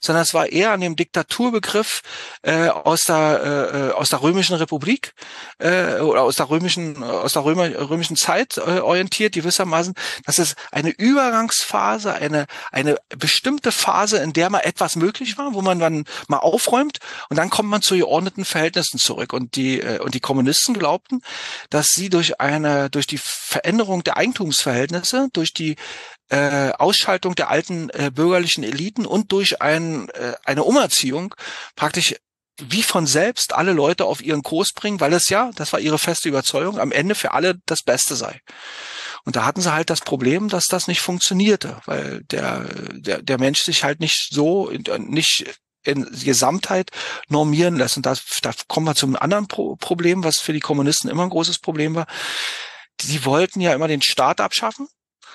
sondern 0.01 0.23
es 0.23 0.35
war 0.35 0.47
eher 0.47 0.73
an 0.73 0.81
dem 0.81 0.97
Diktaturbegriff 0.97 2.03
äh, 2.43 2.69
aus 2.69 3.03
der 3.03 3.71
äh, 3.73 3.89
äh, 3.89 3.93
aus 3.93 4.09
der 4.09 4.23
römischen 4.23 4.57
Republik 4.57 5.15
äh, 5.59 6.01
oder 6.01 6.23
aus 6.23 6.37
der 6.37 6.51
römischen 6.51 7.03
aus 7.03 7.33
der 7.33 7.45
Römer, 7.45 7.69
römischen 7.91 8.17
Zeit 8.17 8.57
äh, 8.57 8.81
orientiert 8.81 9.35
gewissermaßen, 9.35 9.95
dass 10.25 10.39
es 10.39 10.55
eine 10.71 10.91
Übergangsphase, 10.91 12.13
eine 12.15 12.47
eine 12.71 12.97
bestimmte 13.17 13.73
Phase, 13.73 14.19
in 14.19 14.33
der 14.33 14.51
mal 14.51 14.61
etwas 14.61 14.97
möglich 14.97 15.39
war, 15.39 15.55
wo 15.55 15.63
man 15.63 15.79
dann 15.79 16.05
mal 16.29 16.39
aufräumt 16.39 16.99
und 17.29 17.37
dann 17.37 17.51
kommt 17.51 17.69
man 17.69 17.83
zu 17.83 17.97
geordneten 17.97 18.45
Verhältnissen 18.45 18.99
zurück. 18.99 19.33
Und 19.33 19.57
die 19.57 19.81
äh, 19.81 19.99
und 20.01 20.15
die 20.15 20.21
Kommunisten 20.21 20.75
glaubten, 20.75 21.23
dass 21.71 21.89
sie 21.89 22.11
durch 22.11 22.41
eine 22.41 22.91
durch 22.91 23.07
die 23.07 23.19
Veränderung 23.19 24.05
der 24.05 24.17
Eigentumsverhältnisse, 24.17 25.29
durch 25.33 25.53
die 25.53 25.77
äh, 26.33 26.73
Ausschaltung 26.79 27.35
der 27.35 27.51
alten 27.51 27.91
äh, 27.91 28.11
bürgerlichen 28.11 28.65
Eliten 28.65 29.05
und 29.05 29.33
durch 29.33 29.61
ein, 29.61 30.09
äh, 30.11 30.33
eine 30.45 30.65
Umerziehung 30.65 31.35
praktisch 31.77 32.15
wie 32.59 32.83
von 32.83 33.07
selbst 33.07 33.53
alle 33.53 33.73
Leute 33.73 34.07
auf 34.07 34.23
ihren 34.23 34.43
Kurs 34.43 34.71
bringen, 34.75 35.01
weil 35.01 35.13
es 35.13 35.29
ja, 35.29 35.51
das 35.57 35.73
war 35.73 35.81
ihre 35.81 35.99
feste 35.99 36.29
Überzeugung, 36.29 36.79
am 36.79 36.91
Ende 36.91 37.15
für 37.15 37.33
alle 37.33 37.57
das 37.67 37.83
Beste 37.83 38.17
sei. 38.17 38.41
Und 39.25 39.37
da 39.37 39.45
hatten 39.45 39.61
sie 39.61 39.73
halt 39.73 39.91
das 39.91 40.01
Problem, 40.01 40.49
dass 40.49 40.65
das 40.65 40.89
nicht 40.89 41.01
funktionierte, 41.01 41.81
weil 41.85 42.23
der, 42.31 42.67
der, 42.93 43.23
der 43.23 43.39
Mensch 43.39 43.63
sich 43.63 43.85
halt 43.85 44.01
nicht 44.01 44.29
so, 44.31 44.71
nicht 44.99 45.45
in 45.85 46.09
Gesamtheit 46.25 46.91
normieren 47.29 47.77
lässt. 47.77 47.97
Und 47.97 48.07
das, 48.07 48.23
da 48.41 48.53
kommen 48.69 48.87
wir 48.87 48.95
zum 48.95 49.17
anderen 49.17 49.49
Pro 49.49 49.77
Problem, 49.77 50.25
was 50.25 50.37
für 50.39 50.53
die 50.53 50.61
Kommunisten 50.61 51.11
immer 51.11 51.25
ein 51.25 51.31
großes 51.31 51.59
Problem 51.59 51.95
war. 51.95 52.07
Die 53.01 53.25
wollten 53.25 53.61
ja 53.61 53.75
immer 53.75 53.89
den 53.89 54.03
Staat 54.03 54.41
abschaffen 54.41 54.89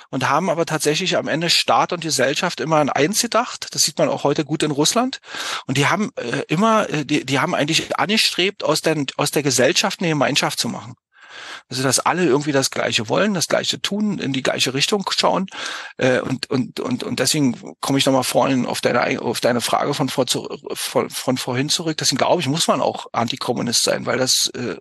und 0.09 0.29
haben 0.29 0.49
aber 0.49 0.65
tatsächlich 0.65 1.17
am 1.17 1.27
Ende 1.27 1.49
Staat 1.49 1.93
und 1.93 2.01
Gesellschaft 2.01 2.59
immer 2.59 2.77
an 2.77 2.89
eins 2.89 3.21
gedacht. 3.21 3.67
Das 3.71 3.81
sieht 3.81 3.97
man 3.97 4.09
auch 4.09 4.23
heute 4.23 4.45
gut 4.45 4.63
in 4.63 4.71
Russland. 4.71 5.19
Und 5.65 5.77
die 5.77 5.87
haben 5.87 6.11
äh, 6.15 6.43
immer, 6.47 6.89
äh, 6.89 7.05
die, 7.05 7.25
die 7.25 7.39
haben 7.39 7.55
eigentlich 7.55 7.97
angestrebt, 7.97 8.63
aus 8.63 8.81
der, 8.81 9.05
aus 9.17 9.31
der 9.31 9.43
Gesellschaft 9.43 9.99
eine 9.99 10.09
Gemeinschaft 10.09 10.59
zu 10.59 10.69
machen. 10.69 10.95
Also 11.69 11.83
dass 11.83 11.99
alle 11.99 12.25
irgendwie 12.25 12.51
das 12.51 12.71
Gleiche 12.71 13.09
wollen, 13.09 13.33
das 13.33 13.47
Gleiche 13.47 13.81
tun, 13.81 14.19
in 14.19 14.33
die 14.33 14.43
gleiche 14.43 14.73
Richtung 14.73 15.09
schauen. 15.15 15.47
Äh, 15.97 16.21
und, 16.21 16.49
und, 16.49 16.79
und, 16.79 17.03
und 17.03 17.19
deswegen 17.19 17.75
komme 17.81 17.97
ich 17.97 18.05
nochmal 18.05 18.23
vorhin 18.23 18.65
auf 18.65 18.81
deine, 18.81 19.21
auf 19.21 19.41
deine 19.41 19.61
Frage 19.61 19.93
von, 19.93 20.09
vor, 20.09 20.25
von, 20.73 21.09
von 21.09 21.37
vorhin 21.37 21.69
zurück. 21.69 21.97
Deswegen 21.97 22.17
glaube 22.17 22.41
ich, 22.41 22.47
muss 22.47 22.67
man 22.67 22.81
auch 22.81 23.07
Antikommunist 23.11 23.83
sein, 23.83 24.05
weil 24.05 24.17
das 24.17 24.49
äh, 24.55 24.75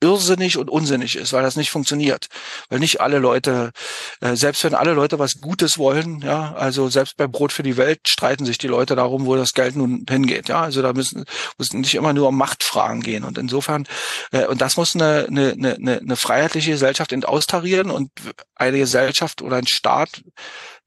irrsinnig 0.00 0.56
und 0.56 0.70
unsinnig 0.70 1.16
ist, 1.16 1.32
weil 1.32 1.42
das 1.42 1.56
nicht 1.56 1.70
funktioniert. 1.70 2.26
Weil 2.68 2.78
nicht 2.78 3.00
alle 3.00 3.18
Leute, 3.18 3.72
äh, 4.20 4.34
selbst 4.36 4.64
wenn 4.64 4.74
alle 4.74 4.92
Leute 4.92 5.18
was 5.18 5.40
Gutes 5.40 5.78
wollen, 5.78 6.20
ja, 6.20 6.54
also 6.54 6.88
selbst 6.88 7.16
beim 7.16 7.30
Brot 7.30 7.52
für 7.52 7.62
die 7.62 7.76
Welt 7.76 8.00
streiten 8.08 8.44
sich 8.44 8.58
die 8.58 8.68
Leute 8.68 8.96
darum, 8.96 9.26
wo 9.26 9.36
das 9.36 9.52
Geld 9.52 9.76
nun 9.76 10.04
hingeht. 10.08 10.48
Ja, 10.48 10.62
also 10.62 10.82
da 10.82 10.92
müssen, 10.92 11.24
müssen 11.58 11.80
nicht 11.80 11.94
immer 11.94 12.12
nur 12.12 12.28
um 12.28 12.36
Machtfragen 12.36 13.02
gehen. 13.02 13.24
Und 13.24 13.38
insofern, 13.38 13.86
äh, 14.32 14.46
und 14.46 14.60
das 14.60 14.76
muss 14.76 14.94
eine, 14.94 15.26
eine, 15.28 15.52
eine, 15.52 15.98
eine 15.98 16.16
freiheitliche 16.16 16.72
Gesellschaft 16.72 17.14
austarieren 17.24 17.90
und 17.90 18.10
eine 18.54 18.78
Gesellschaft 18.78 19.42
oder 19.42 19.56
ein 19.56 19.66
Staat, 19.66 20.22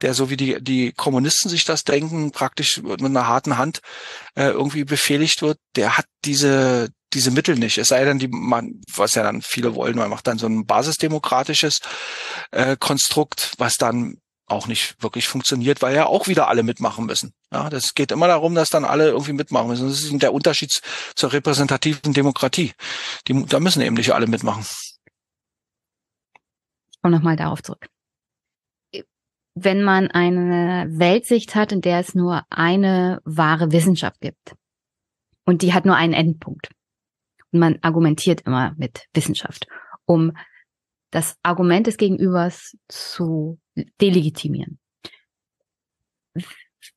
der 0.02 0.14
so 0.14 0.30
wie 0.30 0.38
die, 0.38 0.62
die 0.62 0.94
Kommunisten 0.94 1.50
sich 1.50 1.64
das 1.64 1.84
denken, 1.84 2.32
praktisch 2.32 2.82
mit 2.82 3.04
einer 3.04 3.28
harten 3.28 3.58
Hand 3.58 3.82
äh, 4.36 4.50
irgendwie 4.50 4.84
befehligt 4.84 5.42
wird, 5.42 5.60
der 5.76 5.98
hat 5.98 6.06
diese 6.26 6.90
diese 7.14 7.32
Mittel 7.32 7.56
nicht. 7.56 7.78
Es 7.78 7.90
sei 7.90 8.06
denn, 8.06 8.20
die 8.20 8.28
man, 8.28 8.82
was 8.94 9.16
ja 9.16 9.24
dann 9.24 9.42
viele 9.42 9.76
wollen, 9.76 9.98
man 9.98 10.10
macht 10.10 10.28
dann 10.28 10.38
so 10.38 10.48
ein 10.48 10.66
basisdemokratisches 10.66 11.80
äh, 12.52 12.78
Konstrukt, 12.78 13.54
was 13.58 13.76
dann 13.76 14.18
auch 14.52 14.68
nicht 14.68 15.02
wirklich 15.02 15.28
funktioniert, 15.28 15.82
weil 15.82 15.96
ja 15.96 16.06
auch 16.06 16.28
wieder 16.28 16.48
alle 16.48 16.64
mitmachen 16.64 17.06
müssen. 17.06 17.34
Ja, 17.52 17.70
das 17.70 17.94
geht 17.94 18.12
immer 18.12 18.28
darum, 18.28 18.54
dass 18.54 18.70
dann 18.70 18.86
alle 18.86 19.10
irgendwie 19.10 19.34
mitmachen 19.34 19.70
müssen. 19.70 19.88
Das 19.88 20.02
ist 20.02 20.22
der 20.22 20.34
Unterschied 20.34 20.82
zur 21.16 21.34
repräsentativen 21.34 22.14
Demokratie. 22.14 22.74
Die, 23.28 23.46
da 23.46 23.60
müssen 23.60 23.82
eben 23.82 23.96
nicht 23.96 24.14
alle 24.14 24.28
mitmachen. 24.28 24.66
Ich 26.92 27.02
komme 27.02 27.16
nochmal 27.16 27.38
darauf 27.38 27.64
zurück. 27.64 27.88
Wenn 29.54 29.84
man 29.84 30.10
eine 30.12 30.88
Weltsicht 30.92 31.56
hat, 31.56 31.72
in 31.72 31.82
der 31.82 32.00
es 32.00 32.14
nur 32.14 32.46
eine 32.50 33.22
wahre 33.26 33.72
Wissenschaft 33.72 34.22
gibt 34.22 34.56
und 35.46 35.62
die 35.62 35.74
hat 35.74 35.86
nur 35.86 35.96
einen 35.96 36.14
Endpunkt 36.14 36.70
man 37.52 37.78
argumentiert 37.82 38.42
immer 38.42 38.74
mit 38.78 39.08
Wissenschaft, 39.14 39.68
um 40.06 40.34
das 41.12 41.38
Argument 41.44 41.88
des 41.88 41.98
Gegenübers 41.98 42.76
zu 42.88 43.60
delegitimieren. 44.00 44.80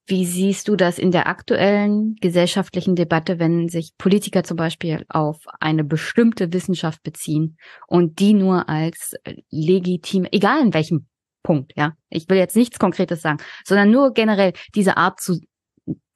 Wie 0.07 0.25
siehst 0.25 0.69
du 0.69 0.77
das 0.77 0.99
in 0.99 1.11
der 1.11 1.27
aktuellen 1.27 2.15
gesellschaftlichen 2.21 2.95
Debatte, 2.95 3.39
wenn 3.39 3.69
sich 3.69 3.97
Politiker 3.99 4.45
zum 4.45 4.57
Beispiel 4.57 5.05
auf 5.09 5.39
eine 5.61 5.83
bestimmte 5.83 6.53
Wissenschaft 6.53 7.03
beziehen 7.03 7.57
und 7.87 8.19
die 8.19 8.35
nur 8.35 8.69
als 8.69 9.15
legitim, 9.51 10.27
egal 10.31 10.61
in 10.63 10.75
welchem 10.75 11.07
Punkt, 11.43 11.73
ja, 11.77 11.93
ich 12.09 12.29
will 12.29 12.39
jetzt 12.39 12.57
nichts 12.57 12.79
Konkretes 12.79 13.21
sagen, 13.21 13.39
sondern 13.65 13.91
nur 13.91 14.13
generell 14.13 14.53
diese 14.75 14.97
Art 14.97 15.21
zu, 15.21 15.41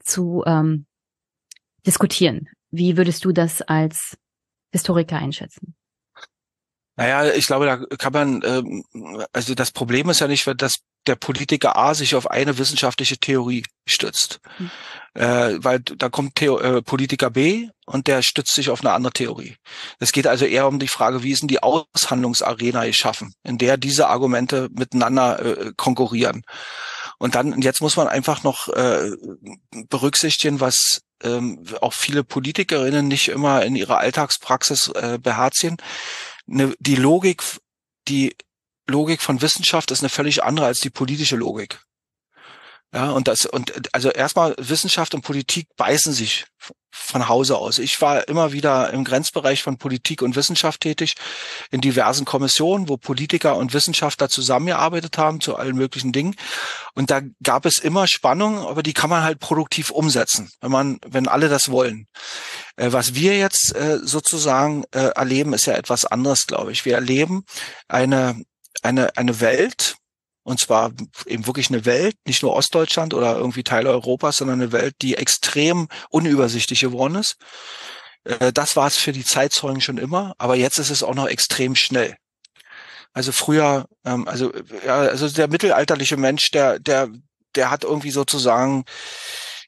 zu 0.01 0.43
ähm, 0.47 0.87
diskutieren. 1.87 2.49
Wie 2.71 2.97
würdest 2.97 3.25
du 3.25 3.33
das 3.33 3.63
als 3.63 4.17
Historiker 4.73 5.17
einschätzen? 5.17 5.75
Naja, 6.97 7.33
ich 7.33 7.47
glaube, 7.47 7.67
da 7.67 7.77
kann 7.97 8.13
man, 8.13 8.43
ähm, 8.45 8.85
also 9.33 9.55
das 9.55 9.71
Problem 9.71 10.11
ist 10.11 10.19
ja 10.19 10.27
nicht, 10.27 10.49
dass 10.61 10.81
der 11.07 11.15
Politiker 11.15 11.77
A 11.77 11.95
sich 11.95 12.17
auf 12.17 12.29
eine 12.29 12.59
wissenschaftliche 12.59 13.19
Theorie 13.19 13.65
stützt. 13.87 14.41
Mhm. 14.59 14.71
Äh, 15.15 15.65
weil 15.65 15.81
da 15.81 16.09
kommt 16.09 16.35
Theo, 16.35 16.59
äh, 16.59 16.83
Politiker 16.83 17.31
B 17.31 17.69
und 17.87 18.09
der 18.09 18.23
stützt 18.23 18.53
sich 18.53 18.71
auf 18.71 18.81
eine 18.81 18.93
andere 18.93 19.13
Theorie. 19.13 19.57
Es 20.01 20.13
geht 20.13 20.27
also 20.27 20.45
eher 20.45 20.67
um 20.67 20.79
die 20.79 20.89
Frage, 20.89 21.23
wie 21.23 21.31
ist 21.31 21.43
denn 21.43 21.49
die 21.49 21.63
Aushandlungsarena 21.63 22.85
geschaffen, 22.85 23.33
in 23.43 23.59
der 23.59 23.77
diese 23.77 24.09
Argumente 24.09 24.69
miteinander 24.73 25.39
äh, 25.41 25.73
konkurrieren. 25.77 26.43
Und 27.19 27.35
dann, 27.35 27.61
jetzt 27.63 27.81
muss 27.81 27.97
man 27.97 28.07
einfach 28.09 28.43
noch 28.43 28.69
äh, 28.69 29.11
berücksichtigen, 29.89 30.61
was 30.61 31.01
ähm, 31.23 31.65
auch 31.81 31.95
viele 31.95 32.25
Politikerinnen 32.25 33.09
nicht 33.09 33.29
immer 33.29 33.65
in 33.65 33.77
ihrer 33.77 33.99
Alltagspraxis 33.99 34.89
äh, 34.95 35.19
beherzigen 35.21 35.79
eine, 36.49 36.75
die 36.79 36.97
Logik, 36.97 37.43
die 38.09 38.37
Logik 38.87 39.21
von 39.21 39.43
Wissenschaft 39.43 39.91
ist 39.91 40.01
eine 40.01 40.09
völlig 40.09 40.43
andere 40.43 40.67
als 40.67 40.81
die 40.81 40.91
politische 40.91 41.37
Logik. 41.37 41.81
Ja, 42.95 43.11
und 43.11 43.29
das, 43.29 43.45
und 43.45 43.73
also 43.93 44.11
erstmal 44.11 44.55
Wissenschaft 44.59 45.15
und 45.15 45.21
Politik 45.21 45.67
beißen 45.77 46.13
sich 46.15 46.47
von 46.91 47.29
Hause 47.29 47.57
aus. 47.57 47.79
Ich 47.79 48.01
war 48.01 48.29
immer 48.29 48.53
wieder 48.53 48.91
im 48.93 49.05
Grenzbereich 49.05 49.63
von 49.63 49.77
Politik 49.77 50.23
und 50.23 50.37
Wissenschaft 50.37 50.81
tätig, 50.81 51.15
in 51.71 51.83
diversen 51.83 52.25
Kommissionen, 52.25 52.89
wo 52.89 52.97
Politiker 52.97 53.57
und 53.57 53.75
Wissenschaftler 53.75 54.31
zusammengearbeitet 54.31 55.19
haben 55.19 55.41
zu 55.41 55.57
allen 55.57 55.77
möglichen 55.77 56.13
Dingen. 56.13 56.35
Und 56.95 57.11
da 57.11 57.21
gab 57.43 57.67
es 57.67 57.79
immer 57.79 58.07
Spannungen, 58.09 58.65
aber 58.65 58.83
die 58.83 58.95
kann 58.95 59.11
man 59.11 59.23
halt 59.23 59.39
produktiv 59.39 59.91
umsetzen, 59.91 60.51
wenn 60.61 60.71
man, 60.71 60.99
wenn 61.07 61.29
alle 61.29 61.49
das 61.51 61.71
wollen. 61.71 62.07
Äh, 62.77 62.93
was 62.93 63.15
wir 63.15 63.37
jetzt 63.37 63.75
äh, 63.77 63.99
sozusagen 64.03 64.85
äh, 64.93 65.11
erleben, 65.15 65.53
ist 65.53 65.67
ja 65.67 65.75
etwas 65.75 66.07
anderes, 66.07 66.47
glaube 66.47 66.73
ich. 66.73 66.87
Wir 66.87 66.95
erleben 66.95 67.45
eine, 67.87 68.43
eine, 68.83 69.17
eine 69.17 69.41
Welt, 69.41 69.97
und 70.49 70.59
zwar 70.59 70.93
eben 71.27 71.47
wirklich 71.47 71.69
eine 71.69 71.85
Welt, 71.85 72.17
nicht 72.25 72.43
nur 72.43 72.55
Ostdeutschland 72.55 73.13
oder 73.13 73.37
irgendwie 73.37 73.63
Teile 73.63 73.91
Europas, 73.91 74.39
sondern 74.39 74.63
eine 74.63 74.73
Welt, 74.73 74.95
die 75.03 75.15
extrem 75.15 75.89
unübersichtlich 76.09 76.81
geworden 76.81 77.17
ist. 77.17 77.37
Äh, 78.25 78.51
das 78.53 78.75
war 78.75 78.87
es 78.87 78.97
für 78.97 79.13
die 79.13 79.27
Zeitzeugen 79.27 79.83
schon 79.83 79.99
immer, 79.99 80.35
aber 80.39 80.57
jetzt 80.57 80.79
ist 80.79 80.89
es 80.89 81.03
auch 81.03 81.15
noch 81.15 81.29
extrem 81.29 81.77
schnell. 81.77 82.17
Also 83.13 83.31
früher, 83.33 83.87
ähm, 84.07 84.27
also 84.27 84.51
ja, 84.87 84.97
also 84.97 85.29
der 85.29 85.49
mittelalterliche 85.49 86.17
Mensch, 86.17 86.51
der 86.51 86.79
der 86.79 87.09
der 87.55 87.71
hat 87.71 87.85
irgendwie 87.85 88.11
sozusagen 88.11 88.85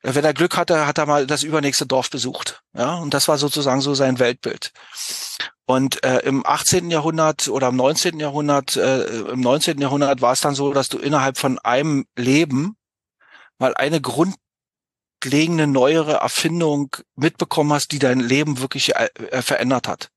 wenn 0.02 0.24
er 0.24 0.32
Glück 0.32 0.56
hatte, 0.56 0.86
hat 0.86 0.96
er 0.96 1.04
mal 1.04 1.26
das 1.26 1.42
übernächste 1.42 1.84
Dorf 1.86 2.08
besucht. 2.08 2.62
Ja, 2.74 2.94
und 2.94 3.12
das 3.12 3.28
war 3.28 3.36
sozusagen 3.36 3.82
so 3.82 3.94
sein 3.94 4.18
Weltbild. 4.18 4.72
Und 5.70 6.02
äh, 6.02 6.18
im 6.24 6.44
18. 6.44 6.90
Jahrhundert 6.90 7.46
oder 7.46 7.68
im 7.68 7.76
19. 7.76 8.18
Jahrhundert, 8.18 8.76
äh, 8.76 9.04
im 9.04 9.40
19. 9.40 9.80
Jahrhundert 9.80 10.20
war 10.20 10.32
es 10.32 10.40
dann 10.40 10.56
so, 10.56 10.72
dass 10.72 10.88
du 10.88 10.98
innerhalb 10.98 11.38
von 11.38 11.60
einem 11.60 12.06
Leben 12.16 12.76
mal 13.56 13.74
eine 13.74 14.00
grundlegende 14.00 15.68
neuere 15.68 16.14
Erfindung 16.14 16.96
mitbekommen 17.14 17.72
hast, 17.72 17.92
die 17.92 18.00
dein 18.00 18.18
Leben 18.18 18.58
wirklich 18.58 18.96
äh, 18.96 19.10
äh 19.30 19.42
verändert 19.42 19.86
hat. 19.86 20.10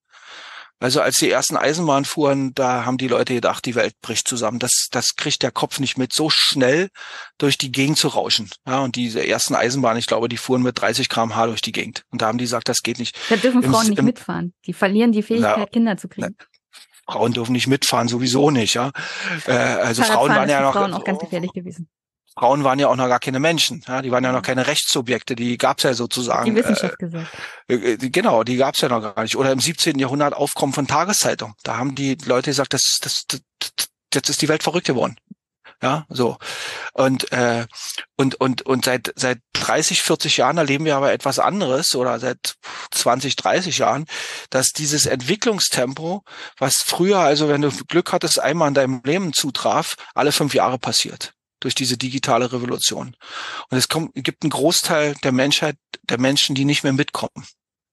Also 0.83 0.99
als 0.99 1.15
die 1.15 1.31
ersten 1.31 1.55
Eisenbahnen 1.55 2.03
fuhren, 2.03 2.53
da 2.55 2.83
haben 2.83 2.97
die 2.97 3.07
Leute 3.07 3.33
gedacht, 3.33 3.63
die 3.63 3.73
Welt 3.73 3.93
bricht 4.01 4.27
zusammen. 4.27 4.59
Das, 4.59 4.89
das 4.91 5.15
kriegt 5.15 5.41
der 5.41 5.51
Kopf 5.51 5.79
nicht 5.79 5.97
mit, 5.97 6.11
so 6.11 6.29
schnell 6.29 6.89
durch 7.37 7.57
die 7.57 7.71
Gegend 7.71 7.97
zu 7.97 8.09
rauschen. 8.09 8.49
Ja, 8.67 8.81
und 8.81 8.97
diese 8.97 9.25
ersten 9.25 9.55
Eisenbahnen, 9.55 9.97
ich 9.97 10.07
glaube, 10.07 10.27
die 10.27 10.35
fuhren 10.35 10.61
mit 10.61 10.81
30 10.81 11.07
kmh 11.07 11.45
durch 11.45 11.61
die 11.61 11.71
Gegend. 11.71 12.03
Und 12.09 12.21
da 12.21 12.27
haben 12.27 12.37
die 12.37 12.43
gesagt, 12.43 12.67
das 12.67 12.81
geht 12.81 12.99
nicht. 12.99 13.17
Da 13.29 13.37
dürfen 13.37 13.63
Frauen 13.63 13.83
Im, 13.83 13.89
nicht 13.91 13.99
im, 13.99 14.05
mitfahren. 14.05 14.53
Die 14.65 14.73
verlieren 14.73 15.13
die 15.13 15.23
Fähigkeit, 15.23 15.57
ja, 15.57 15.65
Kinder 15.67 15.95
zu 15.95 16.09
kriegen. 16.09 16.35
Frauen 17.07 17.31
dürfen 17.31 17.53
nicht 17.53 17.67
mitfahren, 17.67 18.09
sowieso 18.09 18.51
nicht, 18.51 18.73
ja. 18.73 18.91
Äh, 19.47 19.53
also 19.53 20.03
Frauen 20.03 20.31
waren 20.31 20.49
ja 20.49 20.59
noch. 20.63 20.73
Frauen 20.73 20.93
auch 20.93 21.05
ganz 21.05 21.19
gefährlich 21.19 21.53
gewesen. 21.53 21.87
Frauen 22.35 22.63
waren 22.63 22.79
ja 22.79 22.87
auch 22.87 22.95
noch 22.95 23.07
gar 23.07 23.19
keine 23.19 23.39
Menschen, 23.39 23.83
ja, 23.87 24.01
die 24.01 24.11
waren 24.11 24.23
ja 24.23 24.31
noch 24.31 24.41
keine 24.41 24.65
Rechtssubjekte, 24.65 25.35
die 25.35 25.57
gab's 25.57 25.83
ja 25.83 25.93
sozusagen. 25.93 26.55
Die 26.55 26.55
Wissenschaft 26.55 26.95
äh, 26.95 27.05
gesagt. 27.05 27.27
Äh, 27.67 27.97
genau, 27.97 28.43
die 28.43 28.57
gab's 28.57 28.81
ja 28.81 28.89
noch 28.89 29.01
gar 29.01 29.21
nicht. 29.21 29.35
Oder 29.35 29.51
im 29.51 29.59
17. 29.59 29.99
Jahrhundert 29.99 30.33
Aufkommen 30.33 30.73
von 30.73 30.87
Tageszeitungen. 30.87 31.55
Da 31.63 31.77
haben 31.77 31.95
die 31.95 32.17
Leute 32.25 32.49
gesagt, 32.49 32.73
das, 32.73 32.97
das, 33.01 33.25
das, 33.27 33.41
jetzt 34.13 34.29
ist 34.29 34.41
die 34.41 34.47
Welt 34.47 34.63
verrückt 34.63 34.87
geworden. 34.87 35.15
Ja, 35.81 36.05
so. 36.07 36.37
Und, 36.93 37.31
äh, 37.33 37.65
und, 38.15 38.35
und, 38.35 38.61
und 38.61 38.85
seit, 38.85 39.11
seit 39.15 39.39
30, 39.53 40.01
40 40.01 40.37
Jahren 40.37 40.57
erleben 40.57 40.85
wir 40.85 40.95
aber 40.95 41.11
etwas 41.11 41.39
anderes 41.39 41.93
oder 41.93 42.19
seit 42.19 42.55
20, 42.91 43.35
30 43.35 43.79
Jahren, 43.79 44.05
dass 44.49 44.69
dieses 44.69 45.05
Entwicklungstempo, 45.05 46.23
was 46.57 46.75
früher, 46.77 47.19
also 47.19 47.49
wenn 47.49 47.61
du 47.61 47.69
Glück 47.87 48.13
hattest, 48.13 48.39
einmal 48.39 48.69
in 48.69 48.73
deinem 48.73 49.01
Leben 49.03 49.33
zutraf, 49.33 49.95
alle 50.15 50.31
fünf 50.31 50.53
Jahre 50.53 50.79
passiert 50.79 51.33
durch 51.63 51.75
diese 51.75 51.97
digitale 51.97 52.51
Revolution. 52.51 53.15
Und 53.69 53.77
es 53.77 53.87
kommt, 53.87 54.11
gibt 54.15 54.43
einen 54.43 54.51
Großteil 54.51 55.15
der 55.23 55.31
Menschheit, 55.31 55.77
der 56.03 56.19
Menschen, 56.19 56.55
die 56.55 56.65
nicht 56.65 56.83
mehr 56.83 56.93
mitkommen 56.93 57.45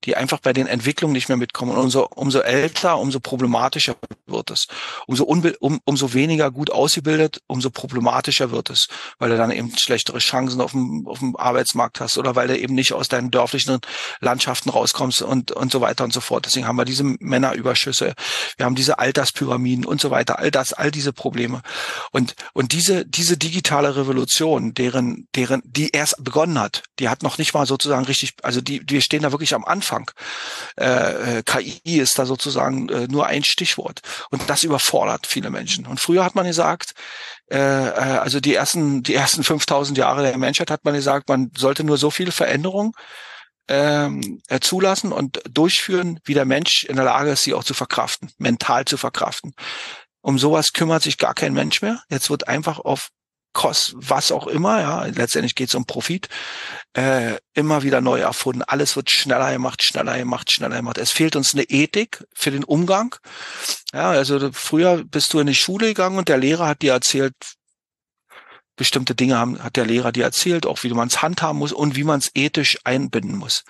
die 0.05 0.17
einfach 0.17 0.39
bei 0.39 0.53
den 0.53 0.67
Entwicklungen 0.67 1.13
nicht 1.13 1.29
mehr 1.29 1.37
mitkommen. 1.37 1.73
Und 1.73 1.79
umso, 1.79 2.09
umso 2.15 2.41
älter, 2.41 2.99
umso 2.99 3.21
problematischer 3.21 3.97
wird 4.27 4.51
es. 4.51 4.67
Umso, 5.07 5.25
unbe 5.25 5.57
um, 5.59 5.81
umso 5.85 6.15
weniger 6.15 6.51
gut 6.51 6.71
ausgebildet, 6.71 7.41
umso 7.47 7.71
problematischer 7.71 8.51
wird 8.51 8.71
es, 8.71 8.89
weil 9.19 9.31
du 9.31 9.37
dann 9.37 9.51
eben 9.51 9.73
schlechtere 9.77 10.19
Chancen 10.19 10.61
auf 10.61 10.73
dem, 10.73 11.07
auf 11.07 11.19
dem 11.19 11.37
Arbeitsmarkt 11.37 12.01
hast 12.01 12.17
oder 12.19 12.35
weil 12.35 12.49
du 12.49 12.59
eben 12.59 12.75
nicht 12.75 12.93
aus 12.93 13.09
deinen 13.09 13.31
dörflichen 13.31 13.81
Landschaften 14.21 14.71
rauskommst 14.71 15.23
und, 15.23 15.53
und 15.53 15.71
so 15.71 15.81
weiter 15.81 16.05
und 16.05 16.13
so 16.13 16.21
fort. 16.21 16.47
Deswegen 16.47 16.67
haben 16.67 16.77
wir 16.77 16.85
diese 16.85 17.05
Männerüberschüsse, 17.05 18.15
wir 18.57 18.67
haben 18.67 18.75
diese 18.75 18.99
Alterspyramiden 18.99 19.85
und 19.85 20.01
so 20.01 20.11
weiter, 20.11 20.39
all 20.39 20.51
das, 20.51 20.73
all 20.73 20.91
diese 20.91 21.13
Probleme. 21.13 21.61
Und, 22.11 22.35
und 22.55 22.73
diese, 22.73 23.05
diese 23.05 23.37
digitale 23.37 23.97
Revolution, 23.97 24.73
deren, 24.73 25.29
deren, 25.35 25.63
die 25.65 25.91
erst 25.91 26.23
begonnen 26.25 26.59
hat, 26.59 26.83
die 26.99 27.09
hat 27.09 27.23
noch 27.23 27.39
nicht 27.39 27.53
mal 27.53 27.67
sozusagen 27.67 28.05
richtig, 28.07 28.35
also 28.43 28.61
die, 28.61 28.83
wir 28.89 29.03
stehen 29.03 29.23
da 29.23 29.33
wirklich 29.33 29.55
am 29.55 29.65
Anfang 29.65 29.90
Anfang. 29.91 30.11
Äh, 30.79 31.39
äh 31.39 31.43
KI 31.43 31.99
ist 31.99 32.19
da 32.19 32.27
sozusagen 32.27 32.89
äh, 32.89 33.07
nur 33.09 33.27
ein 33.27 33.45
Stichwort. 33.45 34.01
Und 34.31 34.49
das 34.49 34.63
überfordert 34.63 35.27
viele 35.27 35.51
Menschen. 35.51 35.87
Und 35.87 36.01
früher 36.01 36.25
hat 36.25 36.35
man 36.35 36.47
gesagt, 36.47 36.93
äh, 37.51 37.59
äh 37.59 38.19
also 38.21 38.41
die 38.41 38.55
ersten, 38.55 39.03
die 39.03 39.15
ersten 39.15 39.43
5000 39.43 39.99
Jahre 39.99 40.23
der 40.23 40.39
Menschheit 40.39 40.71
hat 40.71 40.85
man 40.85 40.95
gesagt, 40.95 41.29
man 41.29 41.51
sollte 41.57 41.85
nur 41.85 41.99
so 41.99 42.11
viel 42.11 42.31
Veränderung 42.31 42.95
ähm, 43.69 44.43
äh, 44.49 44.61
zulassen 44.61 45.13
und 45.13 45.41
durchführen, 45.49 46.21
wie 46.25 46.35
der 46.35 46.45
Mensch 46.45 46.85
in 46.85 46.97
der 46.97 47.05
Lage 47.05 47.31
ist, 47.31 47.43
sie 47.43 47.55
auch 47.55 47.65
zu 47.65 47.75
verkraften, 47.75 48.31
mental 48.39 48.85
zu 48.85 48.97
verkraften. 48.97 49.55
Um 50.23 50.39
sowas 50.39 50.73
kümmert 50.73 51.03
sich 51.03 51.19
gar 51.19 51.35
kein 51.35 51.55
Mensch 51.55 51.81
mehr. 51.81 52.03
Jetzt 52.11 52.31
wird 52.31 52.47
einfach 52.47 52.79
auf 52.79 53.09
Kost, 53.53 53.95
was 53.97 54.31
auch 54.31 54.47
immer, 54.47 54.81
ja, 54.81 55.05
letztendlich 55.07 55.55
geht 55.55 55.69
es 55.69 55.75
um 55.75 55.85
Profit, 55.85 56.29
äh, 56.95 57.37
immer 57.53 57.83
wieder 57.83 58.01
neu 58.01 58.21
erfunden. 58.21 58.63
Alles 58.63 58.95
wird 58.95 59.11
schneller 59.11 59.53
gemacht, 59.53 59.83
schneller 59.83 60.17
gemacht, 60.17 60.53
schneller 60.53 60.77
gemacht. 60.77 60.99
Es 60.99 61.11
fehlt 61.11 61.35
uns 61.35 61.53
eine 61.53 61.65
Ethik 61.65 62.25
für 62.33 62.51
den 62.51 62.65
Umgang. 62.65 63.17
Ja, 63.93 64.11
also 64.11 64.51
früher 64.53 65.05
bist 65.05 65.33
du 65.33 65.41
in 65.41 65.49
die 65.49 65.55
Schule 65.55 65.89
gegangen 65.89 66.19
und 66.19 66.29
der 66.29 66.39
Lehrer 66.39 66.69
hat 66.69 66.83
dir 66.83 66.93
erzählt, 66.93 67.35
bestimmte 68.77 69.15
Dinge 69.15 69.37
haben, 69.37 69.63
hat 69.63 69.77
der 69.77 69.85
Lehrer 69.85 70.11
dir 70.11 70.25
erzählt, 70.25 70.65
auch 70.65 70.83
wie 70.85 70.91
man 70.91 71.09
es 71.09 71.21
handhaben 71.21 71.59
muss 71.59 71.73
und 71.73 71.97
wie 71.97 72.05
man 72.05 72.21
es 72.21 72.31
ethisch 72.35 72.79
einbinden 72.85 73.37
muss. 73.37 73.65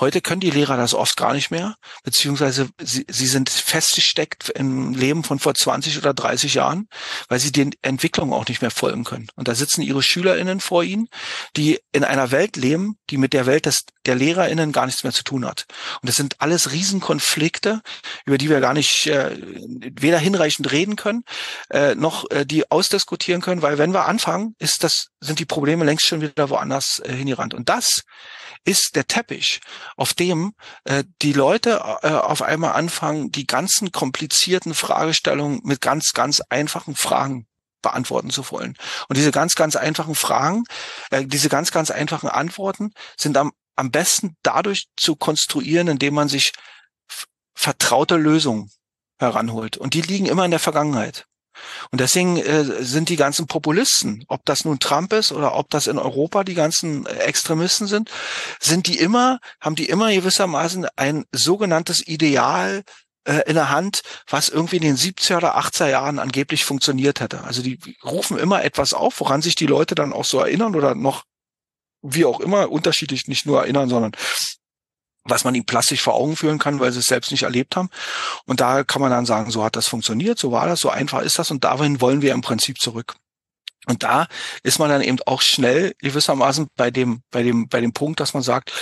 Heute 0.00 0.20
können 0.20 0.40
die 0.40 0.50
Lehrer 0.50 0.76
das 0.76 0.94
oft 0.94 1.16
gar 1.16 1.32
nicht 1.32 1.50
mehr, 1.50 1.74
beziehungsweise 2.04 2.68
sie, 2.80 3.04
sie 3.08 3.26
sind 3.26 3.50
festgesteckt 3.50 4.48
im 4.50 4.94
Leben 4.94 5.24
von 5.24 5.40
vor 5.40 5.54
20 5.54 5.98
oder 5.98 6.14
30 6.14 6.54
Jahren, 6.54 6.88
weil 7.28 7.40
sie 7.40 7.50
den 7.50 7.74
Entwicklungen 7.82 8.32
auch 8.32 8.46
nicht 8.46 8.62
mehr 8.62 8.70
folgen 8.70 9.02
können. 9.02 9.26
Und 9.34 9.48
da 9.48 9.56
sitzen 9.56 9.82
ihre 9.82 10.02
SchülerInnen 10.02 10.60
vor 10.60 10.84
ihnen, 10.84 11.08
die 11.56 11.80
in 11.90 12.04
einer 12.04 12.30
Welt 12.30 12.56
leben, 12.56 12.96
die 13.10 13.16
mit 13.16 13.32
der 13.32 13.46
Welt 13.46 13.66
des, 13.66 13.86
der 14.06 14.14
LehrerInnen 14.14 14.70
gar 14.70 14.86
nichts 14.86 15.02
mehr 15.02 15.12
zu 15.12 15.24
tun 15.24 15.44
hat. 15.44 15.64
Und 16.00 16.08
das 16.08 16.14
sind 16.14 16.40
alles 16.40 16.70
Riesenkonflikte, 16.70 17.82
über 18.24 18.38
die 18.38 18.50
wir 18.50 18.60
gar 18.60 18.74
nicht 18.74 19.08
äh, 19.08 19.36
weder 19.98 20.18
hinreichend 20.18 20.70
reden 20.70 20.94
können, 20.94 21.24
äh, 21.70 21.96
noch 21.96 22.30
äh, 22.30 22.46
die 22.46 22.70
ausdiskutieren 22.70 23.42
können, 23.42 23.62
weil 23.62 23.78
wenn 23.78 23.92
wir 23.92 24.06
anfangen, 24.06 24.54
ist 24.60 24.84
das, 24.84 25.08
sind 25.20 25.40
die 25.40 25.44
Probleme 25.44 25.84
längst 25.84 26.06
schon 26.06 26.20
wieder 26.20 26.50
woanders 26.50 27.00
äh, 27.04 27.12
hingerannt. 27.12 27.52
Und 27.52 27.68
das 27.68 28.02
ist 28.68 28.96
der 28.96 29.06
Teppich, 29.06 29.60
auf 29.96 30.12
dem 30.12 30.52
äh, 30.84 31.02
die 31.22 31.32
Leute 31.32 31.80
äh, 32.02 32.08
auf 32.08 32.42
einmal 32.42 32.72
anfangen, 32.74 33.32
die 33.32 33.46
ganzen 33.46 33.92
komplizierten 33.92 34.74
Fragestellungen 34.74 35.60
mit 35.64 35.80
ganz, 35.80 36.12
ganz 36.12 36.42
einfachen 36.50 36.94
Fragen 36.94 37.46
beantworten 37.80 38.28
zu 38.28 38.50
wollen. 38.50 38.76
Und 39.08 39.16
diese 39.16 39.30
ganz, 39.30 39.54
ganz 39.54 39.74
einfachen 39.74 40.14
Fragen, 40.14 40.64
äh, 41.10 41.24
diese 41.24 41.48
ganz, 41.48 41.70
ganz 41.70 41.90
einfachen 41.90 42.28
Antworten 42.28 42.92
sind 43.16 43.38
am, 43.38 43.52
am 43.74 43.90
besten 43.90 44.36
dadurch 44.42 44.88
zu 44.96 45.16
konstruieren, 45.16 45.88
indem 45.88 46.12
man 46.12 46.28
sich 46.28 46.52
vertraute 47.54 48.16
Lösungen 48.16 48.70
heranholt. 49.18 49.78
Und 49.78 49.94
die 49.94 50.02
liegen 50.02 50.26
immer 50.26 50.44
in 50.44 50.50
der 50.50 50.60
Vergangenheit. 50.60 51.27
Und 51.90 52.00
deswegen 52.00 52.36
äh, 52.38 52.82
sind 52.82 53.08
die 53.08 53.16
ganzen 53.16 53.46
Populisten, 53.46 54.24
ob 54.28 54.44
das 54.44 54.64
nun 54.64 54.78
Trump 54.78 55.12
ist 55.12 55.32
oder 55.32 55.54
ob 55.54 55.70
das 55.70 55.86
in 55.86 55.98
Europa 55.98 56.44
die 56.44 56.54
ganzen 56.54 57.06
Extremisten 57.06 57.86
sind, 57.86 58.10
sind 58.60 58.86
die 58.86 58.98
immer, 58.98 59.38
haben 59.60 59.74
die 59.74 59.88
immer 59.88 60.12
gewissermaßen 60.12 60.86
ein 60.96 61.24
sogenanntes 61.32 62.06
Ideal 62.06 62.82
äh, 63.24 63.42
in 63.46 63.54
der 63.54 63.70
Hand, 63.70 64.00
was 64.28 64.48
irgendwie 64.48 64.76
in 64.76 64.82
den 64.82 64.96
70er 64.96 65.36
oder 65.36 65.58
80er 65.58 65.88
Jahren 65.88 66.18
angeblich 66.18 66.64
funktioniert 66.64 67.20
hätte. 67.20 67.44
Also 67.44 67.62
die 67.62 67.78
rufen 68.04 68.38
immer 68.38 68.64
etwas 68.64 68.94
auf, 68.94 69.20
woran 69.20 69.42
sich 69.42 69.54
die 69.54 69.66
Leute 69.66 69.94
dann 69.94 70.12
auch 70.12 70.24
so 70.24 70.40
erinnern 70.40 70.74
oder 70.74 70.94
noch 70.94 71.24
wie 72.02 72.24
auch 72.24 72.40
immer 72.40 72.70
unterschiedlich 72.70 73.26
nicht 73.26 73.44
nur 73.44 73.60
erinnern, 73.60 73.88
sondern 73.88 74.12
was 75.28 75.44
man 75.44 75.54
ihm 75.54 75.64
plastisch 75.64 76.02
vor 76.02 76.14
Augen 76.14 76.36
führen 76.36 76.58
kann, 76.58 76.80
weil 76.80 76.92
sie 76.92 77.00
es 77.00 77.06
selbst 77.06 77.30
nicht 77.30 77.42
erlebt 77.42 77.76
haben. 77.76 77.90
Und 78.46 78.60
da 78.60 78.84
kann 78.84 79.02
man 79.02 79.10
dann 79.10 79.26
sagen, 79.26 79.50
so 79.50 79.64
hat 79.64 79.76
das 79.76 79.88
funktioniert, 79.88 80.38
so 80.38 80.52
war 80.52 80.66
das, 80.66 80.80
so 80.80 80.90
einfach 80.90 81.22
ist 81.22 81.38
das 81.38 81.50
und 81.50 81.64
dahin 81.64 82.00
wollen 82.00 82.22
wir 82.22 82.32
im 82.32 82.40
Prinzip 82.40 82.80
zurück. 82.80 83.14
Und 83.86 84.02
da 84.02 84.26
ist 84.62 84.78
man 84.78 84.90
dann 84.90 85.00
eben 85.00 85.18
auch 85.24 85.40
schnell 85.40 85.94
gewissermaßen 86.00 86.68
bei 86.76 86.90
dem, 86.90 87.22
bei 87.30 87.42
dem, 87.42 87.68
bei 87.68 87.80
dem 87.80 87.94
Punkt, 87.94 88.20
dass 88.20 88.34
man 88.34 88.42
sagt, 88.42 88.72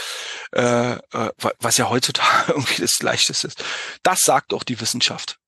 äh, 0.52 0.94
äh, 0.94 1.30
was 1.60 1.76
ja 1.76 1.88
heutzutage 1.88 2.48
irgendwie 2.52 2.82
das 2.82 3.00
Leichteste 3.00 3.46
ist. 3.46 3.62
Das 4.02 4.22
sagt 4.22 4.52
auch 4.52 4.64
die 4.64 4.80
Wissenschaft. 4.80 5.38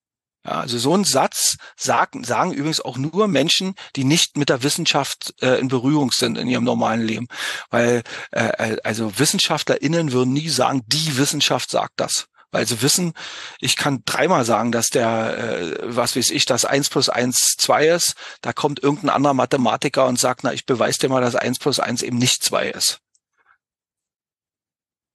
Ja, 0.48 0.60
also 0.60 0.78
so 0.78 0.94
ein 0.96 1.04
Satz 1.04 1.58
sagen, 1.76 2.24
sagen 2.24 2.52
übrigens 2.52 2.80
auch 2.80 2.96
nur 2.96 3.28
Menschen, 3.28 3.74
die 3.96 4.04
nicht 4.04 4.38
mit 4.38 4.48
der 4.48 4.62
Wissenschaft 4.62 5.34
äh, 5.42 5.60
in 5.60 5.68
Berührung 5.68 6.10
sind 6.10 6.38
in 6.38 6.48
ihrem 6.48 6.64
normalen 6.64 7.02
Leben. 7.02 7.28
Weil 7.68 8.02
äh, 8.30 8.48
äh 8.72 8.78
also 8.82 9.18
WissenschaftlerInnen 9.18 10.12
würden 10.12 10.32
nie 10.32 10.48
sagen, 10.48 10.84
die 10.86 11.18
Wissenschaft 11.18 11.70
sagt 11.70 12.00
das. 12.00 12.28
Weil 12.50 12.66
sie 12.66 12.80
wissen, 12.80 13.12
ich 13.60 13.76
kann 13.76 14.04
dreimal 14.06 14.46
sagen, 14.46 14.72
dass 14.72 14.86
der, 14.86 15.36
äh, 15.36 15.76
was 15.82 16.16
weiß 16.16 16.30
ich, 16.30 16.46
dass 16.46 16.64
eins 16.64 16.88
plus 16.88 17.10
eins 17.10 17.56
zwei 17.58 17.88
ist. 17.88 18.14
Da 18.40 18.54
kommt 18.54 18.82
irgendein 18.82 19.10
anderer 19.10 19.34
Mathematiker 19.34 20.06
und 20.06 20.18
sagt, 20.18 20.44
na, 20.44 20.54
ich 20.54 20.64
beweise 20.64 20.98
dir 21.00 21.10
mal, 21.10 21.20
dass 21.20 21.34
eins 21.34 21.58
plus 21.58 21.78
eins 21.78 22.02
eben 22.02 22.16
nicht 22.16 22.42
zwei 22.42 22.70
ist. 22.70 23.00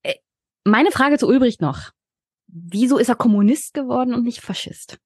Äh, 0.03 0.13
meine 0.63 0.91
Frage 0.91 1.17
zu 1.17 1.25
Ulbricht 1.25 1.59
noch. 1.59 1.89
Wieso 2.45 2.99
ist 2.99 3.09
er 3.09 3.15
Kommunist 3.15 3.73
geworden 3.73 4.13
und 4.13 4.25
nicht 4.25 4.41
Faschist? 4.41 4.99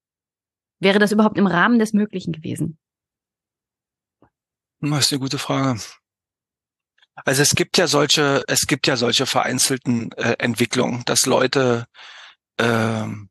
Wäre 0.79 0.99
das 0.99 1.11
überhaupt 1.11 1.37
im 1.37 1.47
Rahmen 1.47 1.79
des 1.79 1.93
Möglichen 1.93 2.33
gewesen? 2.33 2.77
Das 4.79 5.05
ist 5.05 5.11
eine 5.11 5.19
gute 5.19 5.39
Frage. 5.39 5.79
Also 7.25 7.41
es 7.41 7.55
gibt 7.55 7.77
ja 7.77 7.87
solche, 7.87 8.43
es 8.47 8.67
gibt 8.67 8.85
ja 8.85 8.95
solche 8.95 9.25
vereinzelten 9.25 10.11
äh, 10.13 10.35
Entwicklungen, 10.37 11.03
dass 11.05 11.25
Leute 11.25 11.87
ähm, 12.59 13.29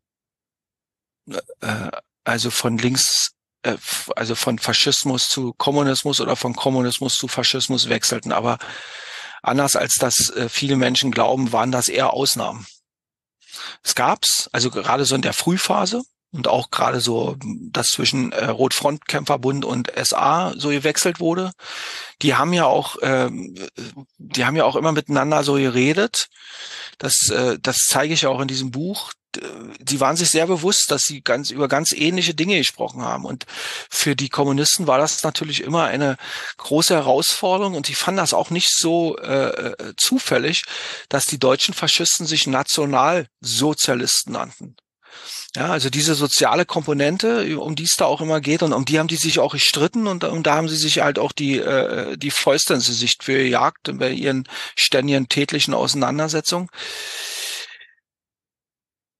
äh, 1.60 1.90
also 2.24 2.50
von 2.50 2.78
links, 2.78 3.32
äh, 3.62 3.76
also 4.16 4.34
von 4.34 4.58
Faschismus 4.58 5.28
zu 5.28 5.52
Kommunismus 5.54 6.20
oder 6.20 6.34
von 6.34 6.54
Kommunismus 6.54 7.16
zu 7.16 7.28
Faschismus 7.28 7.88
wechselten. 7.88 8.32
Aber 8.32 8.58
anders 9.42 9.76
als 9.76 9.94
das 9.94 10.30
äh, 10.30 10.48
viele 10.48 10.76
Menschen 10.76 11.12
glauben, 11.12 11.52
waren 11.52 11.70
das 11.70 11.88
eher 11.88 12.12
Ausnahmen. 12.12 12.66
Es 13.84 13.94
gab's, 13.94 14.50
also 14.52 14.70
gerade 14.70 15.04
so 15.04 15.14
in 15.14 15.22
der 15.22 15.32
Frühphase, 15.32 16.02
und 16.36 16.48
auch 16.48 16.70
gerade 16.70 17.00
so, 17.00 17.36
dass 17.70 17.86
zwischen 17.88 18.32
äh, 18.32 18.46
Rotfrontkämpferbund 18.46 19.64
und 19.64 19.90
SA 19.96 20.52
so 20.56 20.68
gewechselt 20.68 21.18
wurde. 21.18 21.52
Die 22.22 22.34
haben 22.34 22.52
ja 22.52 22.66
auch, 22.66 22.96
ähm, 23.02 23.54
die 24.18 24.44
haben 24.44 24.56
ja 24.56 24.64
auch 24.64 24.76
immer 24.76 24.92
miteinander 24.92 25.42
so 25.42 25.54
geredet. 25.54 26.28
Das, 26.98 27.30
äh, 27.30 27.58
das 27.60 27.78
zeige 27.88 28.14
ich 28.14 28.22
ja 28.22 28.28
auch 28.28 28.40
in 28.40 28.48
diesem 28.48 28.70
Buch. 28.70 29.12
Die 29.80 30.00
waren 30.00 30.16
sich 30.16 30.30
sehr 30.30 30.46
bewusst, 30.46 30.90
dass 30.90 31.02
sie 31.02 31.20
ganz 31.20 31.50
über 31.50 31.68
ganz 31.68 31.92
ähnliche 31.92 32.34
Dinge 32.34 32.56
gesprochen 32.56 33.02
haben. 33.02 33.26
Und 33.26 33.44
für 33.90 34.16
die 34.16 34.30
Kommunisten 34.30 34.86
war 34.86 34.96
das 34.96 35.22
natürlich 35.24 35.62
immer 35.62 35.84
eine 35.84 36.16
große 36.56 36.94
Herausforderung. 36.94 37.74
Und 37.74 37.88
die 37.88 37.94
fanden 37.94 38.18
das 38.18 38.32
auch 38.32 38.48
nicht 38.48 38.70
so 38.74 39.18
äh, 39.18 39.72
äh 39.72 39.94
zufällig, 39.98 40.64
dass 41.10 41.26
die 41.26 41.38
deutschen 41.38 41.74
Faschisten 41.74 42.26
sich 42.26 42.46
Nationalsozialisten 42.46 44.32
nannten. 44.32 44.76
Ja, 45.54 45.68
also 45.68 45.88
diese 45.88 46.14
soziale 46.14 46.66
Komponente, 46.66 47.58
um 47.58 47.76
die 47.76 47.84
es 47.84 47.96
da 47.96 48.04
auch 48.04 48.20
immer 48.20 48.40
geht 48.40 48.62
und 48.62 48.72
um 48.72 48.84
die 48.84 48.98
haben 48.98 49.08
die 49.08 49.16
sich 49.16 49.38
auch 49.38 49.52
gestritten 49.52 50.06
und, 50.06 50.24
und 50.24 50.46
da 50.46 50.54
haben 50.54 50.68
sie 50.68 50.76
sich 50.76 51.00
halt 51.00 51.18
auch 51.18 51.32
die, 51.32 51.58
äh, 51.58 52.16
die 52.18 52.30
Fäuste 52.30 52.74
ins 52.74 52.86
Gesicht 52.86 53.24
für 53.24 53.38
gejagt 53.38 53.90
bei 53.98 54.10
ihren 54.10 54.46
ständigen 54.74 55.28
tätlichen 55.28 55.72
Auseinandersetzungen. 55.72 56.68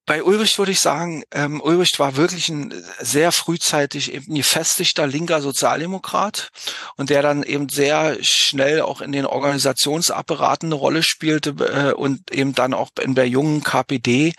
Bei 0.07 0.23
Ulbricht 0.23 0.57
würde 0.59 0.71
ich 0.71 0.79
sagen, 0.79 1.25
ähm, 1.33 1.61
Ulbricht 1.61 1.99
war 1.99 2.15
wirklich 2.15 2.49
ein 2.49 2.73
sehr 3.01 3.33
frühzeitig 3.33 4.15
eben 4.15 4.33
gefestigter 4.37 5.05
linker 5.09 5.43
Sozialdemokrat 5.43 6.51
und 6.97 7.11
der 7.11 7.23
dann 7.23 7.43
eben 7.43 7.69
sehr 7.69 8.17
schnell 8.21 8.83
auch 8.83 9.01
in 9.01 9.11
den 9.11 9.27
Organisationsapparaten 9.27 10.69
eine 10.69 10.77
Rolle 10.77 11.03
spielte 11.03 11.51
äh, 11.51 11.93
und 11.93 12.31
eben 12.31 12.55
dann 12.55 12.73
auch 12.73 12.91
in 13.01 13.17
der 13.17 13.29
jungen 13.29 13.65
KPD 13.65 14.33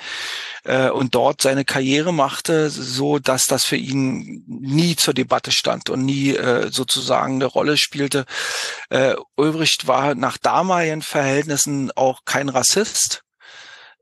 äh, 0.64 0.90
und 0.90 1.16
dort 1.16 1.42
seine 1.42 1.66
Karriere 1.66 2.14
machte, 2.14 2.70
so 2.70 3.20
dass 3.20 3.44
das 3.44 3.66
für 3.66 3.76
ihn 3.76 4.46
nie 4.48 4.96
zur 4.96 5.14
Debatte 5.14 5.52
stand 5.52 5.90
und 5.90 6.06
nie 6.06 6.34
äh, 6.34 6.72
sozusagen 6.72 7.36
eine 7.36 7.46
Rolle 7.46 7.78
spielte. 7.78 8.26
Äh, 8.90 9.16
Ulbricht 9.36 9.86
war 9.86 10.16
nach 10.16 10.38
damaligen 10.38 11.02
Verhältnissen 11.02 11.92
auch 11.92 12.22
kein 12.24 12.48
Rassist 12.48 13.24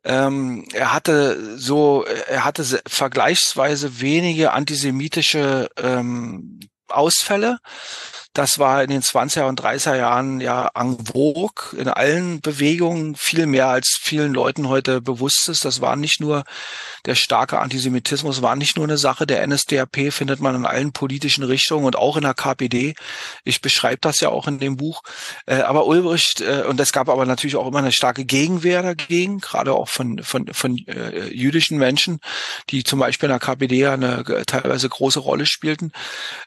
ähm, 0.06 0.66
er 0.74 0.94
hatte 0.94 1.58
so, 1.58 2.06
er 2.06 2.46
hatte 2.46 2.64
vergleichsweise 2.88 4.00
wenige 4.02 4.52
antisemitische 4.52 5.68
ähm, 5.78 6.60
Ausfälle. 6.88 7.58
Das 8.36 8.60
war 8.60 8.84
in 8.84 8.90
den 8.90 9.02
20er 9.02 9.48
und 9.48 9.62
30er 9.62 9.96
Jahren 9.96 10.42
ja 10.42 10.70
en 10.76 10.98
vogue 11.06 11.80
in 11.80 11.88
allen 11.88 12.42
Bewegungen, 12.42 13.16
viel 13.16 13.46
mehr 13.46 13.70
als 13.70 13.98
vielen 14.02 14.34
Leuten 14.34 14.68
heute 14.68 15.00
bewusst 15.00 15.48
ist. 15.48 15.64
Das 15.64 15.80
war 15.80 15.96
nicht 15.96 16.20
nur 16.20 16.44
der 17.06 17.16
starke 17.16 17.60
Antisemitismus, 17.60 18.42
war 18.42 18.58
nicht 18.58 18.76
nur 18.76 18.86
eine 18.86 18.98
Sache 18.98 19.26
der 19.26 19.48
NSDAP, 19.48 20.12
findet 20.12 20.42
man 20.42 20.54
in 20.54 20.66
allen 20.66 20.92
politischen 20.92 21.46
Richtungen 21.46 21.86
und 21.86 21.96
auch 21.96 22.18
in 22.18 22.24
der 22.24 22.34
KPD. 22.34 22.96
Ich 23.46 23.62
beschreibe 23.62 24.00
das 24.02 24.20
ja 24.20 24.30
auch 24.30 24.50
in 24.50 24.60
dem 24.60 24.76
Buch. 24.76 25.04
Äh, 25.46 25.62
aber 25.62 25.86
Ulbricht, 25.86 26.42
äh, 26.42 26.64
und 26.68 26.78
es 26.82 26.92
gab 26.92 27.08
aber 27.08 27.26
natürlich 27.26 27.56
auch 27.56 27.68
immer 27.68 27.80
eine 27.80 27.94
starke 27.94 28.26
Gegenwehr 28.26 28.82
dagegen, 28.82 29.40
gerade 29.40 29.74
auch 29.74 29.88
von, 29.88 30.22
von, 30.24 30.54
von 30.54 30.78
äh, 30.88 31.28
jüdischen 31.30 31.78
Menschen, 31.78 32.20
die 32.70 32.84
zum 32.84 33.00
Beispiel 33.00 33.28
in 33.28 33.34
der 33.34 33.40
KPD 33.40 33.78
ja 33.78 33.94
eine 33.94 34.24
teilweise 34.46 34.90
große 34.90 35.20
Rolle 35.20 35.46
spielten. 35.46 35.94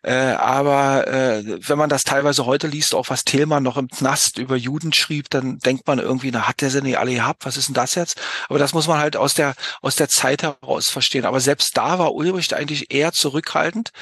Aber 0.03 1.07
äh, 1.07 1.43
wenn 1.79 1.85
man 1.85 1.91
das 1.91 2.03
teilweise 2.03 2.45
heute 2.45 2.67
liest, 2.67 2.93
auch 2.93 3.09
was 3.09 3.23
Thälmann 3.23 3.63
noch 3.63 3.77
im 3.77 3.87
Knast 3.87 4.39
über 4.39 4.57
Juden 4.57 4.93
schrieb, 4.93 5.31
dann 5.31 5.59
denkt 5.61 5.87
man 5.87 6.01
irgendwie, 6.01 6.33
na, 6.33 6.49
hat 6.49 6.61
der 6.61 6.71
sie 6.71 6.83
nicht 6.83 6.99
alle 6.99 7.15
gehabt? 7.15 7.47
Was 7.47 7.57
ist 7.57 7.69
denn 7.69 7.75
das 7.75 7.95
jetzt? 7.95 8.21
Aber 8.49 8.59
das 8.59 8.75
muss 8.75 8.89
man 8.89 8.99
halt 8.99 9.17
aus 9.17 9.35
der, 9.35 9.55
aus 9.81 9.95
der 9.95 10.09
Zeit 10.09 10.43
heraus 10.43 10.89
verstehen. 10.89 11.25
Aber 11.25 11.39
selbst 11.39 11.77
da 11.77 12.01
war 12.01 12.15
Ulbricht 12.15 12.53
eigentlich 12.53 12.93
eher 12.93 13.13
zurückhaltend. 13.13 13.93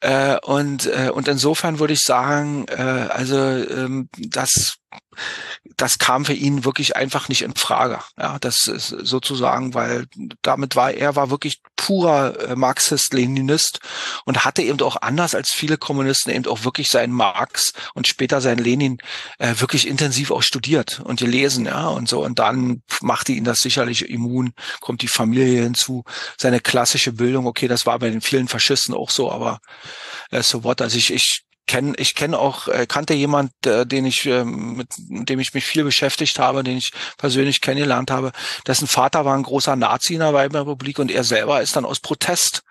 Äh, 0.00 0.36
und, 0.42 0.84
äh, 0.86 1.10
und 1.14 1.28
insofern 1.28 1.78
würde 1.78 1.94
ich 1.94 2.00
sagen, 2.00 2.66
äh, 2.68 3.08
also 3.08 3.38
ähm, 3.38 4.10
das, 4.18 4.74
das 5.76 5.96
kam 5.96 6.26
für 6.26 6.34
ihn 6.34 6.66
wirklich 6.66 6.94
einfach 6.94 7.30
nicht 7.30 7.40
in 7.40 7.56
Frage. 7.56 8.00
Ja, 8.18 8.38
das 8.38 8.66
ist 8.66 8.88
sozusagen, 8.88 9.72
weil 9.72 10.06
damit 10.42 10.76
war 10.76 10.92
er 10.92 11.16
war 11.16 11.30
wirklich 11.30 11.62
purer 11.82 12.50
äh, 12.50 12.54
Marxist-Leninist 12.54 13.80
und 14.24 14.44
hatte 14.44 14.62
eben 14.62 14.80
auch 14.82 14.96
anders 15.02 15.34
als 15.34 15.50
viele 15.50 15.76
Kommunisten 15.76 16.32
eben 16.32 16.46
auch 16.46 16.62
wirklich 16.62 16.88
seinen 16.88 17.12
Marx 17.12 17.72
und 17.94 18.06
später 18.06 18.40
seinen 18.40 18.60
Lenin 18.60 18.98
äh, 19.38 19.54
wirklich 19.58 19.88
intensiv 19.88 20.30
auch 20.30 20.44
studiert 20.44 21.00
und 21.00 21.18
gelesen, 21.18 21.66
ja, 21.66 21.88
und 21.88 22.08
so. 22.08 22.24
Und 22.24 22.38
dann 22.38 22.82
machte 23.00 23.32
ihn 23.32 23.42
das 23.42 23.58
sicherlich 23.58 24.08
immun, 24.08 24.52
kommt 24.80 25.02
die 25.02 25.08
Familie 25.08 25.64
hinzu, 25.64 26.04
seine 26.38 26.60
klassische 26.60 27.12
Bildung, 27.12 27.46
okay, 27.46 27.66
das 27.66 27.84
war 27.84 27.98
bei 27.98 28.10
den 28.10 28.20
vielen 28.20 28.46
Faschisten 28.46 28.94
auch 28.94 29.10
so, 29.10 29.32
aber 29.32 29.58
äh, 30.30 30.42
so 30.42 30.62
what. 30.62 30.80
Also 30.82 30.96
ich, 30.96 31.12
ich 31.12 31.42
kenne 31.66 31.94
ich 31.96 32.14
kenne 32.14 32.38
auch 32.38 32.68
äh, 32.68 32.86
kannte 32.86 33.14
jemand, 33.14 33.52
äh, 33.66 33.86
den 33.86 34.06
ich 34.06 34.26
äh, 34.26 34.44
mit 34.44 34.88
dem 34.98 35.40
ich 35.40 35.54
mich 35.54 35.64
viel 35.64 35.84
beschäftigt 35.84 36.38
habe, 36.38 36.64
den 36.64 36.76
ich 36.76 36.92
persönlich 37.18 37.60
kennengelernt 37.60 38.10
habe. 38.10 38.32
Dessen 38.66 38.88
Vater 38.88 39.24
war 39.24 39.36
ein 39.36 39.42
großer 39.42 39.76
Nazi 39.76 40.14
in 40.14 40.20
der 40.20 40.34
Weimarer 40.34 40.66
Republik 40.66 40.98
und 40.98 41.10
er 41.10 41.24
selber 41.24 41.62
ist 41.62 41.76
dann 41.76 41.84
aus 41.84 42.00
Protest 42.00 42.62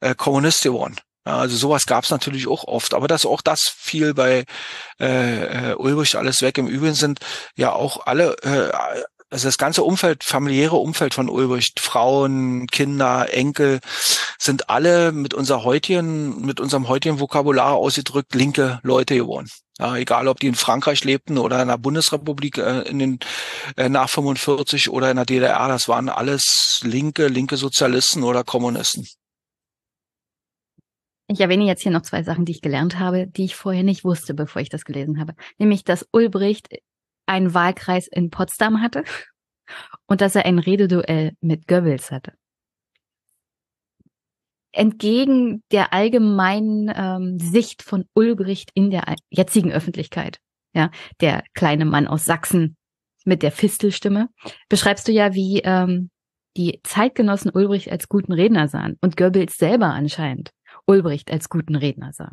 äh, 0.00 0.14
Kommunist 0.14 0.62
geworden. 0.62 0.96
Ja, 1.26 1.38
also 1.38 1.56
sowas 1.56 1.86
gab 1.86 2.04
es 2.04 2.10
natürlich 2.10 2.46
auch 2.46 2.64
oft, 2.64 2.94
aber 2.94 3.08
dass 3.08 3.26
auch 3.26 3.40
das 3.40 3.62
fiel 3.76 4.14
bei 4.14 4.44
äh, 5.00 5.72
äh, 5.72 5.74
Ulrich 5.74 6.16
alles 6.16 6.40
weg. 6.40 6.56
Im 6.56 6.68
Übrigen 6.68 6.94
sind 6.94 7.18
ja 7.56 7.72
auch 7.72 8.06
alle 8.06 8.36
äh, 8.42 9.02
also 9.30 9.48
das 9.48 9.58
ganze 9.58 9.82
Umfeld, 9.82 10.22
familiäre 10.22 10.76
Umfeld 10.76 11.14
von 11.14 11.28
Ulbricht, 11.28 11.80
Frauen, 11.80 12.66
Kinder, 12.68 13.32
Enkel, 13.32 13.80
sind 14.38 14.70
alle 14.70 15.12
mit 15.12 15.34
unserer 15.34 15.64
heutigen, 15.64 16.42
mit 16.42 16.60
unserem 16.60 16.88
heutigen 16.88 17.18
Vokabular 17.18 17.74
ausgedrückt 17.74 18.34
linke 18.34 18.78
Leute 18.82 19.16
geworden. 19.16 19.48
Ja, 19.78 19.96
egal, 19.96 20.28
ob 20.28 20.40
die 20.40 20.46
in 20.46 20.54
Frankreich 20.54 21.04
lebten 21.04 21.36
oder 21.36 21.60
in 21.60 21.68
der 21.68 21.76
Bundesrepublik 21.76 22.56
äh, 22.56 22.82
in 22.82 22.98
den 22.98 23.18
äh, 23.76 23.88
nach 23.88 24.08
45 24.08 24.88
oder 24.90 25.10
in 25.10 25.16
der 25.16 25.26
DDR, 25.26 25.68
das 25.68 25.88
waren 25.88 26.08
alles 26.08 26.80
linke, 26.82 27.26
linke 27.26 27.56
Sozialisten 27.56 28.22
oder 28.22 28.42
Kommunisten. 28.42 29.06
Ich 31.28 31.40
erwähne 31.40 31.64
jetzt 31.64 31.82
hier 31.82 31.90
noch 31.90 32.02
zwei 32.02 32.22
Sachen, 32.22 32.44
die 32.44 32.52
ich 32.52 32.62
gelernt 32.62 33.00
habe, 33.00 33.26
die 33.26 33.44
ich 33.44 33.56
vorher 33.56 33.82
nicht 33.82 34.04
wusste, 34.04 34.32
bevor 34.32 34.62
ich 34.62 34.68
das 34.68 34.84
gelesen 34.84 35.18
habe. 35.18 35.34
Nämlich, 35.58 35.82
dass 35.82 36.06
Ulbricht 36.12 36.68
einen 37.26 37.54
Wahlkreis 37.54 38.06
in 38.06 38.30
Potsdam 38.30 38.80
hatte 38.80 39.04
und 40.06 40.20
dass 40.20 40.34
er 40.34 40.46
ein 40.46 40.58
Rededuell 40.58 41.32
mit 41.40 41.66
Goebbels 41.66 42.10
hatte. 42.10 42.32
Entgegen 44.72 45.62
der 45.72 45.92
allgemeinen 45.92 46.92
ähm, 46.94 47.38
Sicht 47.38 47.82
von 47.82 48.04
Ulbricht 48.14 48.70
in 48.74 48.90
der 48.90 49.14
jetzigen 49.30 49.72
Öffentlichkeit, 49.72 50.38
ja, 50.74 50.90
der 51.20 51.44
kleine 51.54 51.86
Mann 51.86 52.06
aus 52.06 52.24
Sachsen 52.24 52.76
mit 53.24 53.42
der 53.42 53.52
Fistelstimme, 53.52 54.28
beschreibst 54.68 55.08
du 55.08 55.12
ja, 55.12 55.34
wie 55.34 55.60
ähm, 55.64 56.10
die 56.56 56.80
Zeitgenossen 56.82 57.50
Ulbricht 57.52 57.90
als 57.90 58.08
guten 58.08 58.32
Redner 58.32 58.68
sahen 58.68 58.96
und 59.00 59.16
Goebbels 59.16 59.56
selber 59.56 59.86
anscheinend 59.86 60.50
Ulbricht 60.86 61.30
als 61.30 61.48
guten 61.48 61.76
Redner 61.76 62.12
sah. 62.12 62.32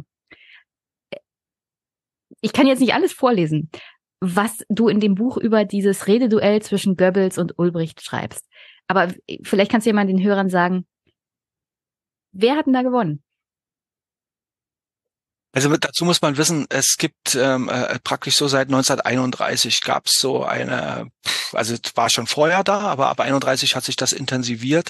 Ich 2.41 2.51
kann 2.51 2.67
jetzt 2.67 2.79
nicht 2.79 2.93
alles 2.93 3.13
vorlesen, 3.13 3.69
was 4.23 4.63
du 4.69 4.87
in 4.87 5.01
dem 5.01 5.15
Buch 5.15 5.35
über 5.35 5.65
dieses 5.65 6.07
Rededuell 6.07 6.61
zwischen 6.61 6.95
Goebbels 6.95 7.37
und 7.37 7.59
Ulbricht 7.59 8.01
schreibst. 8.01 8.47
Aber 8.87 9.13
vielleicht 9.43 9.69
kannst 9.69 9.85
du 9.85 9.89
ja 9.89 9.95
mal 9.95 10.07
den 10.07 10.23
Hörern 10.23 10.49
sagen, 10.49 10.85
wer 12.31 12.55
hat 12.55 12.65
denn 12.65 12.73
da 12.73 12.83
gewonnen? 12.83 13.21
Also 15.51 15.75
dazu 15.75 16.05
muss 16.05 16.21
man 16.21 16.37
wissen, 16.37 16.65
es 16.69 16.95
gibt 16.97 17.35
ähm, 17.35 17.69
äh, 17.69 17.99
praktisch 17.99 18.35
so 18.35 18.47
seit 18.47 18.69
1931 18.69 19.81
gab 19.81 20.07
es 20.07 20.13
so 20.13 20.43
eine, 20.43 21.09
also 21.51 21.75
war 21.93 22.09
schon 22.09 22.25
vorher 22.25 22.63
da, 22.63 22.79
aber 22.79 23.09
ab 23.09 23.19
31 23.19 23.75
hat 23.75 23.83
sich 23.83 23.95
das 23.95 24.13
intensiviert, 24.13 24.89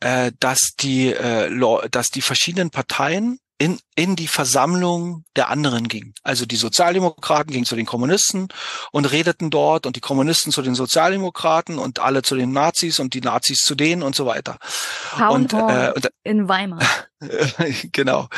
äh, 0.00 0.32
dass 0.40 0.72
die, 0.78 1.12
äh, 1.12 1.88
dass 1.90 2.10
die 2.10 2.20
verschiedenen 2.20 2.70
Parteien 2.70 3.38
in, 3.62 3.78
in 3.94 4.16
die 4.16 4.26
Versammlung 4.26 5.22
der 5.36 5.48
anderen 5.48 5.86
ging. 5.86 6.14
Also 6.24 6.46
die 6.46 6.56
Sozialdemokraten 6.56 7.52
gingen 7.52 7.64
zu 7.64 7.76
den 7.76 7.86
Kommunisten 7.86 8.48
und 8.90 9.04
redeten 9.12 9.50
dort 9.50 9.86
und 9.86 9.94
die 9.94 10.00
Kommunisten 10.00 10.50
zu 10.50 10.62
den 10.62 10.74
Sozialdemokraten 10.74 11.78
und 11.78 12.00
alle 12.00 12.22
zu 12.22 12.34
den 12.34 12.50
Nazis 12.50 12.98
und 12.98 13.14
die 13.14 13.20
Nazis 13.20 13.60
zu 13.60 13.76
denen 13.76 14.02
und 14.02 14.16
so 14.16 14.26
weiter. 14.26 14.58
Town 15.16 15.42
und, 15.42 15.52
äh, 15.52 15.92
und 15.94 16.10
in 16.24 16.48
Weimar. 16.48 16.80
genau. 17.92 18.28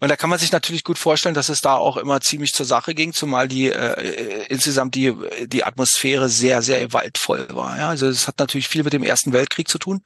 Und 0.00 0.08
da 0.08 0.16
kann 0.16 0.30
man 0.30 0.38
sich 0.38 0.52
natürlich 0.52 0.84
gut 0.84 0.98
vorstellen, 0.98 1.34
dass 1.34 1.48
es 1.48 1.60
da 1.60 1.74
auch 1.74 1.96
immer 1.96 2.20
ziemlich 2.20 2.52
zur 2.52 2.66
Sache 2.66 2.94
ging, 2.94 3.12
zumal 3.12 3.48
die 3.48 3.70
äh, 3.70 4.46
insgesamt 4.48 4.94
die 4.94 5.14
die 5.46 5.64
Atmosphäre 5.64 6.28
sehr 6.28 6.62
sehr 6.62 6.80
gewaltvoll 6.80 7.46
war. 7.52 7.78
Ja? 7.78 7.88
Also 7.88 8.08
es 8.08 8.26
hat 8.26 8.38
natürlich 8.38 8.68
viel 8.68 8.82
mit 8.82 8.92
dem 8.92 9.02
Ersten 9.02 9.32
Weltkrieg 9.32 9.68
zu 9.68 9.78
tun. 9.78 10.02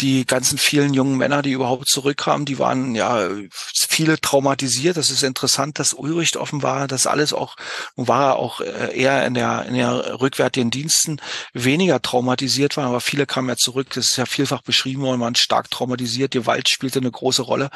Die 0.00 0.26
ganzen 0.26 0.58
vielen 0.58 0.94
jungen 0.94 1.16
Männer, 1.16 1.42
die 1.42 1.52
überhaupt 1.52 1.88
zurückkamen, 1.88 2.46
die 2.46 2.58
waren 2.58 2.94
ja 2.94 3.28
viele 3.50 4.20
traumatisiert. 4.20 4.96
Das 4.96 5.10
ist 5.10 5.22
interessant, 5.22 5.78
dass 5.78 5.94
Ulrich 5.94 6.36
offenbar 6.36 6.86
das 6.86 7.06
alles 7.06 7.32
auch, 7.32 7.56
war 7.96 8.36
auch 8.36 8.60
äh, 8.60 8.96
eher 8.96 9.26
in 9.26 9.34
der, 9.34 9.66
in 9.66 9.74
der 9.74 10.20
rückwärtigen 10.20 10.70
Diensten 10.70 11.20
weniger 11.52 12.00
traumatisiert 12.00 12.76
war, 12.76 12.86
aber 12.86 13.00
viele 13.00 13.26
kamen 13.26 13.48
ja 13.48 13.56
zurück. 13.56 13.88
Das 13.94 14.10
ist 14.10 14.16
ja 14.16 14.26
vielfach 14.26 14.62
beschrieben 14.62 15.02
worden, 15.02 15.20
waren 15.20 15.34
stark 15.34 15.70
traumatisiert. 15.70 16.32
Gewalt 16.32 16.68
spielte 16.68 17.00
eine 17.00 17.10
große 17.10 17.42
Rolle, 17.48 17.70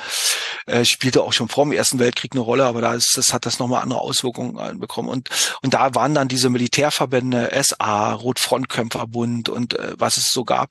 äh, 0.66 0.84
spielte 0.84 1.22
auch 1.22 1.32
schon 1.32 1.48
vor 1.48 1.64
dem 1.64 1.72
Ersten 1.72 1.98
Weltkrieg 1.98 2.32
eine 2.32 2.40
Rolle, 2.40 2.64
aber 2.66 2.80
da 2.80 2.94
ist, 2.94 3.16
das 3.16 3.32
hat 3.32 3.46
das 3.46 3.58
nochmal 3.58 3.82
andere 3.82 4.00
Auswirkungen 4.00 4.78
bekommen. 4.78 5.08
Und, 5.08 5.28
und 5.62 5.74
da 5.74 5.94
waren 5.94 6.14
dann 6.14 6.28
diese 6.28 6.50
Militärverbände, 6.50 7.50
SA, 7.62 8.12
Rotfrontkämpferbund 8.12 9.48
und 9.48 9.74
äh, 9.74 9.94
was 9.96 10.16
es 10.16 10.30
so 10.30 10.44
gab, 10.44 10.70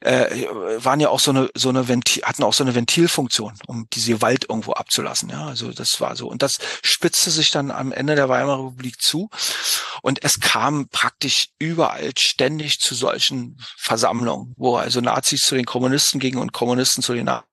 äh, 0.00 0.46
waren 0.78 1.00
ja 1.00 1.08
auch 1.08 1.20
so 1.20 1.30
eine, 1.30 1.50
so 1.54 1.68
eine 1.68 1.88
Ventil, 1.88 2.22
hatten 2.22 2.42
auch 2.42 2.54
so 2.54 2.64
eine 2.64 2.74
Ventilfunktion, 2.74 3.54
um 3.66 3.86
diese 3.92 4.12
Gewalt 4.12 4.46
irgendwo 4.48 4.72
abzulassen. 4.72 5.30
Ja, 5.30 5.46
also 5.46 5.72
das 5.72 6.00
war 6.00 6.16
so. 6.16 6.28
Und 6.28 6.42
das 6.42 6.58
spitzte 6.82 7.30
sich 7.30 7.50
dann 7.50 7.70
am 7.70 7.92
Ende 7.92 8.14
der 8.14 8.28
Weimarer 8.28 8.66
Republik 8.66 9.00
zu. 9.00 9.30
Und 10.02 10.22
es 10.24 10.40
kam 10.40 10.88
praktisch 10.88 11.48
überall 11.58 12.12
ständig 12.16 12.78
zu 12.78 12.94
solchen 12.94 13.56
Versammlungen, 13.76 14.54
wo 14.56 14.76
also 14.76 15.00
Nazis 15.00 15.40
zu 15.40 15.54
den 15.54 15.66
Kommunisten 15.66 16.20
gingen 16.20 16.38
und 16.38 16.52
Kommunisten 16.52 17.02
zu 17.02 17.14
den 17.14 17.26
Nazis 17.26 17.49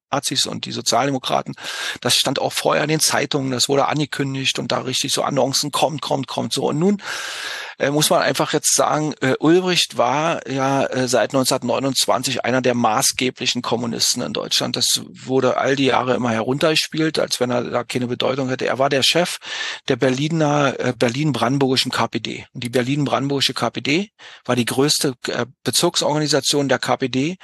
und 0.47 0.65
die 0.65 0.71
Sozialdemokraten. 0.71 1.55
Das 2.01 2.15
stand 2.15 2.39
auch 2.39 2.53
vorher 2.53 2.83
in 2.83 2.89
den 2.89 2.99
Zeitungen, 2.99 3.51
das 3.51 3.69
wurde 3.69 3.87
angekündigt 3.87 4.59
und 4.59 4.71
da 4.71 4.79
richtig 4.79 5.13
so 5.13 5.23
Annoncen, 5.23 5.71
kommt, 5.71 6.01
kommt, 6.01 6.27
kommt 6.27 6.53
so. 6.53 6.67
Und 6.67 6.79
nun 6.79 7.01
äh, 7.79 7.91
muss 7.91 8.09
man 8.09 8.21
einfach 8.21 8.53
jetzt 8.53 8.73
sagen, 8.73 9.13
äh, 9.21 9.35
Ulbricht 9.39 9.97
war 9.97 10.47
ja 10.49 10.85
äh, 10.85 11.07
seit 11.07 11.33
1929 11.33 12.43
einer 12.43 12.61
der 12.61 12.73
maßgeblichen 12.73 13.61
Kommunisten 13.61 14.21
in 14.21 14.33
Deutschland. 14.33 14.75
Das 14.75 15.01
wurde 15.09 15.57
all 15.57 15.75
die 15.75 15.85
Jahre 15.85 16.15
immer 16.15 16.31
heruntergespielt, 16.31 17.19
als 17.19 17.39
wenn 17.39 17.51
er 17.51 17.63
da 17.63 17.83
keine 17.83 18.07
Bedeutung 18.07 18.49
hätte. 18.49 18.65
Er 18.65 18.79
war 18.79 18.89
der 18.89 19.03
Chef 19.03 19.37
der 19.87 19.95
Berliner 19.95 20.75
äh, 20.79 20.93
Berlin-Brandenburgischen 20.97 21.91
KPD. 21.91 22.47
Und 22.53 22.63
die 22.63 22.69
Berlin-Brandenburgische 22.69 23.53
KPD 23.53 24.09
war 24.45 24.55
die 24.55 24.65
größte 24.65 25.13
äh, 25.27 25.45
Bezirksorganisation 25.63 26.69
der 26.69 26.79
KPD 26.79 27.37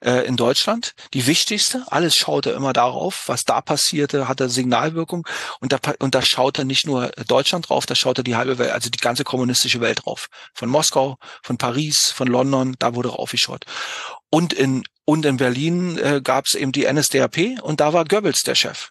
äh, 0.00 0.26
in 0.26 0.36
Deutschland, 0.36 0.94
die 1.14 1.26
wichtigste. 1.26 1.84
Alles 1.88 2.16
schaute 2.16 2.50
immer 2.50 2.72
darauf, 2.72 3.24
was 3.26 3.44
da 3.44 3.60
passierte, 3.60 4.28
hatte 4.28 4.48
Signalwirkung 4.48 5.26
und 5.60 5.72
da, 5.72 5.78
und 6.00 6.14
da 6.14 6.22
schaute 6.22 6.64
nicht 6.64 6.86
nur 6.86 7.08
Deutschland 7.28 7.68
drauf, 7.68 7.86
da 7.86 7.94
schaute 7.94 8.24
die 8.24 8.36
halbe 8.36 8.58
Welt, 8.58 8.72
also 8.72 8.90
die 8.90 8.98
ganze 8.98 9.24
kommunistische 9.24 9.75
westliche 9.76 9.80
Welt 9.80 10.04
drauf. 10.04 10.28
Von 10.54 10.68
Moskau, 10.68 11.16
von 11.42 11.58
Paris, 11.58 12.12
von 12.14 12.28
London, 12.28 12.76
da 12.78 12.94
wurde 12.94 13.10
raufgeschaut. 13.10 13.64
Und 14.30 14.52
in, 14.52 14.84
und 15.04 15.24
in 15.24 15.36
Berlin 15.36 15.98
äh, 15.98 16.20
gab 16.22 16.46
es 16.46 16.54
eben 16.54 16.72
die 16.72 16.90
NSDAP 16.90 17.62
und 17.62 17.80
da 17.80 17.92
war 17.92 18.04
Goebbels 18.04 18.42
der 18.42 18.54
Chef. 18.54 18.90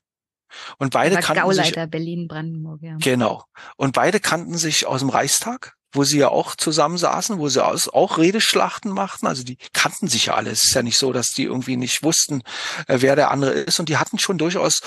Und 0.78 0.94
beide 0.94 1.18
kannten 1.18 1.44
Gauleiter 1.44 1.82
sich, 1.82 1.91
Berlin, 1.91 2.28
Brandenburg, 2.28 2.82
ja. 2.82 2.95
Genau. 2.99 3.44
Und 3.76 3.94
beide 3.94 4.22
kannten 4.22 4.57
sich 4.57 4.86
aus 4.86 5.02
dem 5.02 5.10
Reichstag 5.10 5.74
wo 5.95 6.03
sie 6.03 6.19
ja 6.19 6.30
auch 6.30 6.55
zusammensaßen, 6.55 7.39
wo 7.39 7.49
sie 7.49 7.63
auch 7.63 8.17
Redeschlachten 8.17 8.91
machten. 8.91 9.27
Also 9.27 9.43
die 9.43 9.57
kannten 9.73 10.07
sich 10.07 10.27
ja 10.27 10.35
alle. 10.35 10.51
Es 10.51 10.63
ist 10.63 10.76
ja 10.76 10.84
nicht 10.84 10.97
so, 10.97 11.13
dass 11.13 11.27
die 11.27 11.43
irgendwie 11.43 11.77
nicht 11.77 12.03
wussten, 12.03 12.43
äh, 12.88 12.97
wer 12.99 13.15
der 13.15 13.31
andere 13.31 13.51
ist. 13.51 13.80
Und 13.80 13.89
die 13.89 13.97
hatten 13.97 14.19
schon 14.19 14.38
durchaus, 14.38 14.81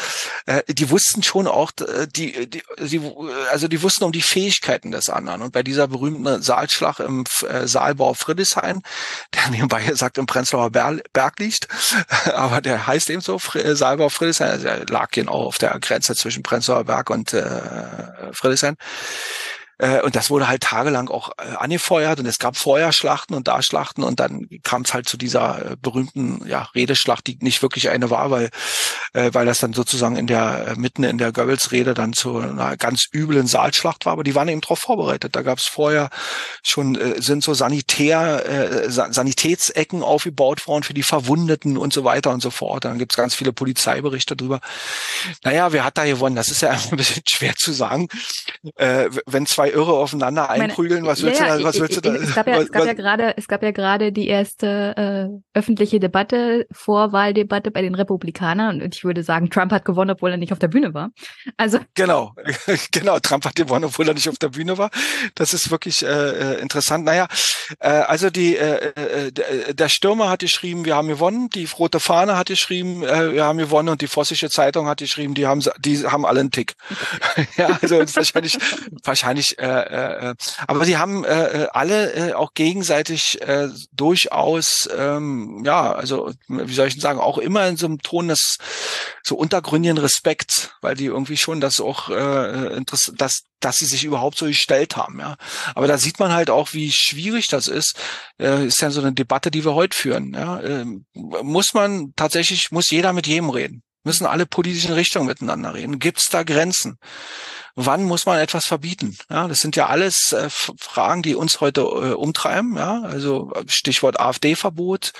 äh, 0.47 0.63
die 0.69 0.91
wussten 0.91 1.23
schon 1.23 1.47
auch, 1.47 1.73
äh, 1.81 2.07
die, 2.07 2.49
die, 2.49 2.63
die, 2.81 3.03
also 3.51 3.69
die 3.69 3.83
wussten 3.83 4.05
um 4.05 4.13
die 4.13 4.23
Fähigkeiten 4.23 4.91
des 4.91 5.09
anderen. 5.09 5.43
Und 5.43 5.53
bei 5.53 5.63
dieser 5.63 5.89
berühmten 5.89 6.43
Saalschlacht 6.43 7.01
im 7.01 7.25
Saalbau 7.65 8.15
Friedrichshain, 8.15 8.83
der 9.35 9.49
nebenbei 9.51 9.85
gesagt 9.85 10.19
im 10.19 10.27
Prenzlauer 10.27 10.71
Berg 10.71 11.39
liegt, 11.39 11.69
aber 12.35 12.61
der 12.61 12.87
heißt 12.87 13.11
eben 13.11 13.21
so, 13.21 13.39
Saalbau 13.39 14.09
Friedrichshain, 14.09 14.51
also 14.51 14.65
der 14.65 14.87
lag 14.87 15.11
genau 15.11 15.47
auf 15.47 15.59
der 15.59 15.79
Grenze 15.81 16.15
zwischen 16.15 16.43
Prenzlauer 16.43 16.85
Berg 16.85 17.11
und 17.11 17.33
äh, 17.33 18.33
Friedrichshain 18.33 18.77
Äh, 19.79 20.03
und 20.03 20.17
das 20.17 20.31
wurde 20.31 20.49
halt 20.49 20.63
tagelang 20.63 21.09
auch 21.09 21.31
äh, 21.39 21.55
angefeuert 21.57 22.19
und 22.19 22.27
es 22.27 22.39
gab 22.39 22.57
Feuerschlachten 22.57 23.35
und 23.35 23.49
da 23.49 23.63
Schlachten 23.63 24.03
und 24.03 24.21
dann 24.21 24.49
kam 24.63 24.83
es 24.83 24.93
halt 24.93 25.09
zu 25.09 25.17
dieser 25.17 25.73
äh, 25.73 25.77
berühmten 25.81 26.47
ja, 26.47 26.69
Redeschlacht, 26.75 27.27
die 27.27 27.39
nicht 27.41 27.63
wirklich 27.63 27.89
eine 27.89 28.11
war, 28.11 28.31
weil, 28.31 28.51
äh, 29.13 29.31
weil 29.33 29.47
das 29.47 29.59
dann 29.59 29.73
sozusagen 29.73 30.17
in 30.17 30.27
der, 30.27 30.69
äh, 30.69 30.75
mitten 30.77 31.05
in 31.05 31.19
der 31.19 31.33
Goebbels-Rede 31.33 31.95
dann 31.95 32.13
zu 32.13 32.39
einer 32.39 32.77
ganz 32.77 33.07
üblen 33.15 33.47
Saalschlacht 33.47 34.05
war, 34.07 34.15
aber 34.15 34.25
die 34.25 34.35
waren 34.35 34.49
eben 34.49 34.61
darauf 34.61 34.81
vorbereitet. 34.81 35.37
Da 35.37 35.43
gab 35.43 35.59
es 35.59 35.65
vorher 35.65 36.11
schon, 36.63 36.97
äh, 36.97 37.23
sind 37.23 37.45
so 37.45 37.55
Sanitär, 37.55 38.47
äh, 38.47 38.91
Sanitätsecken 38.91 40.03
aufgebaut 40.03 40.67
worden 40.67 40.83
für 40.83 40.95
die 40.95 41.03
Verwundeten 41.03 41.79
und 41.79 41.93
so 41.93 42.05
weiter 42.05 42.31
und 42.31 42.41
so 42.41 42.51
fort. 42.51 42.85
Dann 42.85 42.99
gibt 42.99 43.13
es 43.13 43.17
ganz 43.17 43.35
viele 43.35 43.53
Polizeiberichte 43.53 44.35
drüber. 44.35 44.61
Naja, 45.45 45.73
wer 45.73 45.85
hat 45.85 45.99
da 45.99 46.05
gewonnen? 46.05 46.37
Das 46.37 46.49
ist 46.49 46.63
ja 46.63 46.71
ein 46.91 46.97
bisschen 46.97 47.23
schwer 47.29 47.55
zu 47.57 47.73
sagen. 47.73 48.09
Äh, 48.77 49.09
wenn 49.27 49.47
zwei 49.47 49.68
Irre 49.69 49.93
aufeinander 49.93 50.51
einprügeln, 50.51 51.05
was 51.07 51.23
willst 51.23 51.41
ja, 51.41 51.57
du 51.57 51.63
da? 51.63 51.69
Was 51.69 51.81
willst 51.81 51.97
du 51.97 52.01
da? 52.01 52.15
Es 52.15 52.35
gab 52.35 52.47
ja, 52.47 52.59
es 52.61 52.71
gab 52.71 52.87
ja 52.87 52.93
gerade, 52.93 53.37
es 53.37 53.49
gab 53.49 53.63
ja 53.63 53.71
gerade 53.71 54.13
die 54.13 54.29
erste 54.29 55.41
äh, 55.55 55.59
öffentliche 55.59 56.01
Debatte, 56.01 56.67
Vorwahldebatte 56.73 57.71
bei 57.71 57.83
den 57.83 57.95
Republikanern 57.95 58.83
und 58.83 58.95
ich 58.95 59.05
würde 59.05 59.23
sagen, 59.23 59.51
Trump 59.51 59.73
hat 59.73 59.85
gewonnen, 59.85 60.13
obwohl 60.13 60.31
er 60.31 60.37
nicht 60.37 60.53
auf 60.53 60.59
der 60.59 60.69
Bühne 60.69 60.95
war. 60.95 61.11
Also 61.57 61.79
genau, 61.95 62.35
genau, 62.93 63.19
Trump 63.19 63.45
hat 63.45 63.55
gewonnen, 63.55 63.87
obwohl 63.87 64.09
er 64.09 64.15
nicht 64.15 64.29
auf 64.29 64.39
der 64.39 64.49
Bühne 64.49 64.79
war. 64.79 64.91
Das 65.35 65.53
ist 65.53 65.71
wirklich 65.71 66.03
äh, 66.03 66.07
äh 66.07 66.61
interessant. 66.61 67.05
Naja, 67.05 67.29
äh, 67.81 67.89
also 67.89 68.31
die 68.31 68.57
äh, 68.57 68.93
äh, 68.97 69.29
äh, 69.29 69.75
der 69.75 69.89
Stürmer 69.89 70.31
hat 70.31 70.41
geschrieben, 70.41 70.85
wir 70.85 70.97
haben 70.97 71.09
gewonnen. 71.09 71.49
Die 71.51 71.67
Rote 71.79 72.01
Fahne 72.01 72.37
hat 72.37 72.49
geschrieben, 72.49 73.03
äh, 73.03 73.33
wir 73.33 73.45
haben 73.45 73.59
gewonnen 73.59 73.89
und 73.89 74.01
die 74.01 74.07
Vossische 74.07 74.51
Zeitung 74.51 74.87
hat 74.87 74.99
geschrieben, 74.99 75.35
die 75.35 75.47
haben 75.47 75.63
die 75.79 75.99
haben 76.07 76.25
alle 76.25 76.41
einen 76.41 76.51
Tick. 76.51 76.75
ja, 77.57 77.79
also 77.81 77.99
wahrscheinlich 77.99 78.59
wahrscheinlich. 79.05 79.58
Äh, 79.59 80.31
äh, 80.31 80.35
aber 80.67 80.85
sie 80.85 80.99
haben 80.99 81.25
äh, 81.25 81.65
äh, 81.65 81.69
alle 81.73 82.13
äh, 82.13 82.33
auch 82.35 82.55
gegenseitig 82.55 83.41
äh, 83.43 83.69
durchaus 83.93 84.89
ähm, 84.97 85.63
ja, 85.65 85.93
also 85.93 86.33
wie 86.47 86.75
soll 86.75 86.87
ich 86.87 86.95
denn 86.95 87.01
sagen, 87.01 87.19
auch 87.19 87.39
immer 87.39 87.67
in 87.67 87.77
so 87.77 87.87
einem 87.87 87.99
Ton 88.01 88.29
des 88.29 88.59
so 89.23 89.37
untergründigen 89.37 89.99
Respekt, 89.99 90.77
weil 90.81 90.95
die 90.95 91.07
irgendwie 91.07 91.37
schon 91.37 91.61
das 91.61 91.81
auch 91.81 92.09
äh, 92.09 92.77
interessant, 92.77 93.21
dass 93.21 93.43
dass 93.61 93.79
sie 93.79 93.87
sich 93.87 94.05
überhaupt 94.05 94.39
so 94.39 94.47
gestellt 94.47 94.97
haben, 94.97 95.19
ja. 95.19 95.37
Aber 95.75 95.89
da 95.89 95.99
sieht 95.99 96.21
man 96.21 96.33
halt 96.33 96.51
auch, 96.51 96.75
wie 96.75 96.93
schwierig 96.93 97.49
das 97.49 97.67
ist. 97.67 97.97
Äh, 98.41 98.67
ist 98.67 98.81
ja 98.81 98.91
so 98.91 99.01
eine 99.01 99.13
Debatte, 99.13 99.51
die 99.51 99.65
wir 99.65 99.75
heute 99.75 99.97
führen. 99.97 100.33
Ja. 100.35 100.61
Äh, 100.61 100.85
muss 101.15 101.75
man 101.75 102.13
tatsächlich, 102.15 102.71
muss 102.71 102.91
jeder 102.91 103.13
mit 103.13 103.27
jedem 103.27 103.51
reden. 103.51 103.83
Müssen 104.05 104.27
alle 104.27 104.47
politischen 104.47 104.93
Richtungen 104.93 105.27
miteinander 105.27 105.75
reden. 105.75 105.99
Gibt 105.99 106.19
es 106.19 106.27
da 106.31 106.45
Grenzen? 106.45 106.99
Wann 107.75 108.05
muss 108.05 108.27
man 108.27 108.39
etwas 108.39 108.67
verbieten? 108.67 109.17
Ja, 109.31 109.49
das 109.49 109.59
sind 109.59 109.77
ja 109.77 109.87
alles 109.87 110.33
äh, 110.33 110.49
Fragen, 110.51 111.23
die 111.23 111.35
uns 111.35 111.61
heute 111.61 111.83
äh, 111.83 112.13
umtreiben. 112.13 112.77
Ja, 112.77 113.03
also 113.03 113.53
Stichwort 113.67 114.21
AfD-Verbot 114.21 115.13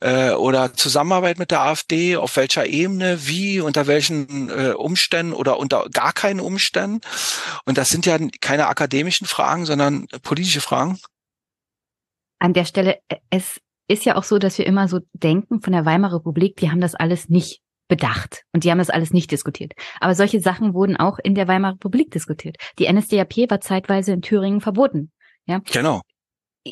äh, 0.00 0.30
oder 0.32 0.74
Zusammenarbeit 0.74 1.38
mit 1.38 1.50
der 1.50 1.62
AfD, 1.62 2.16
auf 2.16 2.36
welcher 2.36 2.66
Ebene, 2.66 3.26
wie, 3.26 3.60
unter 3.60 3.86
welchen 3.86 4.50
äh, 4.50 4.72
Umständen 4.72 5.32
oder 5.32 5.58
unter 5.58 5.88
gar 5.92 6.12
keinen 6.12 6.40
Umständen. 6.40 7.00
Und 7.64 7.78
das 7.78 7.88
sind 7.88 8.06
ja 8.06 8.18
keine 8.40 8.68
akademischen 8.68 9.26
Fragen, 9.26 9.66
sondern 9.66 10.06
politische 10.22 10.60
Fragen. 10.60 10.98
An 12.38 12.54
der 12.54 12.64
Stelle, 12.64 12.98
äh, 13.08 13.16
es 13.30 13.60
ist 13.88 14.04
ja 14.04 14.16
auch 14.16 14.24
so, 14.24 14.38
dass 14.38 14.56
wir 14.56 14.66
immer 14.66 14.88
so 14.88 15.00
denken 15.12 15.60
von 15.60 15.72
der 15.72 15.84
Weimarer 15.84 16.16
Republik, 16.16 16.56
die 16.56 16.70
haben 16.70 16.80
das 16.80 16.94
alles 16.94 17.28
nicht 17.28 17.60
bedacht. 17.90 18.44
Und 18.54 18.64
die 18.64 18.70
haben 18.70 18.78
das 18.78 18.88
alles 18.88 19.12
nicht 19.12 19.30
diskutiert. 19.30 19.72
Aber 20.00 20.14
solche 20.14 20.40
Sachen 20.40 20.72
wurden 20.72 20.96
auch 20.96 21.18
in 21.22 21.34
der 21.34 21.46
Weimarer 21.48 21.74
Republik 21.74 22.10
diskutiert. 22.10 22.56
Die 22.78 22.90
NSDAP 22.90 23.50
war 23.50 23.60
zeitweise 23.60 24.12
in 24.12 24.22
Thüringen 24.22 24.62
verboten. 24.62 25.12
Ja. 25.44 25.60
Genau. 25.70 26.00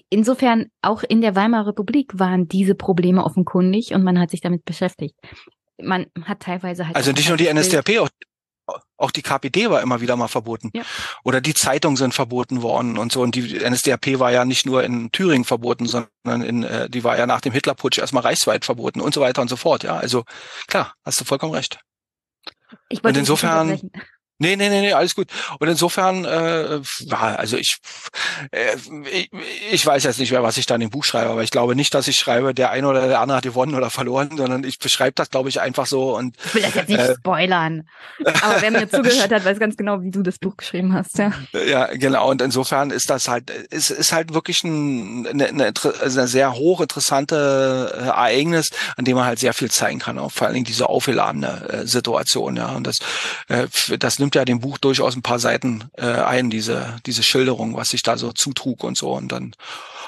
Insofern, 0.09 0.66
auch 0.81 1.03
in 1.03 1.20
der 1.20 1.35
Weimarer 1.35 1.69
Republik 1.69 2.19
waren 2.19 2.49
diese 2.49 2.74
Probleme 2.74 3.24
offenkundig 3.24 3.93
und 3.93 4.05
man 4.05 4.19
hat 4.19 4.31
sich 4.31 4.40
damit 4.40 4.65
beschäftigt. 4.65 5.15
Man 5.81 6.07
hat 6.24 6.40
teilweise 6.40 6.86
halt. 6.86 6.97
Also 6.97 7.12
nicht 7.12 7.28
nur 7.28 7.36
die 7.36 7.53
NSDAP, 7.53 7.99
auch 7.99 8.09
auch 8.97 9.11
die 9.11 9.23
KPD 9.23 9.70
war 9.70 9.81
immer 9.81 10.01
wieder 10.01 10.16
mal 10.16 10.28
verboten. 10.28 10.70
Ja. 10.74 10.82
Oder 11.24 11.40
die 11.40 11.55
Zeitungen 11.55 11.97
sind 11.97 12.15
verboten 12.15 12.62
worden 12.62 12.99
und 12.99 13.12
so. 13.12 13.23
Und 13.23 13.35
die 13.35 13.59
NSDAP 13.59 14.19
war 14.19 14.32
ja 14.32 14.45
nicht 14.45 14.66
nur 14.66 14.85
in 14.85 15.11
Thüringen 15.12 15.45
verboten, 15.45 15.86
sondern 15.86 16.43
in, 16.43 16.62
äh, 16.65 16.90
die 16.90 17.05
war 17.05 17.19
ja 17.19 17.27
nach 17.27 17.40
dem 17.40 17.53
Hitlerputsch 17.53 17.99
erstmal 17.99 18.23
reichsweit 18.23 18.65
verboten 18.65 19.01
und 19.01 19.15
so 19.15 19.20
weiter 19.20 19.43
und 19.43 19.49
so 19.49 19.57
fort. 19.57 19.85
Ja, 19.85 19.97
also 19.97 20.24
klar, 20.66 20.95
hast 21.05 21.20
du 21.20 21.24
vollkommen 21.24 21.55
recht. 21.55 21.78
Ich 22.89 23.03
und 23.03 23.16
insofern. 23.16 23.81
Nee, 24.40 24.55
nee, 24.55 24.69
nee, 24.69 24.81
nee, 24.81 24.93
alles 24.93 25.16
gut. 25.16 25.28
Und 25.59 25.69
insofern, 25.69 26.24
äh, 26.24 26.81
also 27.10 27.56
ich, 27.56 27.78
äh, 28.52 28.77
ich, 29.10 29.31
ich 29.73 29.85
weiß 29.85 30.05
jetzt 30.05 30.20
nicht 30.20 30.31
mehr, 30.31 30.44
was 30.44 30.59
ich 30.59 30.66
da 30.66 30.77
in 30.77 30.81
dem 30.81 30.90
Buch 30.90 31.05
schreibe, 31.05 31.31
aber 31.31 31.43
ich 31.43 31.51
glaube 31.51 31.74
nicht, 31.74 31.93
dass 31.93 32.06
ich 32.06 32.16
schreibe, 32.16 32.55
der 32.55 32.70
eine 32.70 32.86
oder 32.86 33.09
der 33.09 33.20
andere 33.20 33.39
hat 33.39 33.44
gewonnen 33.44 33.74
oder 33.74 33.90
verloren, 33.90 34.36
sondern 34.36 34.62
ich 34.62 34.78
beschreibe 34.78 35.12
das, 35.16 35.31
glaube 35.31 35.48
ich, 35.48 35.60
einfach 35.60 35.86
so. 35.86 36.16
Und, 36.16 36.36
ich 36.47 36.55
will 36.55 36.62
das 36.62 36.74
jetzt 36.74 36.89
nicht 36.89 37.01
äh, 37.01 37.15
spoilern. 37.16 37.89
Aber 38.43 38.62
wer 38.62 38.70
mir 38.70 38.89
zugehört 38.90 39.32
hat, 39.32 39.44
weiß 39.44 39.59
ganz 39.59 39.77
genau, 39.77 40.02
wie 40.02 40.10
du 40.10 40.23
das 40.23 40.39
Buch 40.39 40.56
geschrieben 40.56 40.94
hast, 40.94 41.19
ja. 41.19 41.32
Ja, 41.66 41.86
genau. 41.86 42.31
Und 42.31 42.40
insofern 42.40 42.90
ist 42.90 43.10
das 43.10 43.27
halt, 43.27 43.51
ist, 43.51 43.90
ist 43.90 44.12
halt 44.12 44.35
wirklich 44.35 44.62
ein, 44.62 45.27
eine, 45.27 45.48
eine, 45.48 45.73
eine 46.01 46.28
sehr 46.28 46.55
hochinteressante 46.55 47.93
äh, 47.93 48.06
Ereignis, 48.06 48.70
an 48.97 49.05
dem 49.05 49.16
man 49.16 49.27
halt 49.27 49.40
sehr 49.40 49.52
viel 49.52 49.70
zeigen 49.70 49.98
kann, 49.98 50.19
auch 50.19 50.31
vor 50.31 50.47
allen 50.47 50.55
Dingen 50.55 50.66
diese 50.66 50.89
aufgeladene 50.89 51.69
äh, 51.69 51.86
Situation, 51.86 52.56
ja. 52.56 52.69
Und 52.69 52.86
das, 52.86 52.98
äh, 53.48 53.66
das 53.98 54.19
nimmt 54.19 54.28
nimmt 54.29 54.35
ja 54.35 54.45
dem 54.45 54.61
Buch 54.61 54.77
durchaus 54.77 55.17
ein 55.17 55.23
paar 55.23 55.39
Seiten 55.39 55.91
äh, 55.97 56.05
ein, 56.05 56.51
diese, 56.51 56.97
diese 57.07 57.23
Schilderung, 57.23 57.77
was 57.77 57.89
sich 57.89 58.03
da 58.03 58.19
so 58.19 58.33
zutrug 58.33 58.85
und 58.85 58.99
so. 58.99 59.13
Und 59.13 59.33
dann, 59.33 59.55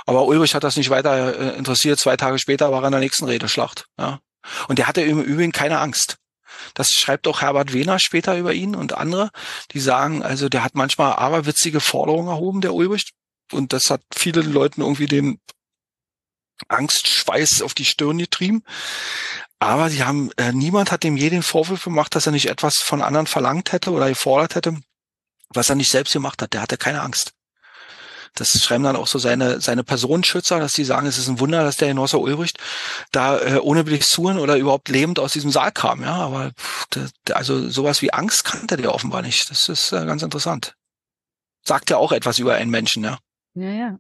aber 0.04 0.26
Ulrich 0.26 0.54
hat 0.54 0.62
das 0.62 0.76
nicht 0.76 0.90
weiter 0.90 1.54
äh, 1.54 1.56
interessiert. 1.56 1.98
Zwei 1.98 2.18
Tage 2.18 2.38
später 2.38 2.70
war 2.70 2.82
er 2.82 2.88
in 2.88 2.92
der 2.92 3.00
nächsten 3.00 3.24
Redeschlacht. 3.24 3.86
Ja. 3.98 4.20
Und 4.68 4.78
der 4.78 4.88
hatte 4.88 5.00
im 5.00 5.22
Übrigen 5.22 5.52
keine 5.52 5.78
Angst. 5.78 6.18
Das 6.74 6.88
schreibt 6.90 7.26
auch 7.28 7.40
Herbert 7.40 7.72
Wehner 7.72 7.98
später 7.98 8.36
über 8.36 8.52
ihn 8.52 8.74
und 8.74 8.92
andere, 8.92 9.30
die 9.72 9.80
sagen, 9.80 10.22
also 10.22 10.50
der 10.50 10.64
hat 10.64 10.74
manchmal 10.74 11.14
aberwitzige 11.14 11.80
Forderungen 11.80 12.28
erhoben, 12.28 12.60
der 12.60 12.74
Ulbricht. 12.74 13.12
Und 13.52 13.72
das 13.72 13.88
hat 13.88 14.02
vielen 14.14 14.52
Leuten 14.52 14.82
irgendwie 14.82 15.06
den 15.06 15.40
Angstschweiß 16.68 17.62
auf 17.62 17.72
die 17.72 17.86
Stirn 17.86 18.18
getrieben. 18.18 18.64
Aber 19.60 19.90
sie 19.90 20.02
haben, 20.02 20.30
äh, 20.38 20.52
niemand 20.52 20.90
hat 20.90 21.04
dem 21.04 21.18
je 21.18 21.28
den 21.28 21.42
Vorwurf 21.42 21.84
gemacht, 21.84 22.14
dass 22.14 22.26
er 22.26 22.32
nicht 22.32 22.48
etwas 22.48 22.78
von 22.78 23.02
anderen 23.02 23.26
verlangt 23.26 23.72
hätte 23.72 23.92
oder 23.92 24.08
gefordert 24.08 24.54
hätte, 24.54 24.80
was 25.50 25.68
er 25.68 25.76
nicht 25.76 25.90
selbst 25.90 26.14
gemacht 26.14 26.40
hat. 26.40 26.54
Der 26.54 26.62
hatte 26.62 26.78
keine 26.78 27.02
Angst. 27.02 27.32
Das 28.34 28.50
schreiben 28.50 28.84
dann 28.84 28.96
auch 28.96 29.06
so 29.08 29.18
seine, 29.18 29.60
seine 29.60 29.84
Personenschützer, 29.84 30.60
dass 30.60 30.72
sie 30.72 30.84
sagen, 30.84 31.06
es 31.06 31.18
ist 31.18 31.28
ein 31.28 31.40
Wunder, 31.40 31.62
dass 31.62 31.76
der 31.76 31.88
Genosse 31.88 32.18
Ulbricht 32.18 32.58
da 33.12 33.38
äh, 33.38 33.58
ohne 33.58 33.84
Blessuren 33.84 34.38
oder 34.38 34.56
überhaupt 34.56 34.88
lebend 34.88 35.18
aus 35.18 35.32
diesem 35.32 35.50
Saal 35.50 35.72
kam. 35.72 36.02
Ja, 36.02 36.14
aber 36.14 36.52
pff, 36.52 36.86
der, 36.86 37.36
also 37.36 37.68
sowas 37.68 38.00
wie 38.02 38.12
Angst 38.12 38.44
kannte 38.44 38.76
der 38.76 38.94
offenbar 38.94 39.20
nicht. 39.20 39.50
Das 39.50 39.68
ist 39.68 39.92
äh, 39.92 40.06
ganz 40.06 40.22
interessant. 40.22 40.74
Sagt 41.64 41.90
ja 41.90 41.98
auch 41.98 42.12
etwas 42.12 42.38
über 42.38 42.54
einen 42.54 42.70
Menschen, 42.70 43.04
ja. 43.04 43.18
Ja, 43.54 43.70
ja. 43.70 43.98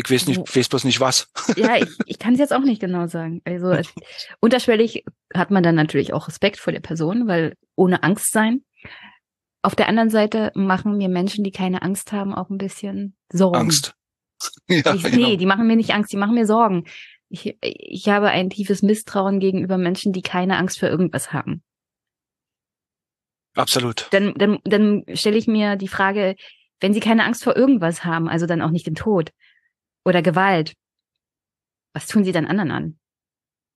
Ich 0.00 0.08
weiß 0.08 0.28
nicht, 0.28 0.40
ich 0.48 0.56
weiß 0.56 0.68
bloß 0.68 0.84
nicht 0.84 1.00
was. 1.00 1.28
Ja, 1.56 1.76
ich, 1.76 1.88
ich 2.06 2.20
kann 2.20 2.34
es 2.34 2.38
jetzt 2.38 2.52
auch 2.52 2.60
nicht 2.60 2.80
genau 2.80 3.08
sagen. 3.08 3.42
Also 3.44 3.76
unterschwellig 4.40 5.04
hat 5.34 5.50
man 5.50 5.64
dann 5.64 5.74
natürlich 5.74 6.12
auch 6.12 6.28
Respekt 6.28 6.58
vor 6.58 6.72
der 6.72 6.78
Person, 6.78 7.26
weil 7.26 7.56
ohne 7.74 8.04
Angst 8.04 8.32
sein. 8.32 8.62
Auf 9.60 9.74
der 9.74 9.88
anderen 9.88 10.08
Seite 10.08 10.52
machen 10.54 10.98
mir 10.98 11.08
Menschen, 11.08 11.42
die 11.42 11.50
keine 11.50 11.82
Angst 11.82 12.12
haben, 12.12 12.32
auch 12.32 12.48
ein 12.48 12.58
bisschen 12.58 13.16
Sorgen. 13.32 13.58
Angst. 13.58 13.94
Ja, 14.68 14.94
ich, 14.94 15.02
genau. 15.02 15.16
Nee, 15.16 15.36
die 15.36 15.46
machen 15.46 15.66
mir 15.66 15.74
nicht 15.74 15.94
Angst, 15.94 16.12
die 16.12 16.16
machen 16.16 16.34
mir 16.34 16.46
Sorgen. 16.46 16.84
Ich, 17.28 17.56
ich 17.60 18.08
habe 18.08 18.28
ein 18.28 18.50
tiefes 18.50 18.82
Misstrauen 18.82 19.40
gegenüber 19.40 19.78
Menschen, 19.78 20.12
die 20.12 20.22
keine 20.22 20.58
Angst 20.58 20.78
für 20.78 20.86
irgendwas 20.86 21.32
haben. 21.32 21.64
Absolut. 23.56 24.06
Dann, 24.12 24.34
dann, 24.36 24.58
dann 24.62 25.04
stelle 25.14 25.38
ich 25.38 25.48
mir 25.48 25.74
die 25.74 25.88
Frage, 25.88 26.36
wenn 26.78 26.94
sie 26.94 27.00
keine 27.00 27.24
Angst 27.24 27.42
vor 27.42 27.56
irgendwas 27.56 28.04
haben, 28.04 28.28
also 28.28 28.46
dann 28.46 28.62
auch 28.62 28.70
nicht 28.70 28.86
dem 28.86 28.94
Tod, 28.94 29.32
oder 30.08 30.22
Gewalt, 30.22 30.74
was 31.94 32.06
tun 32.06 32.24
sie 32.24 32.32
dann 32.32 32.46
anderen 32.46 32.70
an? 32.70 32.98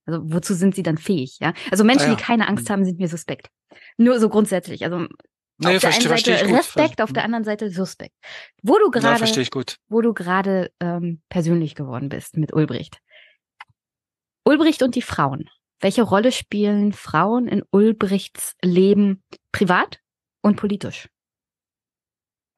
Also 0.06 0.20
wozu 0.24 0.54
sind 0.54 0.74
sie 0.74 0.82
dann 0.82 0.98
fähig? 0.98 1.38
Ja, 1.40 1.54
also 1.70 1.84
Menschen, 1.84 2.06
ah, 2.06 2.10
ja. 2.10 2.16
die 2.16 2.22
keine 2.22 2.48
Angst 2.48 2.68
haben, 2.70 2.84
sind 2.84 2.98
mir 2.98 3.08
suspekt. 3.08 3.48
Nur 3.96 4.18
so 4.18 4.28
grundsätzlich. 4.28 4.84
Also 4.84 5.06
nee, 5.58 5.76
auf 5.76 5.80
der 5.80 5.90
einen 5.90 6.02
Seite 6.02 6.32
Respekt, 6.52 7.00
auf 7.00 7.12
der 7.12 7.24
anderen 7.24 7.44
Seite 7.44 7.70
Suspekt. 7.70 8.14
Wo 8.62 8.78
du 8.78 8.90
gerade, 8.90 9.24
wo 9.88 10.00
du 10.00 10.12
gerade 10.12 10.72
ähm, 10.80 11.22
persönlich 11.28 11.74
geworden 11.74 12.08
bist 12.08 12.36
mit 12.36 12.52
Ulbricht. 12.52 12.98
Ulbricht 14.44 14.82
und 14.82 14.96
die 14.96 15.02
Frauen. 15.02 15.48
Welche 15.80 16.02
Rolle 16.02 16.32
spielen 16.32 16.92
Frauen 16.92 17.48
in 17.48 17.62
Ulbrichts 17.70 18.54
Leben 18.62 19.22
privat 19.52 20.00
und 20.42 20.56
politisch? 20.56 21.08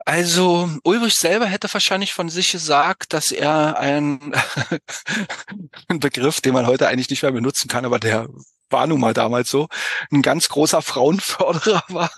Also 0.04 0.68
Ulrich 0.84 1.14
selber 1.14 1.46
hätte 1.46 1.72
wahrscheinlich 1.72 2.12
von 2.12 2.28
sich 2.28 2.52
gesagt, 2.52 3.14
dass 3.14 3.30
er 3.30 3.78
ein, 3.78 4.34
ein 5.88 5.98
Begriff, 6.00 6.40
den 6.42 6.52
man 6.52 6.66
heute 6.66 6.88
eigentlich 6.88 7.08
nicht 7.08 7.22
mehr 7.22 7.32
benutzen 7.32 7.68
kann, 7.68 7.86
aber 7.86 7.98
der 7.98 8.28
war 8.68 8.86
nun 8.86 9.00
mal 9.00 9.14
damals 9.14 9.48
so, 9.48 9.68
ein 10.10 10.20
ganz 10.20 10.48
großer 10.48 10.82
Frauenförderer 10.82 11.84
war. 11.88 12.10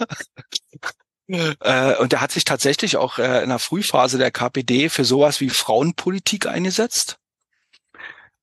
Äh, 1.28 1.96
und 1.96 2.12
er 2.12 2.20
hat 2.20 2.32
sich 2.32 2.44
tatsächlich 2.44 2.96
auch 2.96 3.18
äh, 3.18 3.42
in 3.42 3.50
der 3.50 3.58
Frühphase 3.58 4.18
der 4.18 4.30
KPD 4.30 4.88
für 4.88 5.04
sowas 5.04 5.40
wie 5.40 5.50
Frauenpolitik 5.50 6.46
eingesetzt. 6.46 7.18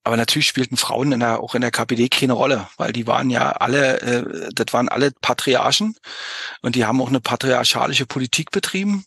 Aber 0.05 0.17
natürlich 0.17 0.47
spielten 0.47 0.75
Frauen 0.75 1.13
in 1.13 1.21
der, 1.21 1.39
auch 1.39 1.55
in 1.55 1.61
der 1.61 1.71
KPD 1.71 2.09
keine 2.09 2.34
Rolle, 2.34 2.67
weil 2.75 2.91
die 2.91 3.07
waren 3.07 3.30
ja 3.30 3.53
alle, 3.53 4.01
äh, 4.01 4.49
das 4.53 4.73
waren 4.73 4.89
alle 4.89 5.11
Patriarchen 5.11 5.95
und 6.61 6.75
die 6.75 6.85
haben 6.85 7.01
auch 7.01 7.07
eine 7.07 7.21
patriarchalische 7.21 8.05
Politik 8.05 8.51
betrieben. 8.51 9.05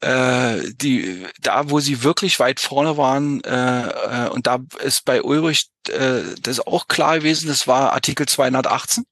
Äh, 0.00 0.60
die, 0.74 1.26
da, 1.40 1.70
wo 1.70 1.80
sie 1.80 2.02
wirklich 2.02 2.40
weit 2.40 2.60
vorne 2.60 2.98
waren, 2.98 3.42
äh, 3.44 4.26
äh, 4.26 4.28
und 4.28 4.46
da 4.46 4.58
ist 4.82 5.06
bei 5.06 5.22
Ulrich 5.22 5.70
äh, 5.88 6.20
das 6.40 6.60
auch 6.60 6.88
klar 6.88 7.18
gewesen, 7.18 7.48
das 7.48 7.66
war 7.66 7.94
Artikel 7.94 8.26
218. 8.26 9.04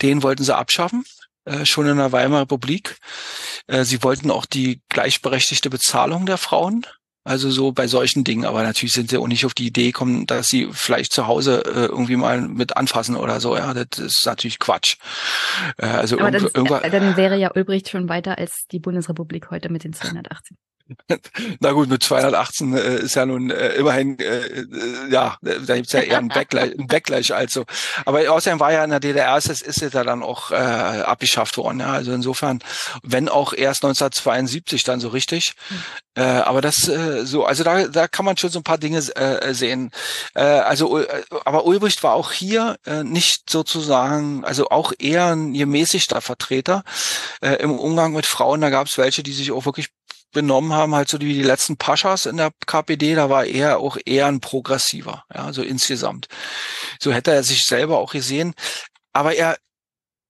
Den 0.00 0.22
wollten 0.22 0.42
sie 0.42 0.56
abschaffen, 0.56 1.04
äh, 1.44 1.66
schon 1.66 1.86
in 1.86 1.98
der 1.98 2.12
Weimarer 2.12 2.42
Republik. 2.42 2.96
Äh, 3.66 3.84
sie 3.84 4.02
wollten 4.02 4.30
auch 4.30 4.46
die 4.46 4.80
gleichberechtigte 4.88 5.68
Bezahlung 5.68 6.24
der 6.24 6.38
Frauen 6.38 6.86
also 7.24 7.50
so 7.50 7.72
bei 7.72 7.86
solchen 7.86 8.22
Dingen, 8.22 8.44
aber 8.44 8.62
natürlich 8.62 8.92
sind 8.92 9.10
sie 9.10 9.16
auch 9.16 9.26
nicht 9.26 9.46
auf 9.46 9.54
die 9.54 9.66
Idee 9.66 9.86
gekommen, 9.86 10.26
dass 10.26 10.46
sie 10.46 10.68
vielleicht 10.72 11.12
zu 11.12 11.26
Hause 11.26 11.62
äh, 11.64 11.86
irgendwie 11.86 12.16
mal 12.16 12.42
mit 12.42 12.76
anfassen 12.76 13.16
oder 13.16 13.40
so. 13.40 13.56
Ja, 13.56 13.72
das 13.72 13.98
ist 13.98 14.26
natürlich 14.26 14.58
Quatsch. 14.58 14.96
Äh, 15.78 15.86
also 15.86 16.18
aber 16.18 16.30
dann, 16.30 16.50
dann 16.52 17.16
wäre 17.16 17.38
ja 17.38 17.50
Ulbricht 17.54 17.88
schon 17.88 18.08
weiter 18.10 18.36
als 18.36 18.66
die 18.70 18.78
Bundesrepublik 18.78 19.50
heute 19.50 19.70
mit 19.70 19.84
den 19.84 19.94
218. 19.94 20.56
Na 21.60 21.72
gut, 21.72 21.88
mit 21.88 22.02
218 22.02 22.76
äh, 22.76 22.96
ist 22.96 23.14
ja 23.14 23.24
nun 23.24 23.50
äh, 23.50 23.74
immerhin, 23.74 24.18
äh, 24.18 24.46
äh, 24.46 24.66
ja, 25.10 25.36
da 25.40 25.76
gibt's 25.76 25.92
ja 25.92 26.00
eher 26.00 26.18
ein 26.18 26.28
Backgleich, 26.28 26.78
ein 26.78 26.86
Backgleich 26.86 27.34
also. 27.34 27.64
Aber 28.04 28.30
außerdem 28.30 28.60
war 28.60 28.72
ja 28.72 28.84
in 28.84 28.90
der 28.90 29.00
DDR, 29.00 29.36
es 29.36 29.48
ist 29.48 29.80
ja 29.80 30.04
dann 30.04 30.22
auch 30.22 30.50
äh, 30.50 30.54
abgeschafft 30.54 31.56
worden. 31.56 31.80
Ja? 31.80 31.92
Also 31.92 32.12
insofern, 32.12 32.60
wenn 33.02 33.28
auch 33.28 33.54
erst 33.54 33.84
1972 33.84 34.82
dann 34.82 35.00
so 35.00 35.08
richtig. 35.08 35.54
Mhm. 35.70 35.82
Äh, 36.16 36.22
aber 36.22 36.60
das 36.60 36.86
äh, 36.86 37.24
so, 37.24 37.44
also 37.44 37.64
da, 37.64 37.88
da 37.88 38.06
kann 38.06 38.24
man 38.24 38.36
schon 38.36 38.50
so 38.50 38.60
ein 38.60 38.64
paar 38.64 38.78
Dinge 38.78 38.98
äh, 38.98 39.52
sehen. 39.52 39.90
Äh, 40.34 40.42
also, 40.42 41.00
äh, 41.00 41.24
aber 41.44 41.64
Ulbricht 41.64 42.02
war 42.02 42.14
auch 42.14 42.30
hier 42.30 42.76
äh, 42.86 43.02
nicht 43.02 43.50
sozusagen, 43.50 44.44
also 44.44 44.68
auch 44.68 44.92
eher 44.98 45.34
ein 45.34 45.54
gemäßigter 45.54 46.20
Vertreter 46.20 46.84
äh, 47.40 47.54
im 47.54 47.72
Umgang 47.72 48.12
mit 48.12 48.26
Frauen. 48.26 48.60
Da 48.60 48.70
gab 48.70 48.86
es 48.86 48.96
welche, 48.96 49.24
die 49.24 49.32
sich 49.32 49.50
auch 49.50 49.64
wirklich 49.64 49.88
benommen 50.34 50.74
haben, 50.74 50.94
halt 50.94 51.08
so 51.08 51.18
wie 51.20 51.32
die 51.32 51.42
letzten 51.42 51.78
Paschas 51.78 52.26
in 52.26 52.36
der 52.36 52.52
KPD, 52.66 53.14
da 53.14 53.30
war 53.30 53.46
er 53.46 53.78
auch 53.78 53.96
eher 54.04 54.26
ein 54.26 54.40
progressiver, 54.40 55.24
ja, 55.34 55.52
so 55.54 55.62
insgesamt. 55.62 56.28
So 57.00 57.12
hätte 57.12 57.32
er 57.32 57.42
sich 57.42 57.62
selber 57.62 57.98
auch 57.98 58.12
gesehen. 58.12 58.54
Aber 59.14 59.34
er, 59.34 59.56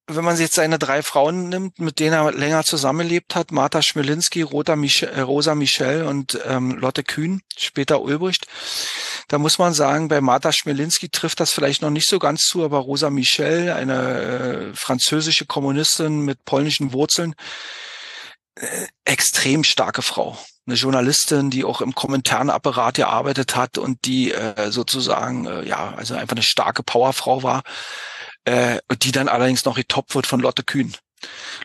wenn 0.07 0.25
man 0.25 0.39
jetzt 0.39 0.55
seine 0.55 0.79
drei 0.79 1.03
Frauen 1.03 1.49
nimmt, 1.49 1.79
mit 1.79 1.99
denen 1.99 2.13
er 2.13 2.31
länger 2.33 2.63
zusammenlebt 2.65 3.35
hat, 3.35 3.51
Martha 3.51 3.83
Schmelinski, 3.83 4.43
Rosa, 4.43 4.77
Michel, 4.77 5.09
äh, 5.09 5.23
Rosa 5.23 5.55
Michel 5.55 6.05
und 6.05 6.39
ähm, 6.47 6.73
Lotte 6.73 7.03
Kühn, 7.03 7.41
später 7.57 8.03
Ulbricht, 8.03 8.47
da 9.29 9.39
muss 9.39 9.59
man 9.59 9.73
sagen, 9.73 10.09
bei 10.09 10.21
Martha 10.21 10.53
Schmelinski 10.53 11.09
trifft 11.09 11.41
das 11.41 11.51
vielleicht 11.51 11.81
noch 11.81 11.91
nicht 11.91 12.09
so 12.09 12.19
ganz 12.19 12.43
zu, 12.43 12.65
aber 12.65 12.79
Rosa 12.79 13.09
Michel, 13.09 13.71
eine 13.71 14.21
äh, 14.21 14.75
französische 14.75 15.47
Kommunistin 15.47 16.21
mit 16.21 16.45
polnischen 16.45 16.93
Wurzeln, 16.93 17.35
extrem 19.05 19.65
starke 19.65 20.03
Frau. 20.03 20.39
Eine 20.67 20.77
Journalistin, 20.77 21.51
die 21.51 21.65
auch 21.65 21.81
im 21.81 21.95
Kommentarapparat 21.95 22.95
gearbeitet 22.95 23.57
hat 23.57 23.77
und 23.77 24.05
die 24.07 24.33
äh, 24.33 24.71
sozusagen, 24.71 25.47
äh, 25.47 25.67
ja, 25.67 25.93
also 25.95 26.15
einfach 26.15 26.37
eine 26.37 26.43
starke 26.43 26.83
Powerfrau 26.83 27.43
war, 27.43 27.63
äh, 28.45 28.79
die 29.03 29.13
dann 29.13 29.29
allerdings 29.29 29.65
noch 29.65 29.77
getoppt 29.77 30.15
wird 30.15 30.27
von 30.27 30.41
Lotte 30.41 30.63
Kühn. 30.63 30.95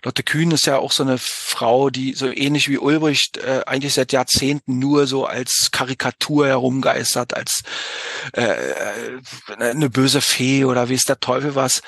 Lotte 0.03 0.23
Kühn 0.23 0.51
ist 0.51 0.65
ja 0.65 0.77
auch 0.77 0.91
so 0.91 1.03
eine 1.03 1.17
Frau, 1.17 1.89
die 1.89 2.13
so 2.13 2.31
ähnlich 2.31 2.69
wie 2.69 2.77
Ulbricht 2.77 3.37
äh, 3.37 3.61
eigentlich 3.65 3.93
seit 3.93 4.11
Jahrzehnten 4.11 4.79
nur 4.79 5.07
so 5.07 5.25
als 5.25 5.69
Karikatur 5.71 6.47
herumgeistert, 6.47 7.33
als 7.33 7.63
äh, 8.33 8.43
äh, 8.43 9.21
eine 9.57 9.89
böse 9.89 10.21
Fee 10.21 10.65
oder 10.65 10.89
wie 10.89 10.93
ist 10.93 11.09
der 11.09 11.19
Teufel 11.19 11.55
was. 11.55 11.81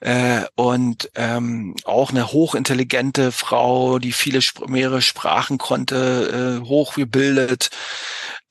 Äh, 0.00 0.42
und 0.56 1.10
ähm, 1.14 1.76
auch 1.84 2.10
eine 2.10 2.32
hochintelligente 2.32 3.32
Frau, 3.32 3.98
die 3.98 4.12
viele 4.12 4.40
mehrere 4.66 5.02
Sprachen 5.02 5.58
konnte, 5.58 6.60
äh, 6.62 6.66
hochgebildet 6.66 7.70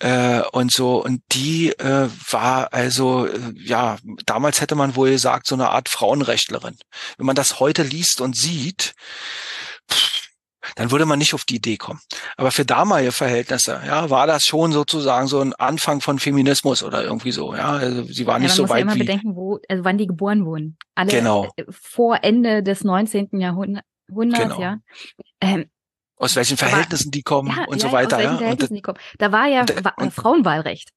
äh, 0.02 0.42
und 0.52 0.72
so. 0.72 1.04
Und 1.04 1.22
die 1.32 1.70
äh, 1.70 2.10
war 2.30 2.74
also, 2.74 3.28
äh, 3.28 3.54
ja, 3.56 3.98
damals 4.26 4.62
hätte 4.62 4.76
man 4.76 4.96
wohl 4.96 5.12
gesagt, 5.12 5.48
so 5.48 5.56
eine 5.56 5.70
Art 5.70 5.90
Frauenrechtlerin. 5.90 6.78
Wenn 7.18 7.26
man 7.26 7.36
das 7.36 7.60
heute 7.60 7.84
liest 7.84 8.22
und 8.22 8.36
sieht, 8.36 8.94
pff, 9.90 10.22
dann 10.76 10.92
würde 10.92 11.06
man 11.06 11.20
nicht 11.20 11.34
auf 11.34 11.44
die 11.44 11.56
Idee 11.56 11.78
kommen. 11.78 12.00
Aber 12.38 12.52
für 12.52 12.66
damalige 12.66 13.12
Verhältnisse, 13.12 13.82
ja, 13.86 14.10
war 14.10 14.28
das 14.28 14.44
schon 14.44 14.72
sozusagen 14.72 15.28
so 15.28 15.40
ein 15.42 15.54
Anfang 15.54 16.02
von 16.02 16.20
Feminismus 16.20 16.84
oder 16.84 17.04
irgendwie 17.04 17.32
so, 17.32 17.56
ja. 17.56 17.72
Also 17.72 18.04
sie 18.04 18.28
war 18.28 18.36
ja, 18.36 18.44
nicht 18.44 18.54
so 18.54 18.70
weit 18.70 18.80
ja 18.80 18.82
immer 18.84 18.96
wie. 18.96 19.00
bedenken, 19.00 19.36
wo, 19.36 19.60
also 19.68 19.84
wann 19.84 19.98
die 19.98 20.08
geboren 20.08 20.46
wurden. 20.46 20.78
Alle 20.96 21.12
genau. 21.12 21.52
Äh, 21.56 21.66
vor 21.70 22.20
Ende 22.24 22.64
des 22.64 22.84
19. 22.84 23.40
Jahrhunderts, 23.40 23.86
genau. 24.08 24.62
ja. 24.62 24.78
Ähm, 25.42 25.66
aus 26.22 26.36
welchen 26.36 26.56
Verhältnissen 26.56 27.08
Aber, 27.08 27.12
die 27.12 27.24
kommen 27.24 27.54
ja, 27.56 27.66
und 27.66 27.82
ja, 27.82 27.90
so 27.90 27.94
weiter. 27.94 28.18
Aus 28.18 28.24
welchen 28.24 28.34
ja? 28.34 28.38
Verhältnissen 28.38 28.74
und, 28.74 28.78
die 28.78 28.82
kommen. 28.82 29.00
Da 29.18 29.32
war 29.32 29.48
ja 29.48 29.62
und, 29.62 29.84
war 29.84 30.12
Frauenwahlrecht 30.12 30.90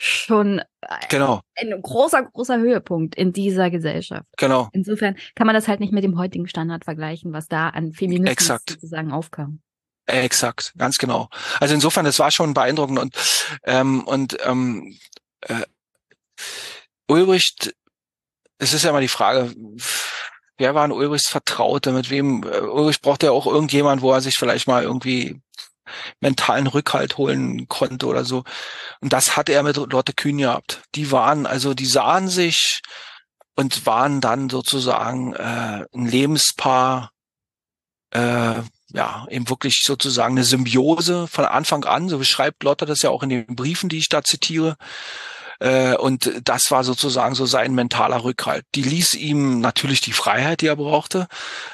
schon 0.00 0.62
genau. 1.08 1.40
ein 1.56 1.82
großer, 1.82 2.22
großer 2.22 2.58
Höhepunkt 2.58 3.16
in 3.16 3.32
dieser 3.32 3.68
Gesellschaft. 3.70 4.26
Genau. 4.36 4.68
Insofern 4.72 5.16
kann 5.34 5.46
man 5.46 5.54
das 5.54 5.66
halt 5.66 5.80
nicht 5.80 5.92
mit 5.92 6.04
dem 6.04 6.16
heutigen 6.16 6.46
Standard 6.46 6.84
vergleichen, 6.84 7.32
was 7.32 7.48
da 7.48 7.70
an 7.70 7.92
Feminismus 7.92 8.30
Exakt. 8.30 8.70
sozusagen 8.70 9.10
aufkam. 9.10 9.60
Exakt, 10.06 10.72
ganz 10.78 10.98
genau. 10.98 11.28
Also 11.58 11.74
insofern, 11.74 12.04
das 12.04 12.18
war 12.18 12.30
schon 12.30 12.54
beeindruckend 12.54 12.98
und 12.98 13.14
ähm, 13.64 14.06
und 14.06 14.38
ähm, 14.44 14.96
äh, 15.40 15.62
Ulbricht, 17.08 17.74
es 18.58 18.72
ist 18.72 18.84
ja 18.84 18.90
immer 18.90 19.00
die 19.00 19.08
Frage, 19.08 19.52
wer 20.58 20.74
war 20.74 20.84
ein 20.84 20.92
Ulrichs 20.92 21.28
Vertrauter, 21.28 21.92
mit 21.92 22.10
wem, 22.10 22.42
äh, 22.42 22.60
Ulrich 22.60 23.00
braucht 23.00 23.22
ja 23.22 23.30
auch 23.30 23.46
irgendjemand, 23.46 24.02
wo 24.02 24.12
er 24.12 24.20
sich 24.20 24.34
vielleicht 24.36 24.66
mal 24.66 24.82
irgendwie 24.82 25.40
mentalen 26.20 26.66
Rückhalt 26.66 27.16
holen 27.16 27.66
konnte 27.68 28.06
oder 28.06 28.24
so. 28.24 28.44
Und 29.00 29.12
das 29.12 29.36
hatte 29.36 29.52
er 29.52 29.62
mit 29.62 29.76
Lotte 29.76 30.12
Kühn 30.12 30.36
gehabt. 30.36 30.82
Die 30.94 31.10
waren, 31.10 31.46
also 31.46 31.72
die 31.72 31.86
sahen 31.86 32.28
sich 32.28 32.82
und 33.56 33.86
waren 33.86 34.20
dann 34.20 34.50
sozusagen 34.50 35.32
äh, 35.32 35.86
ein 35.94 36.06
Lebenspaar, 36.06 37.10
äh, 38.10 38.54
ja, 38.90 39.26
eben 39.28 39.48
wirklich 39.48 39.82
sozusagen 39.84 40.34
eine 40.34 40.44
Symbiose 40.44 41.26
von 41.26 41.44
Anfang 41.44 41.84
an, 41.84 42.08
so 42.08 42.18
beschreibt 42.18 42.62
Lotte 42.62 42.86
das 42.86 43.02
ja 43.02 43.10
auch 43.10 43.22
in 43.22 43.28
den 43.28 43.46
Briefen, 43.46 43.88
die 43.88 43.98
ich 43.98 44.08
da 44.08 44.22
zitiere. 44.22 44.76
Äh, 45.60 45.96
und 45.96 46.30
das 46.44 46.70
war 46.70 46.84
sozusagen 46.84 47.34
so 47.34 47.46
sein 47.46 47.74
mentaler 47.74 48.22
Rückhalt. 48.22 48.64
Die 48.74 48.82
ließ 48.82 49.14
ihm 49.14 49.60
natürlich 49.60 50.00
die 50.00 50.12
Freiheit, 50.12 50.60
die 50.60 50.66
er 50.66 50.76
brauchte, 50.76 51.26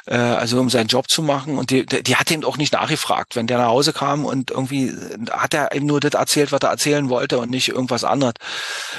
äh, 0.07 0.17
also 0.17 0.61
um 0.61 0.71
seinen 0.71 0.87
Job 0.87 1.09
zu 1.09 1.23
machen. 1.23 1.59
Und 1.59 1.71
die, 1.71 1.85
die 1.87 2.17
hat 2.17 2.31
ihm 2.31 2.45
auch 2.45 2.57
nicht 2.57 2.73
nachgefragt. 2.73 3.37
Wenn 3.37 3.47
der 3.47 3.59
nach 3.59 3.69
Hause 3.69 3.93
kam 3.93 4.25
und 4.25 4.51
irgendwie 4.51 4.93
hat 5.31 5.55
er 5.55 5.75
ihm 5.75 5.87
nur 5.87 6.01
das 6.01 6.15
erzählt, 6.15 6.53
was 6.53 6.61
er 6.63 6.71
erzählen 6.71 7.09
wollte 7.09 7.39
und 7.39 7.51
nicht 7.51 7.69
irgendwas 7.69 8.05
anderes 8.05 8.35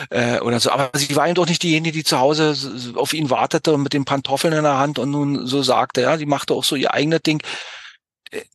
äh, 0.10 0.40
oder 0.40 0.60
so. 0.60 0.72
Aber 0.72 0.92
sie 0.94 1.16
war 1.16 1.28
ihm 1.28 1.36
doch 1.36 1.48
nicht 1.48 1.64
diejenige, 1.64 1.98
die 1.98 2.04
zu 2.04 2.20
Hause 2.20 2.56
auf 2.96 3.14
ihn 3.14 3.30
wartete 3.30 3.78
mit 3.78 3.94
den 3.94 4.06
Pantoffeln 4.06 4.54
in 4.54 4.64
der 4.64 4.78
Hand 4.78 5.00
und 5.00 5.12
nun 5.12 5.48
so 5.48 5.64
sagte, 5.64 6.02
ja, 6.02 6.18
die 6.18 6.26
machte 6.26 6.54
auch 6.54 6.64
so 6.64 6.76
ihr 6.76 6.94
eigenes 6.94 7.22
Ding 7.22 7.42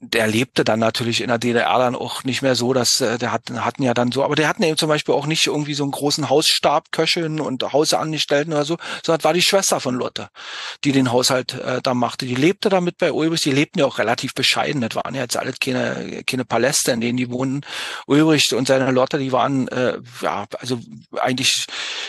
der 0.00 0.26
lebte 0.26 0.64
dann 0.64 0.80
natürlich 0.80 1.20
in 1.20 1.28
der 1.28 1.38
DDR 1.38 1.78
dann 1.78 1.94
auch 1.94 2.24
nicht 2.24 2.42
mehr 2.42 2.54
so, 2.54 2.72
dass 2.72 3.00
äh, 3.00 3.18
der 3.18 3.32
hatten, 3.32 3.64
hatten 3.64 3.82
ja 3.82 3.94
dann 3.94 4.12
so, 4.12 4.24
aber 4.24 4.34
der 4.34 4.48
hatten 4.48 4.62
eben 4.62 4.76
zum 4.76 4.88
Beispiel 4.88 5.14
auch 5.14 5.26
nicht 5.26 5.46
irgendwie 5.46 5.74
so 5.74 5.84
einen 5.84 5.92
großen 5.92 6.28
Hausstab, 6.28 6.90
Köchin 6.92 7.40
und 7.40 7.62
Hausangestellten 7.72 8.52
oder 8.52 8.64
so, 8.64 8.78
sondern 9.04 9.24
war 9.24 9.32
die 9.32 9.42
Schwester 9.42 9.80
von 9.80 9.94
Lotte, 9.94 10.28
die 10.84 10.92
den 10.92 11.12
Haushalt 11.12 11.54
äh, 11.54 11.80
da 11.82 11.94
machte. 11.94 12.26
Die 12.26 12.34
lebte 12.34 12.68
damit 12.68 12.98
bei 12.98 13.12
Ulbricht, 13.12 13.44
die 13.44 13.52
lebten 13.52 13.78
ja 13.78 13.86
auch 13.86 13.98
relativ 13.98 14.34
bescheiden, 14.34 14.80
das 14.80 14.94
waren 14.94 15.14
ja 15.14 15.22
jetzt 15.22 15.36
alles 15.36 15.58
keine, 15.60 16.22
keine 16.26 16.44
Paläste, 16.44 16.92
in 16.92 17.00
denen 17.00 17.16
die 17.16 17.30
wohnten. 17.30 17.62
Ulbricht 18.06 18.52
und 18.52 18.66
seine 18.66 18.90
Lotte, 18.90 19.18
die 19.18 19.32
waren, 19.32 19.68
äh, 19.68 19.98
ja, 20.20 20.46
also 20.58 20.80
eigentlich, 21.20 21.66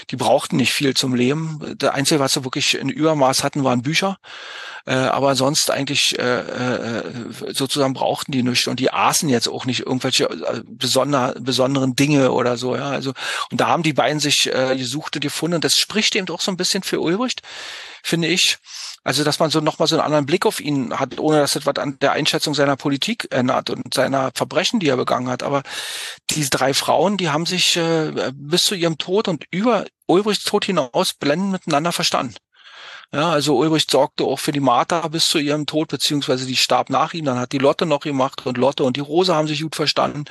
die 0.09 0.15
brauchten 0.15 0.57
nicht 0.57 0.73
viel 0.73 0.95
zum 0.95 1.13
Leben. 1.13 1.77
Der 1.77 1.93
Einzige, 1.93 2.19
was 2.19 2.33
sie 2.33 2.43
wirklich 2.43 2.75
in 2.75 2.89
Übermaß 2.89 3.43
hatten, 3.43 3.63
waren 3.63 3.81
Bücher. 3.83 4.17
Äh, 4.85 4.93
aber 4.93 5.35
sonst 5.35 5.69
eigentlich 5.69 6.17
äh, 6.17 6.39
äh, 6.39 7.50
sozusagen 7.53 7.93
brauchten 7.93 8.31
die 8.31 8.43
nichts 8.43 8.67
und 8.67 8.79
die 8.79 8.91
aßen 8.91 9.29
jetzt 9.29 9.47
auch 9.47 9.65
nicht 9.65 9.81
irgendwelche 9.81 10.25
äh, 10.25 10.61
besonder, 10.65 11.35
besonderen 11.39 11.95
Dinge 11.95 12.31
oder 12.31 12.57
so. 12.57 12.75
Ja, 12.75 12.89
also 12.89 13.13
und 13.51 13.61
da 13.61 13.67
haben 13.67 13.83
die 13.83 13.93
beiden 13.93 14.19
sich 14.19 14.49
äh, 14.53 14.75
gesucht 14.75 15.15
und 15.15 15.21
gefunden 15.21 15.55
und 15.55 15.63
das 15.63 15.73
spricht 15.73 16.15
eben 16.15 16.29
auch 16.29 16.41
so 16.41 16.51
ein 16.51 16.57
bisschen 16.57 16.83
für 16.83 16.99
Ulbricht, 16.99 17.41
finde 18.03 18.27
ich. 18.27 18.57
Also, 19.03 19.23
dass 19.23 19.39
man 19.39 19.49
so 19.49 19.61
nochmal 19.61 19.87
so 19.87 19.95
einen 19.95 20.05
anderen 20.05 20.27
Blick 20.27 20.45
auf 20.45 20.59
ihn 20.59 20.99
hat, 20.99 21.19
ohne 21.19 21.39
dass 21.39 21.53
das 21.53 21.65
was 21.65 21.77
an 21.77 21.97
der 21.99 22.11
Einschätzung 22.11 22.53
seiner 22.53 22.75
Politik 22.75 23.27
ändert 23.31 23.71
und 23.71 23.95
seiner 23.95 24.31
Verbrechen, 24.35 24.79
die 24.79 24.89
er 24.89 24.97
begangen 24.97 25.27
hat. 25.27 25.41
Aber 25.41 25.63
diese 26.29 26.51
drei 26.51 26.75
Frauen, 26.75 27.17
die 27.17 27.29
haben 27.29 27.47
sich 27.47 27.77
äh, 27.77 28.31
bis 28.33 28.61
zu 28.61 28.75
ihrem 28.75 28.99
Tod 28.99 29.27
und 29.27 29.45
über 29.49 29.85
Ulbrichts 30.05 30.43
Tod 30.43 30.65
hinaus 30.65 31.13
blendend 31.19 31.51
miteinander 31.51 31.91
verstanden. 31.91 32.35
Ja, 33.13 33.29
also 33.29 33.57
Ulbricht 33.57 33.91
sorgte 33.91 34.23
auch 34.23 34.39
für 34.39 34.53
die 34.53 34.61
Martha 34.61 35.05
bis 35.09 35.25
zu 35.25 35.37
ihrem 35.37 35.65
Tod, 35.65 35.89
beziehungsweise 35.89 36.45
die 36.45 36.55
starb 36.55 36.89
nach 36.89 37.13
ihm. 37.13 37.25
Dann 37.25 37.39
hat 37.39 37.51
die 37.51 37.57
Lotte 37.57 37.85
noch 37.85 37.99
gemacht 37.99 38.45
und 38.45 38.57
Lotte 38.57 38.85
und 38.85 38.95
die 38.95 39.01
Rosa 39.01 39.35
haben 39.35 39.49
sich 39.49 39.61
gut 39.61 39.75
verstanden. 39.75 40.23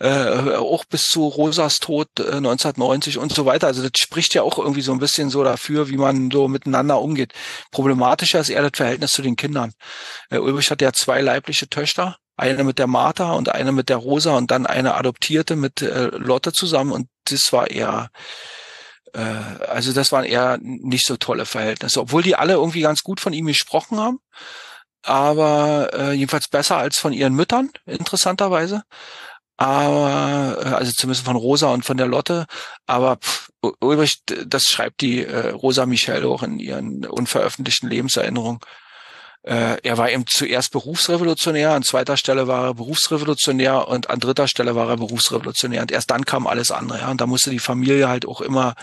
Äh, 0.00 0.56
auch 0.56 0.84
bis 0.84 1.04
zu 1.04 1.28
Rosas 1.28 1.76
Tod 1.76 2.08
äh, 2.18 2.38
1990 2.38 3.18
und 3.18 3.32
so 3.32 3.46
weiter. 3.46 3.68
Also 3.68 3.82
das 3.82 3.92
spricht 3.98 4.34
ja 4.34 4.42
auch 4.42 4.58
irgendwie 4.58 4.80
so 4.80 4.90
ein 4.90 4.98
bisschen 4.98 5.30
so 5.30 5.44
dafür, 5.44 5.88
wie 5.90 5.96
man 5.96 6.30
so 6.32 6.48
miteinander 6.48 7.00
umgeht. 7.00 7.34
Problematischer 7.70 8.40
ist 8.40 8.48
eher 8.48 8.62
das 8.62 8.72
Verhältnis 8.76 9.12
zu 9.12 9.22
den 9.22 9.36
Kindern. 9.36 9.72
Äh, 10.28 10.38
Ulbricht 10.38 10.72
hat 10.72 10.82
ja 10.82 10.92
zwei 10.92 11.20
leibliche 11.20 11.68
Töchter 11.68 12.16
eine 12.36 12.64
mit 12.64 12.80
der 12.80 12.86
Martha 12.88 13.32
und 13.32 13.48
eine 13.48 13.72
mit 13.72 13.88
der 13.88 13.96
Rosa 13.96 14.36
und 14.36 14.50
dann 14.50 14.66
eine 14.66 14.94
adoptierte 14.94 15.56
mit 15.56 15.82
äh, 15.82 16.06
Lotte 16.06 16.52
zusammen 16.52 16.92
und 16.92 17.08
das 17.24 17.52
war 17.52 17.70
eher 17.70 18.10
äh, 19.14 19.64
also 19.66 19.92
das 19.92 20.12
waren 20.12 20.24
eher 20.24 20.58
nicht 20.60 21.06
so 21.06 21.16
tolle 21.16 21.46
Verhältnisse, 21.46 22.00
obwohl 22.00 22.22
die 22.22 22.36
alle 22.36 22.54
irgendwie 22.54 22.82
ganz 22.82 23.02
gut 23.02 23.20
von 23.20 23.32
ihm 23.32 23.46
gesprochen 23.46 23.98
haben, 23.98 24.20
aber 25.02 25.90
äh, 25.92 26.12
jedenfalls 26.12 26.48
besser 26.48 26.76
als 26.76 26.98
von 26.98 27.12
ihren 27.12 27.34
Müttern 27.34 27.70
interessanterweise. 27.86 28.82
Aber 29.56 30.58
äh, 30.64 30.68
also 30.68 30.92
zumindest 30.92 31.24
von 31.24 31.36
Rosa 31.36 31.72
und 31.72 31.84
von 31.84 31.96
der 31.96 32.06
Lotte, 32.06 32.46
aber 32.86 33.16
pff, 33.16 33.50
Ulrich, 33.80 34.22
das 34.26 34.64
schreibt 34.64 35.00
die 35.00 35.24
äh, 35.24 35.50
Rosa 35.50 35.84
Michelle 35.86 36.28
auch 36.28 36.44
in 36.44 36.60
ihren 36.60 37.04
unveröffentlichten 37.04 37.88
Lebenserinnerungen 37.88 38.60
er 39.42 39.96
war 39.96 40.10
eben 40.10 40.26
zuerst 40.26 40.72
Berufsrevolutionär, 40.72 41.72
an 41.72 41.82
zweiter 41.82 42.16
Stelle 42.16 42.48
war 42.48 42.66
er 42.66 42.74
Berufsrevolutionär 42.74 43.88
und 43.88 44.10
an 44.10 44.20
dritter 44.20 44.48
Stelle 44.48 44.74
war 44.74 44.88
er 44.90 44.96
Berufsrevolutionär. 44.96 45.80
Und 45.80 45.92
erst 45.92 46.10
dann 46.10 46.24
kam 46.24 46.46
alles 46.46 46.70
andere. 46.70 46.98
Ja. 46.98 47.10
Und 47.10 47.20
da 47.20 47.26
musste 47.26 47.50
die 47.50 47.58
Familie 47.58 48.08
halt 48.08 48.26
auch 48.26 48.40
immer 48.40 48.74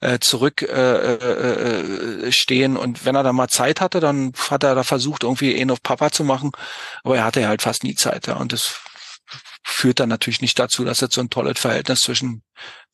äh, 0.00 0.18
zurück 0.18 0.62
äh, 0.62 1.14
äh, 1.14 2.28
äh. 2.28 2.66
Und 2.66 3.04
wenn 3.04 3.14
er 3.14 3.22
dann 3.22 3.36
mal 3.36 3.48
Zeit 3.48 3.80
hatte, 3.80 4.00
dann 4.00 4.32
hat 4.50 4.64
er 4.64 4.74
da 4.74 4.82
versucht, 4.82 5.22
irgendwie 5.22 5.52
ihn 5.52 5.70
auf 5.70 5.82
Papa 5.82 6.10
zu 6.10 6.24
machen. 6.24 6.50
Aber 7.04 7.16
er 7.16 7.24
hatte 7.24 7.46
halt 7.46 7.62
fast 7.62 7.84
nie 7.84 7.94
Zeit. 7.94 8.26
Ja. 8.26 8.36
Und 8.36 8.52
das 8.52 8.80
führt 9.62 10.00
dann 10.00 10.08
natürlich 10.08 10.40
nicht 10.40 10.58
dazu, 10.58 10.84
dass 10.84 11.02
es 11.02 11.14
so 11.14 11.20
ein 11.20 11.30
tolles 11.30 11.58
Verhältnis 11.58 12.00
zwischen 12.00 12.42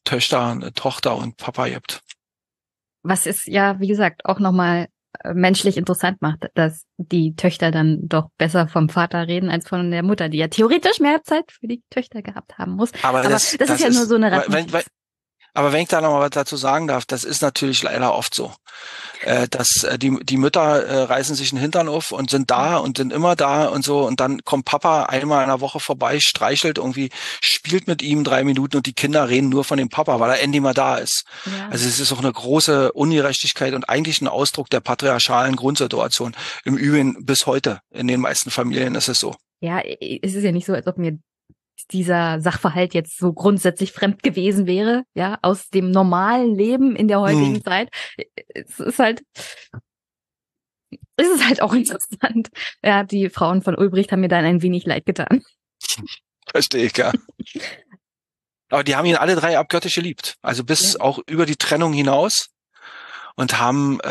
Töchter, 0.04 0.58
Tochter 0.74 1.16
und 1.16 1.36
Papa 1.36 1.68
gibt. 1.68 2.00
Was 3.02 3.26
ist 3.26 3.46
ja, 3.46 3.78
wie 3.80 3.88
gesagt, 3.88 4.24
auch 4.24 4.40
nochmal 4.40 4.88
menschlich 5.32 5.76
interessant 5.76 6.22
macht, 6.22 6.48
dass 6.54 6.84
die 6.96 7.34
Töchter 7.34 7.70
dann 7.70 8.00
doch 8.02 8.28
besser 8.38 8.68
vom 8.68 8.88
Vater 8.88 9.26
reden 9.26 9.50
als 9.50 9.68
von 9.68 9.90
der 9.90 10.02
Mutter, 10.02 10.28
die 10.28 10.38
ja 10.38 10.48
theoretisch 10.48 11.00
mehr 11.00 11.22
Zeit 11.22 11.50
für 11.52 11.66
die 11.66 11.82
Töchter 11.90 12.22
gehabt 12.22 12.58
haben 12.58 12.72
muss. 12.72 12.90
Aber, 13.02 13.20
Aber 13.20 13.28
das, 13.28 13.56
das, 13.56 13.68
das, 13.68 13.76
ist 13.76 13.80
ja 13.82 13.88
ist, 13.88 13.96
nur 13.96 14.06
so 14.06 14.14
eine 14.16 14.44
wenn, 14.48 14.66
aber 15.56 15.72
wenn 15.72 15.82
ich 15.82 15.88
da 15.88 16.00
noch 16.00 16.12
mal 16.12 16.20
was 16.20 16.30
dazu 16.30 16.56
sagen 16.56 16.86
darf, 16.86 17.06
das 17.06 17.24
ist 17.24 17.40
natürlich 17.40 17.82
leider 17.82 18.14
oft 18.14 18.34
so. 18.34 18.52
Äh, 19.22 19.48
dass 19.48 19.84
äh, 19.84 19.98
die, 19.98 20.18
die 20.22 20.36
Mütter 20.36 20.84
äh, 20.84 21.02
reißen 21.04 21.34
sich 21.34 21.50
den 21.50 21.58
Hintern 21.58 21.88
auf 21.88 22.12
und 22.12 22.28
sind 22.28 22.50
da 22.50 22.76
und 22.76 22.98
sind 22.98 23.12
immer 23.12 23.34
da 23.34 23.66
und 23.66 23.82
so 23.82 24.06
und 24.06 24.20
dann 24.20 24.44
kommt 24.44 24.66
Papa 24.66 25.04
einmal 25.04 25.42
in 25.42 25.48
der 25.48 25.62
Woche 25.62 25.80
vorbei, 25.80 26.18
streichelt 26.20 26.76
irgendwie, 26.76 27.08
spielt 27.40 27.86
mit 27.86 28.02
ihm 28.02 28.22
drei 28.22 28.44
Minuten 28.44 28.76
und 28.76 28.86
die 28.86 28.92
Kinder 28.92 29.30
reden 29.30 29.48
nur 29.48 29.64
von 29.64 29.78
dem 29.78 29.88
Papa, 29.88 30.20
weil 30.20 30.30
er 30.30 30.42
endlich 30.42 30.62
mal 30.62 30.74
da 30.74 30.96
ist. 30.96 31.24
Ja. 31.46 31.68
Also 31.70 31.88
es 31.88 31.98
ist 31.98 32.12
auch 32.12 32.18
eine 32.18 32.32
große 32.32 32.92
Ungerechtigkeit 32.92 33.72
und 33.72 33.88
eigentlich 33.88 34.20
ein 34.20 34.28
Ausdruck 34.28 34.68
der 34.68 34.80
patriarchalen 34.80 35.56
Grundsituation. 35.56 36.36
Im 36.64 36.76
Übrigen 36.76 37.24
bis 37.24 37.46
heute 37.46 37.80
in 37.90 38.08
den 38.08 38.20
meisten 38.20 38.50
Familien 38.50 38.94
ist 38.94 39.08
es 39.08 39.18
so. 39.18 39.34
Ja, 39.60 39.80
es 39.80 40.34
ist 40.34 40.44
ja 40.44 40.52
nicht 40.52 40.66
so, 40.66 40.74
als 40.74 40.86
ob 40.86 40.98
mir 40.98 41.18
dieser 41.86 42.40
Sachverhalt 42.40 42.94
jetzt 42.94 43.18
so 43.18 43.32
grundsätzlich 43.32 43.92
fremd 43.92 44.22
gewesen 44.22 44.66
wäre, 44.66 45.04
ja, 45.14 45.38
aus 45.42 45.68
dem 45.68 45.90
normalen 45.90 46.54
Leben 46.54 46.96
in 46.96 47.08
der 47.08 47.20
heutigen 47.20 47.56
hm. 47.56 47.64
Zeit. 47.64 47.88
Es 48.54 48.80
ist 48.80 48.98
halt, 48.98 49.22
es 51.16 51.28
ist 51.28 51.46
halt 51.46 51.62
auch 51.62 51.72
interessant. 51.74 52.48
Ja, 52.82 53.04
die 53.04 53.28
Frauen 53.28 53.62
von 53.62 53.76
Ulbricht 53.76 54.12
haben 54.12 54.20
mir 54.20 54.28
dann 54.28 54.44
ein 54.44 54.62
wenig 54.62 54.86
leid 54.86 55.06
getan. 55.06 55.42
Verstehe 56.46 56.86
ich, 56.86 56.96
ja. 56.96 57.12
Aber 58.68 58.82
die 58.82 58.96
haben 58.96 59.06
ihn 59.06 59.16
alle 59.16 59.36
drei 59.36 59.58
abgöttisch 59.58 59.94
geliebt. 59.94 60.36
Also 60.42 60.64
bis 60.64 60.94
ja. 60.94 61.00
auch 61.00 61.20
über 61.28 61.46
die 61.46 61.56
Trennung 61.56 61.92
hinaus 61.92 62.48
und 63.36 63.58
haben 63.60 64.00
äh, 64.00 64.08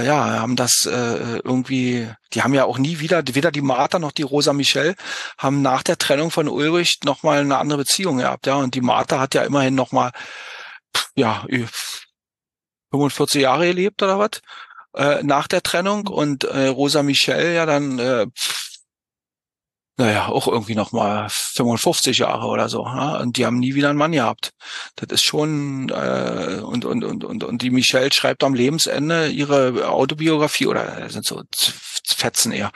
äh, 0.00 0.06
ja 0.06 0.40
haben 0.40 0.56
das 0.56 0.86
äh, 0.86 1.40
irgendwie 1.44 2.08
die 2.34 2.42
haben 2.42 2.54
ja 2.54 2.64
auch 2.64 2.78
nie 2.78 3.00
wieder 3.00 3.22
weder 3.26 3.50
die 3.50 3.62
Martha 3.62 3.98
noch 3.98 4.12
die 4.12 4.22
Rosa 4.22 4.52
Michelle 4.52 4.94
haben 5.38 5.62
nach 5.62 5.82
der 5.82 5.98
Trennung 5.98 6.30
von 6.30 6.48
Ulrich 6.48 6.98
noch 7.04 7.22
mal 7.22 7.40
eine 7.40 7.58
andere 7.58 7.78
Beziehung 7.78 8.18
gehabt 8.18 8.46
ja. 8.46 8.54
Und 8.56 8.74
die 8.74 8.80
Martha 8.80 9.18
hat 9.18 9.34
ja 9.34 9.42
immerhin 9.42 9.74
noch 9.74 9.92
mal 9.92 10.12
ja 11.16 11.44
45 12.90 13.42
Jahre 13.42 13.66
gelebt 13.66 14.02
oder 14.02 14.18
was 14.18 14.40
äh, 14.94 15.22
nach 15.22 15.48
der 15.48 15.62
Trennung. 15.62 16.06
Und 16.06 16.44
äh, 16.44 16.68
Rosa 16.68 17.02
Michelle 17.02 17.54
ja 17.54 17.66
dann 17.66 17.98
äh, 17.98 18.26
naja, 19.98 20.28
auch 20.28 20.46
irgendwie 20.46 20.76
noch 20.76 20.92
mal 20.92 21.26
55 21.28 22.18
Jahre 22.18 22.46
oder 22.46 22.68
so. 22.68 22.84
Ja? 22.86 23.18
Und 23.18 23.36
die 23.36 23.44
haben 23.44 23.58
nie 23.58 23.74
wieder 23.74 23.90
einen 23.90 23.98
Mann 23.98 24.12
gehabt. 24.12 24.52
Das 24.94 25.08
ist 25.10 25.24
schon 25.24 25.88
äh, 25.88 26.60
und, 26.62 26.84
und, 26.84 27.02
und, 27.02 27.24
und, 27.24 27.42
und 27.42 27.62
die 27.62 27.70
Michelle 27.70 28.12
schreibt 28.12 28.44
am 28.44 28.54
Lebensende 28.54 29.28
ihre 29.28 29.88
Autobiografie 29.88 30.68
oder 30.68 31.10
sind 31.10 31.26
so 31.26 31.42
Fetzen 32.06 32.52
eher 32.52 32.70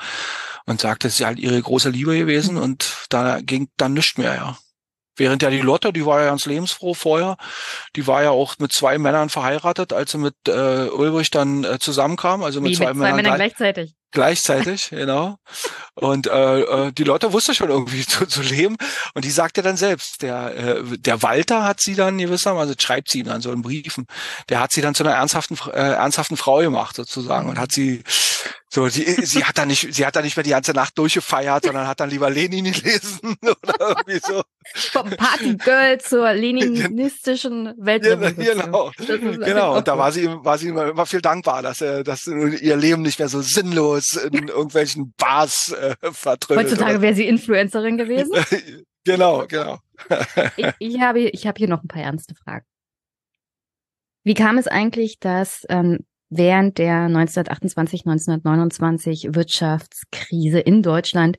und 0.67 0.81
sagt, 0.81 1.05
das 1.05 1.21
ist 1.21 1.25
halt 1.25 1.39
ihre 1.39 1.61
große 1.63 1.91
Liebe 1.91 2.19
gewesen 2.19 2.57
und 2.57 3.07
da 3.09 3.41
ging 3.41 3.69
dann 3.77 3.95
nichts 3.95 4.19
mehr, 4.19 4.35
ja. 4.35 4.59
Während 5.17 5.43
ja 5.43 5.51
die 5.51 5.61
Lotte, 5.61 5.93
die 5.93 6.07
war 6.07 6.21
ja 6.21 6.27
ganz 6.27 6.47
lebensfroh 6.47 6.95
vorher, 6.95 7.37
die 7.97 8.07
war 8.07 8.23
ja 8.23 8.31
auch 8.31 8.55
mit 8.59 8.73
zwei 8.73 8.97
Männern 8.99 9.29
verheiratet, 9.29 9.93
als 9.93 10.13
sie 10.13 10.19
mit 10.19 10.35
äh, 10.49 10.89
Ulrich 10.89 11.31
dann 11.31 11.65
äh, 11.65 11.79
zusammenkam, 11.79 12.43
also 12.43 12.63
mit 12.63 12.71
Wie, 12.71 12.77
zwei, 12.77 12.87
mit 12.87 12.97
zwei 12.97 13.13
Männern, 13.13 13.17
Männern 13.17 13.35
gleichzeitig. 13.37 13.95
Gleichzeitig, 14.13 14.91
genau. 14.91 15.39
Und 15.95 16.27
äh, 16.27 16.61
äh, 16.61 16.93
die 16.93 17.05
Leute 17.05 17.33
wusste 17.33 17.55
schon 17.55 17.71
irgendwie 17.71 18.07
zu, 18.07 18.27
zu 18.27 18.43
leben. 18.43 18.77
Und 19.15 19.25
die 19.25 19.31
sagte 19.31 19.63
dann 19.63 19.79
selbst, 19.79 20.23
der, 20.23 20.55
äh, 20.55 20.99
der 20.99 21.23
Walter 21.23 21.65
hat 21.65 21.81
sie 21.81 21.95
dann 21.95 22.19
gewissermaßen, 22.19 22.69
also 22.69 22.75
schreibt 22.79 23.11
sie 23.11 23.23
dann 23.23 23.41
so 23.41 23.51
in 23.53 23.63
Briefen, 23.63 24.07
der 24.51 24.61
hat 24.61 24.73
sie 24.73 24.83
dann 24.83 24.95
zu 24.95 25.03
einer 25.03 25.15
ernsthaften, 25.15 25.59
äh, 25.73 25.95
ernsthaften 25.95 26.37
Frau 26.37 26.59
gemacht 26.59 26.95
sozusagen 26.95 27.49
und 27.49 27.59
hat 27.59 27.73
sie 27.73 28.05
so, 28.75 28.89
sie, 28.89 29.05
sie 29.05 29.45
hat 29.45 29.59
dann 29.59 29.69
nicht, 29.69 29.95
sie 29.95 30.07
hat 30.07 30.17
dann 30.17 30.25
nicht 30.25 30.35
mehr 30.35 30.45
die 30.45 30.51
ganze 30.51 30.73
Nacht 30.73 30.97
durchgefeiert, 30.97 31.65
sondern 31.65 31.87
hat 31.87 32.01
dann 32.01 32.09
lieber 32.09 32.31
Lenin 32.31 32.73
gelesen 32.73 33.37
oder 33.43 33.75
irgendwie 33.79 34.19
so. 34.19 34.43
Vom 34.93 35.11
Partygirl 35.11 36.01
zur 36.01 36.33
leninistischen 36.33 37.75
Weltrevolution. 37.77 38.57
Genau, 38.57 38.91
genau. 39.45 39.77
Und 39.77 39.89
da 39.89 39.99
war 39.99 40.11
sie, 40.11 40.27
war 40.27 40.57
sie 40.57 40.69
immer, 40.69 40.87
immer 40.87 41.05
viel 41.05 41.21
dankbar, 41.21 41.61
dass, 41.61 41.83
äh, 41.83 42.03
dass 42.03 42.27
ihr 42.27 42.77
Leben 42.77 43.03
nicht 43.03 43.19
mehr 43.19 43.29
so 43.29 43.43
sinnlos 43.43 44.02
in 44.17 44.49
irgendwelchen 44.49 45.15
Bars 45.17 45.73
äh, 45.73 45.95
vertrödelt. 46.13 46.67
Heutzutage 46.67 47.01
wäre 47.01 47.15
sie 47.15 47.27
Influencerin 47.27 47.97
gewesen. 47.97 48.33
genau, 49.05 49.47
genau. 49.47 49.79
ich, 50.57 50.67
ich 50.79 51.01
habe, 51.01 51.21
ich 51.21 51.47
habe 51.47 51.59
hier 51.59 51.69
noch 51.69 51.83
ein 51.83 51.89
paar 51.89 52.03
ernste 52.03 52.35
Fragen. 52.35 52.67
Wie 54.25 54.35
kam 54.35 54.59
es 54.59 54.69
eigentlich, 54.69 55.19
dass 55.19 55.65
ähm, 55.69 56.01
während 56.31 56.79
der 56.79 57.03
1928, 57.03 58.07
1929 58.07 59.35
Wirtschaftskrise 59.35 60.61
in 60.61 60.83
Deutschland 60.83 61.39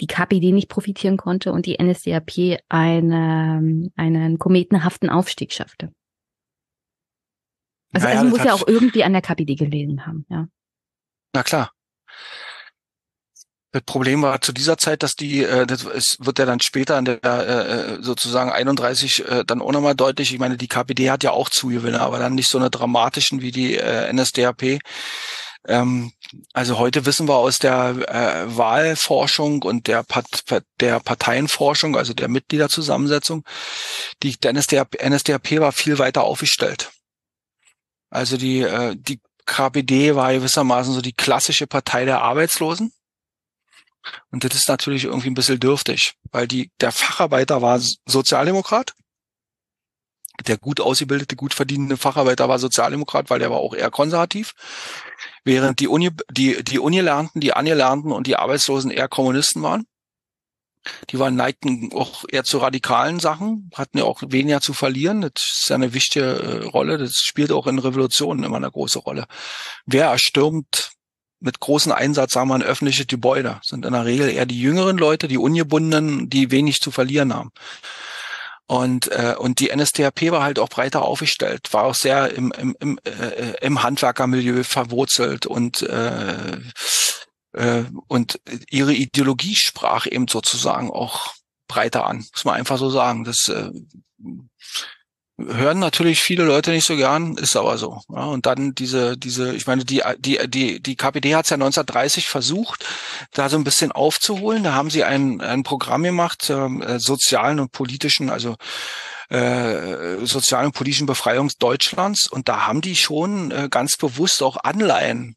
die 0.00 0.06
KPD 0.06 0.52
nicht 0.52 0.68
profitieren 0.68 1.16
konnte 1.16 1.52
und 1.52 1.66
die 1.66 1.82
NSDAP 1.82 2.60
eine, 2.68 3.90
einen 3.96 4.38
kometenhaften 4.38 5.08
Aufstieg 5.08 5.52
schaffte. 5.52 5.92
Also, 7.92 8.06
naja, 8.06 8.20
also 8.20 8.30
muss 8.30 8.44
ja 8.44 8.52
auch 8.52 8.66
irgendwie 8.66 9.04
an 9.04 9.12
der 9.12 9.22
KPD 9.22 9.54
gelegen 9.54 10.06
haben, 10.06 10.26
ja. 10.28 10.48
Na 11.32 11.42
klar. 11.42 11.72
Das 13.76 13.82
Problem 13.82 14.22
war 14.22 14.40
zu 14.40 14.52
dieser 14.52 14.78
Zeit, 14.78 15.02
dass 15.02 15.16
die, 15.16 15.42
äh, 15.42 15.66
das 15.66 15.84
es 15.84 16.16
wird 16.18 16.38
ja 16.38 16.46
dann 16.46 16.60
später 16.60 16.98
in 16.98 17.04
der 17.04 17.22
äh, 17.22 17.98
äh 17.98 18.02
sozusagen 18.02 18.50
31 18.50 19.28
äh, 19.28 19.44
dann 19.44 19.60
auch 19.60 19.70
nochmal 19.70 19.94
deutlich. 19.94 20.32
Ich 20.32 20.38
meine, 20.38 20.56
die 20.56 20.66
KPD 20.66 21.10
hat 21.10 21.22
ja 21.22 21.32
auch 21.32 21.50
Zugewinne, 21.50 22.00
aber 22.00 22.18
dann 22.18 22.36
nicht 22.36 22.48
so 22.48 22.56
eine 22.56 22.70
dramatischen 22.70 23.42
wie 23.42 23.50
die 23.50 23.76
äh, 23.76 24.10
NSDAP. 24.10 24.78
Ähm, 25.68 26.10
also 26.54 26.78
heute 26.78 27.04
wissen 27.04 27.28
wir 27.28 27.36
aus 27.36 27.58
der 27.58 27.96
äh, 28.08 28.56
Wahlforschung 28.56 29.60
und 29.60 29.88
der, 29.88 30.04
Part 30.04 30.44
der 30.80 30.98
Parteienforschung, 31.00 31.98
also 31.98 32.14
der 32.14 32.28
Mitgliederzusammensetzung, 32.28 33.44
die 34.22 34.38
der 34.38 34.54
NSDAP, 34.54 35.06
NSDAP 35.06 35.60
war 35.60 35.72
viel 35.72 35.98
weiter 35.98 36.24
aufgestellt. 36.24 36.92
Also 38.08 38.38
die, 38.38 38.62
äh, 38.62 38.96
die 38.96 39.20
KPD 39.44 40.14
war 40.14 40.32
gewissermaßen 40.32 40.94
so 40.94 41.02
die 41.02 41.12
klassische 41.12 41.66
Partei 41.66 42.06
der 42.06 42.22
Arbeitslosen. 42.22 42.90
Und 44.30 44.44
das 44.44 44.54
ist 44.54 44.68
natürlich 44.68 45.04
irgendwie 45.04 45.28
ein 45.30 45.34
bisschen 45.34 45.60
dürftig, 45.60 46.14
weil 46.30 46.46
die, 46.46 46.70
der 46.80 46.92
Facharbeiter 46.92 47.62
war 47.62 47.80
Sozialdemokrat. 48.06 48.94
Der 50.46 50.58
gut 50.58 50.80
ausgebildete, 50.80 51.34
gut 51.34 51.54
verdienende 51.54 51.96
Facharbeiter 51.96 52.48
war 52.48 52.58
Sozialdemokrat, 52.58 53.30
weil 53.30 53.38
der 53.38 53.50
war 53.50 53.58
auch 53.58 53.74
eher 53.74 53.90
konservativ. 53.90 54.52
Während 55.44 55.80
die 55.80 55.88
Uni, 55.88 56.10
die, 56.30 56.62
die 56.62 56.78
Ungelernten, 56.78 57.40
die 57.40 57.54
Angelernten 57.54 58.12
und 58.12 58.26
die 58.26 58.36
Arbeitslosen 58.36 58.90
eher 58.90 59.08
Kommunisten 59.08 59.62
waren. 59.62 59.86
Die 61.10 61.18
waren 61.18 61.34
neigten 61.34 61.90
auch 61.92 62.24
eher 62.30 62.44
zu 62.44 62.58
radikalen 62.58 63.18
Sachen, 63.18 63.70
hatten 63.74 63.98
ja 63.98 64.04
auch 64.04 64.22
weniger 64.26 64.60
zu 64.60 64.72
verlieren. 64.72 65.22
Das 65.22 65.32
ist 65.34 65.66
ja 65.68 65.74
eine 65.74 65.94
wichtige 65.94 66.26
äh, 66.26 66.64
Rolle. 66.66 66.98
Das 66.98 67.14
spielt 67.14 67.50
auch 67.50 67.66
in 67.66 67.78
Revolutionen 67.78 68.44
immer 68.44 68.58
eine 68.58 68.70
große 68.70 69.00
Rolle. 69.00 69.26
Wer 69.84 70.06
erstürmt 70.06 70.95
mit 71.40 71.60
großem 71.60 71.92
Einsatz, 71.92 72.32
sagen 72.32 72.48
wir, 72.48 72.54
ein 72.54 72.62
öffentliches 72.62 73.06
Gebäude? 73.06 73.60
Sind 73.62 73.84
in 73.84 73.92
der 73.92 74.04
Regel 74.04 74.28
eher 74.30 74.46
die 74.46 74.60
jüngeren 74.60 74.98
Leute, 74.98 75.28
die 75.28 75.38
ungebundenen, 75.38 76.30
die 76.30 76.50
wenig 76.50 76.80
zu 76.80 76.90
verlieren 76.90 77.34
haben. 77.34 77.50
Und, 78.66 79.12
äh, 79.12 79.36
und 79.38 79.60
die 79.60 79.74
NSDAP 79.74 80.30
war 80.32 80.42
halt 80.42 80.58
auch 80.58 80.68
breiter 80.68 81.02
aufgestellt, 81.02 81.68
war 81.72 81.84
auch 81.84 81.94
sehr 81.94 82.34
im, 82.34 82.52
im, 82.58 82.76
im, 82.80 82.98
äh, 83.04 83.64
im 83.64 83.82
Handwerkermilieu 83.82 84.64
verwurzelt 84.64 85.46
und 85.46 85.82
äh, 85.82 86.58
äh, 87.52 87.84
und 88.08 88.40
ihre 88.70 88.92
Ideologie 88.92 89.54
sprach 89.54 90.06
eben 90.06 90.28
sozusagen 90.28 90.90
auch 90.90 91.34
breiter 91.68 92.06
an, 92.06 92.18
muss 92.32 92.44
man 92.44 92.54
einfach 92.54 92.78
so 92.78 92.90
sagen. 92.90 93.24
Das 93.24 93.48
äh, 93.48 93.70
hören 95.38 95.78
natürlich 95.78 96.20
viele 96.20 96.44
Leute 96.44 96.70
nicht 96.70 96.86
so 96.86 96.96
gern, 96.96 97.36
ist 97.36 97.56
aber 97.56 97.76
so. 97.78 98.00
Ja, 98.08 98.24
und 98.24 98.46
dann 98.46 98.74
diese, 98.74 99.16
diese, 99.16 99.54
ich 99.54 99.66
meine, 99.66 99.84
die, 99.84 100.02
die, 100.18 100.38
die, 100.48 100.80
die 100.80 100.96
KPD 100.96 101.34
hat 101.34 101.44
es 101.44 101.50
ja 101.50 101.56
1930 101.56 102.26
versucht, 102.26 102.84
da 103.32 103.48
so 103.48 103.56
ein 103.56 103.64
bisschen 103.64 103.92
aufzuholen. 103.92 104.64
Da 104.64 104.72
haben 104.72 104.90
sie 104.90 105.04
ein, 105.04 105.40
ein 105.40 105.62
Programm 105.62 106.02
gemacht, 106.02 106.48
ähm, 106.50 106.82
äh, 106.82 106.98
sozialen 106.98 107.60
und 107.60 107.72
politischen, 107.72 108.30
also 108.30 108.56
äh, 109.28 110.24
sozialen 110.24 110.66
und 110.66 110.74
politischen 110.74 111.06
Befreiung 111.06 111.50
Deutschlands. 111.58 112.28
Und 112.28 112.48
da 112.48 112.66
haben 112.66 112.80
die 112.80 112.96
schon 112.96 113.50
äh, 113.50 113.68
ganz 113.70 113.96
bewusst 113.96 114.42
auch 114.42 114.56
Anleihen 114.62 115.36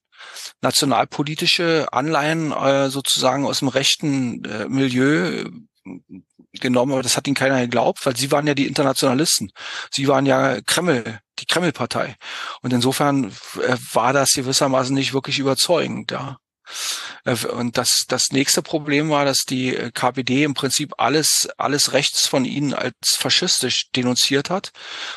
nationalpolitische 0.62 1.88
Anleihen 1.92 2.52
äh, 2.52 2.90
sozusagen 2.90 3.46
aus 3.46 3.60
dem 3.60 3.70
rechten 3.70 4.44
äh, 4.44 4.68
Milieu 4.68 5.46
genommen, 6.54 6.94
aber 6.94 7.04
das 7.04 7.18
hat 7.18 7.28
ihnen 7.28 7.36
keiner 7.36 7.62
geglaubt, 7.62 8.06
weil 8.06 8.16
sie 8.16 8.32
waren 8.32 8.48
ja 8.48 8.54
die 8.54 8.68
Internationalisten. 8.68 9.52
Sie 9.92 10.08
waren 10.08 10.26
ja 10.26 10.62
Kreml, 10.62 11.20
die 11.40 11.46
Kreml-Partei. 11.46 12.16
Und 12.62 12.74
insofern 12.74 13.32
äh, 13.62 13.78
war 13.94 14.14
das 14.14 14.30
gewissermaßen 14.32 14.96
nicht 14.96 15.14
wirklich 15.14 15.40
überzeugend, 15.40 16.12
ja. 16.12 16.38
Äh, 17.26 17.36
und 17.48 17.78
das, 17.78 18.06
das 18.08 18.32
nächste 18.32 18.62
Problem 18.62 19.10
war, 19.10 19.26
dass 19.26 19.40
die 19.48 19.76
äh, 19.76 19.91
KPD 19.91 20.44
im 20.44 20.54
Prinzip 20.54 20.94
alles, 20.98 21.50
alles 21.58 21.94
rechts 21.94 22.28
von 22.28 22.46
ihnen 22.46 22.74
als 22.74 23.16
faschistisch 23.18 23.88
denunziert 23.96 24.50
hat. 24.50 24.72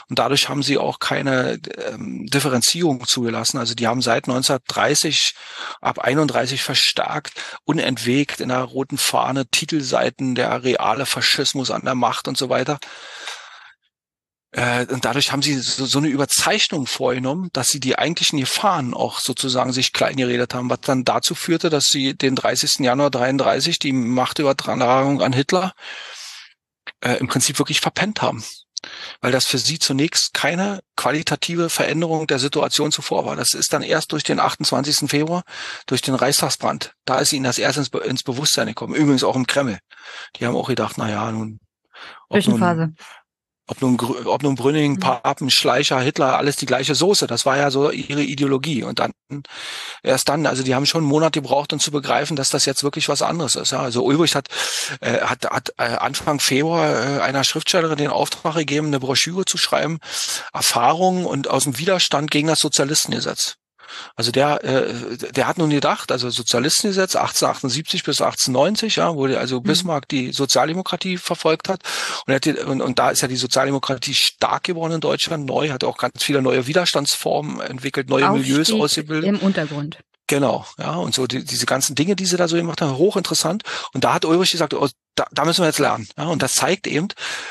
Und 0.08 0.18
dadurch 0.18 0.48
haben 0.48 0.62
sie 0.62 0.78
auch 0.78 0.98
keine 0.98 1.58
ähm, 1.78 2.26
Differenzierung 2.26 3.06
zugelassen. 3.06 3.58
Also 3.58 3.74
die 3.74 3.86
haben 3.86 4.02
seit 4.02 4.28
1930 4.28 5.34
ab 5.80 5.98
31 5.98 6.62
verstärkt, 6.62 7.32
unentwegt 7.64 8.40
in 8.40 8.48
der 8.48 8.62
roten 8.62 8.98
Fahne 8.98 9.46
Titelseiten 9.46 10.34
der 10.34 10.62
reale 10.62 11.06
Faschismus 11.06 11.70
an 11.70 11.84
der 11.84 11.94
Macht 11.94 12.28
und 12.28 12.36
so 12.36 12.48
weiter. 12.48 12.78
Äh, 14.52 14.86
und 14.86 15.04
dadurch 15.04 15.32
haben 15.32 15.42
sie 15.42 15.58
so, 15.58 15.86
so 15.86 15.98
eine 15.98 16.08
Überzeichnung 16.08 16.86
vorgenommen, 16.86 17.48
dass 17.52 17.68
sie 17.68 17.80
die 17.80 17.98
eigentlichen 17.98 18.38
Gefahren 18.38 18.94
auch 18.94 19.18
sozusagen 19.18 19.72
sich 19.72 19.92
klein 19.92 20.16
geredet 20.16 20.54
haben, 20.54 20.68
was 20.68 20.80
dann 20.82 21.04
dazu 21.04 21.34
führte, 21.34 21.70
dass 21.70 21.84
sie 21.84 22.14
den 22.14 22.36
30. 22.36 22.80
Januar 22.80 23.10
33 23.10 23.78
die 23.78 23.92
Machtübertragung 23.92 25.22
an 25.22 25.32
Hitler 25.32 25.72
äh, 27.00 27.14
im 27.14 27.28
Prinzip 27.28 27.58
wirklich 27.58 27.80
verpennt 27.80 28.20
haben. 28.20 28.44
Weil 29.20 29.30
das 29.30 29.46
für 29.46 29.58
sie 29.58 29.78
zunächst 29.78 30.34
keine 30.34 30.80
qualitative 30.96 31.70
Veränderung 31.70 32.26
der 32.26 32.40
Situation 32.40 32.90
zuvor 32.90 33.24
war. 33.24 33.36
Das 33.36 33.54
ist 33.54 33.72
dann 33.72 33.82
erst 33.82 34.10
durch 34.10 34.24
den 34.24 34.40
28. 34.40 35.08
Februar, 35.08 35.44
durch 35.86 36.02
den 36.02 36.16
Reichstagsbrand. 36.16 36.92
Da 37.04 37.20
ist 37.20 37.32
ihnen 37.32 37.44
das 37.44 37.58
erst 37.58 37.78
ins, 37.78 37.90
Be 37.90 38.00
ins 38.00 38.24
Bewusstsein 38.24 38.66
gekommen. 38.66 38.96
Übrigens 38.96 39.22
auch 39.22 39.36
im 39.36 39.46
Kreml. 39.46 39.78
Die 40.36 40.46
haben 40.46 40.56
auch 40.56 40.66
gedacht, 40.66 40.98
na 40.98 41.08
ja, 41.08 41.30
nun, 41.30 41.60
Zwischenphase. 42.30 42.80
Nun, 42.80 42.96
ob 43.72 43.80
nun, 43.80 43.98
ob 44.26 44.42
nun 44.42 44.54
Brünning, 44.54 44.92
mhm. 44.92 45.00
Papen, 45.00 45.50
Schleicher, 45.50 45.98
Hitler, 46.00 46.36
alles 46.36 46.56
die 46.56 46.66
gleiche 46.66 46.94
Soße. 46.94 47.26
Das 47.26 47.46
war 47.46 47.56
ja 47.56 47.70
so 47.70 47.90
ihre 47.90 48.22
Ideologie. 48.22 48.82
Und 48.82 48.98
dann, 48.98 49.12
erst 50.02 50.28
dann, 50.28 50.46
also 50.46 50.62
die 50.62 50.74
haben 50.74 50.86
schon 50.86 51.04
Monate 51.04 51.40
gebraucht, 51.40 51.72
um 51.72 51.80
zu 51.80 51.90
begreifen, 51.90 52.36
dass 52.36 52.48
das 52.48 52.66
jetzt 52.66 52.84
wirklich 52.84 53.08
was 53.08 53.22
anderes 53.22 53.56
ist. 53.56 53.72
Ja, 53.72 53.80
also 53.80 54.04
Ulbricht 54.04 54.34
hat, 54.34 54.48
äh, 55.00 55.20
hat, 55.20 55.44
hat 55.46 55.70
äh, 55.78 55.84
Anfang 55.84 56.38
Februar 56.38 57.18
äh, 57.18 57.20
einer 57.22 57.44
Schriftstellerin 57.44 57.96
den 57.96 58.10
Auftrag 58.10 58.54
gegeben, 58.54 58.88
eine 58.88 59.00
Broschüre 59.00 59.44
zu 59.46 59.56
schreiben, 59.56 59.98
Erfahrungen 60.52 61.24
und 61.24 61.48
aus 61.48 61.64
dem 61.64 61.78
Widerstand 61.78 62.30
gegen 62.30 62.48
das 62.48 62.58
Sozialistengesetz. 62.58 63.56
Also 64.16 64.30
der, 64.30 64.64
äh, 64.64 65.16
der 65.32 65.46
hat 65.46 65.58
nun 65.58 65.70
gedacht, 65.70 66.12
also 66.12 66.30
Sozialistengesetz 66.30 67.16
1878 67.16 68.04
bis 68.04 68.20
1890, 68.20 68.96
ja, 68.96 69.14
wo 69.14 69.26
also 69.26 69.60
mhm. 69.60 69.64
Bismarck 69.64 70.08
die 70.08 70.32
Sozialdemokratie 70.32 71.18
verfolgt 71.18 71.68
hat. 71.68 71.80
Und, 72.26 72.34
hat 72.34 72.46
und, 72.46 72.80
und 72.80 72.98
da 72.98 73.10
ist 73.10 73.22
ja 73.22 73.28
die 73.28 73.36
Sozialdemokratie 73.36 74.14
stark 74.14 74.64
geworden 74.64 74.94
in 74.94 75.00
Deutschland, 75.00 75.46
neu, 75.46 75.70
hat 75.70 75.84
auch 75.84 75.98
ganz 75.98 76.22
viele 76.22 76.42
neue 76.42 76.66
Widerstandsformen 76.66 77.60
entwickelt, 77.60 78.08
neue 78.08 78.28
Aufstieg 78.28 78.48
Milieus 78.48 78.72
ausgebildet. 78.72 79.28
Im 79.28 79.38
Untergrund. 79.38 79.98
Genau, 80.32 80.64
ja, 80.78 80.94
und 80.94 81.14
so 81.14 81.26
die, 81.26 81.44
diese 81.44 81.66
ganzen 81.66 81.94
Dinge, 81.94 82.16
die 82.16 82.24
sie 82.24 82.38
da 82.38 82.48
so 82.48 82.56
gemacht 82.56 82.80
haben, 82.80 82.96
hochinteressant. 82.96 83.64
Und 83.92 84.02
da 84.02 84.14
hat 84.14 84.24
Ulrich 84.24 84.52
gesagt, 84.52 84.72
oh, 84.72 84.88
da, 85.14 85.26
da 85.30 85.44
müssen 85.44 85.60
wir 85.60 85.66
jetzt 85.66 85.78
lernen. 85.78 86.08
Ja, 86.16 86.24
und 86.28 86.40
das 86.40 86.54
zeigt 86.54 86.86
eben, 86.86 87.08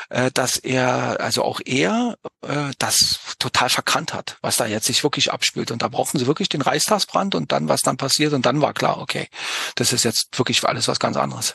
äh, 0.08 0.32
dass 0.32 0.56
er, 0.56 1.20
also 1.20 1.44
auch 1.44 1.60
er, 1.64 2.16
äh, 2.44 2.72
das 2.80 3.20
total 3.38 3.68
verkannt 3.68 4.12
hat, 4.14 4.36
was 4.40 4.56
da 4.56 4.66
jetzt 4.66 4.86
sich 4.86 5.04
wirklich 5.04 5.30
abspielt. 5.30 5.70
Und 5.70 5.82
da 5.82 5.86
brauchten 5.86 6.18
sie 6.18 6.26
wirklich 6.26 6.48
den 6.48 6.60
Reichstagsbrand 6.60 7.36
und 7.36 7.52
dann, 7.52 7.68
was 7.68 7.82
dann 7.82 7.98
passiert. 7.98 8.32
Und 8.32 8.46
dann 8.46 8.60
war 8.60 8.74
klar, 8.74 9.00
okay, 9.00 9.28
das 9.76 9.92
ist 9.92 10.02
jetzt 10.02 10.36
wirklich 10.36 10.64
alles 10.64 10.88
was 10.88 10.98
ganz 10.98 11.16
anderes. 11.16 11.54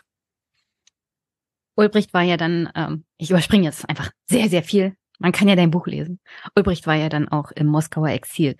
Ulbricht 1.76 2.14
war 2.14 2.24
ja 2.24 2.38
dann, 2.38 2.72
ähm, 2.74 3.04
ich 3.18 3.32
überspringe 3.32 3.66
jetzt 3.66 3.90
einfach 3.90 4.12
sehr, 4.30 4.48
sehr 4.48 4.64
viel. 4.64 4.96
Man 5.20 5.34
kann 5.34 5.50
ja 5.50 5.58
dein 5.58 5.72
Buch 5.72 5.88
lesen. 5.88 6.22
Ulbricht 6.56 6.88
war 6.88 6.96
ja 6.96 7.10
dann 7.10 7.28
auch 7.28 7.52
im 7.52 7.68
Moskauer 7.68 8.12
Exil. 8.12 8.56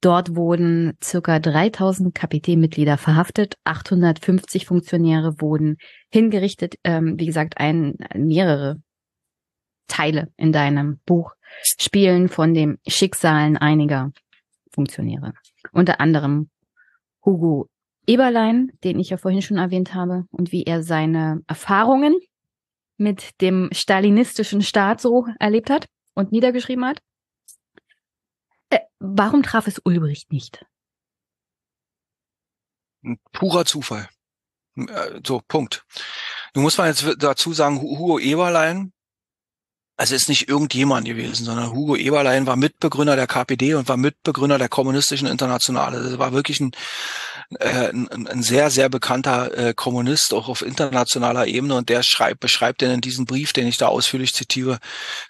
Dort 0.00 0.36
wurden 0.36 0.96
circa 1.02 1.40
3000 1.40 2.14
KPT-Mitglieder 2.14 2.96
verhaftet, 2.98 3.56
850 3.64 4.66
Funktionäre 4.66 5.40
wurden 5.40 5.76
hingerichtet. 6.10 6.76
Ähm, 6.84 7.18
wie 7.18 7.26
gesagt, 7.26 7.58
ein, 7.58 7.96
mehrere 8.14 8.80
Teile 9.88 10.28
in 10.36 10.52
deinem 10.52 11.00
Buch 11.04 11.32
spielen 11.78 12.28
von 12.28 12.54
den 12.54 12.78
Schicksalen 12.86 13.56
einiger 13.56 14.12
Funktionäre. 14.70 15.32
Unter 15.72 16.00
anderem 16.00 16.50
Hugo 17.24 17.68
Eberlein, 18.06 18.70
den 18.84 19.00
ich 19.00 19.10
ja 19.10 19.16
vorhin 19.16 19.42
schon 19.42 19.58
erwähnt 19.58 19.94
habe, 19.94 20.24
und 20.30 20.52
wie 20.52 20.62
er 20.62 20.82
seine 20.82 21.42
Erfahrungen 21.46 22.16
mit 22.96 23.40
dem 23.40 23.68
stalinistischen 23.72 24.62
Staat 24.62 25.00
so 25.00 25.26
erlebt 25.38 25.70
hat 25.70 25.86
und 26.14 26.32
niedergeschrieben 26.32 26.84
hat. 26.84 27.00
Warum 29.00 29.42
traf 29.42 29.66
es 29.66 29.80
Ulbricht 29.84 30.32
nicht? 30.32 30.64
Purer 33.32 33.64
Zufall. 33.64 34.08
Äh, 34.76 35.20
so, 35.24 35.40
Punkt. 35.46 35.84
Nun 36.54 36.64
muss 36.64 36.78
man 36.78 36.88
jetzt 36.88 37.04
dazu 37.18 37.52
sagen, 37.52 37.80
Hugo 37.80 38.18
Eberlein 38.18 38.92
also 39.98 40.14
ist 40.14 40.28
nicht 40.28 40.48
irgendjemand 40.48 41.06
gewesen, 41.06 41.44
sondern 41.44 41.72
Hugo 41.72 41.96
Eberlein 41.96 42.46
war 42.46 42.54
Mitbegründer 42.54 43.16
der 43.16 43.26
KPD 43.26 43.74
und 43.74 43.88
war 43.88 43.96
Mitbegründer 43.96 44.56
der 44.56 44.68
Kommunistischen 44.68 45.26
Internationale. 45.26 46.00
Das 46.00 46.18
war 46.20 46.32
wirklich 46.32 46.60
ein, 46.60 46.70
äh, 47.58 47.88
ein, 47.88 48.26
ein 48.26 48.42
sehr, 48.42 48.70
sehr 48.70 48.88
bekannter 48.88 49.56
äh, 49.56 49.74
Kommunist, 49.74 50.34
auch 50.34 50.48
auf 50.48 50.62
internationaler 50.62 51.46
Ebene. 51.46 51.74
Und 51.74 51.88
der 51.88 52.02
schreibt, 52.02 52.40
beschreibt 52.40 52.82
denn 52.82 52.90
in 52.90 53.00
diesem 53.00 53.24
Brief, 53.24 53.52
den 53.52 53.66
ich 53.66 53.78
da 53.78 53.88
ausführlich 53.88 54.34
zitiere, 54.34 54.78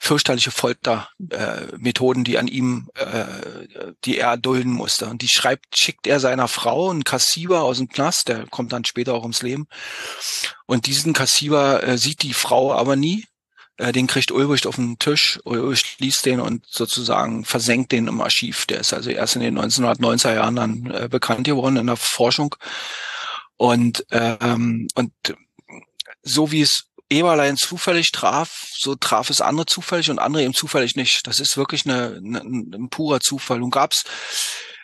fürchterliche 0.01 0.51
Foltermethoden, 0.51 2.23
äh, 2.23 2.25
die 2.25 2.39
an 2.39 2.49
ihm, 2.49 2.91
äh, 2.95 3.25
die 4.05 4.19
er 4.19 4.37
dulden 4.37 4.73
musste. 4.73 5.07
Und 5.07 5.23
die 5.23 5.29
schreibt, 5.29 5.79
schickt 5.79 6.07
er 6.07 6.19
seiner 6.19 6.49
Frau, 6.49 6.91
einen 6.91 7.05
Kassiber 7.05 7.63
aus 7.63 7.79
dem 7.79 7.89
Knast, 7.89 8.29
der 8.29 8.47
kommt 8.47 8.73
dann 8.73 8.85
später 8.85 9.15
auch 9.15 9.23
ums 9.23 9.43
Leben. 9.43 9.69
Und 10.67 10.87
diesen 10.87 11.13
Kassiber 11.13 11.83
äh, 11.85 11.99
sieht 11.99 12.23
die 12.23 12.35
Frau 12.35 12.73
aber 12.73 12.97
nie 12.97 13.27
äh, 13.79 13.93
den 13.93 14.07
kriegt 14.07 14.31
Ulbricht 14.31 14.67
auf 14.67 14.77
den 14.77 14.99
Tisch, 14.99 15.41
Ulbricht 15.45 16.01
liest 16.01 16.27
den 16.27 16.41
und 16.41 16.67
sozusagen 16.69 17.45
versenkt 17.45 17.93
den 17.93 18.09
im 18.09 18.21
Archiv. 18.21 18.67
Der 18.67 18.81
ist 18.81 18.93
also 18.93 19.11
erst 19.11 19.37
in 19.37 19.43
den 19.43 19.59
1990er 19.59 20.35
Jahren 20.35 20.57
dann 20.57 20.91
äh, 20.91 21.09
bekannt 21.09 21.45
geworden 21.45 21.77
in 21.77 21.87
der 21.87 21.97
Forschung. 21.97 22.55
Und, 23.57 24.05
ähm, 24.11 24.89
und 24.95 25.13
so 26.23 26.51
wie 26.53 26.63
es 26.63 26.85
Eberlein 27.11 27.57
zufällig 27.57 28.13
traf, 28.13 28.69
so 28.77 28.95
traf 28.95 29.31
es 29.31 29.41
andere 29.41 29.67
zufällig 29.67 30.11
und 30.11 30.19
andere 30.19 30.43
eben 30.43 30.55
zufällig 30.55 30.95
nicht. 30.95 31.27
Das 31.27 31.41
ist 31.41 31.57
wirklich 31.57 31.87
eine, 31.87 32.21
eine, 32.23 32.41
ein 32.41 32.89
purer 32.91 33.21
Zufall. 33.21 33.63
Und 33.63 33.71
gab's 33.71 34.05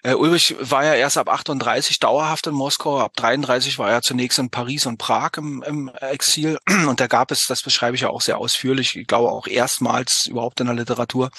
äh, 0.04 0.14
Ulrich 0.14 0.54
war 0.60 0.84
ja 0.84 0.94
erst 0.94 1.16
ab 1.16 1.28
38 1.28 1.98
dauerhaft 1.98 2.46
in 2.46 2.54
Moskau, 2.54 3.00
ab 3.00 3.14
33 3.16 3.78
war 3.78 3.90
er 3.90 4.02
zunächst 4.02 4.38
in 4.38 4.50
Paris 4.50 4.84
und 4.86 4.98
Prag 4.98 5.32
im, 5.38 5.64
im 5.66 5.90
Exil 6.00 6.58
und 6.88 7.00
da 7.00 7.06
gab 7.06 7.30
es, 7.30 7.46
das 7.48 7.62
beschreibe 7.62 7.96
ich 7.96 8.02
ja 8.02 8.10
auch 8.10 8.20
sehr 8.20 8.38
ausführlich, 8.38 8.96
ich 8.96 9.06
glaube 9.06 9.32
auch 9.32 9.46
erstmals 9.46 10.26
überhaupt 10.26 10.60
in 10.60 10.66
der 10.66 10.76
Literatur, 10.76 11.30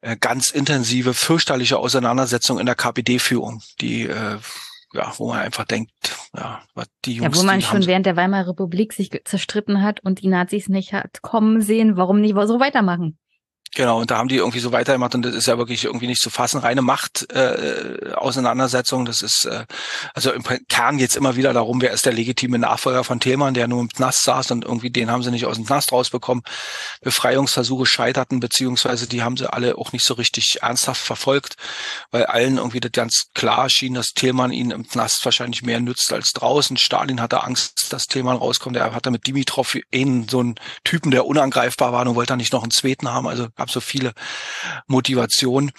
äh, 0.00 0.16
ganz 0.16 0.50
intensive, 0.50 1.12
fürchterliche 1.12 1.78
Auseinandersetzung 1.78 2.58
in 2.58 2.66
der 2.66 2.74
KPD-Führung, 2.74 3.62
die 3.80 4.04
äh, 4.04 4.38
ja, 4.94 5.12
wo 5.18 5.28
man 5.28 5.40
einfach 5.40 5.64
denkt, 5.64 5.92
ja, 6.34 6.62
was 6.74 6.86
die 7.04 7.16
Jungs. 7.16 7.36
Ja, 7.36 7.42
wo 7.42 7.44
man 7.44 7.60
schon 7.60 7.86
während 7.86 8.06
der 8.06 8.16
Weimarer 8.16 8.48
Republik 8.48 8.94
sich 8.94 9.10
zerstritten 9.24 9.82
hat 9.82 10.00
und 10.00 10.22
die 10.22 10.28
Nazis 10.28 10.68
nicht 10.68 10.94
hat 10.94 11.20
kommen 11.20 11.60
sehen, 11.60 11.98
warum 11.98 12.22
nicht 12.22 12.34
so 12.34 12.58
weitermachen? 12.60 13.18
Genau, 13.76 14.00
und 14.00 14.10
da 14.10 14.16
haben 14.16 14.28
die 14.28 14.36
irgendwie 14.36 14.60
so 14.60 14.72
weitergemacht 14.72 15.14
und 15.14 15.20
das 15.20 15.34
ist 15.34 15.48
ja 15.48 15.58
wirklich 15.58 15.84
irgendwie 15.84 16.06
nicht 16.06 16.22
zu 16.22 16.30
fassen. 16.30 16.60
Reine 16.60 16.80
Macht 16.80 17.30
äh, 17.30 18.10
Auseinandersetzung, 18.14 19.04
das 19.04 19.20
ist 19.20 19.44
äh, 19.44 19.66
also 20.14 20.32
im 20.32 20.42
Kern 20.66 20.96
geht's 20.96 21.14
immer 21.14 21.36
wieder 21.36 21.52
darum, 21.52 21.82
wer 21.82 21.90
ist 21.90 22.06
der 22.06 22.14
legitime 22.14 22.58
Nachfolger 22.58 23.04
von 23.04 23.20
Thälmann, 23.20 23.52
der 23.52 23.68
nur 23.68 23.82
im 23.82 23.90
Knast 23.90 24.22
saß 24.22 24.52
und 24.52 24.64
irgendwie 24.64 24.88
den 24.88 25.10
haben 25.10 25.22
sie 25.22 25.30
nicht 25.30 25.44
aus 25.44 25.56
dem 25.56 25.66
Knast 25.66 25.92
rausbekommen. 25.92 26.42
Befreiungsversuche 27.02 27.84
scheiterten, 27.84 28.40
beziehungsweise 28.40 29.06
die 29.06 29.22
haben 29.22 29.36
sie 29.36 29.52
alle 29.52 29.76
auch 29.76 29.92
nicht 29.92 30.06
so 30.06 30.14
richtig 30.14 30.62
ernsthaft 30.62 31.02
verfolgt, 31.02 31.56
weil 32.10 32.24
allen 32.24 32.56
irgendwie 32.56 32.80
das 32.80 32.92
ganz 32.92 33.26
klar 33.34 33.68
schien, 33.68 33.92
dass 33.92 34.14
Thälmann 34.14 34.52
ihnen 34.52 34.70
im 34.70 34.88
Knast 34.88 35.22
wahrscheinlich 35.22 35.62
mehr 35.62 35.80
nützt 35.80 36.10
als 36.14 36.30
draußen. 36.30 36.78
Stalin 36.78 37.20
hatte 37.20 37.44
Angst, 37.44 37.92
dass 37.92 38.06
Thälmann 38.06 38.38
rauskommt. 38.38 38.74
Er 38.76 38.94
hatte 38.94 39.10
mit 39.10 39.26
Dimitrov 39.26 39.76
einen 39.92 40.28
so 40.30 40.40
einen 40.40 40.54
Typen, 40.82 41.10
der 41.10 41.26
unangreifbar 41.26 41.92
war 41.92 42.06
und 42.06 42.14
wollte 42.14 42.30
dann 42.30 42.38
nicht 42.38 42.54
noch 42.54 42.62
einen 42.62 42.70
zweiten 42.70 43.10
haben. 43.10 43.28
Also 43.28 43.48
gab 43.66 43.70
so 43.70 43.80
viele 43.80 44.12
Motivationen 44.86 45.72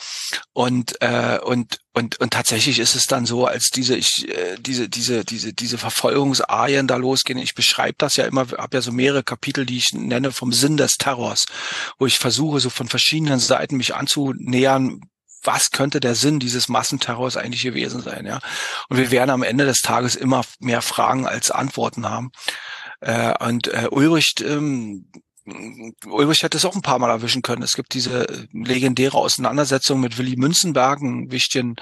und 0.54 1.02
äh, 1.02 1.40
und 1.44 1.80
und 1.94 2.20
und 2.20 2.32
tatsächlich 2.32 2.80
ist 2.80 2.96
es 2.96 3.06
dann 3.06 3.26
so, 3.26 3.46
als 3.46 3.70
diese 3.70 3.96
ich 3.96 4.28
äh, 4.30 4.58
diese 4.60 4.90
diese 4.90 5.24
diese 5.24 5.54
diese 5.54 5.78
Verfolgungsarien 5.78 6.88
da 6.88 6.98
losgehen. 6.98 7.40
Ich 7.40 7.56
beschreibe 7.56 7.96
das 7.98 8.18
ja 8.18 8.26
immer, 8.26 8.48
habe 8.58 8.78
ja 8.78 8.82
so 8.82 8.92
mehrere 8.92 9.24
Kapitel, 9.24 9.66
die 9.66 9.78
ich 9.78 9.94
nenne 9.94 10.32
vom 10.32 10.54
Sinn 10.54 10.78
des 10.78 10.98
Terrors, 10.98 11.46
wo 11.98 12.06
ich 12.06 12.18
versuche 12.18 12.60
so 12.60 12.70
von 12.70 12.88
verschiedenen 12.88 13.40
Seiten 13.40 13.78
mich 13.78 13.96
anzunähern, 13.96 15.02
was 15.44 15.72
könnte 15.72 16.00
der 16.00 16.16
Sinn 16.16 16.40
dieses 16.40 16.68
Massenterrors 16.68 17.38
eigentlich 17.38 17.64
gewesen 17.64 18.02
sein, 18.02 18.26
ja? 18.26 18.40
Und 18.90 18.98
wir 18.98 19.12
werden 19.12 19.30
am 19.30 19.44
Ende 19.44 19.66
des 19.66 19.78
Tages 19.78 20.16
immer 20.16 20.44
mehr 20.60 20.82
Fragen 20.82 21.26
als 21.26 21.52
Antworten 21.52 22.10
haben. 22.10 22.32
Äh, 23.00 23.34
und 23.46 23.68
äh, 23.68 23.88
Ulrich 23.92 24.36
ähm, 24.42 25.10
Ulrich 26.06 26.44
hätte 26.44 26.58
es 26.58 26.66
auch 26.66 26.76
ein 26.76 26.82
paar 26.82 27.00
Mal 27.00 27.10
erwischen 27.10 27.42
können. 27.42 27.64
Es 27.64 27.76
gibt 27.76 27.94
diese 27.94 28.48
legendäre 28.52 29.18
Auseinandersetzung 29.18 30.00
mit 30.00 30.18
Willy 30.18 30.36
Münzenberg, 30.36 31.00
einem 31.00 31.32
wichtigen 31.32 31.76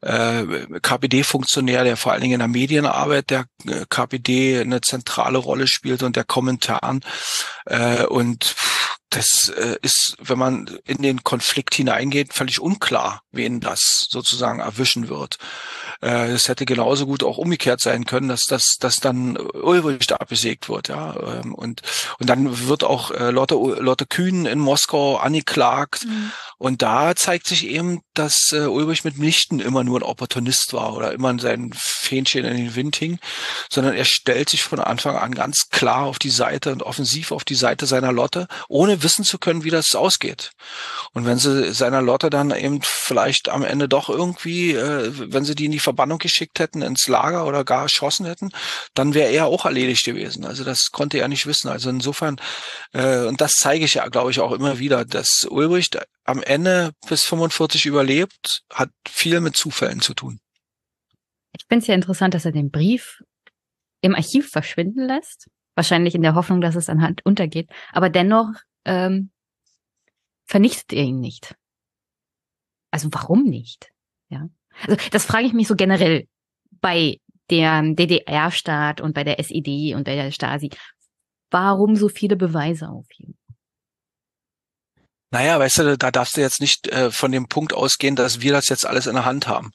äh, 0.00 0.44
KPD-Funktionär, 0.80 1.84
der 1.84 1.96
vor 1.96 2.12
allen 2.12 2.22
Dingen 2.22 2.34
in 2.34 2.40
der 2.40 2.48
Medienarbeit 2.48 3.30
der 3.30 3.46
äh, 3.66 3.84
KPD 3.88 4.60
eine 4.60 4.80
zentrale 4.80 5.38
Rolle 5.38 5.66
spielt 5.66 6.02
und 6.02 6.16
der 6.16 6.24
Kommentaren. 6.24 7.00
Äh, 7.66 8.04
und 8.04 8.54
das 9.10 9.48
äh, 9.56 9.76
ist, 9.82 10.16
wenn 10.20 10.38
man 10.38 10.78
in 10.84 11.02
den 11.02 11.24
Konflikt 11.24 11.74
hineingeht, 11.74 12.34
völlig 12.34 12.60
unklar, 12.60 13.22
wen 13.32 13.60
das 13.60 14.06
sozusagen 14.08 14.60
erwischen 14.60 15.08
wird. 15.08 15.38
Äh, 16.00 16.30
es 16.30 16.48
hätte 16.48 16.64
genauso 16.64 17.06
gut 17.06 17.24
auch 17.24 17.38
umgekehrt 17.38 17.80
sein 17.80 18.04
können, 18.04 18.28
dass 18.28 18.42
das 18.48 18.76
dass 18.78 18.96
dann 18.96 19.36
Ulrich 19.36 20.06
da 20.06 20.16
abgesägt 20.16 20.68
wird, 20.68 20.88
ja. 20.88 21.16
Ähm, 21.16 21.54
und 21.54 21.82
und 22.18 22.28
dann 22.28 22.68
wird 22.68 22.84
auch 22.84 23.10
äh, 23.10 23.30
Lotte 23.30 23.54
Lotte 23.54 24.06
Kühn 24.06 24.46
in 24.46 24.58
Moskau 24.58 25.16
angeklagt. 25.16 26.04
Mhm. 26.04 26.32
Und 26.58 26.82
da 26.82 27.14
zeigt 27.14 27.46
sich 27.46 27.66
eben, 27.66 28.00
dass 28.14 28.50
äh, 28.52 28.66
Ulrich 28.66 29.04
mitnichten 29.04 29.60
immer 29.60 29.84
nur 29.84 30.00
ein 30.00 30.04
Opportunist 30.04 30.72
war 30.72 30.94
oder 30.96 31.12
immer 31.12 31.30
in 31.30 31.38
seinen 31.38 31.72
Fähnchen 31.72 32.44
in 32.44 32.56
den 32.56 32.74
Wind 32.74 32.96
hing, 32.96 33.18
sondern 33.70 33.94
er 33.94 34.04
stellt 34.04 34.48
sich 34.48 34.62
von 34.62 34.80
Anfang 34.80 35.16
an 35.16 35.34
ganz 35.34 35.68
klar 35.70 36.04
auf 36.04 36.18
die 36.18 36.30
Seite 36.30 36.72
und 36.72 36.82
offensiv 36.82 37.32
auf 37.32 37.44
die 37.44 37.54
Seite 37.54 37.86
seiner 37.86 38.12
Lotte, 38.12 38.48
ohne 38.68 39.02
wissen 39.02 39.24
zu 39.24 39.38
können, 39.38 39.64
wie 39.64 39.70
das 39.70 39.94
ausgeht. 39.94 40.50
Und 41.12 41.26
wenn 41.26 41.38
sie 41.38 41.72
seiner 41.72 42.02
Lotte 42.02 42.30
dann 42.30 42.50
eben 42.50 42.80
vielleicht 42.82 43.48
am 43.48 43.62
Ende 43.62 43.88
doch 43.88 44.08
irgendwie, 44.08 44.72
äh, 44.72 45.12
wenn 45.14 45.44
sie 45.44 45.54
die 45.54 45.66
in 45.66 45.72
die 45.72 45.78
Verbannung 45.88 46.18
geschickt 46.18 46.58
hätten, 46.58 46.82
ins 46.82 47.08
Lager 47.08 47.46
oder 47.46 47.64
gar 47.64 47.82
erschossen 47.82 48.26
hätten, 48.26 48.50
dann 48.92 49.14
wäre 49.14 49.30
er 49.30 49.46
auch 49.46 49.64
erledigt 49.64 50.04
gewesen. 50.04 50.44
Also 50.44 50.64
das 50.64 50.90
konnte 50.92 51.18
er 51.18 51.28
nicht 51.28 51.46
wissen. 51.46 51.68
Also 51.68 51.88
insofern, 51.88 52.36
äh, 52.92 53.24
und 53.24 53.40
das 53.40 53.52
zeige 53.52 53.86
ich 53.86 53.94
ja, 53.94 54.06
glaube 54.08 54.30
ich, 54.30 54.40
auch 54.40 54.52
immer 54.52 54.78
wieder, 54.78 55.06
dass 55.06 55.46
Ulbricht 55.48 55.98
am 56.24 56.42
Ende 56.42 56.92
bis 57.08 57.24
45 57.24 57.86
überlebt, 57.86 58.62
hat 58.70 58.90
viel 59.08 59.40
mit 59.40 59.56
Zufällen 59.56 60.02
zu 60.02 60.12
tun. 60.12 60.40
Ich 61.58 61.64
finde 61.66 61.82
es 61.82 61.88
ja 61.88 61.94
interessant, 61.94 62.34
dass 62.34 62.44
er 62.44 62.52
den 62.52 62.70
Brief 62.70 63.22
im 64.02 64.14
Archiv 64.14 64.50
verschwinden 64.50 65.06
lässt. 65.06 65.48
Wahrscheinlich 65.74 66.14
in 66.14 66.22
der 66.22 66.34
Hoffnung, 66.34 66.60
dass 66.60 66.74
es 66.74 66.90
anhand 66.90 67.24
untergeht. 67.24 67.70
Aber 67.92 68.10
dennoch 68.10 68.50
ähm, 68.84 69.30
vernichtet 70.44 70.92
er 70.92 71.04
ihn 71.04 71.20
nicht. 71.20 71.54
Also 72.90 73.08
warum 73.12 73.44
nicht? 73.44 73.90
Ja. 74.28 74.48
Also 74.86 74.96
das 75.10 75.24
frage 75.24 75.46
ich 75.46 75.52
mich 75.52 75.68
so 75.68 75.74
generell 75.74 76.26
bei 76.80 77.18
der 77.50 77.82
DDR-Staat 77.82 79.00
und 79.00 79.14
bei 79.14 79.24
der 79.24 79.38
SED 79.38 79.94
und 79.94 80.04
bei 80.04 80.14
der 80.14 80.30
Stasi. 80.30 80.70
Warum 81.50 81.96
so 81.96 82.08
viele 82.08 82.36
Beweise 82.36 82.88
aufheben? 82.88 83.38
Naja, 85.30 85.58
weißt 85.58 85.78
du, 85.78 85.98
da 85.98 86.10
darfst 86.10 86.36
du 86.36 86.40
jetzt 86.40 86.60
nicht 86.60 86.88
äh, 86.88 87.10
von 87.10 87.32
dem 87.32 87.48
Punkt 87.48 87.74
ausgehen, 87.74 88.16
dass 88.16 88.40
wir 88.40 88.52
das 88.52 88.68
jetzt 88.68 88.86
alles 88.86 89.06
in 89.06 89.14
der 89.14 89.24
Hand 89.24 89.46
haben. 89.46 89.72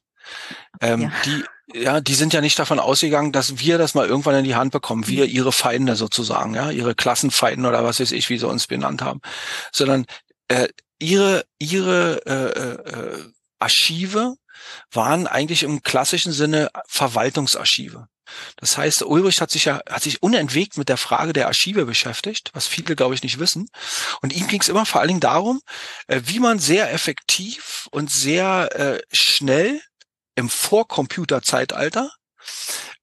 Ähm, 0.81 1.01
ja. 1.01 1.11
Die, 1.25 1.43
ja, 1.73 2.01
die 2.01 2.15
sind 2.15 2.33
ja 2.33 2.41
nicht 2.41 2.57
davon 2.57 2.79
ausgegangen, 2.79 3.31
dass 3.31 3.59
wir 3.59 3.77
das 3.77 3.93
mal 3.93 4.07
irgendwann 4.07 4.35
in 4.35 4.43
die 4.43 4.55
Hand 4.55 4.71
bekommen, 4.71 5.07
wir 5.07 5.25
ihre 5.25 5.51
Feinde 5.51 5.95
sozusagen, 5.95 6.55
ja, 6.55 6.71
ihre 6.71 6.95
Klassenfeinden 6.95 7.65
oder 7.65 7.83
was 7.83 7.99
weiß 7.99 8.11
ich, 8.11 8.29
wie 8.29 8.37
sie 8.37 8.47
uns 8.47 8.67
benannt 8.67 9.01
haben, 9.01 9.21
sondern 9.71 10.05
äh, 10.47 10.67
ihre 10.99 11.45
ihre 11.59 12.21
äh, 12.25 12.89
äh, 12.89 13.23
Archive 13.59 14.35
waren 14.91 15.27
eigentlich 15.27 15.63
im 15.63 15.83
klassischen 15.83 16.31
Sinne 16.31 16.69
Verwaltungsarchive. 16.87 18.07
Das 18.57 18.77
heißt, 18.77 19.03
Ulrich 19.03 19.41
hat 19.41 19.51
sich 19.51 19.65
ja 19.65 19.81
hat 19.89 20.03
sich 20.03 20.23
unentwegt 20.23 20.77
mit 20.77 20.89
der 20.89 20.97
Frage 20.97 21.33
der 21.33 21.47
Archive 21.47 21.85
beschäftigt, 21.85 22.51
was 22.53 22.67
viele 22.67 22.95
glaube 22.95 23.15
ich 23.15 23.23
nicht 23.23 23.39
wissen. 23.39 23.67
Und 24.21 24.33
ihm 24.33 24.47
ging 24.47 24.61
es 24.61 24.69
immer 24.69 24.85
vor 24.85 25.01
allen 25.01 25.09
Dingen 25.09 25.19
darum, 25.19 25.61
äh, 26.07 26.21
wie 26.25 26.39
man 26.39 26.59
sehr 26.59 26.91
effektiv 26.93 27.87
und 27.91 28.11
sehr 28.11 28.69
äh, 28.73 29.01
schnell 29.11 29.81
im 30.35 30.49
Vorcomputerzeitalter 30.49 32.11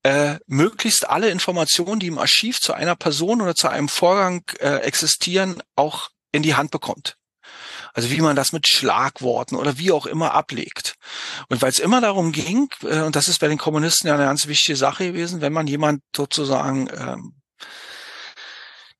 äh, 0.02 0.38
möglichst 0.46 1.08
alle 1.08 1.30
Informationen, 1.30 2.00
die 2.00 2.08
im 2.08 2.18
Archiv 2.18 2.60
zu 2.60 2.72
einer 2.72 2.96
Person 2.96 3.40
oder 3.40 3.54
zu 3.54 3.68
einem 3.68 3.88
Vorgang 3.88 4.42
äh, 4.58 4.76
existieren, 4.78 5.62
auch 5.76 6.10
in 6.32 6.42
die 6.42 6.54
Hand 6.54 6.70
bekommt. 6.70 7.16
Also 7.92 8.10
wie 8.10 8.20
man 8.20 8.36
das 8.36 8.52
mit 8.52 8.68
Schlagworten 8.68 9.56
oder 9.56 9.78
wie 9.78 9.92
auch 9.92 10.06
immer 10.06 10.32
ablegt. 10.34 10.94
Und 11.48 11.62
weil 11.62 11.70
es 11.70 11.78
immer 11.78 12.00
darum 12.00 12.32
ging, 12.32 12.68
äh, 12.82 13.00
und 13.00 13.16
das 13.16 13.28
ist 13.28 13.40
bei 13.40 13.48
den 13.48 13.58
Kommunisten 13.58 14.08
ja 14.08 14.14
eine 14.14 14.24
ganz 14.24 14.46
wichtige 14.46 14.76
Sache 14.76 15.08
gewesen, 15.08 15.40
wenn 15.40 15.52
man 15.52 15.66
jemand 15.66 16.02
sozusagen, 16.14 16.88
ähm, 16.96 17.34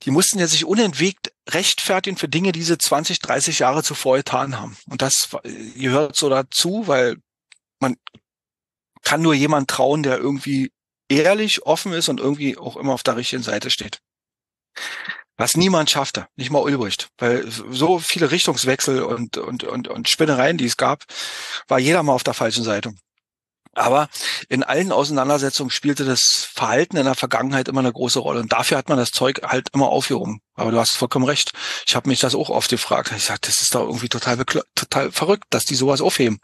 die 0.03 0.11
mussten 0.11 0.39
ja 0.39 0.47
sich 0.47 0.65
unentwegt 0.65 1.33
rechtfertigen 1.49 2.17
für 2.17 2.29
Dinge, 2.29 2.53
die 2.53 2.63
sie 2.63 2.79
20, 2.79 3.19
30 3.21 3.59
Jahre 3.59 3.83
zuvor 3.83 4.17
getan 4.17 4.59
haben. 4.59 4.77
Und 4.89 5.03
das 5.03 5.29
gehört 5.77 6.17
so 6.17 6.29
dazu, 6.29 6.85
weil 6.87 7.17
man 7.81 7.97
kann 9.03 9.23
nur 9.23 9.35
jemand 9.35 9.69
trauen, 9.69 10.03
der 10.03 10.19
irgendwie 10.19 10.73
ehrlich, 11.09 11.67
offen 11.67 11.93
ist 11.93 12.09
und 12.09 12.21
irgendwie 12.21 12.57
auch 12.57 12.77
immer 12.77 12.93
auf 12.93 13.03
der 13.03 13.17
richtigen 13.17 13.43
Seite 13.43 13.71
steht. 13.71 14.01
Was 15.41 15.57
niemand 15.57 15.89
schaffte, 15.89 16.27
nicht 16.37 16.51
mal 16.51 16.59
Ulbricht, 16.59 17.09
weil 17.17 17.51
so 17.51 17.99
viele 17.99 18.31
Richtungswechsel 18.31 19.03
und, 19.03 19.39
und, 19.39 19.65
und, 19.65 19.89
und 19.89 20.07
Spinnereien, 20.07 20.59
die 20.59 20.67
es 20.67 20.77
gab, 20.77 21.05
war 21.67 21.79
jeder 21.79 22.03
mal 22.03 22.13
auf 22.13 22.25
der 22.25 22.35
falschen 22.35 22.63
Seite. 22.63 22.93
Aber 23.73 24.11
in 24.51 24.63
allen 24.63 24.93
Auseinandersetzungen 24.93 25.71
spielte 25.71 26.05
das 26.05 26.47
Verhalten 26.53 26.99
in 26.99 27.07
der 27.07 27.15
Vergangenheit 27.15 27.69
immer 27.69 27.81
eine 27.81 27.93
große 27.93 28.19
Rolle. 28.19 28.41
Und 28.41 28.53
dafür 28.53 28.77
hat 28.77 28.91
man 28.91 28.99
das 28.99 29.13
Zeug 29.13 29.41
halt 29.43 29.69
immer 29.73 29.89
aufgehoben. 29.89 30.43
Aber 30.57 30.73
du 30.73 30.79
hast 30.79 30.99
vollkommen 30.99 31.25
recht. 31.25 31.53
Ich 31.87 31.97
habe 31.97 32.11
mich 32.11 32.21
das 32.21 32.35
auch 32.35 32.51
oft 32.51 32.69
gefragt. 32.69 33.11
Ich 33.17 33.25
sage, 33.25 33.41
das 33.41 33.63
ist 33.63 33.75
doch 33.75 33.87
irgendwie 33.87 34.11
total, 34.11 34.45
total 34.75 35.11
verrückt, 35.11 35.45
dass 35.49 35.65
die 35.65 35.75
sowas 35.75 36.03
aufheben. 36.03 36.41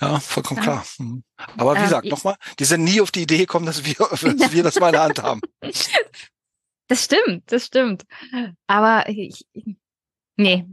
Ja, 0.00 0.18
vollkommen 0.18 0.58
ja. 0.58 0.64
klar. 0.64 0.86
Mhm. 0.98 1.22
Aber 1.56 1.76
wie 1.76 1.80
äh, 1.80 1.84
gesagt, 1.84 2.06
nochmal, 2.06 2.34
die 2.58 2.64
sind 2.64 2.82
nie 2.82 3.00
auf 3.00 3.12
die 3.12 3.22
Idee 3.22 3.38
gekommen, 3.38 3.66
dass 3.66 3.84
wir, 3.84 3.94
dass 4.10 4.52
wir 4.52 4.64
das 4.64 4.80
mal 4.80 4.88
in 4.88 4.92
der 4.94 5.02
Hand 5.02 5.22
haben. 5.22 5.40
Das 6.88 7.04
stimmt, 7.04 7.50
das 7.50 7.66
stimmt. 7.66 8.04
Aber 8.66 9.08
ich, 9.08 9.46
nee, 10.36 10.66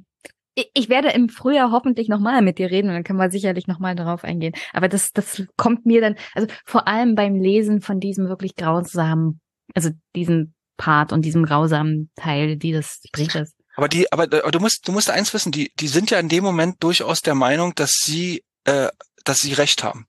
ich 0.73 0.89
werde 0.89 1.09
im 1.09 1.29
Frühjahr 1.29 1.71
hoffentlich 1.71 2.09
nochmal 2.09 2.41
mit 2.41 2.57
dir 2.57 2.69
reden 2.69 2.89
und 2.89 2.95
dann 2.95 3.03
können 3.03 3.19
wir 3.19 3.31
sicherlich 3.31 3.67
nochmal 3.67 3.95
darauf 3.95 4.23
eingehen. 4.23 4.53
Aber 4.73 4.89
das, 4.89 5.11
das 5.11 5.43
kommt 5.55 5.85
mir 5.85 6.01
dann, 6.01 6.15
also 6.33 6.47
vor 6.65 6.87
allem 6.87 7.15
beim 7.15 7.35
Lesen 7.35 7.81
von 7.81 7.99
diesem 7.99 8.27
wirklich 8.27 8.55
grausamen, 8.55 9.39
also 9.73 9.91
diesem 10.15 10.53
Part 10.77 11.13
und 11.13 11.23
diesem 11.23 11.45
grausamen 11.45 12.09
Teil 12.15 12.57
dieses 12.57 13.01
Briefes. 13.13 13.53
Aber 13.75 13.87
die, 13.87 14.11
aber 14.11 14.27
du 14.27 14.59
musst, 14.59 14.87
du 14.87 14.91
musst 14.91 15.09
eins 15.09 15.33
wissen, 15.33 15.51
die, 15.51 15.71
die 15.79 15.87
sind 15.87 16.11
ja 16.11 16.19
in 16.19 16.27
dem 16.27 16.43
Moment 16.43 16.83
durchaus 16.83 17.21
der 17.21 17.35
Meinung, 17.35 17.73
dass 17.75 17.91
sie 18.03 18.43
äh, 18.65 18.89
dass 19.23 19.37
sie 19.37 19.53
recht 19.53 19.83
haben. 19.83 20.05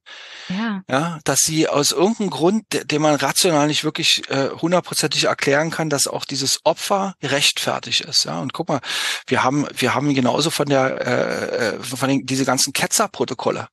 Ja. 0.49 0.83
Ja, 0.89 1.19
dass 1.25 1.41
sie 1.41 1.69
aus 1.69 1.93
irgendeinem 1.93 2.31
Grund, 2.31 2.65
den 2.73 3.03
man 3.03 3.15
rational 3.15 3.67
nicht 3.67 3.85
wirklich 3.85 4.23
äh, 4.29 4.51
hundertprozentig 4.51 5.25
erklären 5.25 5.71
kann, 5.71 5.91
dass 5.91 6.07
auch 6.07 6.25
dieses 6.25 6.61
Opfer 6.65 7.15
rechtfertig 7.23 8.03
ist. 8.03 8.25
Ja, 8.25 8.41
und 8.41 8.53
guck 8.53 8.69
mal, 8.69 8.81
wir 9.27 9.45
haben, 9.45 9.67
wir 9.77 9.95
haben 9.95 10.15
genauso 10.15 10.51
von 10.51 10.69
der, 10.69 11.07
äh, 11.07 11.77
äh 11.77 11.83
von 11.83 12.09
den, 12.09 12.27
diese 12.27 12.45
ganzen 12.45 12.73
Ketzerprotokolle 12.73 13.69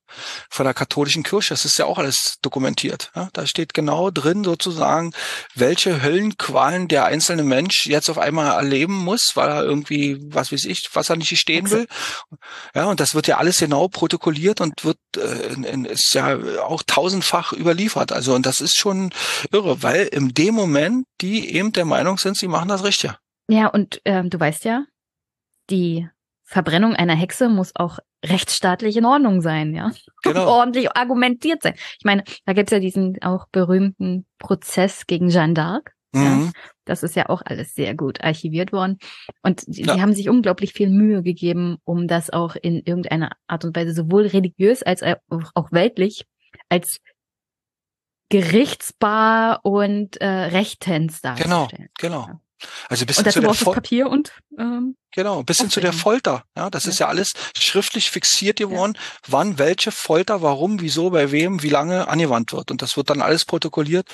von 0.48 0.64
der 0.64 0.74
katholischen 0.74 1.22
Kirche, 1.22 1.54
das 1.54 1.64
ist 1.64 1.78
ja 1.78 1.84
auch 1.86 1.98
alles 1.98 2.36
dokumentiert. 2.42 3.10
Ja? 3.14 3.28
Da 3.32 3.46
steht 3.46 3.74
genau 3.74 4.10
drin 4.10 4.44
sozusagen, 4.44 5.12
welche 5.54 6.02
Höllenqualen 6.02 6.88
der 6.88 7.04
einzelne 7.04 7.42
Mensch 7.42 7.86
jetzt 7.86 8.10
auf 8.10 8.18
einmal 8.18 8.56
erleben 8.56 8.94
muss, 8.94 9.32
weil 9.34 9.48
er 9.48 9.64
irgendwie, 9.64 10.18
was 10.22 10.52
weiß 10.52 10.64
ich, 10.64 10.88
was 10.92 11.10
er 11.10 11.16
nicht 11.16 11.36
stehen 11.38 11.70
will. 11.70 11.86
Ja, 12.74 12.86
und 12.86 13.00
das 13.00 13.14
wird 13.14 13.26
ja 13.26 13.38
alles 13.38 13.58
genau 13.58 13.88
protokolliert 13.88 14.60
und 14.60 14.84
wird 14.84 14.98
äh, 15.16 15.29
ist 15.86 16.14
ja 16.14 16.38
auch 16.62 16.82
tausendfach 16.86 17.52
überliefert. 17.52 18.12
Also 18.12 18.34
und 18.34 18.46
das 18.46 18.60
ist 18.60 18.76
schon 18.76 19.10
irre, 19.52 19.82
weil 19.82 20.06
in 20.06 20.30
dem 20.30 20.54
Moment 20.54 21.06
die 21.20 21.54
eben 21.54 21.72
der 21.72 21.84
Meinung 21.84 22.18
sind, 22.18 22.36
sie 22.36 22.48
machen 22.48 22.68
das 22.68 22.84
richtig. 22.84 23.12
Ja, 23.48 23.66
und 23.66 24.00
ähm, 24.04 24.30
du 24.30 24.38
weißt 24.38 24.64
ja, 24.64 24.84
die 25.70 26.08
Verbrennung 26.44 26.94
einer 26.94 27.14
Hexe 27.14 27.48
muss 27.48 27.74
auch 27.74 27.98
rechtsstaatlich 28.24 28.96
in 28.96 29.04
Ordnung 29.04 29.40
sein, 29.40 29.74
ja. 29.74 29.90
Genau. 30.22 30.48
ordentlich 30.48 30.94
argumentiert 30.96 31.62
sein. 31.62 31.74
Ich 31.98 32.04
meine, 32.04 32.24
da 32.44 32.52
gibt's 32.52 32.72
ja 32.72 32.78
diesen 32.78 33.22
auch 33.22 33.46
berühmten 33.50 34.26
Prozess 34.38 35.06
gegen 35.06 35.30
Jeanne 35.30 35.54
d'Arc. 35.54 35.92
Mhm. 36.12 36.22
Ja. 36.22 36.52
Das 36.84 37.02
ist 37.02 37.14
ja 37.14 37.28
auch 37.28 37.42
alles 37.44 37.74
sehr 37.74 37.94
gut 37.94 38.20
archiviert 38.22 38.72
worden. 38.72 38.98
Und 39.42 39.62
die, 39.66 39.82
ja. 39.82 40.00
haben 40.00 40.14
sich 40.14 40.28
unglaublich 40.28 40.72
viel 40.72 40.90
Mühe 40.90 41.22
gegeben, 41.22 41.78
um 41.84 42.08
das 42.08 42.30
auch 42.30 42.56
in 42.56 42.82
irgendeiner 42.84 43.30
Art 43.46 43.64
und 43.64 43.76
Weise 43.76 43.94
sowohl 43.94 44.26
religiös 44.26 44.82
als 44.82 45.02
auch 45.02 45.72
weltlich 45.72 46.24
als 46.68 46.98
gerichtsbar 48.28 49.60
und 49.64 50.20
äh, 50.20 50.26
rechtens 50.26 51.20
darzustellen. 51.20 51.88
Genau, 51.98 52.24
genau. 52.24 52.40
Also 52.88 53.06
bis 53.06 53.16
hin 53.16 53.30
zu 53.30 53.40
der 53.40 53.54
Fol 53.54 53.74
Papier 53.74 54.08
und 54.08 54.32
ähm, 54.58 54.96
genau, 55.12 55.42
bis 55.42 55.58
hin 55.58 55.70
zu 55.70 55.80
der 55.80 55.92
Folter. 55.92 56.44
Ja, 56.56 56.70
das 56.70 56.84
ja. 56.84 56.90
ist 56.90 56.98
ja 56.98 57.08
alles 57.08 57.32
schriftlich 57.56 58.10
fixiert 58.10 58.58
geworden, 58.58 58.94
ja. 58.96 59.00
wann 59.28 59.58
welche 59.58 59.92
Folter, 59.92 60.42
warum, 60.42 60.80
wieso, 60.80 61.10
bei 61.10 61.30
wem, 61.32 61.62
wie 61.62 61.68
lange 61.68 62.08
angewandt 62.08 62.52
wird. 62.52 62.70
Und 62.70 62.82
das 62.82 62.96
wird 62.96 63.10
dann 63.10 63.22
alles 63.22 63.44
protokolliert. 63.44 64.06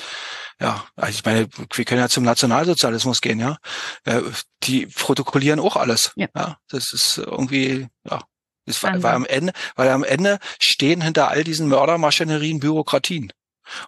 Ja, 0.60 0.86
also 0.97 1.18
ich 1.18 1.24
meine, 1.24 1.48
wir 1.74 1.85
können 1.85 2.01
ja 2.01 2.09
zum 2.09 2.24
Nationalsozialismus 2.24 3.20
gehen, 3.20 3.39
ja. 3.39 3.59
Äh, 4.05 4.23
die 4.62 4.86
protokollieren 4.86 5.60
auch 5.60 5.77
alles. 5.77 6.12
Ja. 6.16 6.28
ja 6.35 6.56
das 6.68 6.93
ist 6.93 7.18
irgendwie, 7.18 7.89
ja, 8.09 8.20
das 8.66 8.82
war, 8.82 9.02
weil 9.02 9.14
am 9.14 9.24
Ende, 9.24 9.52
weil 9.77 9.89
am 9.90 10.05
Ende 10.05 10.39
stehen 10.59 11.01
hinter 11.01 11.28
all 11.28 11.44
diesen 11.44 11.68
Mördermaschinerien 11.68 12.59
Bürokratien. 12.59 13.32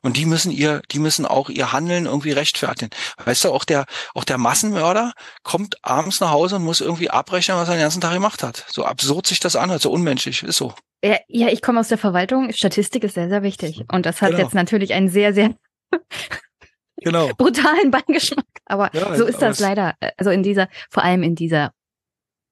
Und 0.03 0.17
die 0.17 0.27
müssen 0.27 0.51
ihr, 0.51 0.83
die 0.91 0.99
müssen 0.99 1.27
auch 1.27 1.49
ihr 1.49 1.73
Handeln 1.73 2.07
irgendwie 2.07 2.33
rechtfertigen. 2.33 2.91
Weißt 3.25 3.45
du, 3.45 3.53
auch 3.53 3.65
der, 3.65 3.87
auch 4.15 4.25
der 4.25 4.39
Massenmörder 4.39 5.13
kommt 5.43 5.77
abends 5.83 6.21
nach 6.21 6.31
Hause 6.31 6.57
und 6.57 6.65
muss 6.65 6.81
irgendwie 6.81 7.11
abrechnen, 7.11 7.57
was 7.57 7.69
er 7.69 7.77
den 7.77 7.83
ganzen 7.83 8.01
Tag 8.01 8.15
gemacht 8.15 8.43
hat. 8.43 8.65
So 8.69 8.85
absurd 8.85 9.27
sich 9.27 9.41
das 9.41 9.57
anhört, 9.57 9.83
so 9.83 9.91
unmenschlich, 9.91 10.43
ist 10.43 10.57
so. 10.57 10.75
Ja, 11.05 11.19
ja 11.29 11.49
ich 11.49 11.63
komme 11.63 11.81
aus 11.81 11.89
der 11.89 11.99
Verwaltung. 11.99 12.53
Statistik 12.53 13.05
ist 13.05 13.15
sehr, 13.15 13.29
sehr 13.29 13.43
wichtig. 13.43 13.85
Und 13.93 14.07
das 14.07 14.21
hat 14.21 14.31
genau. 14.31 14.43
jetzt 14.43 14.55
natürlich 14.55 14.95
einen 14.95 15.09
sehr, 15.09 15.35
sehr 15.35 15.55
genau. 16.97 17.29
brutalen 17.37 17.91
Beigeschmack. 17.91 18.47
Aber 18.67 18.91
ja, 18.95 19.15
so 19.17 19.25
ist 19.25 19.41
das 19.41 19.61
leider. 19.61 19.95
Also 20.17 20.31
in 20.31 20.43
dieser, 20.43 20.69
vor 20.91 21.05
allem 21.05 21.23
in 21.23 21.35
dieser 21.35 21.73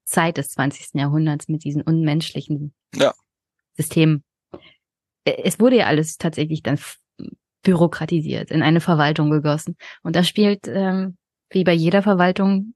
Zeit 0.06 0.38
des 0.38 0.48
20. 0.50 0.94
Jahrhunderts 0.94 1.48
mit 1.48 1.64
diesen 1.64 1.82
unmenschlichen 1.82 2.72
ja. 2.94 3.12
Systemen. 3.74 4.24
Es 5.24 5.58
wurde 5.58 5.76
ja 5.78 5.86
alles 5.86 6.16
tatsächlich 6.16 6.62
dann 6.62 6.78
bürokratisiert, 7.66 8.52
in 8.52 8.62
eine 8.62 8.80
Verwaltung 8.80 9.30
gegossen. 9.30 9.76
Und 10.02 10.14
da 10.14 10.22
spielt, 10.22 10.68
ähm, 10.68 11.16
wie 11.50 11.64
bei 11.64 11.72
jeder 11.72 12.02
Verwaltung, 12.02 12.74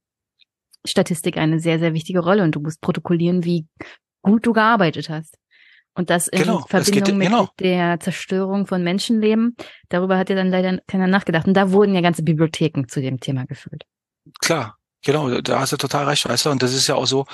Statistik 0.84 1.36
eine 1.36 1.60
sehr, 1.60 1.78
sehr 1.78 1.94
wichtige 1.94 2.20
Rolle. 2.20 2.42
Und 2.42 2.56
du 2.56 2.60
musst 2.60 2.80
protokollieren, 2.80 3.44
wie 3.44 3.66
gut 4.22 4.46
du 4.46 4.52
gearbeitet 4.52 5.08
hast. 5.08 5.36
Und 5.94 6.10
das 6.10 6.28
in 6.28 6.40
genau, 6.40 6.64
Verbindung 6.66 7.04
geht, 7.04 7.14
mit 7.14 7.28
genau. 7.28 7.48
der 7.60 8.00
Zerstörung 8.00 8.66
von 8.66 8.82
Menschenleben, 8.82 9.56
darüber 9.88 10.18
hat 10.18 10.30
ja 10.30 10.36
dann 10.36 10.50
leider 10.50 10.80
keiner 10.86 11.06
nachgedacht. 11.06 11.46
Und 11.46 11.54
da 11.54 11.70
wurden 11.70 11.94
ja 11.94 12.00
ganze 12.00 12.22
Bibliotheken 12.22 12.86
zu 12.88 13.00
dem 13.00 13.20
Thema 13.20 13.46
gefüllt. 13.46 13.84
Klar, 14.40 14.76
Genau, 15.02 15.40
da 15.40 15.60
hast 15.60 15.72
du 15.72 15.78
total 15.78 16.06
recht, 16.06 16.28
weißt 16.28 16.44
du. 16.44 16.50
Und 16.50 16.62
das 16.62 16.74
ist 16.74 16.86
ja 16.86 16.94
auch 16.94 17.06
so, 17.06 17.24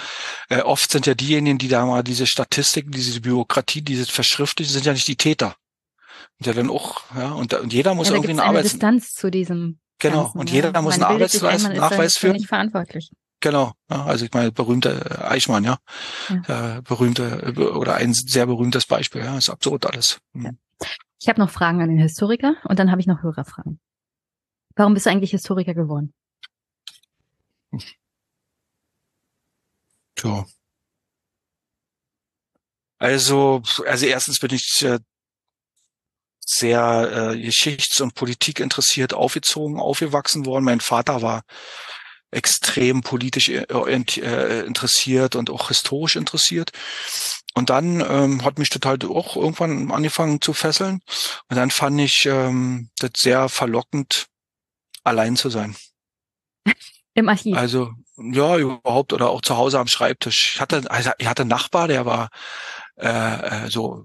äh, 0.49 0.61
oft 0.61 0.89
sind 0.89 1.07
ja 1.07 1.15
diejenigen, 1.15 1.59
die 1.59 1.67
da 1.67 1.85
mal 1.85 2.05
diese 2.05 2.25
Statistiken, 2.25 2.93
diese 2.93 3.21
Bürokratie, 3.21 3.83
diese 3.83 4.07
verschriftlichen, 4.07 4.73
sind 4.73 4.87
ja 4.87 4.93
nicht 4.93 5.09
die 5.09 5.17
Täter. 5.17 5.57
Und 6.39 6.47
ja 6.47 6.53
dann 6.53 6.71
auch, 6.71 7.03
ja, 7.15 7.33
und, 7.33 7.55
und 7.55 7.73
jeder 7.73 7.95
muss 7.95 8.09
ja, 8.09 8.15
irgendwie 8.15 8.33
eine, 8.33 8.43
eine 8.43 8.51
Arbeits... 8.51 8.71
Distanz 8.71 9.13
zu 9.13 9.31
diesem. 9.31 9.79
Genau, 9.99 10.25
Ganzen, 10.25 10.39
und 10.39 10.51
jeder 10.51 10.73
ja. 10.73 10.83
muss 10.83 10.95
einen 10.95 11.05
Arbeitsnachweis 11.05 12.19
führen. 12.19 12.37
Nicht 12.37 12.49
verantwortlich. 12.49 13.11
Genau, 13.41 13.73
ja, 13.91 14.05
also 14.05 14.25
ich 14.25 14.33
meine, 14.33 14.51
berühmter 14.53 15.23
äh, 15.23 15.25
Eichmann, 15.25 15.65
ja. 15.65 15.79
ja. 16.49 16.79
Äh, 16.79 16.83
berühmte 16.83 17.55
oder 17.75 17.95
ein 17.95 18.13
sehr 18.13 18.47
berühmtes 18.47 18.87
Beispiel, 18.87 19.23
ja, 19.23 19.37
ist 19.37 19.51
absurd 19.51 19.87
alles. 19.87 20.19
Mhm. 20.33 20.59
Ich 21.21 21.29
habe 21.29 21.41
noch 21.41 21.51
Fragen 21.51 21.81
an 21.83 21.89
den 21.89 21.99
Historiker 21.99 22.57
und 22.65 22.79
dann 22.79 22.91
habe 22.91 23.01
ich 23.01 23.07
noch 23.07 23.23
Hörerfragen. 23.23 23.81
Warum 24.75 24.95
bist 24.95 25.07
du 25.07 25.11
eigentlich 25.11 25.31
Historiker 25.31 25.75
geworden? 25.75 26.13
Tja. 30.15 30.45
Also, 32.99 33.63
also 33.87 34.07
erstens 34.07 34.39
bin 34.39 34.55
ich 34.55 34.83
äh, 34.83 34.99
sehr 36.47 37.33
äh, 37.33 37.39
geschichts- 37.39 38.01
und 38.01 38.15
Politik 38.15 38.61
interessiert 38.61 39.13
aufgezogen, 39.13 39.81
aufgewachsen 39.81 40.47
worden. 40.47 40.65
Mein 40.65 40.81
Vater 40.81 41.21
war 41.21 41.43
extrem 42.31 43.03
politisch 43.03 43.49
äh, 43.49 43.65
äh, 43.65 44.67
interessiert 44.67 45.35
und 45.37 45.51
auch 45.51 45.69
historisch 45.69 46.17
interessiert. 46.17 46.71
Und 47.55 47.71
dann 47.71 48.05
ähm, 48.07 48.45
hat 48.45 48.59
mich 48.59 48.71
total 48.71 48.99
auch 49.09 49.37
irgendwann 49.37 49.91
angefangen 49.91 50.41
zu 50.41 50.53
fesseln. 50.53 51.01
Und 51.49 51.57
dann 51.57 51.71
fand 51.71 52.01
ich 52.01 52.27
ähm, 52.27 52.91
das 52.99 53.13
sehr 53.17 53.49
verlockend, 53.49 54.27
allein 55.03 55.37
zu 55.37 55.51
sein. 55.51 55.75
Im 57.15 57.29
Archiv. 57.29 57.57
Also, 57.57 57.93
ja, 58.19 58.59
überhaupt 58.59 59.13
oder 59.13 59.31
auch 59.31 59.41
zu 59.41 59.57
Hause 59.57 59.79
am 59.79 59.89
Schreibtisch. 59.89 60.53
Ich 60.55 60.61
hatte, 60.61 60.83
also 60.91 61.11
ich 61.19 61.27
hatte 61.27 61.43
einen 61.43 61.51
Nachbar, 61.51 61.89
der 61.89 62.05
war 62.07 62.29
äh, 62.97 63.65
äh 63.65 63.71
so 63.71 64.05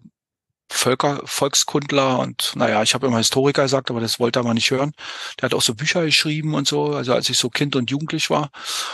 Völker, 0.74 1.22
Volkskundler 1.26 2.20
und 2.20 2.54
naja, 2.56 2.82
ich 2.82 2.94
habe 2.94 3.06
immer 3.06 3.18
Historiker 3.18 3.64
gesagt, 3.64 3.92
aber 3.92 4.00
das 4.00 4.20
wollte 4.20 4.40
er 4.40 4.44
mal 4.44 4.54
nicht 4.54 4.72
hören. 4.72 4.94
Der 5.38 5.48
hat 5.48 5.54
auch 5.54 5.62
so 5.62 5.76
Bücher 5.76 6.04
geschrieben 6.06 6.56
und 6.56 6.68
so, 6.68 6.96
also 6.96 7.14
als 7.14 7.30
ich 7.30 7.38
so 7.38 7.50
Kind 7.50 7.76
und 7.76 7.92
Jugendlich 7.92 8.30
war. 8.30 8.50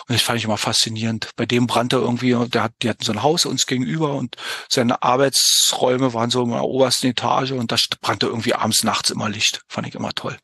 Und 0.08 0.16
das 0.16 0.22
fand 0.22 0.40
ich 0.40 0.45
immer 0.45 0.58
faszinierend. 0.58 1.30
Bei 1.36 1.45
dem 1.45 1.68
brannte 1.68 1.98
irgendwie, 1.98 2.36
der 2.49 2.64
hat, 2.64 2.74
die 2.82 2.90
hatten 2.90 3.06
so 3.06 3.12
ein 3.12 3.22
Haus 3.22 3.45
uns 3.45 3.68
gegenüber 3.68 4.16
und 4.16 4.36
seine 4.68 5.04
Arbeitsräume 5.04 6.14
waren 6.14 6.32
so 6.32 6.44
in 6.44 6.49
der 6.49 6.64
obersten 6.64 7.08
Etage 7.08 7.52
und 7.52 7.72
da 7.72 7.78
brannte 8.02 8.26
irgendwie 8.26 8.56
abends, 8.56 8.84
nachts 8.84 9.12
immer 9.12 9.30
Licht. 9.30 9.62
Fand 9.68 9.88
ich 9.88 9.95
immer 9.95 10.14
toll. 10.14 10.38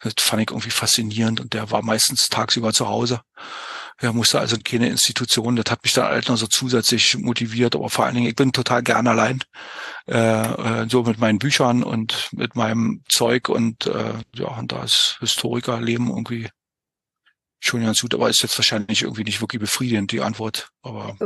Das 0.00 0.14
fand 0.18 0.42
ich 0.42 0.50
irgendwie 0.50 0.70
faszinierend 0.70 1.40
und 1.40 1.54
der 1.54 1.70
war 1.70 1.82
meistens 1.82 2.26
tagsüber 2.26 2.72
zu 2.72 2.88
Hause. 2.88 3.20
Er 4.04 4.12
musste 4.12 4.38
also 4.38 4.56
keine 4.62 4.88
Institution. 4.88 5.56
Das 5.56 5.70
hat 5.70 5.82
mich 5.82 5.94
dann 5.94 6.06
halt 6.06 6.28
noch 6.28 6.36
so 6.36 6.46
zusätzlich 6.46 7.16
motiviert. 7.16 7.74
Aber 7.74 7.88
vor 7.88 8.04
allen 8.04 8.14
Dingen, 8.14 8.28
ich 8.28 8.36
bin 8.36 8.52
total 8.52 8.82
gern 8.82 9.06
allein. 9.06 9.40
Äh, 10.06 10.82
äh, 10.82 10.88
so 10.88 11.02
mit 11.02 11.18
meinen 11.18 11.38
Büchern 11.38 11.82
und 11.82 12.28
mit 12.32 12.54
meinem 12.54 13.02
Zeug 13.08 13.48
und 13.48 13.86
äh, 13.86 14.14
ja, 14.34 14.58
und 14.58 14.72
da 14.72 14.84
ist 14.84 15.16
Historikerleben 15.20 16.08
irgendwie 16.08 16.48
schon 17.60 17.82
ganz 17.82 18.00
gut, 18.00 18.14
aber 18.14 18.28
ist 18.28 18.42
jetzt 18.42 18.58
wahrscheinlich 18.58 19.02
irgendwie 19.02 19.24
nicht 19.24 19.40
wirklich 19.40 19.60
befriedigend, 19.60 20.12
die 20.12 20.20
Antwort. 20.20 20.68
Aber 20.82 21.16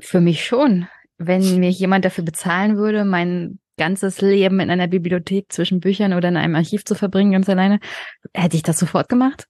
Für 0.00 0.20
mich 0.20 0.44
schon. 0.44 0.88
Wenn 1.18 1.60
mir 1.60 1.70
jemand 1.70 2.04
dafür 2.04 2.24
bezahlen 2.24 2.76
würde, 2.76 3.04
mein 3.04 3.60
ganzes 3.78 4.20
Leben 4.20 4.58
in 4.58 4.70
einer 4.70 4.88
Bibliothek 4.88 5.52
zwischen 5.52 5.80
Büchern 5.80 6.12
oder 6.12 6.28
in 6.28 6.36
einem 6.36 6.56
Archiv 6.56 6.84
zu 6.84 6.94
verbringen, 6.94 7.32
ganz 7.32 7.48
alleine, 7.48 7.78
hätte 8.34 8.56
ich 8.56 8.62
das 8.62 8.78
sofort 8.78 9.08
gemacht. 9.08 9.46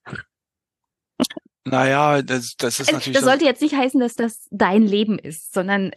Naja, 1.69 2.21
das, 2.21 2.55
das 2.57 2.79
ist 2.79 2.91
natürlich. 2.91 3.17
Das 3.17 3.25
sollte 3.25 3.45
jetzt 3.45 3.61
nicht 3.61 3.75
heißen, 3.75 3.99
dass 3.99 4.15
das 4.15 4.47
dein 4.51 4.83
Leben 4.83 5.19
ist, 5.19 5.53
sondern 5.53 5.91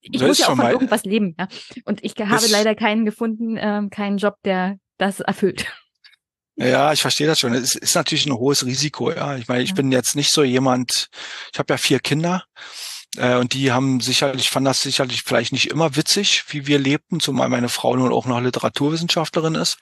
ich 0.00 0.20
muss 0.20 0.38
ja 0.38 0.48
auch 0.48 0.56
von 0.56 0.66
irgendwas 0.66 1.04
leben. 1.04 1.36
Ja? 1.38 1.48
Und 1.84 2.02
ich 2.02 2.14
habe 2.18 2.46
leider 2.48 2.74
keinen 2.74 3.04
gefunden, 3.04 3.56
ähm, 3.58 3.90
keinen 3.90 4.18
Job, 4.18 4.36
der 4.44 4.78
das 4.98 5.20
erfüllt. 5.20 5.66
Ja, 6.56 6.92
ich 6.92 7.00
verstehe 7.00 7.26
das 7.26 7.38
schon. 7.38 7.54
Es 7.54 7.74
ist 7.74 7.94
natürlich 7.94 8.26
ein 8.26 8.34
hohes 8.34 8.66
Risiko. 8.66 9.10
Ja, 9.10 9.36
ich 9.36 9.48
meine, 9.48 9.62
ich 9.62 9.70
ja. 9.70 9.74
bin 9.76 9.92
jetzt 9.92 10.14
nicht 10.14 10.32
so 10.32 10.42
jemand. 10.42 11.08
Ich 11.52 11.58
habe 11.58 11.72
ja 11.72 11.78
vier 11.78 12.00
Kinder 12.00 12.44
äh, 13.16 13.36
und 13.36 13.54
die 13.54 13.72
haben 13.72 14.00
sicherlich, 14.00 14.48
fanden 14.48 14.66
das 14.66 14.80
sicherlich 14.80 15.22
vielleicht 15.22 15.52
nicht 15.52 15.70
immer 15.70 15.96
witzig, 15.96 16.44
wie 16.48 16.66
wir 16.66 16.78
lebten, 16.78 17.20
zumal 17.20 17.48
meine 17.48 17.68
Frau 17.68 17.96
nun 17.96 18.12
auch 18.12 18.26
noch 18.26 18.40
Literaturwissenschaftlerin 18.40 19.56
ist. 19.56 19.78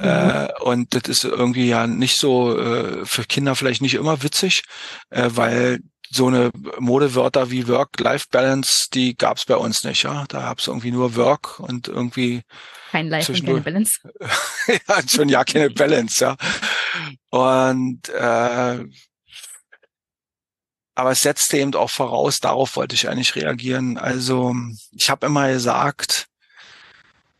äh, 0.00 0.48
und 0.60 0.94
das 0.94 1.08
ist 1.08 1.24
irgendwie 1.24 1.68
ja 1.68 1.86
nicht 1.86 2.18
so 2.18 2.58
äh, 2.58 3.04
für 3.04 3.24
Kinder 3.24 3.56
vielleicht 3.56 3.82
nicht 3.82 3.94
immer 3.94 4.22
witzig, 4.22 4.62
äh, 5.10 5.30
weil 5.32 5.80
so 6.10 6.28
eine 6.28 6.50
Modewörter 6.78 7.50
wie 7.50 7.66
Work-Life-Balance, 7.66 8.88
die 8.94 9.16
gab 9.16 9.38
es 9.38 9.44
bei 9.44 9.56
uns 9.56 9.82
nicht, 9.82 10.04
ja. 10.04 10.24
Da 10.28 10.40
gab 10.40 10.60
es 10.60 10.68
irgendwie 10.68 10.92
nur 10.92 11.16
Work 11.16 11.58
und 11.58 11.88
irgendwie 11.88 12.42
kein 12.92 13.08
Life 13.08 13.32
und 13.32 13.44
keine 13.44 13.60
Balance. 13.60 14.00
ja, 14.88 15.08
schon 15.08 15.28
ja 15.28 15.44
keine 15.44 15.70
Balance, 15.74 16.22
ja. 16.22 16.36
Und 17.30 18.08
äh, 18.08 18.84
aber 20.96 21.10
es 21.12 21.18
setzte 21.18 21.58
eben 21.58 21.74
auch 21.74 21.90
voraus, 21.90 22.38
darauf 22.40 22.74
wollte 22.74 22.94
ich 22.94 23.08
eigentlich 23.08 23.36
reagieren. 23.36 23.98
Also 23.98 24.54
ich 24.92 25.10
habe 25.10 25.26
immer 25.26 25.48
gesagt, 25.48 26.26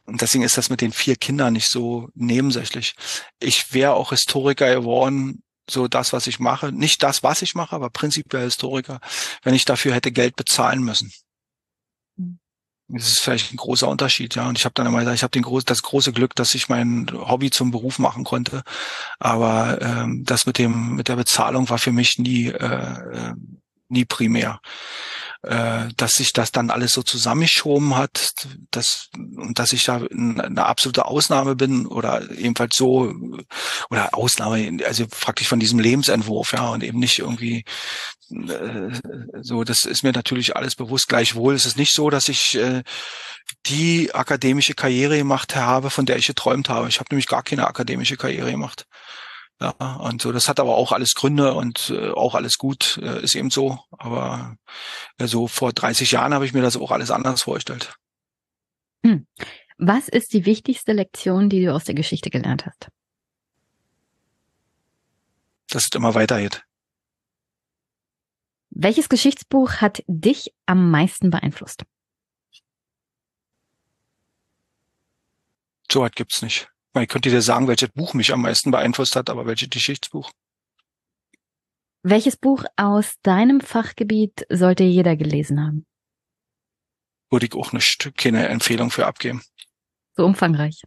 und 0.05 0.21
deswegen 0.21 0.45
ist 0.45 0.59
das 0.59 0.71
mit 0.71 0.83
den 0.83 0.93
vier 0.93 1.17
Kindern 1.17 1.55
nicht 1.55 1.69
so 1.69 2.09
nebensächlich. 2.15 2.95
Ich 3.41 3.73
wäre 3.73 3.95
auch 3.95 4.11
Historiker 4.11 4.73
geworden, 4.73 5.43
so 5.69 5.89
das, 5.89 6.13
was 6.13 6.27
ich 6.27 6.39
mache. 6.39 6.71
Nicht 6.71 7.03
das, 7.03 7.23
was 7.23 7.43
ich 7.43 7.55
mache, 7.55 7.75
aber 7.75 7.89
prinzipiell 7.91 8.45
Historiker, 8.45 9.01
wenn 9.43 9.55
ich 9.55 9.65
dafür 9.65 9.95
hätte 9.95 10.13
Geld 10.13 10.37
bezahlen 10.37 10.83
müssen. 10.83 11.11
Das 12.89 13.09
ist 13.09 13.21
vielleicht 13.21 13.53
ein 13.53 13.57
großer 13.57 13.89
Unterschied, 13.89 14.37
ja. 14.37 14.49
Und 14.49 14.59
ich 14.59 14.65
habe 14.65 14.75
dann 14.75 14.87
immer 14.87 15.01
gesagt, 15.01 15.17
ich 15.17 15.23
habe 15.25 15.41
groß, 15.41 15.65
das 15.65 15.83
große 15.83 16.13
Glück, 16.13 16.37
dass 16.37 16.55
ich 16.55 16.69
mein 16.69 17.09
Hobby 17.13 17.51
zum 17.51 17.73
Beruf 17.73 17.99
machen 17.99 18.23
konnte. 18.23 18.63
Aber 19.19 19.81
ähm, 19.83 20.23
das 20.25 20.47
mit 20.47 20.59
dem 20.59 20.95
mit 20.95 21.09
der 21.09 21.17
Bezahlung 21.17 21.69
war 21.69 21.79
für 21.79 21.93
mich 21.93 22.19
nie 22.19 22.47
äh, 22.47 23.35
nie 23.89 24.05
primär 24.05 24.61
äh, 25.47 25.89
dass 25.97 26.15
sich 26.15 26.33
das 26.33 26.51
dann 26.51 26.71
alles 26.71 26.93
so 26.93 27.03
zusammengeschoben 27.03 27.97
hat, 27.97 28.47
dass, 28.73 29.09
und 29.15 29.59
dass 29.59 29.73
ich 29.73 29.85
da 29.85 30.03
eine 30.11 30.67
absolute 30.67 31.07
Ausnahme 31.07 31.55
bin 31.55 31.87
oder 31.87 32.29
ebenfalls 32.33 32.77
so, 32.77 33.15
oder 33.89 34.15
Ausnahme, 34.15 34.79
also 34.85 35.07
praktisch 35.09 35.47
von 35.47 35.61
diesem 35.61 35.79
Lebensentwurf, 35.79 36.53
ja, 36.53 36.71
und 36.71 36.83
eben 36.83 36.99
nicht 36.99 37.21
irgendwie 37.21 37.65
äh, 38.31 38.91
so, 39.41 39.63
das 39.63 39.85
ist 39.85 40.03
mir 40.03 40.13
natürlich 40.13 40.57
alles 40.57 40.75
bewusst. 40.75 41.07
Gleichwohl 41.09 41.55
ist 41.55 41.67
es 41.67 41.77
nicht 41.77 41.95
so, 41.95 42.11
dass 42.11 42.29
ich 42.29 42.57
äh, 42.57 42.83
die 43.67 44.13
akademische 44.13 44.75
Karriere 44.75 45.17
gemacht 45.17 45.55
habe, 45.55 45.91
von 45.91 46.07
der 46.07 46.17
ich 46.17 46.27
geträumt 46.27 46.69
habe. 46.69 46.89
Ich 46.89 46.99
habe 46.99 47.09
nämlich 47.11 47.29
gar 47.29 47.45
keine 47.45 47.69
akademische 47.69 48.17
Karriere 48.17 48.51
gemacht. 48.51 48.87
Ja, 49.61 49.97
und 49.97 50.21
so, 50.21 50.33
das 50.33 50.49
hat 50.49 50.61
aber 50.61 50.77
auch 50.77 50.93
alles 50.93 51.15
Gründe 51.15 51.55
und 51.55 51.89
äh, 51.91 52.11
auch 52.11 52.35
alles 52.35 52.59
gut, 52.59 52.99
äh, 53.03 53.23
ist 53.23 53.35
eben 53.35 53.51
so. 53.51 53.79
Aber 53.91 54.57
äh, 55.17 55.27
so 55.27 55.49
vor 55.49 55.73
30 55.73 56.11
Jahren 56.11 56.35
habe 56.35 56.45
ich 56.45 56.53
mir 56.53 56.61
das 56.61 56.77
auch 56.77 56.91
alles 56.91 57.11
anders 57.11 57.43
vorgestellt. 57.43 57.97
Hm. 59.03 59.27
Was 59.79 60.09
ist 60.09 60.35
die 60.35 60.45
wichtigste 60.45 60.93
Lektion, 60.93 61.49
die 61.49 61.65
du 61.65 61.75
aus 61.75 61.85
der 61.85 61.95
Geschichte 61.95 62.29
gelernt 62.29 62.67
hast? 62.67 62.89
Dass 65.71 65.85
es 65.85 65.95
immer 65.95 66.15
weitergeht. 66.15 66.63
Welches 68.71 69.09
Geschichtsbuch 69.09 69.77
hat 69.77 70.03
dich 70.07 70.53
am 70.67 70.91
meisten 70.91 71.31
beeinflusst? 71.31 71.85
So 75.91 76.03
weit 76.03 76.15
gibt's 76.15 76.43
nicht. 76.43 76.69
Ich 77.03 77.09
könnte 77.09 77.31
dir 77.31 77.43
sagen, 77.43 77.69
welches 77.69 77.91
Buch 77.91 78.15
mich 78.15 78.33
am 78.33 78.43
meisten 78.43 78.71
beeinflusst 78.71 79.17
hat, 79.17 79.31
aber 79.31 79.47
welches 79.47 79.71
Geschichtsbuch? 79.71 80.31
Welches 82.03 82.37
Buch 82.37 82.65
aus 82.77 83.15
deinem 83.23 83.61
Fachgebiet 83.61 84.47
sollte 84.49 84.85
jeder 84.85 85.17
gelesen 85.17 85.61
haben? 85.61 85.87
Würde 87.31 87.47
ich 87.47 87.55
auch 87.55 87.73
nicht 87.73 88.13
keine 88.17 88.49
Empfehlung 88.49 88.91
für 88.91 89.07
abgeben. 89.07 89.43
So 90.15 90.25
umfangreich. 90.25 90.83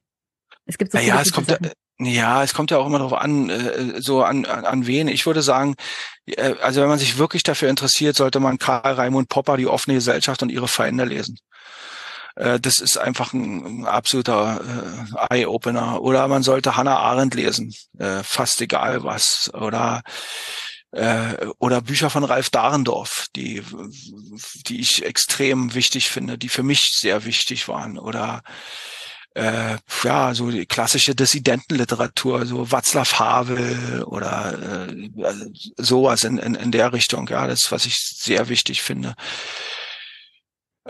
Es 0.65 0.77
gibt 0.77 0.91
so 0.91 0.98
viele 0.98 1.10
ja, 1.10 1.22
es 1.22 1.31
kommt 1.31 1.49
Sachen. 1.49 1.72
ja, 1.99 2.44
es 2.44 2.53
kommt 2.53 2.72
ja 2.72 2.77
auch 2.77 2.86
immer 2.86 2.99
darauf 2.99 3.14
an, 3.14 3.49
äh, 3.49 4.02
so 4.02 4.23
an, 4.23 4.45
an, 4.45 4.64
an 4.65 4.88
wen. 4.88 5.07
Ich 5.07 5.26
würde 5.26 5.41
sagen, 5.41 5.76
äh, 6.26 6.53
also 6.61 6.81
wenn 6.81 6.88
man 6.88 6.99
sich 6.99 7.18
wirklich 7.18 7.44
dafür 7.44 7.69
interessiert, 7.69 8.15
sollte 8.15 8.40
man 8.40 8.57
Karl 8.57 8.94
Raimund 8.94 9.27
Popper, 9.30 9.57
die 9.57 9.68
offene 9.68 9.95
Gesellschaft 9.95 10.41
und 10.41 10.49
ihre 10.49 10.68
Feinde 10.68 11.03
lesen. 11.03 11.38
Äh, 12.39 12.59
das 12.59 12.79
ist 12.79 12.97
einfach 12.97 13.33
ein, 13.33 13.85
absoluter 13.85 14.61
äh, 15.29 15.35
Eye-Opener. 15.35 16.01
Oder 16.01 16.27
man 16.27 16.41
sollte 16.41 16.75
Hannah 16.75 16.97
Arendt 16.97 17.35
lesen, 17.35 17.73
äh, 17.99 18.23
fast 18.23 18.61
egal 18.61 19.03
was. 19.03 19.51
Oder 19.53 20.01
äh, 20.91 21.45
oder 21.59 21.81
Bücher 21.81 22.09
von 22.09 22.23
Ralf 22.23 22.49
Dahrendorf, 22.49 23.27
die, 23.35 23.61
die 24.67 24.79
ich 24.79 25.05
extrem 25.05 25.75
wichtig 25.75 26.09
finde, 26.09 26.37
die 26.37 26.49
für 26.49 26.63
mich 26.63 26.97
sehr 26.99 27.25
wichtig 27.25 27.67
waren. 27.67 27.99
Oder 27.99 28.41
äh, 29.35 29.77
ja, 30.03 30.33
so 30.33 30.49
die 30.49 30.65
klassische 30.65 31.13
Dissidentenliteratur, 31.13 32.45
so 32.47 32.63
Václav 32.63 33.19
Havel 33.19 34.03
oder 34.03 34.87
äh, 34.89 35.09
sowas 35.77 36.23
in, 36.23 36.39
in, 36.39 36.55
in 36.55 36.71
der 36.71 36.91
Richtung, 36.93 37.27
ja, 37.27 37.45
das, 37.45 37.67
was 37.69 37.85
ich 37.85 37.95
sehr 37.97 38.49
wichtig 38.49 38.81
finde. 38.81 39.15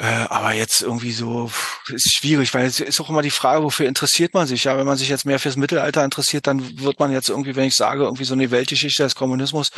Äh, 0.02 0.28
aber 0.30 0.54
jetzt 0.54 0.82
irgendwie 0.82 1.12
so 1.12 1.52
ist 1.90 2.16
schwierig, 2.16 2.54
weil 2.54 2.66
es 2.66 2.80
ist 2.80 3.02
auch 3.02 3.10
immer 3.10 3.22
die 3.22 3.30
Frage, 3.30 3.64
wofür 3.64 3.86
interessiert 3.86 4.34
man 4.34 4.48
sich? 4.48 4.64
Ja, 4.64 4.78
wenn 4.78 4.86
man 4.86 4.98
sich 4.98 5.10
jetzt 5.10 5.26
mehr 5.26 5.40
fürs 5.40 5.58
Mittelalter 5.58 6.06
interessiert, 6.06 6.48
dann 6.48 6.80
wird 6.80 7.02
man 7.02 7.12
jetzt 7.12 7.28
irgendwie, 7.28 7.58
wenn 7.58 7.66
ich 7.66 7.76
sage, 7.76 8.04
irgendwie 8.04 8.24
so 8.24 8.34
eine 8.34 8.50
Weltgeschichte 8.50 9.04
des 9.04 9.16
Kommunismus, 9.16 9.72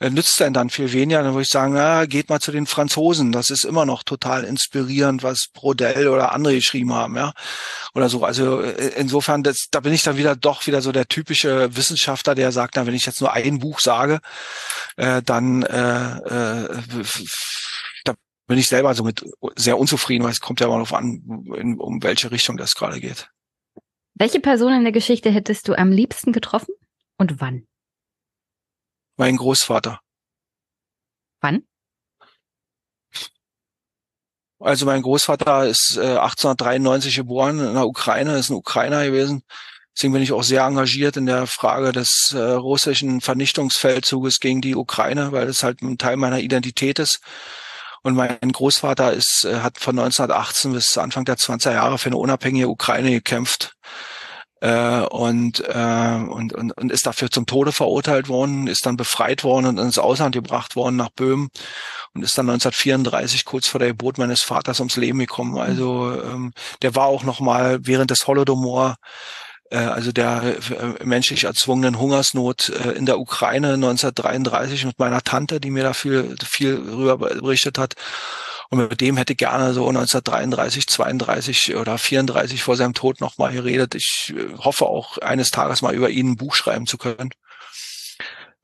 äh, 0.00 0.08
nützt 0.08 0.40
denn 0.40 0.54
dann 0.54 0.70
viel 0.70 0.90
weniger. 0.94 1.22
Dann 1.22 1.34
würde 1.34 1.42
ich 1.42 1.50
sagen, 1.50 1.74
na, 1.74 2.06
geht 2.06 2.30
mal 2.30 2.40
zu 2.40 2.50
den 2.50 2.66
Franzosen. 2.66 3.30
Das 3.30 3.50
ist 3.50 3.66
immer 3.66 3.84
noch 3.84 4.04
total 4.04 4.44
inspirierend, 4.44 5.22
was 5.22 5.48
Brodel 5.52 6.08
oder 6.08 6.32
andere 6.32 6.54
geschrieben 6.54 6.94
haben, 6.94 7.16
ja. 7.16 7.34
Oder 7.94 8.08
so. 8.08 8.24
Also 8.24 8.62
äh, 8.62 8.92
insofern, 8.96 9.42
das, 9.42 9.66
da 9.70 9.80
bin 9.80 9.92
ich 9.92 10.02
dann 10.02 10.16
wieder 10.16 10.34
doch 10.34 10.66
wieder 10.66 10.80
so 10.80 10.92
der 10.92 11.08
typische 11.08 11.76
Wissenschaftler, 11.76 12.34
der 12.34 12.52
sagt, 12.52 12.76
na, 12.76 12.86
wenn 12.86 12.94
ich 12.94 13.04
jetzt 13.04 13.20
nur 13.20 13.34
ein 13.34 13.58
Buch 13.58 13.80
sage, 13.80 14.20
äh, 14.96 15.20
dann 15.22 15.62
äh, 15.62 16.16
äh, 16.20 16.82
bin 18.48 18.58
ich 18.58 18.66
selber 18.66 18.94
so 18.94 19.04
mit 19.04 19.24
sehr 19.56 19.78
unzufrieden, 19.78 20.24
weil 20.24 20.32
es 20.32 20.40
kommt 20.40 20.58
ja 20.60 20.66
immer 20.66 20.76
darauf 20.76 20.94
an, 20.94 21.22
in, 21.54 21.78
um 21.78 22.02
welche 22.02 22.30
Richtung 22.30 22.56
das 22.56 22.74
gerade 22.74 22.98
geht. 22.98 23.30
Welche 24.14 24.40
Person 24.40 24.72
in 24.72 24.82
der 24.82 24.92
Geschichte 24.92 25.30
hättest 25.30 25.68
du 25.68 25.74
am 25.74 25.92
liebsten 25.92 26.32
getroffen 26.32 26.74
und 27.18 27.40
wann? 27.40 27.68
Mein 29.16 29.36
Großvater. 29.36 30.00
Wann? 31.40 31.62
Also 34.60 34.86
mein 34.86 35.02
Großvater 35.02 35.66
ist 35.66 35.96
äh, 35.96 36.16
1893 36.16 37.14
geboren 37.16 37.60
in 37.60 37.74
der 37.74 37.86
Ukraine, 37.86 38.38
ist 38.38 38.50
ein 38.50 38.56
Ukrainer 38.56 39.04
gewesen. 39.04 39.44
Deswegen 39.94 40.14
bin 40.14 40.22
ich 40.22 40.32
auch 40.32 40.42
sehr 40.42 40.62
engagiert 40.62 41.16
in 41.16 41.26
der 41.26 41.46
Frage 41.46 41.92
des 41.92 42.32
äh, 42.32 42.38
russischen 42.38 43.20
Vernichtungsfeldzuges 43.20 44.40
gegen 44.40 44.60
die 44.60 44.74
Ukraine, 44.74 45.32
weil 45.32 45.46
das 45.46 45.62
halt 45.62 45.82
ein 45.82 45.98
Teil 45.98 46.16
meiner 46.16 46.40
Identität 46.40 46.98
ist. 46.98 47.20
Und 48.02 48.14
mein 48.14 48.38
Großvater 48.40 49.12
ist, 49.12 49.44
äh, 49.44 49.60
hat 49.60 49.78
von 49.78 49.98
1918 49.98 50.72
bis 50.72 50.96
Anfang 50.98 51.24
der 51.24 51.36
20er 51.36 51.72
Jahre 51.72 51.98
für 51.98 52.06
eine 52.06 52.16
unabhängige 52.16 52.68
Ukraine 52.68 53.10
gekämpft. 53.10 53.74
Äh, 54.60 55.02
und, 55.02 55.60
äh, 55.68 56.14
und, 56.28 56.52
und, 56.52 56.72
und 56.76 56.90
ist 56.90 57.06
dafür 57.06 57.30
zum 57.30 57.46
Tode 57.46 57.70
verurteilt 57.70 58.28
worden, 58.28 58.66
ist 58.66 58.86
dann 58.86 58.96
befreit 58.96 59.44
worden 59.44 59.66
und 59.66 59.78
ins 59.78 59.98
Ausland 59.98 60.34
gebracht 60.34 60.74
worden 60.74 60.96
nach 60.96 61.10
Böhmen 61.10 61.48
und 62.12 62.24
ist 62.24 62.36
dann 62.36 62.50
1934 62.50 63.44
kurz 63.44 63.68
vor 63.68 63.78
der 63.78 63.90
Geburt 63.90 64.18
meines 64.18 64.42
Vaters 64.42 64.80
ums 64.80 64.96
Leben 64.96 65.20
gekommen. 65.20 65.58
Also 65.58 66.12
ähm, 66.20 66.52
der 66.82 66.96
war 66.96 67.06
auch 67.06 67.22
noch 67.22 67.38
mal 67.38 67.78
während 67.82 68.10
des 68.10 68.26
Holodomor 68.26 68.96
also 69.76 70.12
der 70.12 70.56
äh, 70.70 71.04
menschlich 71.04 71.44
erzwungenen 71.44 71.98
Hungersnot 71.98 72.70
äh, 72.70 72.92
in 72.92 73.06
der 73.06 73.18
Ukraine 73.18 73.74
1933 73.74 74.86
mit 74.86 74.98
meiner 74.98 75.22
Tante, 75.22 75.60
die 75.60 75.70
mir 75.70 75.82
da 75.82 75.92
viel, 75.92 76.36
viel 76.42 76.74
rüber 76.74 77.18
berichtet 77.18 77.78
hat. 77.78 77.94
Und 78.70 78.78
mit 78.78 79.00
dem 79.00 79.16
hätte 79.16 79.34
gerne 79.34 79.72
so 79.72 79.88
1933, 79.88 80.86
32 80.86 81.76
oder 81.76 81.96
34 81.96 82.62
vor 82.62 82.76
seinem 82.76 82.94
Tod 82.94 83.20
nochmal 83.20 83.52
geredet. 83.52 83.94
Ich 83.94 84.34
hoffe 84.58 84.84
auch 84.86 85.16
eines 85.18 85.50
Tages 85.50 85.80
mal 85.80 85.94
über 85.94 86.10
ihn 86.10 86.32
ein 86.32 86.36
Buch 86.36 86.54
schreiben 86.54 86.86
zu 86.86 86.98
können. 86.98 87.30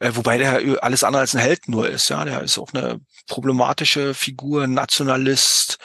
Wobei 0.01 0.36
der 0.36 0.82
alles 0.82 1.05
andere 1.05 1.22
als 1.22 1.35
ein 1.35 1.40
Held 1.40 1.68
nur 1.68 1.89
ist. 1.89 2.10
Ja, 2.10 2.24
der 2.26 2.43
ist 2.43 2.59
auch 2.59 2.74
eine 2.74 3.01
problematische 3.26 4.12
Figur, 4.12 4.66
Nationalist, 4.66 5.78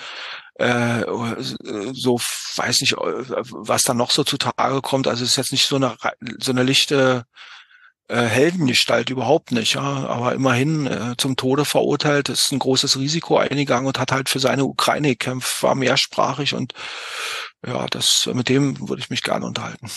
äh, 0.60 1.06
so 1.94 2.20
weiß 2.56 2.82
nicht, 2.82 2.94
was 2.94 3.84
da 3.84 3.94
noch 3.94 4.12
so 4.12 4.24
zutage 4.24 4.82
kommt. 4.82 5.08
Also 5.08 5.24
es 5.24 5.32
ist 5.32 5.38
jetzt 5.38 5.52
nicht 5.52 5.68
so 5.68 5.78
eine 5.78 5.96
so 6.40 6.52
eine 6.52 6.64
lichte 6.64 7.26
äh, 8.10 8.24
Heldengestalt 8.24 9.10
überhaupt 9.10 9.52
nicht, 9.52 9.76
ja, 9.76 9.82
aber 9.82 10.34
immerhin 10.34 10.88
äh, 10.88 11.16
zum 11.18 11.36
Tode 11.36 11.64
verurteilt, 11.64 12.30
ist 12.30 12.52
ein 12.52 12.60
großes 12.60 13.00
Risiko 13.00 13.38
eingegangen 13.38 13.88
und 13.88 14.00
hat 14.00 14.12
halt 14.12 14.30
für 14.30 14.40
seine 14.40 14.66
Ukraine 14.66 15.10
gekämpft, 15.10 15.64
war 15.64 15.76
mehrsprachig 15.76 16.56
und 16.56 16.74
ja, 17.66 17.86
das 17.88 18.28
mit 18.34 18.50
dem 18.50 18.90
würde 18.90 19.02
ich 19.02 19.10
mich 19.10 19.24
gerne 19.24 19.46
unterhalten. 19.46 19.90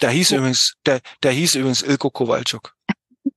Der 0.00 0.10
hieß 0.10 0.32
oh. 0.32 0.36
übrigens, 0.36 0.76
der, 0.86 1.00
der 1.22 1.32
hieß 1.32 1.56
übrigens 1.56 1.82
Ilko 1.82 2.10
Kowalczuk. 2.10 2.74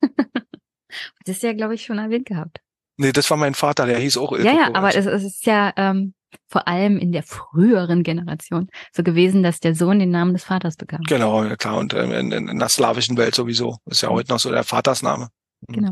das 1.25 1.37
ist 1.37 1.43
ja, 1.43 1.53
glaube 1.53 1.75
ich, 1.75 1.83
schon 1.83 1.97
erwähnt 1.97 2.25
gehabt. 2.25 2.62
Nee, 2.97 3.11
das 3.11 3.29
war 3.29 3.37
mein 3.37 3.55
Vater, 3.55 3.85
der 3.85 3.97
hieß 3.97 4.17
auch 4.17 4.31
Ilko 4.31 4.47
Ja, 4.47 4.53
ja, 4.53 4.69
aber 4.73 4.95
es, 4.95 5.05
es 5.05 5.23
ist 5.23 5.45
ja 5.45 5.73
ähm, 5.77 6.13
vor 6.47 6.67
allem 6.67 6.97
in 6.97 7.11
der 7.11 7.23
früheren 7.23 8.03
Generation 8.03 8.69
so 8.91 9.03
gewesen, 9.03 9.43
dass 9.43 9.59
der 9.59 9.75
Sohn 9.75 9.99
den 9.99 10.11
Namen 10.11 10.33
des 10.33 10.43
Vaters 10.43 10.75
bekam. 10.75 11.01
Genau, 11.07 11.43
ja 11.43 11.55
klar. 11.55 11.77
Und 11.77 11.93
ähm, 11.93 12.11
in, 12.11 12.31
in, 12.31 12.47
in 12.47 12.59
der 12.59 12.69
slawischen 12.69 13.17
Welt 13.17 13.35
sowieso. 13.35 13.77
Ist 13.85 14.01
ja 14.01 14.09
heute 14.09 14.31
noch 14.31 14.39
so 14.39 14.51
der 14.51 14.63
Vatersname. 14.63 15.29
Mhm. 15.67 15.73
Genau. 15.73 15.91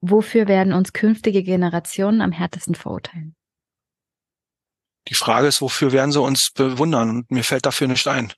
wofür 0.00 0.48
werden 0.48 0.72
uns 0.72 0.92
künftige 0.92 1.42
Generationen 1.42 2.20
am 2.20 2.32
härtesten 2.32 2.74
verurteilen? 2.74 3.34
Die 5.08 5.14
Frage 5.14 5.48
ist, 5.48 5.60
wofür 5.60 5.92
werden 5.92 6.12
sie 6.12 6.20
uns 6.20 6.50
bewundern? 6.54 7.10
Und 7.10 7.30
mir 7.30 7.42
fällt 7.42 7.66
dafür 7.66 7.88
nicht 7.88 8.06
ein. 8.06 8.32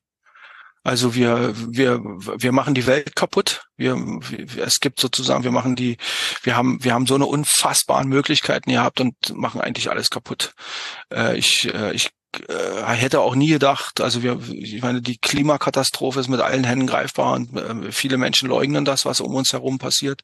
Also 0.85 1.15
wir, 1.15 1.55
wir, 1.57 2.01
wir 2.03 2.53
machen 2.53 2.75
die 2.75 2.87
Welt 2.87 3.15
kaputt. 3.15 3.65
Wir, 3.77 3.95
wir, 3.97 4.65
es 4.65 4.81
gibt 4.81 4.99
sozusagen, 5.01 5.45
wir 5.45 5.53
machen 5.53 5.77
die, 5.77 5.97
wir 6.43 6.57
haben, 6.57 6.83
wir 6.83 6.93
haben 6.93 7.07
so 7.07 7.15
eine 7.15 7.27
unfassbaren 7.27 8.09
Möglichkeiten 8.09 8.71
gehabt 8.71 9.01
und 9.01 9.15
machen 9.35 9.61
eigentlich 9.61 9.91
alles 9.91 10.11
kaputt. 10.11 10.55
Äh, 11.13 11.39
ich, 11.39 11.73
äh, 11.73 11.93
ich 11.93 12.11
äh, 12.49 12.83
hätte 12.85 13.21
auch 13.21 13.35
nie 13.35 13.49
gedacht, 13.49 14.01
also 14.01 14.23
wir, 14.23 14.41
ich 14.51 14.83
meine, 14.83 15.03
die 15.03 15.19
Klimakatastrophe 15.19 16.19
ist 16.19 16.29
mit 16.29 16.41
allen 16.41 16.65
Händen 16.65 16.87
greifbar 16.87 17.35
und 17.35 17.57
äh, 17.57 17.93
viele 17.93 18.17
Menschen 18.17 18.49
leugnen 18.49 18.85
das, 18.85 19.05
was 19.05 19.21
um 19.21 19.35
uns 19.35 19.53
herum 19.53 19.79
passiert. 19.79 20.23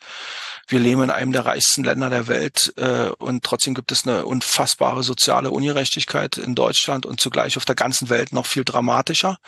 Wir 0.69 0.81
leben 0.81 1.03
in 1.03 1.11
einem 1.11 1.33
der 1.33 1.47
reichsten 1.47 1.83
Länder 1.83 2.11
der 2.11 2.29
Welt 2.29 2.75
äh, 2.77 3.09
und 3.19 3.43
trotzdem 3.43 3.75
gibt 3.75 3.91
es 3.91 4.07
eine 4.07 4.27
unfassbare 4.27 5.03
soziale 5.03 5.51
Ungerechtigkeit 5.51 6.37
in 6.37 6.55
Deutschland 6.55 7.07
und 7.07 7.21
zugleich 7.21 7.57
auf 7.57 7.65
der 7.65 7.75
ganzen 7.75 8.11
Welt 8.11 8.35
noch 8.35 8.45
viel 8.45 8.65
dramatischer. 8.65 9.39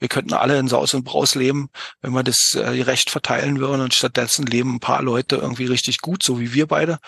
Wir 0.00 0.08
könnten 0.08 0.34
alle 0.34 0.58
in 0.58 0.68
Saus 0.68 0.92
und 0.92 1.04
Braus 1.04 1.34
leben, 1.34 1.70
wenn 2.02 2.12
wir 2.12 2.22
das 2.22 2.54
äh, 2.54 2.82
Recht 2.82 3.08
verteilen 3.08 3.58
würden 3.58 3.80
und 3.80 3.94
stattdessen 3.94 4.44
leben 4.44 4.74
ein 4.74 4.80
paar 4.80 5.02
Leute 5.02 5.36
irgendwie 5.36 5.64
richtig 5.64 6.02
gut, 6.02 6.22
so 6.22 6.38
wie 6.38 6.52
wir 6.52 6.66
beide 6.66 6.98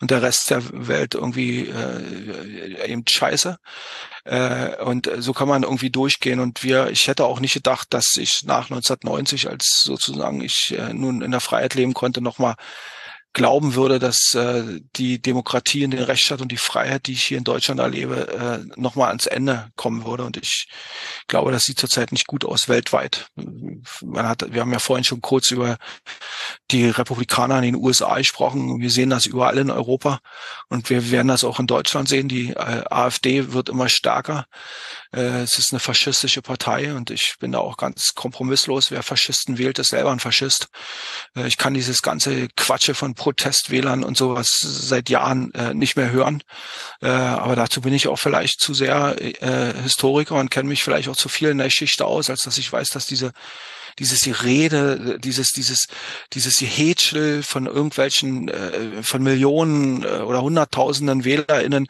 und 0.00 0.10
der 0.10 0.22
Rest 0.22 0.48
der 0.48 0.62
Welt 0.88 1.14
irgendwie 1.14 1.66
äh, 1.68 2.90
eben 2.90 3.04
scheiße. 3.06 3.58
Äh, 4.24 4.82
und 4.82 5.10
so 5.18 5.34
kann 5.34 5.48
man 5.48 5.64
irgendwie 5.64 5.90
durchgehen. 5.90 6.40
Und 6.40 6.62
wir, 6.62 6.88
ich 6.90 7.08
hätte 7.08 7.24
auch 7.24 7.40
nicht 7.40 7.54
gedacht, 7.54 7.88
dass 7.90 8.16
ich 8.16 8.44
nach 8.44 8.70
1990, 8.70 9.48
als 9.50 9.82
sozusagen 9.82 10.40
ich 10.40 10.74
äh, 10.78 10.94
nun 10.94 11.22
in 11.22 11.30
der 11.30 11.40
Freiheit 11.40 11.74
leben 11.74 11.94
konnte, 11.94 12.20
nochmal 12.20 12.54
glauben 13.32 13.74
würde, 13.74 13.98
dass 13.98 14.34
äh, 14.34 14.80
die 14.96 15.20
Demokratie 15.20 15.84
und 15.84 15.92
den 15.92 16.02
Rechtsstaat 16.02 16.40
und 16.40 16.50
die 16.50 16.56
Freiheit, 16.56 17.06
die 17.06 17.12
ich 17.12 17.24
hier 17.24 17.38
in 17.38 17.44
Deutschland 17.44 17.78
erlebe, 17.80 18.28
äh, 18.28 18.80
nochmal 18.80 19.08
ans 19.08 19.26
Ende 19.26 19.70
kommen 19.76 20.04
würde. 20.04 20.24
Und 20.24 20.36
ich 20.36 20.68
glaube, 21.28 21.52
das 21.52 21.64
sieht 21.64 21.78
zurzeit 21.78 22.10
nicht 22.10 22.26
gut 22.26 22.44
aus 22.44 22.68
weltweit. 22.68 23.28
Man 24.02 24.28
hat, 24.28 24.52
wir 24.52 24.60
haben 24.60 24.72
ja 24.72 24.78
vorhin 24.78 25.04
schon 25.04 25.20
kurz 25.20 25.50
über 25.50 25.76
die 26.70 26.88
Republikaner 26.88 27.58
in 27.58 27.64
den 27.64 27.76
USA 27.76 28.16
gesprochen. 28.16 28.80
Wir 28.80 28.90
sehen 28.90 29.10
das 29.10 29.26
überall 29.26 29.58
in 29.58 29.70
Europa 29.70 30.20
und 30.68 30.90
wir 30.90 31.10
werden 31.10 31.28
das 31.28 31.44
auch 31.44 31.60
in 31.60 31.66
Deutschland 31.66 32.08
sehen. 32.08 32.28
Die 32.28 32.50
äh, 32.50 32.84
AfD 32.90 33.52
wird 33.52 33.68
immer 33.68 33.88
stärker. 33.88 34.46
Äh, 35.14 35.42
es 35.42 35.58
ist 35.58 35.72
eine 35.72 35.80
faschistische 35.80 36.42
Partei 36.42 36.94
und 36.94 37.10
ich 37.10 37.34
bin 37.40 37.52
da 37.52 37.58
auch 37.58 37.76
ganz 37.76 38.14
kompromisslos. 38.14 38.90
Wer 38.90 39.02
Faschisten 39.02 39.58
wählt, 39.58 39.78
ist 39.78 39.88
selber 39.88 40.12
ein 40.12 40.20
Faschist. 40.20 40.68
Äh, 41.36 41.46
ich 41.46 41.56
kann 41.56 41.74
dieses 41.74 42.02
ganze 42.02 42.48
Quatsche 42.56 42.94
von 42.94 43.14
Protestwählern 43.14 44.04
und 44.04 44.16
sowas 44.16 44.48
seit 44.60 45.08
Jahren 45.08 45.52
äh, 45.54 45.74
nicht 45.74 45.96
mehr 45.96 46.10
hören. 46.10 46.42
aber 47.00 47.56
dazu 47.56 47.80
bin 47.80 47.92
ich 47.92 48.08
auch 48.08 48.18
vielleicht 48.18 48.60
zu 48.60 48.74
sehr 48.74 49.16
Historiker 49.82 50.36
und 50.36 50.50
kenne 50.50 50.68
mich 50.68 50.82
vielleicht 50.82 51.08
auch 51.08 51.16
zu 51.16 51.28
viel 51.28 51.48
in 51.50 51.58
der 51.58 51.68
Geschichte 51.68 52.04
aus, 52.04 52.30
als 52.30 52.42
dass 52.42 52.58
ich 52.58 52.72
weiß, 52.72 52.90
dass 52.90 53.06
diese 53.06 53.32
dieses 53.98 54.44
Rede, 54.44 55.18
dieses, 55.22 55.50
dieses, 55.50 55.86
dieses 56.32 56.60
Hätschel 56.60 57.42
von 57.42 57.66
irgendwelchen, 57.66 58.48
äh, 58.48 59.02
von 59.02 59.22
Millionen 59.22 60.04
äh, 60.04 60.20
oder 60.20 60.42
Hunderttausenden 60.42 61.24
WählerInnen, 61.24 61.86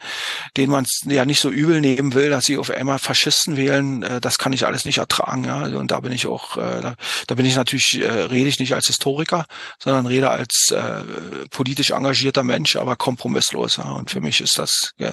denen 0.57 0.71
man 0.71 0.85
es 0.85 1.01
ja 1.05 1.25
nicht 1.25 1.39
so 1.39 1.49
übel 1.49 1.81
nehmen 1.81 2.13
will, 2.13 2.29
dass 2.29 2.45
sie 2.45 2.57
auf 2.57 2.69
einmal 2.69 2.99
Faschisten 2.99 3.57
wählen, 3.57 4.03
äh, 4.03 4.21
das 4.21 4.37
kann 4.37 4.53
ich 4.53 4.65
alles 4.65 4.85
nicht 4.85 4.97
ertragen. 4.97 5.45
Ja? 5.45 5.63
Und 5.63 5.91
da 5.91 5.99
bin 5.99 6.11
ich 6.11 6.27
auch, 6.27 6.57
da, 6.57 6.95
da 7.27 7.35
bin 7.35 7.45
ich 7.45 7.55
natürlich, 7.55 8.01
äh, 8.01 8.07
rede 8.07 8.49
ich 8.49 8.59
nicht 8.59 8.73
als 8.73 8.87
Historiker, 8.87 9.45
sondern 9.81 10.05
rede 10.05 10.29
als 10.29 10.71
äh, 10.71 11.03
politisch 11.49 11.91
engagierter 11.91 12.43
Mensch, 12.43 12.75
aber 12.75 12.95
kompromisslos. 12.95 13.77
Ja? 13.77 13.91
Und 13.91 14.09
für 14.09 14.21
mich 14.21 14.41
ist 14.41 14.57
das 14.57 14.93
äh, 14.97 15.11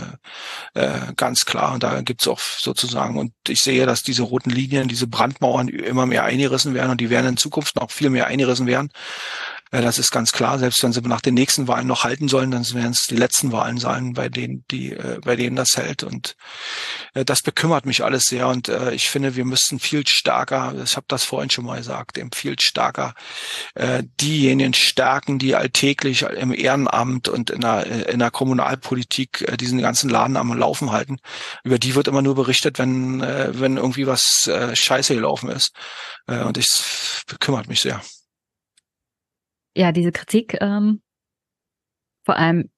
äh, 0.74 1.12
ganz 1.16 1.44
klar. 1.44 1.74
Und 1.74 1.82
da 1.82 2.01
gibt's 2.02 2.28
auch 2.28 2.40
sozusagen, 2.40 3.18
und 3.18 3.32
ich 3.48 3.60
sehe, 3.60 3.86
dass 3.86 4.02
diese 4.02 4.23
roten 4.23 4.51
Linien, 4.51 4.89
diese 4.89 5.06
Brandmauern 5.06 5.68
immer 5.68 6.06
mehr 6.06 6.24
eingerissen 6.24 6.74
werden 6.74 6.86
werden 6.87 6.93
und 6.93 7.01
die 7.01 7.11
werden 7.11 7.27
in 7.27 7.37
Zukunft 7.37 7.77
noch 7.77 7.91
viel 7.91 8.11
mehr 8.11 8.27
eingerissen 8.27 8.67
werden. 8.67 8.91
Äh, 9.71 9.83
das 9.83 9.99
ist 9.99 10.11
ganz 10.11 10.33
klar. 10.33 10.59
Selbst 10.59 10.83
wenn 10.83 10.93
sie 10.93 11.01
nach 11.03 11.21
den 11.21 11.35
nächsten 11.35 11.69
Wahlen 11.69 11.87
noch 11.87 12.05
halten 12.05 12.29
sollen, 12.29 12.51
dann 12.51 12.69
werden 12.75 12.93
es 12.93 13.07
die 13.09 13.17
letzten 13.17 13.53
Wahlen 13.53 13.79
sein, 13.79 14.13
bei 14.13 14.29
denen 14.29 14.65
die, 14.71 14.93
äh, 14.93 15.19
bei 15.25 15.37
denen 15.37 15.57
das 15.57 15.77
hält. 15.77 16.03
Und 16.03 16.37
äh, 17.15 17.25
das 17.25 17.43
bekümmert 17.43 17.87
mich 17.87 18.05
alles 18.05 18.25
sehr. 18.25 18.49
Und 18.49 18.71
ich 18.93 19.09
finde, 19.09 19.37
wir 19.37 19.45
müssen 19.45 19.79
viel 19.79 20.07
stärker, 20.07 20.75
ich 20.83 20.97
habe 20.97 21.07
das 21.09 21.25
vorhin 21.25 21.51
schon 21.51 21.65
mal 21.65 21.79
gesagt, 21.79 22.19
eben 22.19 22.31
viel 22.35 22.57
stärker 22.61 23.15
diejenigen 24.21 24.75
stärken, 24.75 25.39
die 25.39 25.55
alltäglich 25.55 26.23
im 26.23 26.53
Ehrenamt 26.53 27.29
und 27.29 27.51
in 27.51 27.61
der, 27.61 28.09
in 28.09 28.19
der 28.19 28.31
Kommunalpolitik 28.31 29.57
diesen 29.59 29.81
ganzen 29.81 30.11
Laden 30.11 30.37
am 30.37 30.57
Laufen 30.57 30.93
halten. 30.93 31.19
Über 31.65 31.79
die 31.79 31.95
wird 31.95 32.09
immer 32.09 32.23
nur 32.23 32.35
berichtet, 32.35 32.79
wenn, 32.79 33.21
wenn 33.21 33.77
irgendwie 33.77 34.07
was 34.07 34.51
scheiße 34.75 35.15
gelaufen 35.15 35.51
ist. 35.51 35.73
Und 36.27 36.59
es 36.59 37.23
bekümmert 37.27 37.69
mich 37.69 37.81
sehr 37.81 38.01
ja, 39.77 39.93
diese 39.93 40.12
Kritik, 40.12 40.57
ähm, 40.61 41.03
vor 42.24 42.36
allem 42.36 42.70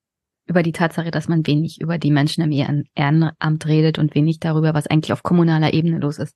über 0.47 0.63
die 0.63 0.71
Tatsache, 0.71 1.11
dass 1.11 1.27
man 1.27 1.45
wenig 1.45 1.79
über 1.79 1.97
die 1.97 2.11
Menschen 2.11 2.43
im 2.43 2.51
Ehrenamt 2.95 3.65
redet 3.67 3.99
und 3.99 4.15
wenig 4.15 4.39
darüber, 4.39 4.73
was 4.73 4.87
eigentlich 4.87 5.13
auf 5.13 5.23
kommunaler 5.23 5.73
Ebene 5.73 5.99
los 5.99 6.17
ist. 6.17 6.35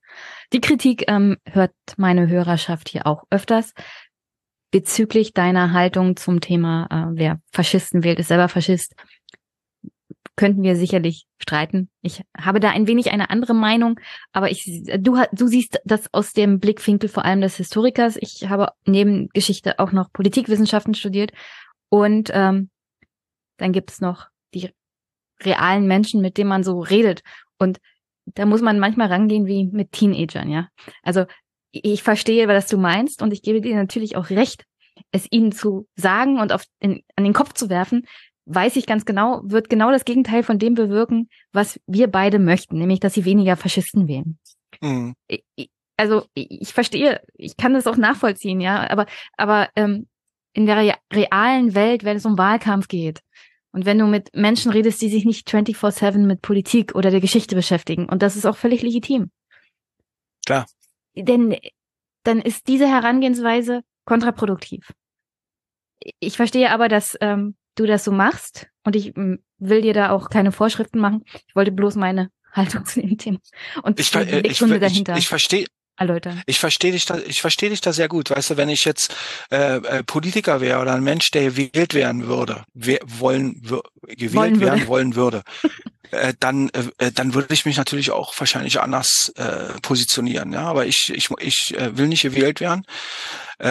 Die 0.54 0.62
Kritik 0.62 1.06
ähm, 1.08 1.38
hört 1.46 1.74
meine 1.98 2.28
Hörerschaft 2.30 2.90
hier 2.90 3.08
auch 3.08 3.24
öfters 3.32 3.74
bezüglich 4.72 5.34
deiner 5.34 5.74
Haltung 5.74 6.16
zum 6.16 6.42
Thema, 6.42 6.88
äh, 6.90 7.18
wer 7.18 7.40
Faschisten 7.52 8.04
wählt, 8.04 8.20
ist 8.20 8.30
selber 8.30 8.50
Faschist 8.50 8.96
könnten 10.36 10.64
wir 10.64 10.76
sicherlich 10.76 11.26
streiten. 11.38 11.90
Ich 12.02 12.24
habe 12.38 12.60
da 12.60 12.72
ein 12.72 12.88
wenig 12.88 13.12
eine 13.12 13.30
andere 13.30 13.54
Meinung, 13.54 14.00
aber 14.32 14.50
ich, 14.50 14.84
du, 15.00 15.22
du 15.32 15.48
siehst 15.48 15.80
das 15.86 16.12
aus 16.14 16.34
dem 16.34 16.60
Blickwinkel 16.60 17.10
vor 17.10 17.26
allem 17.26 17.42
des 17.42 17.58
Historikers. 17.58 18.18
Ich 18.20 18.50
habe 18.50 18.72
neben 18.86 19.30
Geschichte 19.30 19.80
auch 19.80 19.92
noch 19.92 20.12
Politikwissenschaften 20.12 20.96
studiert 20.96 21.32
und 21.90 22.32
ähm, 22.34 22.70
dann 23.58 23.74
gibt's 23.74 24.02
noch 24.02 24.28
die 24.54 24.72
realen 25.42 25.88
Menschen, 25.88 26.22
mit 26.22 26.38
denen 26.38 26.50
man 26.50 26.64
so 26.64 26.80
redet 26.80 27.22
und 27.60 27.80
da 28.26 28.46
muss 28.46 28.62
man 28.62 28.80
manchmal 28.80 29.08
rangehen 29.08 29.46
wie 29.46 29.66
mit 29.66 29.92
Teenagern, 29.92 30.50
ja. 30.50 30.70
Also 31.02 31.26
ich 31.72 32.04
verstehe, 32.04 32.48
was 32.48 32.68
du 32.68 32.78
meinst 32.78 33.22
und 33.22 33.34
ich 33.34 33.42
gebe 33.42 33.62
dir 33.62 33.76
natürlich 33.76 34.16
auch 34.16 34.30
recht, 34.30 34.66
es 35.12 35.28
ihnen 35.32 35.52
zu 35.52 35.88
sagen 35.96 36.40
und 36.40 36.54
auf 36.54 36.64
in, 36.80 37.04
an 37.16 37.24
den 37.24 37.34
Kopf 37.34 37.54
zu 37.54 37.70
werfen, 37.70 38.06
weiß 38.46 38.76
ich 38.76 38.86
ganz 38.86 39.06
genau, 39.06 39.42
wird 39.44 39.70
genau 39.70 39.92
das 39.92 40.06
Gegenteil 40.06 40.44
von 40.44 40.60
dem 40.60 40.74
bewirken, 40.74 41.30
was 41.52 41.80
wir 41.88 42.08
beide 42.08 42.40
möchten, 42.40 42.78
nämlich, 42.78 43.00
dass 43.00 43.14
sie 43.14 43.26
weniger 43.26 43.56
Faschisten 43.56 44.08
wählen. 44.08 44.38
Mhm. 44.82 45.16
Also 45.98 46.26
ich 46.34 46.74
verstehe, 46.74 47.22
ich 47.36 47.56
kann 47.56 47.74
das 47.74 47.88
auch 47.88 47.98
nachvollziehen, 47.98 48.60
ja, 48.60 48.90
aber 48.90 49.06
aber 49.38 49.70
ähm, 49.76 50.08
in 50.54 50.66
der 50.66 50.98
realen 51.12 51.76
Welt, 51.76 52.04
wenn 52.04 52.18
es 52.18 52.26
um 52.26 52.38
Wahlkampf 52.38 52.88
geht 52.88 53.22
und 53.72 53.86
wenn 53.86 54.00
du 54.00 54.06
mit 54.06 54.30
Menschen 54.34 54.72
redest, 54.72 55.02
die 55.02 55.10
sich 55.10 55.26
nicht 55.26 55.48
24/7 55.48 56.26
mit 56.26 56.42
Politik 56.42 56.96
oder 56.96 57.12
der 57.12 57.22
Geschichte 57.22 57.56
beschäftigen, 57.56 58.10
und 58.10 58.22
das 58.22 58.36
ist 58.36 58.46
auch 58.46 58.58
völlig 58.58 58.82
legitim. 58.82 59.32
Klar. 60.46 60.66
Denn 61.16 61.56
dann 62.24 62.42
ist 62.42 62.68
diese 62.68 62.88
Herangehensweise 62.88 63.82
kontraproduktiv. 64.06 64.92
Ich 66.20 66.36
verstehe 66.36 66.72
aber, 66.72 66.90
dass 66.90 67.18
ähm, 67.22 67.56
du 67.76 67.86
das 67.86 68.04
so 68.04 68.12
machst 68.12 68.68
und 68.84 68.96
ich 68.96 69.16
mm, 69.16 69.36
will 69.58 69.82
dir 69.82 69.94
da 69.94 70.12
auch 70.12 70.30
keine 70.30 70.52
Vorschriften 70.52 71.00
machen. 71.00 71.24
Ich 71.48 71.56
wollte 71.56 71.72
bloß 71.72 71.96
meine 71.96 72.30
Haltung 72.52 72.86
zu 72.86 73.02
dem 73.02 73.18
Thema 73.18 73.40
und 73.82 74.00
ich, 74.00 74.12
die 74.12 74.18
Beweggründe 74.18 74.80
dahinter. 74.80 75.14
Ich, 75.14 75.20
ich 75.20 75.28
verstehe. 75.28 75.66
Erläutern. 75.96 76.42
Ich 76.48 76.60
verstehe 76.60 76.92
dich 76.92 77.06
da, 77.06 77.20
ich 77.20 77.40
verstehe 77.40 77.70
dich 77.70 77.80
da 77.80 77.94
sehr 77.94 78.08
gut. 78.08 78.32
Weißt 78.32 78.50
du, 78.50 78.58
wenn 78.58 78.70
ich 78.70 78.84
jetzt 78.84 79.16
äh, 79.52 79.76
äh, 79.76 80.04
Politiker 80.04 80.60
wäre 80.60 80.82
oder 80.82 80.96
ein 80.96 81.04
Mensch, 81.04 81.30
der 81.30 81.52
gewählt 81.52 81.94
werden 81.94 82.26
würde, 82.26 82.64
wer, 82.74 82.98
wollen, 83.06 83.62
gewählt 83.62 84.34
wollen 84.34 84.60
werden 84.60 84.80
würde. 84.80 84.88
wollen 84.88 85.16
würde, 85.16 85.44
äh, 86.12 86.34
dann, 86.40 86.70
äh, 86.70 86.86
äh, 86.98 87.12
dann 87.12 87.36
würde 87.36 87.54
ich 87.54 87.66
mich 87.66 87.78
natürlich 87.78 88.10
auch 88.10 88.34
wahrscheinlich 88.40 88.80
anders 88.82 89.32
äh, 89.36 89.80
positionieren. 89.84 90.52
Ja, 90.52 90.64
aber 90.64 90.88
ich, 90.88 91.12
ich, 91.14 91.30
ich 91.40 91.78
äh, 91.78 91.96
will 91.96 92.08
nicht 92.08 92.24
gewählt 92.24 92.60
werden. 92.60 92.86
Äh, 93.60 93.70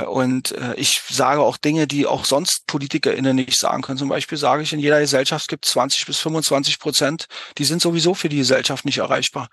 äh, 0.00 0.04
und 0.04 0.52
äh, 0.52 0.74
ich 0.74 1.00
sage 1.08 1.40
auch 1.40 1.56
Dinge, 1.56 1.86
die 1.86 2.06
auch 2.06 2.24
sonst 2.24 2.66
PolitikerInnen 2.66 3.36
nicht 3.36 3.58
sagen 3.58 3.82
können. 3.82 3.98
Zum 3.98 4.08
Beispiel 4.08 4.38
sage 4.38 4.62
ich, 4.62 4.72
in 4.72 4.80
jeder 4.80 5.00
Gesellschaft 5.00 5.48
gibt 5.48 5.66
es 5.66 5.72
20 5.72 6.06
bis 6.06 6.18
25 6.18 6.78
Prozent, 6.78 7.26
die 7.58 7.64
sind 7.64 7.82
sowieso 7.82 8.14
für 8.14 8.28
die 8.28 8.38
Gesellschaft 8.38 8.84
nicht 8.84 8.98
erreichbar. 8.98 9.48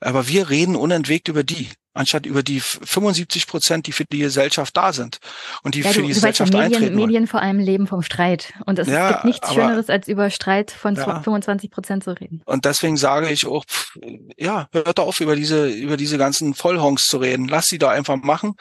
Aber 0.00 0.28
wir 0.28 0.50
reden 0.50 0.76
unentwegt 0.76 1.28
über 1.28 1.44
die. 1.44 1.68
Anstatt 1.94 2.26
über 2.26 2.42
die 2.42 2.60
75 2.60 3.46
Prozent, 3.46 3.86
die 3.86 3.92
für 3.92 4.04
die 4.04 4.18
Gesellschaft 4.18 4.76
da 4.76 4.92
sind 4.92 5.18
und 5.62 5.74
die 5.74 5.80
ja, 5.80 5.90
für 5.90 6.00
du, 6.02 6.06
die 6.08 6.12
du 6.12 6.22
weißt 6.22 6.40
ja, 6.40 6.44
Gesellschaft 6.44 6.52
Medien, 6.52 6.74
eintreten. 6.82 6.96
Medien 6.96 7.26
vor 7.26 7.40
allem 7.40 7.58
leben 7.58 7.86
vom 7.86 8.02
Streit. 8.02 8.52
Und 8.66 8.78
es 8.78 8.88
Ja, 8.88 9.12
gibt 9.12 9.24
nichts 9.24 9.48
aber- 9.48 9.54
Schöneres, 9.54 9.88
als 9.88 10.08
über 10.08 10.28
Streit 10.30 10.70
von 10.70 10.96
Ja. 10.96 11.20
25 11.22 11.70
Prozent 11.70 12.04
zu 12.04 12.10
reden. 12.10 12.42
Und 12.44 12.64
deswegen 12.64 12.96
sage 12.96 13.30
ich 13.30 13.46
auch, 13.46 13.64
pff, 13.64 13.96
ja, 14.36 14.68
hört 14.72 14.98
auf, 14.98 15.20
über 15.20 15.36
diese, 15.36 15.68
über 15.68 15.96
diese 15.96 16.18
ganzen 16.18 16.54
Vollhongs 16.54 17.04
zu 17.04 17.18
reden. 17.18 17.48
Lass 17.48 17.66
sie 17.66 17.78
da 17.78 17.90
einfach 17.90 18.16
machen. 18.16 18.54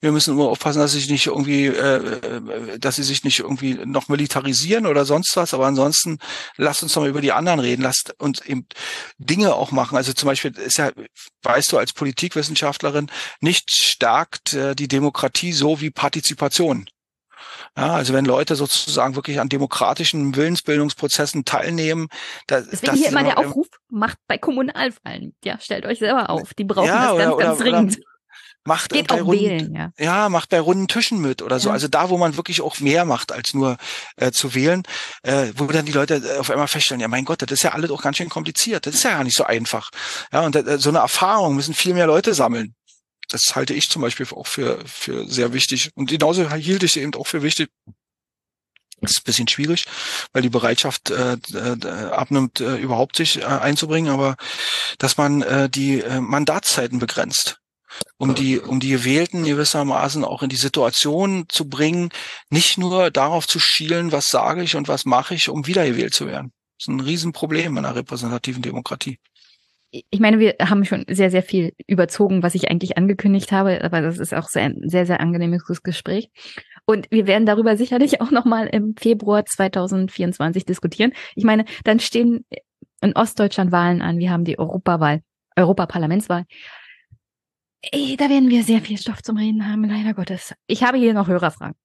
Wir 0.00 0.12
müssen 0.12 0.34
immer 0.34 0.44
aufpassen, 0.48 0.78
dass 0.78 0.92
sie 0.92 1.00
sich 1.00 1.10
nicht 1.10 1.26
irgendwie, 1.26 1.66
äh, 1.66 1.96
äh, 1.96 2.78
dass 2.78 2.96
sie 2.96 3.02
sich 3.02 3.24
nicht 3.24 3.40
irgendwie 3.40 3.74
noch 3.84 4.08
militarisieren 4.08 4.86
oder 4.86 5.04
sonst 5.04 5.36
was. 5.36 5.52
Aber 5.54 5.66
ansonsten 5.66 6.18
lasst 6.56 6.82
uns 6.84 6.92
doch 6.92 7.02
mal 7.02 7.10
über 7.10 7.20
die 7.20 7.32
anderen 7.32 7.60
reden. 7.60 7.82
Lasst 7.82 8.14
uns 8.18 8.40
eben 8.42 8.66
Dinge 9.18 9.54
auch 9.54 9.72
machen. 9.72 9.96
Also 9.96 10.12
zum 10.12 10.28
Beispiel 10.28 10.52
ist 10.56 10.78
ja, 10.78 10.92
weißt 11.42 11.72
du, 11.72 11.78
als 11.78 11.92
Politikwissenschaftlerin, 12.78 13.10
nicht 13.40 13.70
stärkt 13.72 14.54
äh, 14.54 14.74
die 14.74 14.88
Demokratie 14.88 15.52
so 15.52 15.80
wie 15.80 15.90
Partizipation. 15.90 16.86
Ja, 17.76 17.94
also 17.94 18.14
wenn 18.14 18.24
Leute 18.24 18.56
sozusagen 18.56 19.16
wirklich 19.16 19.38
an 19.40 19.48
demokratischen 19.48 20.34
Willensbildungsprozessen 20.34 21.44
teilnehmen, 21.44 22.08
da, 22.46 22.60
Deswegen 22.60 22.86
das 22.86 22.96
hier 22.98 23.08
immer 23.08 23.22
der 23.22 23.38
Aufruf, 23.38 23.66
macht 23.90 24.18
bei 24.26 24.38
Kommunalwahlen. 24.38 25.34
Ja, 25.44 25.58
stellt 25.60 25.84
euch 25.84 25.98
selber 25.98 26.30
auf. 26.30 26.54
Die 26.54 26.64
brauchen 26.64 26.86
Ja, 26.88 27.02
das 27.06 27.12
oder- 27.14 27.24
ganz, 27.24 27.34
oder- 27.34 27.44
ganz 27.44 27.60
oder- 27.60 27.70
dringend. 27.70 27.98
Macht 28.66 28.92
Geht 28.92 29.08
bei 29.08 29.22
auch 29.22 29.26
runden, 29.26 29.40
wählen, 29.40 29.74
ja. 29.74 29.92
ja, 29.98 30.28
macht 30.28 30.50
bei 30.50 30.60
runden 30.60 30.88
Tischen 30.88 31.20
mit 31.20 31.42
oder 31.42 31.60
so. 31.60 31.68
Ja. 31.68 31.74
Also 31.74 31.88
da, 31.88 32.10
wo 32.10 32.18
man 32.18 32.36
wirklich 32.36 32.60
auch 32.60 32.80
mehr 32.80 33.04
macht, 33.04 33.32
als 33.32 33.54
nur 33.54 33.76
äh, 34.16 34.32
zu 34.32 34.54
wählen, 34.54 34.82
äh, 35.22 35.48
wo 35.56 35.66
dann 35.66 35.86
die 35.86 35.92
Leute 35.92 36.16
äh, 36.16 36.38
auf 36.38 36.50
einmal 36.50 36.68
feststellen, 36.68 37.00
ja 37.00 37.08
mein 37.08 37.24
Gott, 37.24 37.42
das 37.42 37.50
ist 37.50 37.62
ja 37.62 37.72
alles 37.72 37.90
auch 37.90 38.02
ganz 38.02 38.16
schön 38.16 38.28
kompliziert. 38.28 38.86
Das 38.86 38.94
ist 38.94 39.04
ja 39.04 39.10
gar 39.10 39.24
nicht 39.24 39.36
so 39.36 39.44
einfach. 39.44 39.90
Ja, 40.32 40.40
und 40.40 40.56
äh, 40.56 40.78
so 40.78 40.88
eine 40.90 40.98
Erfahrung 40.98 41.54
müssen 41.54 41.74
viel 41.74 41.94
mehr 41.94 42.06
Leute 42.06 42.34
sammeln. 42.34 42.74
Das 43.28 43.54
halte 43.54 43.74
ich 43.74 43.88
zum 43.88 44.02
Beispiel 44.02 44.26
auch 44.30 44.46
für, 44.46 44.78
für 44.86 45.28
sehr 45.28 45.52
wichtig. 45.52 45.90
Und 45.94 46.10
genauso 46.10 46.52
hielt 46.52 46.82
ich 46.82 46.96
eben 46.96 47.14
auch 47.14 47.26
für 47.26 47.42
wichtig. 47.42 47.70
Das 49.00 49.10
ist 49.10 49.18
ein 49.20 49.24
bisschen 49.24 49.48
schwierig, 49.48 49.84
weil 50.32 50.42
die 50.42 50.48
Bereitschaft 50.48 51.10
äh, 51.10 51.36
äh, 51.52 52.10
abnimmt, 52.10 52.60
äh, 52.60 52.76
überhaupt 52.76 53.16
sich 53.16 53.42
äh, 53.42 53.44
einzubringen, 53.44 54.10
aber 54.10 54.36
dass 54.98 55.18
man 55.18 55.42
äh, 55.42 55.68
die 55.68 56.00
äh, 56.00 56.20
Mandatszeiten 56.20 56.98
begrenzt 56.98 57.58
um 58.18 58.34
die, 58.34 58.58
um 58.58 58.80
die 58.80 58.90
Gewählten 58.90 59.44
gewissermaßen 59.44 60.24
auch 60.24 60.42
in 60.42 60.48
die 60.48 60.56
Situation 60.56 61.44
zu 61.48 61.68
bringen, 61.68 62.10
nicht 62.50 62.78
nur 62.78 63.10
darauf 63.10 63.46
zu 63.46 63.58
schielen, 63.58 64.12
was 64.12 64.26
sage 64.26 64.62
ich 64.62 64.76
und 64.76 64.88
was 64.88 65.04
mache 65.04 65.34
ich, 65.34 65.48
um 65.48 65.66
wiedergewählt 65.66 66.14
zu 66.14 66.26
werden. 66.26 66.52
Das 66.78 66.84
ist 66.84 66.88
ein 66.88 67.00
Riesenproblem 67.00 67.76
in 67.76 67.84
einer 67.84 67.96
repräsentativen 67.96 68.62
Demokratie. 68.62 69.18
Ich 69.90 70.20
meine, 70.20 70.38
wir 70.38 70.56
haben 70.60 70.84
schon 70.84 71.04
sehr, 71.08 71.30
sehr 71.30 71.42
viel 71.42 71.72
überzogen, 71.86 72.42
was 72.42 72.54
ich 72.54 72.70
eigentlich 72.70 72.98
angekündigt 72.98 73.52
habe, 73.52 73.82
aber 73.82 74.02
das 74.02 74.18
ist 74.18 74.34
auch 74.34 74.48
sehr, 74.48 74.64
ein 74.64 74.80
sehr, 74.84 75.06
sehr 75.06 75.20
angenehmes 75.20 75.64
Gespräch. 75.82 76.28
Und 76.84 77.10
wir 77.10 77.26
werden 77.26 77.46
darüber 77.46 77.76
sicherlich 77.76 78.20
auch 78.20 78.30
nochmal 78.30 78.66
im 78.68 78.94
Februar 78.96 79.44
2024 79.44 80.64
diskutieren. 80.64 81.12
Ich 81.34 81.44
meine, 81.44 81.64
dann 81.84 81.98
stehen 81.98 82.44
in 83.00 83.14
Ostdeutschland 83.14 83.72
Wahlen 83.72 84.02
an. 84.02 84.18
Wir 84.18 84.30
haben 84.30 84.44
die 84.44 84.58
Europawahl, 84.58 85.22
Europaparlamentswahl. 85.56 86.44
Ey, 87.92 88.16
Da 88.16 88.28
werden 88.28 88.50
wir 88.50 88.64
sehr 88.64 88.80
viel 88.80 88.98
Stoff 88.98 89.22
zum 89.22 89.36
Reden 89.36 89.68
haben, 89.68 89.84
leider 89.84 90.14
Gottes. 90.14 90.54
Ich 90.66 90.82
habe 90.82 90.98
hier 90.98 91.14
noch 91.14 91.28
Hörerfragen. 91.28 91.76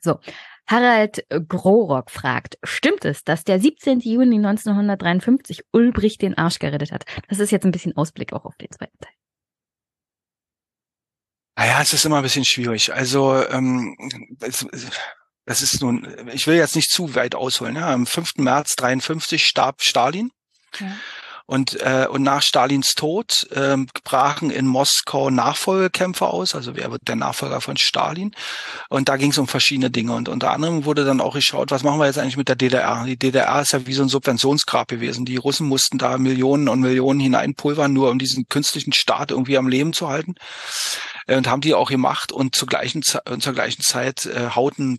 So. 0.00 0.20
Harald 0.68 1.24
Grorock 1.48 2.10
fragt, 2.10 2.58
stimmt 2.64 3.04
es, 3.04 3.22
dass 3.22 3.44
der 3.44 3.60
17. 3.60 4.00
Juni 4.00 4.36
1953 4.36 5.62
Ulbricht 5.72 6.22
den 6.22 6.36
Arsch 6.36 6.58
gerettet 6.58 6.90
hat? 6.90 7.04
Das 7.28 7.38
ist 7.38 7.52
jetzt 7.52 7.64
ein 7.64 7.70
bisschen 7.70 7.96
Ausblick 7.96 8.32
auch 8.32 8.44
auf 8.44 8.56
den 8.56 8.70
zweiten 8.72 8.98
Teil. 8.98 9.12
Naja, 11.56 11.80
es 11.80 11.92
ist 11.92 12.04
immer 12.04 12.16
ein 12.16 12.22
bisschen 12.22 12.44
schwierig. 12.44 12.92
Also 12.92 13.34
ähm, 13.48 13.96
es, 14.40 14.66
das 15.46 15.62
ist 15.62 15.80
nun, 15.80 16.28
ich 16.32 16.46
will 16.46 16.56
jetzt 16.56 16.76
nicht 16.76 16.90
zu 16.90 17.14
weit 17.14 17.34
ausholen. 17.34 17.76
Ja. 17.76 17.92
Am 17.92 18.06
5. 18.06 18.36
März 18.36 18.74
53 18.76 19.46
starb 19.46 19.82
Stalin. 19.82 20.30
Ja. 20.78 20.96
Und, 21.46 21.80
äh, 21.80 22.06
und 22.10 22.22
nach 22.22 22.42
Stalins 22.42 22.94
Tod 22.94 23.46
ähm, 23.54 23.86
brachen 24.02 24.50
in 24.50 24.66
Moskau 24.66 25.30
Nachfolgekämpfe 25.30 26.26
aus. 26.26 26.56
Also 26.56 26.74
wer 26.74 26.90
wird 26.90 27.06
der 27.06 27.14
Nachfolger 27.14 27.60
von 27.60 27.76
Stalin? 27.76 28.34
Und 28.88 29.08
da 29.08 29.16
ging 29.16 29.30
es 29.30 29.38
um 29.38 29.46
verschiedene 29.46 29.90
Dinge. 29.90 30.12
Und 30.14 30.28
unter 30.28 30.50
anderem 30.50 30.84
wurde 30.84 31.04
dann 31.04 31.20
auch 31.20 31.34
geschaut, 31.34 31.70
was 31.70 31.84
machen 31.84 32.00
wir 32.00 32.06
jetzt 32.06 32.18
eigentlich 32.18 32.36
mit 32.36 32.48
der 32.48 32.56
DDR? 32.56 33.04
Die 33.06 33.16
DDR 33.16 33.60
ist 33.62 33.72
ja 33.72 33.86
wie 33.86 33.94
so 33.94 34.02
ein 34.02 34.08
Subventionsgrab 34.08 34.88
gewesen. 34.88 35.24
Die 35.24 35.36
Russen 35.36 35.68
mussten 35.68 35.98
da 35.98 36.18
Millionen 36.18 36.68
und 36.68 36.80
Millionen 36.80 37.20
hineinpulvern, 37.20 37.92
nur 37.92 38.10
um 38.10 38.18
diesen 38.18 38.48
künstlichen 38.48 38.92
Staat 38.92 39.30
irgendwie 39.30 39.56
am 39.56 39.68
Leben 39.68 39.92
zu 39.92 40.08
halten. 40.08 40.34
Äh, 41.28 41.36
und 41.36 41.48
haben 41.48 41.60
die 41.60 41.74
auch 41.74 41.90
gemacht. 41.90 42.32
Und 42.32 42.56
zur 42.56 42.66
gleichen, 42.66 43.02
zur 43.02 43.52
gleichen 43.52 43.82
Zeit 43.82 44.26
äh, 44.26 44.50
hauten 44.50 44.98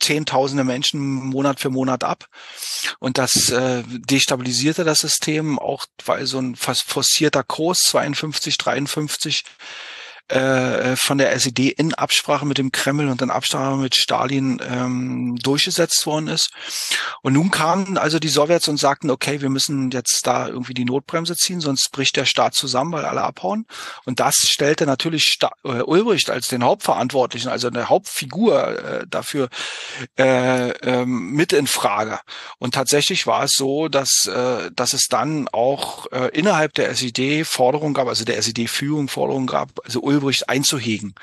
Zehntausende 0.00 0.64
Menschen 0.64 1.00
Monat 1.00 1.60
für 1.60 1.70
Monat 1.70 2.04
ab. 2.04 2.26
Und 2.98 3.18
das 3.18 3.50
äh, 3.50 3.82
destabilisierte 3.86 4.84
das 4.84 4.98
System, 4.98 5.58
auch 5.58 5.86
weil 6.04 6.26
so 6.26 6.38
ein 6.38 6.56
forcierter 6.56 7.42
Kurs 7.42 7.78
52, 7.88 8.58
53 8.58 9.44
äh, 10.28 10.96
von 10.96 11.18
der 11.18 11.32
SED 11.32 11.70
in 11.70 11.94
Absprache 11.94 12.46
mit 12.46 12.58
dem 12.58 12.72
Kreml 12.72 13.08
und 13.08 13.22
in 13.22 13.30
Absprache 13.30 13.76
mit 13.76 13.94
Stalin 13.96 14.60
ähm, 14.68 15.36
durchgesetzt 15.42 16.06
worden 16.06 16.28
ist. 16.28 16.50
Und 17.22 17.32
nun 17.32 17.50
kamen 17.50 17.98
also 17.98 18.18
die 18.18 18.28
Sowjets 18.28 18.68
und 18.68 18.78
sagten, 18.78 19.10
okay, 19.10 19.40
wir 19.40 19.50
müssen 19.50 19.90
jetzt 19.90 20.20
da 20.24 20.48
irgendwie 20.48 20.74
die 20.74 20.84
Notbremse 20.84 21.36
ziehen, 21.36 21.60
sonst 21.60 21.90
bricht 21.92 22.16
der 22.16 22.24
Staat 22.24 22.54
zusammen, 22.54 22.92
weil 22.92 23.04
alle 23.04 23.22
abhauen. 23.22 23.66
Und 24.04 24.20
das 24.20 24.34
stellte 24.36 24.86
natürlich 24.86 25.24
Sta 25.24 25.50
äh, 25.64 25.82
Ulbricht 25.82 26.30
als 26.30 26.48
den 26.48 26.64
Hauptverantwortlichen, 26.64 27.50
also 27.50 27.68
eine 27.68 27.88
Hauptfigur 27.88 28.84
äh, 28.84 29.06
dafür 29.08 29.48
äh, 30.18 30.70
ähm, 30.70 31.32
mit 31.32 31.52
in 31.52 31.66
Frage. 31.66 32.20
Und 32.58 32.74
tatsächlich 32.74 33.26
war 33.26 33.44
es 33.44 33.52
so, 33.52 33.88
dass, 33.88 34.26
äh, 34.26 34.70
dass 34.74 34.92
es 34.92 35.06
dann 35.08 35.48
auch 35.48 36.06
äh, 36.12 36.28
innerhalb 36.32 36.74
der 36.74 36.90
SED 36.90 37.44
Forderungen 37.44 37.94
gab, 37.94 38.08
also 38.08 38.24
der 38.24 38.38
SED-Führung 38.38 39.08
Forderungen 39.08 39.46
gab, 39.46 39.70
also 39.84 40.00
Ulbricht 40.00 40.17
einzuhegen, 40.46 41.14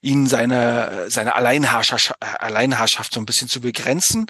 ihn 0.00 0.26
seine, 0.26 1.06
seine 1.08 1.34
Alleinherrschaft, 1.34 2.14
Alleinherrschaft 2.20 3.12
so 3.12 3.20
ein 3.20 3.26
bisschen 3.26 3.48
zu 3.48 3.60
begrenzen. 3.60 4.26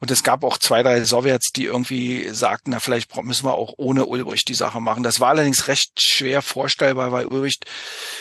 Und 0.00 0.10
es 0.10 0.22
gab 0.22 0.44
auch 0.44 0.58
zwei, 0.58 0.82
drei 0.82 1.04
Sowjets, 1.04 1.50
die 1.52 1.64
irgendwie 1.64 2.28
sagten, 2.30 2.70
na, 2.70 2.80
vielleicht 2.80 3.14
müssen 3.22 3.44
wir 3.44 3.54
auch 3.54 3.74
ohne 3.76 4.06
Ulbricht 4.06 4.48
die 4.48 4.54
Sache 4.54 4.80
machen. 4.80 5.02
Das 5.02 5.20
war 5.20 5.30
allerdings 5.30 5.68
recht 5.68 5.92
schwer 6.00 6.42
vorstellbar, 6.42 7.12
weil 7.12 7.26
Ulbricht, 7.26 7.66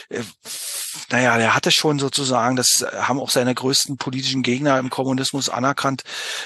äh, 0.10 0.24
naja, 1.10 1.38
der 1.38 1.56
hatte 1.56 1.72
schon 1.72 2.00
sozusagen, 2.00 2.56
das 2.56 2.86
haben 2.94 3.20
auch 3.20 3.30
seine 3.30 3.54
größten 3.54 3.98
politischen 3.98 4.44
Gegner 4.44 4.80
im 4.80 4.90
Kommunismus 4.90 5.50
anerkannt, 5.50 6.04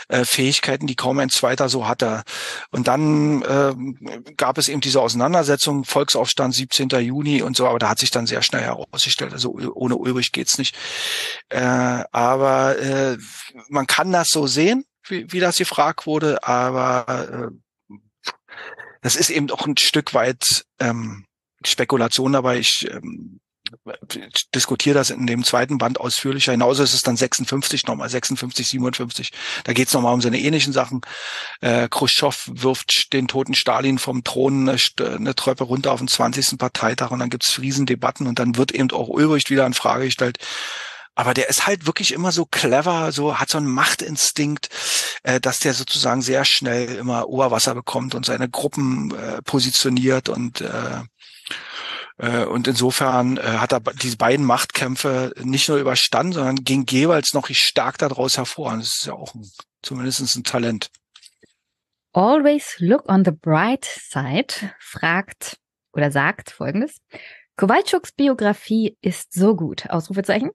äh, 0.07 0.25
Fähigkeiten, 0.25 0.87
die 0.87 0.95
kaum 0.95 1.19
ein 1.19 1.29
zweiter 1.29 1.69
so 1.69 1.87
hatte. 1.87 2.23
Und 2.71 2.87
dann 2.87 3.41
äh, 3.41 4.33
gab 4.37 4.57
es 4.57 4.67
eben 4.67 4.81
diese 4.81 5.01
Auseinandersetzung, 5.01 5.85
Volksaufstand 5.85 6.53
17. 6.53 6.89
Juni 6.89 7.41
und 7.41 7.55
so, 7.55 7.67
aber 7.67 7.79
da 7.79 7.89
hat 7.89 7.99
sich 7.99 8.11
dann 8.11 8.27
sehr 8.27 8.41
schnell 8.41 8.63
herausgestellt, 8.85 9.33
also 9.33 9.51
ohne 9.51 9.95
Ulbricht 9.95 10.33
geht's 10.33 10.57
nicht. 10.57 10.75
Äh, 11.49 12.03
aber 12.11 12.77
äh, 12.77 13.17
man 13.69 13.87
kann 13.87 14.11
das 14.11 14.27
so 14.29 14.47
sehen, 14.47 14.85
wie, 15.07 15.31
wie 15.31 15.39
das 15.39 15.57
gefragt 15.57 16.05
wurde, 16.05 16.43
aber 16.43 17.51
äh, 17.89 17.95
das 19.01 19.15
ist 19.15 19.29
eben 19.29 19.51
auch 19.51 19.65
ein 19.67 19.77
Stück 19.77 20.13
weit 20.13 20.65
ähm, 20.79 21.25
Spekulation 21.65 22.33
dabei. 22.33 22.59
Ich 22.59 22.87
ähm, 22.89 23.39
diskutiere 24.53 24.95
das 24.95 25.09
in 25.09 25.27
dem 25.27 25.43
zweiten 25.43 25.77
Band 25.77 25.99
ausführlicher. 25.99 26.51
Genauso 26.51 26.83
ist 26.83 26.93
es 26.93 27.01
dann 27.01 27.17
56 27.17 27.85
nochmal, 27.85 28.09
56, 28.09 28.67
57. 28.67 29.31
Da 29.63 29.73
geht 29.73 29.87
es 29.87 29.93
nochmal 29.93 30.13
um 30.13 30.21
seine 30.21 30.39
ähnlichen 30.39 30.73
Sachen. 30.73 31.01
Äh, 31.61 31.87
Khrushchev 31.89 32.51
wirft 32.53 33.13
den 33.13 33.27
toten 33.27 33.55
Stalin 33.55 33.97
vom 33.97 34.23
Thron 34.23 34.69
eine, 34.69 34.77
eine 34.99 35.35
Treppe 35.35 35.63
runter 35.63 35.91
auf 35.91 35.99
den 35.99 36.07
20. 36.07 36.57
Parteitag 36.57 37.11
und 37.11 37.19
dann 37.19 37.29
gibt 37.29 37.45
es 37.47 37.59
Riesendebatten 37.59 38.27
und 38.27 38.39
dann 38.39 38.57
wird 38.57 38.71
eben 38.71 38.91
auch 38.91 39.07
Ulbricht 39.07 39.49
wieder 39.49 39.65
in 39.65 39.73
Frage 39.73 40.05
gestellt. 40.05 40.37
Aber 41.15 41.35
der 41.35 41.47
ist 41.47 41.67
halt 41.67 41.85
wirklich 41.85 42.11
immer 42.11 42.31
so 42.31 42.45
clever, 42.45 43.11
so 43.11 43.39
hat 43.39 43.49
so 43.49 43.59
einen 43.59 43.67
Machtinstinkt, 43.67 44.69
äh, 45.21 45.39
dass 45.39 45.59
der 45.59 45.73
sozusagen 45.73 46.23
sehr 46.23 46.43
schnell 46.43 46.95
immer 46.95 47.29
Oberwasser 47.29 47.75
bekommt 47.75 48.15
und 48.15 48.25
seine 48.25 48.49
Gruppen 48.49 49.13
äh, 49.15 49.41
positioniert 49.43 50.29
und 50.29 50.61
äh, 50.61 51.01
und 52.17 52.67
insofern 52.67 53.37
äh, 53.37 53.41
hat 53.41 53.73
er 53.73 53.79
diese 53.79 54.17
beiden 54.17 54.45
Machtkämpfe 54.45 55.33
nicht 55.41 55.67
nur 55.69 55.77
überstanden, 55.77 56.33
sondern 56.33 56.55
ging 56.57 56.85
jeweils 56.87 57.33
noch 57.33 57.49
stark 57.51 57.97
daraus 57.97 58.37
hervor. 58.37 58.71
Und 58.71 58.79
das 58.79 58.95
ist 58.99 59.05
ja 59.05 59.13
auch 59.13 59.33
ein, 59.33 59.49
zumindest 59.81 60.35
ein 60.35 60.43
Talent. 60.43 60.89
Always 62.13 62.75
look 62.77 63.09
on 63.09 63.25
the 63.25 63.31
bright 63.31 63.85
side 63.85 64.53
fragt 64.79 65.57
oder 65.93 66.11
sagt 66.11 66.51
folgendes. 66.51 66.97
Kowalczuks 67.57 68.11
Biografie 68.11 68.97
ist 69.01 69.33
so 69.33 69.55
gut. 69.55 69.89
Ausrufezeichen. 69.89 70.51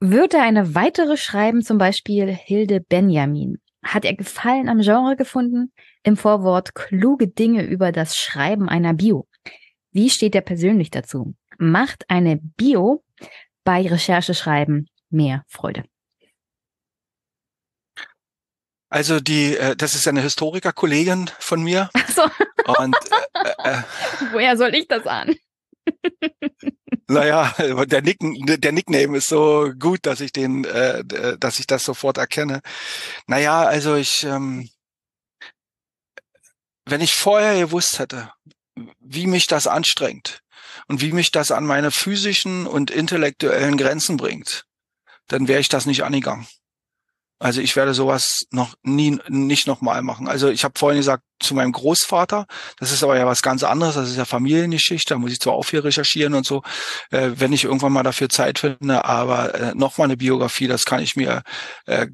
Würde 0.00 0.40
eine 0.40 0.74
weitere 0.74 1.16
schreiben, 1.16 1.62
zum 1.62 1.78
Beispiel 1.78 2.28
Hilde 2.32 2.80
Benjamin? 2.80 3.58
Hat 3.84 4.04
er 4.04 4.14
Gefallen 4.14 4.68
am 4.68 4.80
Genre 4.80 5.14
gefunden? 5.14 5.72
Im 6.02 6.16
Vorwort 6.16 6.74
kluge 6.74 7.28
Dinge 7.28 7.64
über 7.64 7.92
das 7.92 8.16
Schreiben 8.16 8.68
einer 8.68 8.94
Bio. 8.94 9.28
Wie 9.92 10.10
steht 10.10 10.34
er 10.34 10.40
persönlich 10.40 10.90
dazu? 10.90 11.34
Macht 11.58 12.08
eine 12.08 12.38
Bio 12.38 13.04
bei 13.64 13.86
Rechercheschreiben 13.86 14.88
mehr 15.10 15.44
Freude? 15.46 15.84
Also 18.88 19.20
die, 19.20 19.56
äh, 19.56 19.76
das 19.76 19.94
ist 19.94 20.06
eine 20.06 20.20
Historikerkollegin 20.20 21.30
von 21.38 21.62
mir. 21.62 21.90
Ach 21.94 22.08
so. 22.10 22.22
Und 22.78 22.96
äh, 23.64 23.70
äh, 23.70 23.82
Woher 24.32 24.56
soll 24.56 24.74
ich 24.74 24.86
das 24.88 25.06
ahnen? 25.06 25.36
naja, 27.08 27.54
der, 27.86 28.02
Nick, 28.02 28.18
der 28.20 28.72
Nickname 28.72 29.16
ist 29.16 29.28
so 29.28 29.72
gut, 29.78 30.00
dass 30.02 30.20
ich 30.20 30.32
den, 30.32 30.64
äh, 30.64 31.02
dass 31.38 31.58
ich 31.58 31.66
das 31.66 31.84
sofort 31.84 32.18
erkenne. 32.18 32.60
Naja, 33.26 33.62
also 33.62 33.96
ich, 33.96 34.24
ähm, 34.24 34.68
wenn 36.84 37.00
ich 37.00 37.14
vorher 37.14 37.58
gewusst 37.58 37.98
hätte, 37.98 38.30
wie 39.00 39.26
mich 39.26 39.46
das 39.46 39.66
anstrengt 39.66 40.40
und 40.88 41.00
wie 41.00 41.12
mich 41.12 41.30
das 41.30 41.50
an 41.50 41.66
meine 41.66 41.90
physischen 41.90 42.66
und 42.66 42.90
intellektuellen 42.90 43.76
Grenzen 43.76 44.16
bringt, 44.16 44.64
dann 45.28 45.48
wäre 45.48 45.60
ich 45.60 45.68
das 45.68 45.86
nicht 45.86 46.04
angegangen. 46.04 46.46
Also 47.42 47.60
ich 47.60 47.74
werde 47.74 47.92
sowas 47.92 48.46
noch 48.52 48.74
nie, 48.84 49.18
nicht 49.28 49.66
nochmal 49.66 50.02
machen. 50.02 50.28
Also 50.28 50.48
ich 50.48 50.62
habe 50.62 50.78
vorhin 50.78 51.00
gesagt, 51.00 51.24
zu 51.40 51.56
meinem 51.56 51.72
Großvater, 51.72 52.46
das 52.78 52.92
ist 52.92 53.02
aber 53.02 53.18
ja 53.18 53.26
was 53.26 53.42
ganz 53.42 53.64
anderes, 53.64 53.96
das 53.96 54.08
ist 54.08 54.16
ja 54.16 54.24
Familiengeschichte, 54.24 55.14
da 55.14 55.18
muss 55.18 55.32
ich 55.32 55.40
zwar 55.40 55.54
auch 55.54 55.64
viel 55.64 55.80
recherchieren 55.80 56.34
und 56.34 56.46
so, 56.46 56.62
äh, 57.10 57.30
wenn 57.34 57.52
ich 57.52 57.64
irgendwann 57.64 57.92
mal 57.92 58.04
dafür 58.04 58.28
Zeit 58.28 58.60
finde, 58.60 59.04
aber 59.04 59.56
äh, 59.56 59.74
nochmal 59.74 60.04
eine 60.04 60.16
Biografie, 60.16 60.68
das 60.68 60.84
kann 60.84 61.00
ich 61.00 61.16
mir 61.16 61.42
äh, 61.86 62.06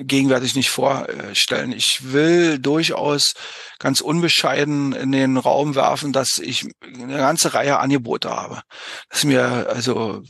gegenwärtig 0.00 0.54
nicht 0.54 0.70
vorstellen. 0.70 1.72
Ich 1.72 1.98
will 2.00 2.58
durchaus 2.58 3.34
ganz 3.78 4.00
unbescheiden 4.00 4.94
in 4.94 5.12
den 5.12 5.36
Raum 5.36 5.74
werfen, 5.74 6.14
dass 6.14 6.38
ich 6.38 6.64
eine 6.82 7.18
ganze 7.18 7.52
Reihe 7.52 7.80
Angebote 7.80 8.30
habe. 8.30 8.62
Dass 9.10 9.24
mir 9.24 9.66
also 9.68 10.22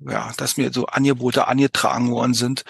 ja, 0.00 0.32
dass 0.36 0.56
mir 0.56 0.72
so 0.72 0.86
Angebote 0.86 1.48
angetragen 1.48 2.10
worden 2.10 2.34
sind, 2.34 2.64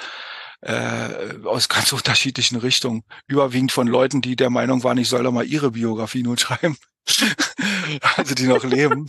äh, 0.61 1.35
aus 1.45 1.69
ganz 1.69 1.93
unterschiedlichen 1.93 2.57
Richtungen. 2.57 3.05
Überwiegend 3.27 3.73
von 3.73 3.87
Leuten, 3.87 4.21
die 4.21 4.37
der 4.37 4.51
Meinung 4.51 4.83
waren, 4.85 4.99
ich 4.99 5.09
soll 5.09 5.23
doch 5.23 5.33
mal 5.33 5.47
ihre 5.47 5.71
Biografie 5.73 6.23
nun 6.23 6.39
schreiben. 6.39 6.77
also 8.17 8.35
die 8.35 8.47
noch 8.47 8.65
leben. 8.65 9.07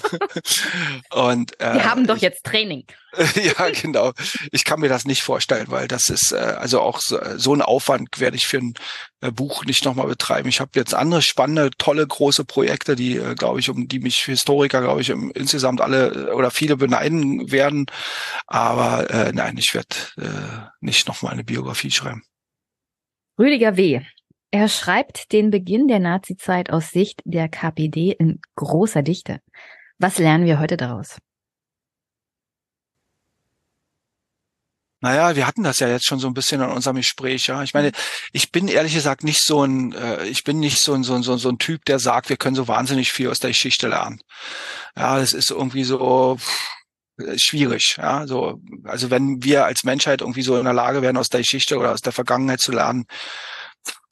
Und 1.11 1.59
äh, 1.59 1.73
die 1.73 1.84
haben 1.84 2.07
doch 2.07 2.17
jetzt 2.17 2.43
Training. 2.43 2.85
ja, 3.35 3.69
genau. 3.69 4.13
Ich 4.51 4.65
kann 4.65 4.80
mir 4.80 4.89
das 4.89 5.05
nicht 5.05 5.23
vorstellen, 5.23 5.67
weil 5.69 5.88
das 5.88 6.09
ist 6.09 6.31
äh, 6.31 6.38
also 6.38 6.81
auch 6.81 6.99
so, 6.99 7.19
so 7.38 7.53
ein 7.53 7.61
Aufwand 7.61 8.19
werde 8.19 8.38
ich 8.38 8.45
für 8.45 8.59
ein 8.59 8.73
äh, 9.21 9.31
Buch 9.31 9.65
nicht 9.65 9.85
nochmal 9.85 10.07
betreiben. 10.07 10.49
Ich 10.49 10.59
habe 10.59 10.71
jetzt 10.76 10.93
andere 10.93 11.21
spannende, 11.21 11.71
tolle, 11.77 12.05
große 12.05 12.45
Projekte, 12.45 12.95
die, 12.95 13.17
äh, 13.17 13.35
glaube 13.35 13.59
ich, 13.59 13.69
um 13.69 13.88
die 13.88 13.99
mich 13.99 14.17
Historiker, 14.17 14.81
glaube 14.81 15.01
ich, 15.01 15.09
im, 15.09 15.31
insgesamt 15.31 15.81
alle 15.81 16.30
äh, 16.30 16.31
oder 16.31 16.51
viele 16.51 16.77
beneiden 16.77 17.51
werden. 17.51 17.88
Aber 18.45 19.09
äh, 19.09 19.31
nein, 19.34 19.57
ich 19.57 19.73
werde 19.73 19.95
äh, 20.17 20.67
nicht 20.80 21.07
nochmal 21.07 21.34
eine 21.34 21.43
Biografie 21.43 21.91
schreiben. 21.91 22.23
Rüdiger 23.39 23.77
W. 23.77 24.01
Er 24.51 24.67
schreibt 24.67 25.31
den 25.31 25.51
Beginn 25.51 25.88
der 25.88 25.99
Nazizeit 25.99 26.71
aus 26.71 26.89
Sicht 26.89 27.21
der 27.23 27.49
KPD 27.49 28.15
in 28.17 28.39
großer 28.55 29.03
Dichte. 29.03 29.41
Was 29.99 30.17
lernen 30.17 30.45
wir 30.45 30.59
heute 30.59 30.76
daraus? 30.76 31.17
Naja, 35.01 35.35
wir 35.35 35.47
hatten 35.47 35.63
das 35.63 35.80
ja 35.80 35.88
jetzt 35.88 36.05
schon 36.05 36.19
so 36.19 36.27
ein 36.27 36.34
bisschen 36.34 36.61
in 36.61 36.69
unserem 36.69 36.97
Gespräch, 36.97 37.47
ja. 37.47 37.63
Ich 37.63 37.73
meine, 37.73 37.91
ich 38.34 38.51
bin 38.51 38.67
ehrlich 38.67 38.93
gesagt 38.93 39.23
nicht 39.23 39.41
so 39.41 39.63
ein, 39.63 39.93
äh, 39.93 40.26
ich 40.26 40.43
bin 40.43 40.59
nicht 40.59 40.81
so 40.81 40.93
ein, 40.93 41.03
so 41.03 41.13
ein, 41.13 41.23
so 41.23 41.49
ein, 41.49 41.57
Typ, 41.57 41.85
der 41.85 41.99
sagt, 41.99 42.27
wir 42.27 42.35
können 42.35 42.55
so 42.55 42.67
wahnsinnig 42.67 43.11
viel 43.11 43.30
aus 43.30 43.39
der 43.39 43.51
Geschichte 43.51 43.88
lernen. 43.88 44.19
Ja, 44.97 45.17
das 45.17 45.31
ist 45.31 45.51
irgendwie 45.51 45.85
so 45.85 46.35
pff, 46.38 47.38
schwierig, 47.38 47.95
ja. 47.97 48.27
So, 48.27 48.59
also 48.84 49.09
wenn 49.09 49.41
wir 49.41 49.65
als 49.65 49.85
Menschheit 49.85 50.19
irgendwie 50.19 50.41
so 50.41 50.57
in 50.57 50.65
der 50.65 50.73
Lage 50.73 51.01
wären, 51.01 51.17
aus 51.17 51.30
der 51.30 51.41
Geschichte 51.41 51.77
oder 51.77 51.93
aus 51.93 52.01
der 52.01 52.11
Vergangenheit 52.11 52.59
zu 52.59 52.73
lernen, 52.73 53.05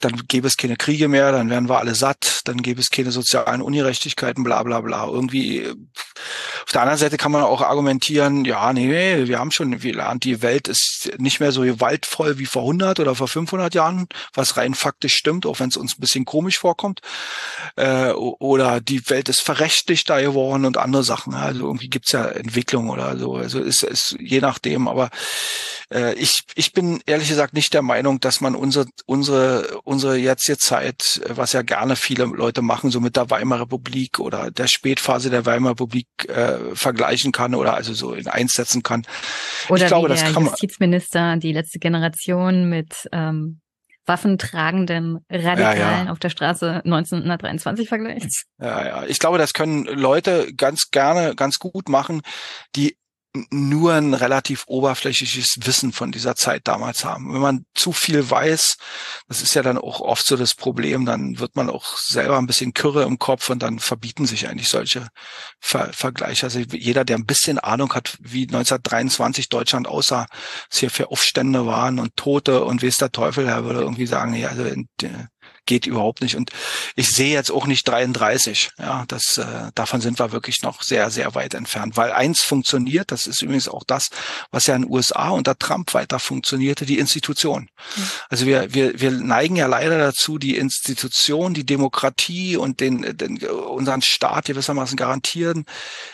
dann 0.00 0.26
gäbe 0.28 0.46
es 0.46 0.56
keine 0.56 0.76
Kriege 0.76 1.08
mehr, 1.08 1.32
dann 1.32 1.50
wären 1.50 1.68
wir 1.68 1.78
alle 1.78 1.94
satt, 1.94 2.42
dann 2.44 2.62
gäbe 2.62 2.80
es 2.80 2.90
keine 2.90 3.10
sozialen 3.10 3.62
Ungerechtigkeiten, 3.62 4.44
bla 4.44 4.62
bla 4.62 4.80
bla. 4.80 5.06
Irgendwie 5.06 5.66
auf 6.64 6.72
der 6.72 6.82
anderen 6.82 6.98
Seite 6.98 7.16
kann 7.16 7.32
man 7.32 7.42
auch 7.42 7.62
argumentieren, 7.62 8.44
ja, 8.44 8.72
nee, 8.72 9.26
wir 9.26 9.38
haben 9.38 9.50
schon 9.50 9.78
gelernt, 9.78 10.24
die 10.24 10.42
Welt 10.42 10.68
ist 10.68 11.10
nicht 11.18 11.40
mehr 11.40 11.50
so 11.50 11.62
gewaltvoll 11.62 12.38
wie 12.38 12.46
vor 12.46 12.62
100 12.62 13.00
oder 13.00 13.14
vor 13.14 13.28
500 13.28 13.74
Jahren, 13.74 14.06
was 14.34 14.56
rein 14.56 14.74
faktisch 14.74 15.14
stimmt, 15.14 15.46
auch 15.46 15.60
wenn 15.60 15.70
es 15.70 15.76
uns 15.76 15.96
ein 15.96 16.00
bisschen 16.00 16.24
komisch 16.24 16.58
vorkommt. 16.58 17.00
Äh, 17.76 18.10
oder 18.12 18.80
die 18.80 19.08
Welt 19.10 19.28
ist 19.28 19.40
verrechtlichter 19.40 20.20
geworden 20.22 20.64
und 20.64 20.76
andere 20.76 21.02
Sachen. 21.02 21.34
Also 21.34 21.66
irgendwie 21.66 21.88
gibt's 21.88 22.12
ja 22.12 22.26
Entwicklung 22.26 22.90
oder 22.90 23.16
so. 23.18 23.36
Also 23.36 23.60
ist, 23.60 23.82
ist 23.82 24.16
je 24.20 24.40
nachdem, 24.40 24.88
aber 24.88 25.10
äh, 25.92 26.14
ich, 26.14 26.40
ich 26.54 26.72
bin 26.72 27.00
ehrlich 27.06 27.28
gesagt 27.28 27.54
nicht 27.54 27.72
der 27.74 27.82
Meinung, 27.82 28.20
dass 28.20 28.40
man 28.40 28.54
unsere, 28.54 28.86
unsere, 29.06 29.80
unsere 29.88 30.16
jetzige 30.16 30.58
Zeit, 30.58 31.20
äh, 31.24 31.36
was 31.36 31.52
ja 31.52 31.62
gerne 31.62 31.96
viele 31.96 32.24
Leute 32.24 32.62
machen, 32.62 32.90
so 32.90 33.00
mit 33.00 33.16
der 33.16 33.30
Weimarer 33.30 33.62
Republik 33.62 34.20
oder 34.20 34.50
der 34.50 34.68
Spätphase 34.68 35.30
der 35.30 35.46
Weimarer 35.46 35.72
Republik 35.72 36.06
äh, 36.28 36.74
vergleichen 36.74 37.32
kann 37.32 37.54
oder 37.54 37.74
also 37.74 37.94
so 37.94 38.12
in 38.12 38.28
einsetzen 38.28 38.82
kann. 38.82 39.06
Oder 39.68 39.82
ich 39.82 39.88
glaube, 39.88 40.10
wie 40.10 40.14
der 40.14 40.24
das 40.24 40.34
kann 40.34 40.44
Justizminister, 40.44 41.36
die 41.38 41.52
letzte 41.52 41.78
Generation 41.78 42.68
mit 42.68 43.08
ähm, 43.12 43.60
waffentragenden 44.04 45.18
Radikalen 45.30 45.78
ja, 45.78 46.04
ja. 46.04 46.12
auf 46.12 46.18
der 46.18 46.30
Straße 46.30 46.82
1923 46.84 47.88
vergleicht. 47.88 48.44
Ja, 48.60 48.86
ja. 48.86 49.04
Ich 49.06 49.18
glaube, 49.18 49.38
das 49.38 49.52
können 49.52 49.84
Leute 49.84 50.52
ganz 50.54 50.90
gerne, 50.90 51.34
ganz 51.34 51.58
gut 51.58 51.88
machen, 51.88 52.22
die 52.76 52.96
nur 53.50 53.94
ein 53.94 54.14
relativ 54.14 54.64
oberflächliches 54.66 55.58
Wissen 55.62 55.92
von 55.92 56.12
dieser 56.12 56.34
Zeit 56.34 56.62
damals 56.64 57.04
haben. 57.04 57.32
Wenn 57.32 57.40
man 57.40 57.64
zu 57.74 57.92
viel 57.92 58.28
weiß, 58.28 58.76
das 59.28 59.42
ist 59.42 59.54
ja 59.54 59.62
dann 59.62 59.78
auch 59.78 60.00
oft 60.00 60.26
so 60.26 60.36
das 60.36 60.54
Problem, 60.54 61.06
dann 61.06 61.38
wird 61.38 61.56
man 61.56 61.70
auch 61.70 61.96
selber 61.96 62.38
ein 62.38 62.46
bisschen 62.46 62.74
kürre 62.74 63.04
im 63.04 63.18
Kopf 63.18 63.50
und 63.50 63.62
dann 63.62 63.78
verbieten 63.78 64.26
sich 64.26 64.48
eigentlich 64.48 64.68
solche 64.68 65.08
Ver 65.60 65.92
Vergleiche. 65.92 66.46
Also 66.46 66.60
jeder, 66.60 67.04
der 67.04 67.16
ein 67.16 67.26
bisschen 67.26 67.58
Ahnung 67.58 67.94
hat, 67.94 68.16
wie 68.20 68.42
1923 68.42 69.48
Deutschland 69.48 69.88
aussah, 69.88 70.26
was 70.70 70.78
hier 70.78 70.90
für 70.90 71.10
Aufstände 71.10 71.66
waren 71.66 71.98
und 71.98 72.16
Tote 72.16 72.64
und 72.64 72.82
wie 72.82 72.86
ist 72.86 73.00
der 73.00 73.12
Teufel, 73.12 73.44
der 73.44 73.64
würde 73.64 73.80
irgendwie 73.80 74.06
sagen, 74.06 74.34
ja, 74.34 74.48
also 74.48 74.64
geht 75.68 75.86
überhaupt 75.86 76.22
nicht. 76.22 76.34
Und 76.34 76.50
ich 76.96 77.10
sehe 77.10 77.32
jetzt 77.32 77.52
auch 77.52 77.66
nicht 77.66 77.86
33. 77.86 78.70
Ja, 78.78 79.04
das 79.06 79.38
äh, 79.38 79.70
davon 79.74 80.00
sind 80.00 80.18
wir 80.18 80.32
wirklich 80.32 80.62
noch 80.62 80.82
sehr, 80.82 81.10
sehr 81.10 81.36
weit 81.36 81.54
entfernt. 81.54 81.96
Weil 81.96 82.10
eins 82.10 82.40
funktioniert, 82.40 83.12
das 83.12 83.28
ist 83.28 83.42
übrigens 83.42 83.68
auch 83.68 83.84
das, 83.86 84.08
was 84.50 84.66
ja 84.66 84.74
in 84.74 84.82
den 84.82 84.90
USA 84.90 85.28
unter 85.28 85.56
Trump 85.56 85.94
weiter 85.94 86.18
funktionierte, 86.18 86.86
die 86.86 86.98
Institution. 86.98 87.68
Mhm. 87.96 88.02
Also 88.30 88.46
wir, 88.46 88.74
wir, 88.74 88.98
wir 88.98 89.10
neigen 89.12 89.54
ja 89.54 89.66
leider 89.66 89.98
dazu, 89.98 90.38
die 90.38 90.56
Institution, 90.56 91.54
die 91.54 91.66
Demokratie 91.66 92.56
und 92.56 92.80
den, 92.80 93.16
den 93.16 93.38
unseren 93.38 94.02
Staat 94.02 94.46
gewissermaßen 94.46 94.96
garantieren, 94.96 95.66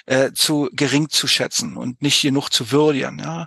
äh, 0.06 0.32
zu 0.35 0.68
gering 0.72 1.09
zu 1.09 1.28
schätzen 1.28 1.76
und 1.76 2.02
nicht 2.02 2.20
genug 2.20 2.51
zu 2.51 2.72
würdigen. 2.72 3.20
Ja, 3.20 3.47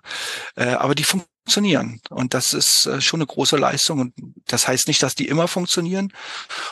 äh, 0.55 0.69
aber 0.69 0.95
die 0.95 1.03
funktionieren 1.03 1.36
funktionieren. 1.47 2.01
Und 2.09 2.33
das 2.33 2.53
ist 2.53 2.85
äh, 2.87 2.99
schon 2.99 3.21
eine 3.21 3.27
große 3.27 3.55
Leistung. 3.55 3.99
Und 4.01 4.13
das 4.47 4.67
heißt 4.67 4.89
nicht, 4.89 5.01
dass 5.01 5.15
die 5.15 5.29
immer 5.29 5.47
funktionieren. 5.47 6.11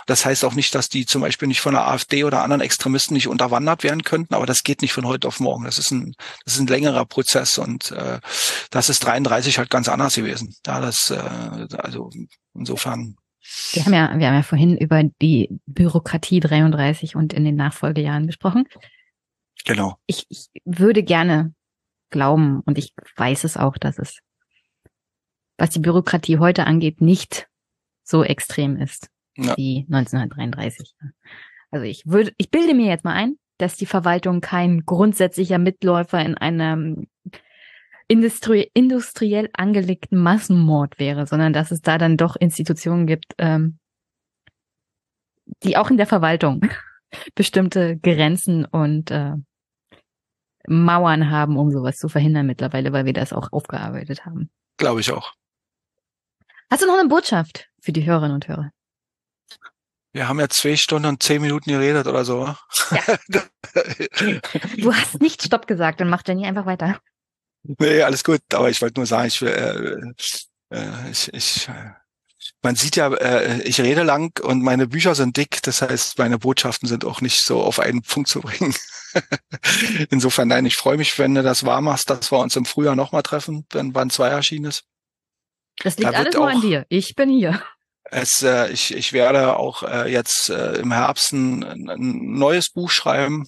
Das 0.05 0.25
heißt 0.25 0.43
auch 0.43 0.53
nicht, 0.53 0.75
dass 0.75 0.89
die 0.89 1.05
zum 1.05 1.21
Beispiel 1.21 1.47
nicht 1.47 1.61
von 1.61 1.73
der 1.73 1.87
AfD 1.87 2.25
oder 2.25 2.43
anderen 2.43 2.61
Extremisten 2.61 3.13
nicht 3.13 3.29
unterwandert 3.29 3.83
werden 3.83 4.03
könnten. 4.03 4.33
Aber 4.33 4.45
das 4.45 4.63
geht 4.63 4.81
nicht 4.81 4.91
von 4.91 5.05
heute 5.05 5.29
auf 5.29 5.39
morgen. 5.39 5.63
Das 5.63 5.77
ist 5.77 5.91
ein, 5.91 6.13
das 6.43 6.55
ist 6.55 6.59
ein 6.59 6.67
längerer 6.67 7.05
Prozess. 7.05 7.57
Und 7.57 7.91
äh, 7.91 8.19
das 8.69 8.89
ist 8.89 8.99
33 9.05 9.57
halt 9.57 9.69
ganz 9.69 9.87
anders 9.87 10.15
gewesen. 10.15 10.53
Ja, 10.67 10.81
das, 10.81 11.09
äh, 11.09 11.77
also 11.77 12.09
insofern. 12.53 13.15
Wir 13.71 13.85
haben 13.85 13.93
ja, 13.93 14.19
wir 14.19 14.27
haben 14.27 14.35
ja 14.35 14.43
vorhin 14.43 14.77
über 14.77 15.03
die 15.21 15.57
Bürokratie 15.67 16.41
33 16.41 17.15
und 17.15 17.31
in 17.31 17.45
den 17.45 17.55
Nachfolgejahren 17.55 18.27
gesprochen. 18.27 18.65
Genau. 19.63 19.95
Ich, 20.05 20.25
ich 20.27 20.49
würde 20.65 21.01
gerne 21.01 21.53
glauben 22.09 22.59
und 22.65 22.77
ich 22.77 22.93
weiß 23.15 23.45
es 23.45 23.55
auch, 23.55 23.77
dass 23.77 23.99
es 23.99 24.19
was 25.57 25.69
die 25.69 25.79
Bürokratie 25.79 26.39
heute 26.39 26.65
angeht, 26.65 27.01
nicht 27.01 27.47
so 28.03 28.23
extrem 28.23 28.77
ist 28.77 29.09
ja. 29.37 29.55
wie 29.57 29.85
1933. 29.91 30.95
Also 31.71 31.85
ich 31.85 32.05
würde, 32.05 32.33
ich 32.37 32.51
bilde 32.51 32.73
mir 32.73 32.87
jetzt 32.87 33.03
mal 33.03 33.13
ein, 33.13 33.37
dass 33.57 33.77
die 33.77 33.85
Verwaltung 33.85 34.41
kein 34.41 34.85
grundsätzlicher 34.85 35.57
Mitläufer 35.57 36.19
in 36.19 36.35
einem 36.35 37.07
industrie 38.07 38.69
industriell 38.73 39.49
angelegten 39.53 40.21
Massenmord 40.21 40.99
wäre, 40.99 41.25
sondern 41.25 41.53
dass 41.53 41.71
es 41.71 41.81
da 41.81 41.97
dann 41.97 42.17
doch 42.17 42.35
Institutionen 42.35 43.07
gibt, 43.07 43.33
ähm, 43.37 43.79
die 45.63 45.77
auch 45.77 45.89
in 45.89 45.97
der 45.97 46.05
Verwaltung 46.05 46.61
bestimmte 47.35 47.97
Grenzen 47.97 48.65
und 48.65 49.11
äh, 49.11 49.33
Mauern 50.67 51.29
haben, 51.29 51.57
um 51.57 51.71
sowas 51.71 51.97
zu 51.97 52.09
verhindern 52.09 52.47
mittlerweile, 52.47 52.91
weil 52.91 53.05
wir 53.05 53.13
das 53.13 53.33
auch 53.33 53.51
aufgearbeitet 53.51 54.25
haben. 54.25 54.49
Glaube 54.77 55.01
ich 55.01 55.11
auch. 55.11 55.33
Hast 56.69 56.81
du 56.81 56.87
noch 56.87 56.97
eine 56.97 57.09
Botschaft 57.09 57.69
für 57.79 57.91
die 57.91 58.05
Hörerinnen 58.05 58.35
und 58.35 58.47
Hörer? 58.47 58.71
Wir 60.13 60.27
haben 60.29 60.39
ja 60.39 60.47
zwei 60.47 60.77
Stunden 60.77 61.07
und 61.09 61.21
zehn 61.21 61.41
Minuten 61.41 61.69
geredet 61.69 62.07
oder 62.07 62.23
so. 62.23 62.45
Ja. 62.91 63.17
du 64.77 64.93
hast 64.93 65.21
nicht 65.21 65.43
Stopp 65.43 65.67
gesagt, 65.67 65.99
dann 65.99 66.09
macht 66.09 66.27
Jenny 66.27 66.45
einfach 66.45 66.65
weiter. 66.65 66.99
Nee, 67.63 68.01
alles 68.01 68.23
gut. 68.23 68.41
Aber 68.53 68.69
ich 68.69 68.81
wollte 68.81 68.99
nur 68.99 69.07
sagen, 69.07 69.27
ich, 69.27 69.41
äh, 69.41 69.95
äh, 70.69 71.11
ich, 71.11 71.33
ich 71.33 71.69
man 72.61 72.75
sieht 72.75 72.95
ja, 72.95 73.13
äh, 73.13 73.61
ich 73.63 73.79
rede 73.81 74.03
lang 74.03 74.39
und 74.41 74.61
meine 74.61 74.87
Bücher 74.87 75.15
sind 75.15 75.37
dick. 75.37 75.61
Das 75.63 75.81
heißt, 75.81 76.17
meine 76.17 76.37
Botschaften 76.37 76.87
sind 76.87 77.05
auch 77.05 77.21
nicht 77.21 77.43
so 77.43 77.61
auf 77.61 77.79
einen 77.79 78.01
Punkt 78.01 78.29
zu 78.29 78.41
bringen. 78.41 78.73
Insofern, 80.09 80.47
nein, 80.47 80.65
ich 80.65 80.75
freue 80.75 80.97
mich, 80.97 81.17
wenn 81.17 81.35
du 81.35 81.43
das 81.43 81.65
wahr 81.65 81.81
machst, 81.81 82.09
dass 82.09 82.31
wir 82.31 82.39
uns 82.39 82.55
im 82.55 82.65
Frühjahr 82.65 82.95
nochmal 82.95 83.23
treffen, 83.23 83.65
wenn 83.71 83.93
Band 83.93 84.13
2 84.13 84.29
erschienen 84.29 84.65
ist. 84.65 84.83
Das 85.83 85.97
liegt 85.97 86.13
da 86.13 86.17
alles 86.17 86.35
nur 86.35 86.49
an 86.49 86.61
dir. 86.61 86.85
Ich 86.89 87.15
bin 87.15 87.29
hier. 87.29 87.61
Es, 88.05 88.43
äh, 88.43 88.71
ich, 88.71 88.95
ich 88.95 89.13
werde 89.13 89.57
auch 89.57 89.83
äh, 89.83 90.11
jetzt 90.11 90.49
äh, 90.49 90.73
im 90.75 90.91
Herbst 90.91 91.33
ein, 91.33 91.63
ein 91.63 92.37
neues 92.37 92.69
Buch 92.69 92.89
schreiben. 92.91 93.47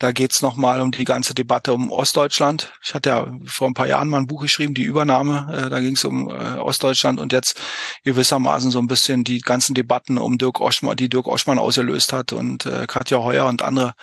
Da 0.00 0.12
geht's 0.12 0.42
noch 0.42 0.52
nochmal 0.52 0.80
um 0.80 0.92
die 0.92 1.04
ganze 1.04 1.34
Debatte 1.34 1.74
um 1.74 1.90
Ostdeutschland. 1.90 2.72
Ich 2.84 2.94
hatte 2.94 3.10
ja 3.10 3.32
vor 3.46 3.66
ein 3.66 3.74
paar 3.74 3.88
Jahren 3.88 4.08
mal 4.08 4.18
ein 4.18 4.28
Buch 4.28 4.42
geschrieben, 4.42 4.72
die 4.72 4.84
Übernahme. 4.84 5.48
Äh, 5.66 5.70
da 5.70 5.80
ging's 5.80 6.04
um 6.04 6.30
äh, 6.30 6.58
Ostdeutschland 6.58 7.18
und 7.18 7.32
jetzt 7.32 7.60
gewissermaßen 8.04 8.70
so 8.70 8.78
ein 8.78 8.86
bisschen 8.86 9.24
die 9.24 9.40
ganzen 9.40 9.74
Debatten 9.74 10.18
um 10.18 10.38
Dirk 10.38 10.60
Oschmann, 10.60 10.96
die 10.96 11.08
Dirk 11.08 11.26
Oschmann 11.26 11.58
ausgelöst 11.58 12.12
hat 12.12 12.32
und 12.32 12.64
äh, 12.66 12.86
Katja 12.86 13.18
Heuer 13.18 13.46
und 13.46 13.62
andere 13.62 13.94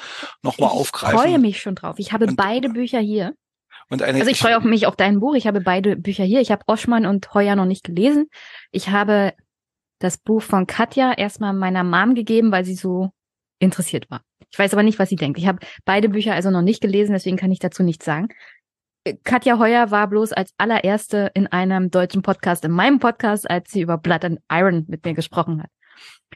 nochmal 0.42 0.70
aufgreifen. 0.70 1.18
Ich 1.18 1.22
freue 1.22 1.40
mich 1.40 1.62
schon 1.62 1.76
drauf. 1.76 1.96
Ich 1.98 2.12
habe 2.12 2.26
und, 2.26 2.36
beide 2.36 2.70
Bücher 2.70 3.00
hier. 3.00 3.34
Und 3.90 4.02
eine, 4.02 4.20
also 4.20 4.32
ich 4.32 4.40
freue 4.40 4.60
mich 4.62 4.88
auf 4.88 4.96
dein 4.96 5.20
Buch. 5.20 5.36
Ich 5.36 5.48
habe 5.48 5.62
beide 5.62 5.96
Bücher 5.96 6.24
hier. 6.24 6.42
Ich 6.42 6.52
habe 6.52 6.64
Oschmann 6.68 7.06
und 7.06 7.34
Heuer 7.34 7.56
noch 7.56 7.66
nicht 7.66 7.84
gelesen. 7.84 8.28
Ich 8.72 8.90
habe 8.90 9.34
das 10.00 10.18
Buch 10.18 10.42
von 10.42 10.68
Katja 10.68 11.14
erstmal 11.14 11.54
meiner 11.54 11.84
Mom 11.84 12.16
gegeben, 12.16 12.52
weil 12.52 12.66
sie 12.66 12.76
so 12.76 13.12
interessiert 13.60 14.10
war. 14.10 14.22
Ich 14.52 14.60
weiß 14.60 14.74
aber 14.74 14.84
nicht, 14.84 15.00
was 15.00 15.10
sie 15.10 15.16
denkt. 15.16 15.38
Ich 15.38 15.48
habe 15.48 15.60
beide 15.86 16.10
Bücher 16.10 16.34
also 16.34 16.50
noch 16.50 16.62
nicht 16.62 16.82
gelesen, 16.82 17.14
deswegen 17.14 17.38
kann 17.38 17.52
ich 17.52 17.60
dazu 17.60 17.84
nichts 17.84 18.06
sagen. 18.06 18.30
Katja 19.24 19.60
Heuer 19.60 19.92
war 19.92 20.08
bloß 20.08 20.34
als 20.34 20.52
allererste 20.58 21.32
in 21.36 21.48
einem 21.48 21.92
deutschen 21.92 22.24
Podcast, 22.24 22.66
in 22.66 22.72
meinem 22.72 23.00
Podcast, 23.00 23.50
als 23.50 23.72
sie 23.72 23.82
über 23.82 23.98
Blood 23.98 24.26
and 24.26 24.40
Iron 24.52 24.86
mit 24.88 25.06
mir 25.06 25.14
gesprochen 25.14 25.62
hat. 25.62 25.70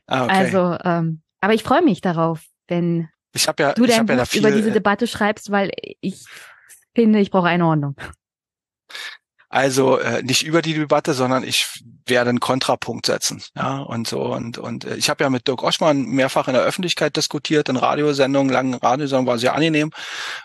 Ah, 0.05 0.25
okay. 0.25 0.33
Also, 0.33 0.77
ähm, 0.83 1.21
aber 1.41 1.53
ich 1.53 1.63
freue 1.63 1.81
mich 1.81 2.01
darauf, 2.01 2.43
wenn 2.67 3.09
ich 3.33 3.45
ja, 3.45 3.73
du 3.73 3.85
dein 3.85 4.05
Buch 4.05 4.15
ja 4.15 4.25
viel, 4.25 4.41
über 4.41 4.51
diese 4.51 4.71
Debatte 4.71 5.07
schreibst, 5.07 5.51
weil 5.51 5.71
ich 6.01 6.25
finde, 6.95 7.19
ich 7.19 7.31
brauche 7.31 7.47
eine 7.47 7.65
Ordnung. 7.65 7.95
Also 9.51 9.97
äh, 9.97 10.21
nicht 10.21 10.43
über 10.43 10.61
die 10.61 10.75
Debatte, 10.75 11.15
sondern 11.15 11.43
ich 11.43 11.81
werde 12.05 12.29
einen 12.29 12.39
Kontrapunkt 12.39 13.07
setzen. 13.07 13.41
Ja, 13.55 13.79
und 13.79 14.07
so. 14.07 14.21
Und, 14.21 14.59
und 14.59 14.85
äh, 14.85 14.95
ich 14.95 15.09
habe 15.09 15.23
ja 15.23 15.31
mit 15.31 15.47
Dirk 15.47 15.63
Oschmann 15.63 16.03
mehrfach 16.03 16.47
in 16.47 16.53
der 16.53 16.61
Öffentlichkeit 16.61 17.15
diskutiert, 17.15 17.67
in 17.67 17.75
Radiosendungen, 17.75 18.53
langen 18.53 18.75
Radiosendungen, 18.75 19.27
war 19.27 19.39
sehr 19.39 19.55
angenehm, 19.55 19.89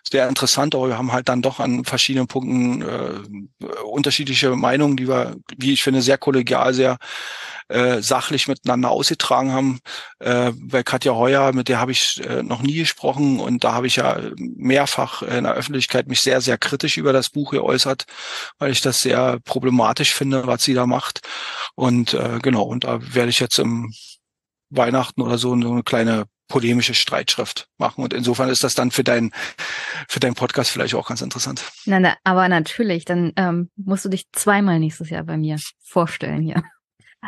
sehr 0.08 0.26
interessant, 0.26 0.74
aber 0.74 0.88
wir 0.88 0.96
haben 0.96 1.12
halt 1.12 1.28
dann 1.28 1.42
doch 1.42 1.60
an 1.60 1.84
verschiedenen 1.84 2.28
Punkten 2.28 2.80
äh, 2.80 3.66
unterschiedliche 3.84 4.56
Meinungen, 4.56 4.96
die 4.96 5.06
wir, 5.06 5.36
wie 5.54 5.74
ich 5.74 5.82
finde, 5.82 6.00
sehr 6.00 6.16
kollegial, 6.16 6.72
sehr 6.72 6.96
äh, 7.68 8.02
sachlich 8.02 8.48
miteinander 8.48 8.90
ausgetragen 8.90 9.52
haben. 9.52 9.80
Äh, 10.18 10.52
bei 10.56 10.82
Katja 10.82 11.14
Heuer, 11.14 11.52
mit 11.52 11.68
der 11.68 11.80
habe 11.80 11.92
ich 11.92 12.20
äh, 12.24 12.42
noch 12.42 12.62
nie 12.62 12.74
gesprochen 12.74 13.40
und 13.40 13.64
da 13.64 13.72
habe 13.72 13.86
ich 13.86 13.96
ja 13.96 14.20
mehrfach 14.36 15.22
in 15.22 15.44
der 15.44 15.54
Öffentlichkeit 15.54 16.08
mich 16.08 16.20
sehr, 16.20 16.40
sehr 16.40 16.58
kritisch 16.58 16.96
über 16.96 17.12
das 17.12 17.30
Buch 17.30 17.52
geäußert, 17.52 18.04
weil 18.58 18.72
ich 18.72 18.80
das 18.80 18.98
sehr 18.98 19.38
problematisch 19.44 20.12
finde, 20.12 20.46
was 20.46 20.62
sie 20.62 20.74
da 20.74 20.86
macht. 20.86 21.20
Und 21.74 22.14
äh, 22.14 22.38
genau, 22.42 22.62
und 22.62 22.84
da 22.84 22.98
werde 23.14 23.30
ich 23.30 23.40
jetzt 23.40 23.58
im 23.58 23.92
Weihnachten 24.70 25.22
oder 25.22 25.38
so 25.38 25.52
eine 25.52 25.82
kleine 25.82 26.24
polemische 26.48 26.94
Streitschrift 26.94 27.68
machen. 27.78 28.04
Und 28.04 28.12
insofern 28.12 28.48
ist 28.48 28.64
das 28.64 28.74
dann 28.74 28.90
für 28.90 29.04
deinen 29.04 29.32
für 30.08 30.20
deinen 30.20 30.34
Podcast 30.34 30.70
vielleicht 30.70 30.94
auch 30.94 31.08
ganz 31.08 31.22
interessant. 31.22 31.64
Na, 31.86 31.98
na, 32.00 32.16
aber 32.24 32.48
natürlich, 32.48 33.04
dann 33.04 33.32
ähm, 33.36 33.70
musst 33.76 34.04
du 34.04 34.08
dich 34.08 34.30
zweimal 34.32 34.78
nächstes 34.78 35.10
Jahr 35.10 35.24
bei 35.24 35.36
mir 35.36 35.58
vorstellen 35.82 36.42
hier. 36.42 36.62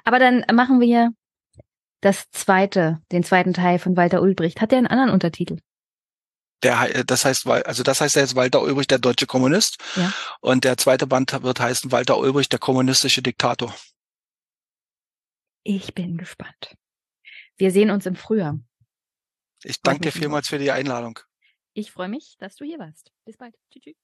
Aber 0.05 0.19
dann 0.19 0.45
machen 0.53 0.81
wir 0.81 1.11
das 2.01 2.31
zweite, 2.31 3.03
den 3.13 3.25
zweiten 3.25 3.55
Teil 3.55 3.79
von 3.79 3.97
Walter 3.97 4.23
Ulbricht. 4.23 4.61
Hat 4.61 4.71
der 4.71 4.79
einen 4.79 4.87
anderen 4.87 5.11
Untertitel? 5.11 5.59
Der, 6.63 7.05
das 7.05 7.25
heißt, 7.25 7.47
also 7.47 7.83
das 7.83 8.01
heißt 8.01 8.17
jetzt 8.17 8.35
Walter 8.35 8.63
Ulbricht, 8.63 8.91
der 8.91 8.99
deutsche 8.99 9.27
Kommunist. 9.27 9.79
Ja. 9.97 10.13
Und 10.41 10.65
der 10.65 10.77
zweite 10.77 11.07
Band 11.07 11.33
wird 11.43 11.61
heißen 11.61 11.93
Walter 11.93 12.19
Ulbricht, 12.19 12.53
der 12.53 12.59
kommunistische 12.59 13.23
Diktator. 13.23 13.75
Ich 15.63 15.95
bin 15.95 16.17
gespannt. 16.17 16.77
Wir 17.57 17.71
sehen 17.73 17.91
uns 17.91 18.07
im 18.07 18.17
Frühjahr. 18.17 18.59
Ich 19.63 19.81
danke 19.81 20.03
dir 20.03 20.13
vielmals 20.13 20.49
für 20.49 20.59
die 20.59 20.71
Einladung. 20.71 21.19
Ich 21.73 21.91
freue 21.91 22.09
mich, 22.09 22.37
dass 22.39 22.57
du 22.57 22.65
hier 22.65 22.79
warst. 22.79 23.13
Bis 23.25 23.37
bald. 23.37 23.55
Tschüss. 23.71 23.97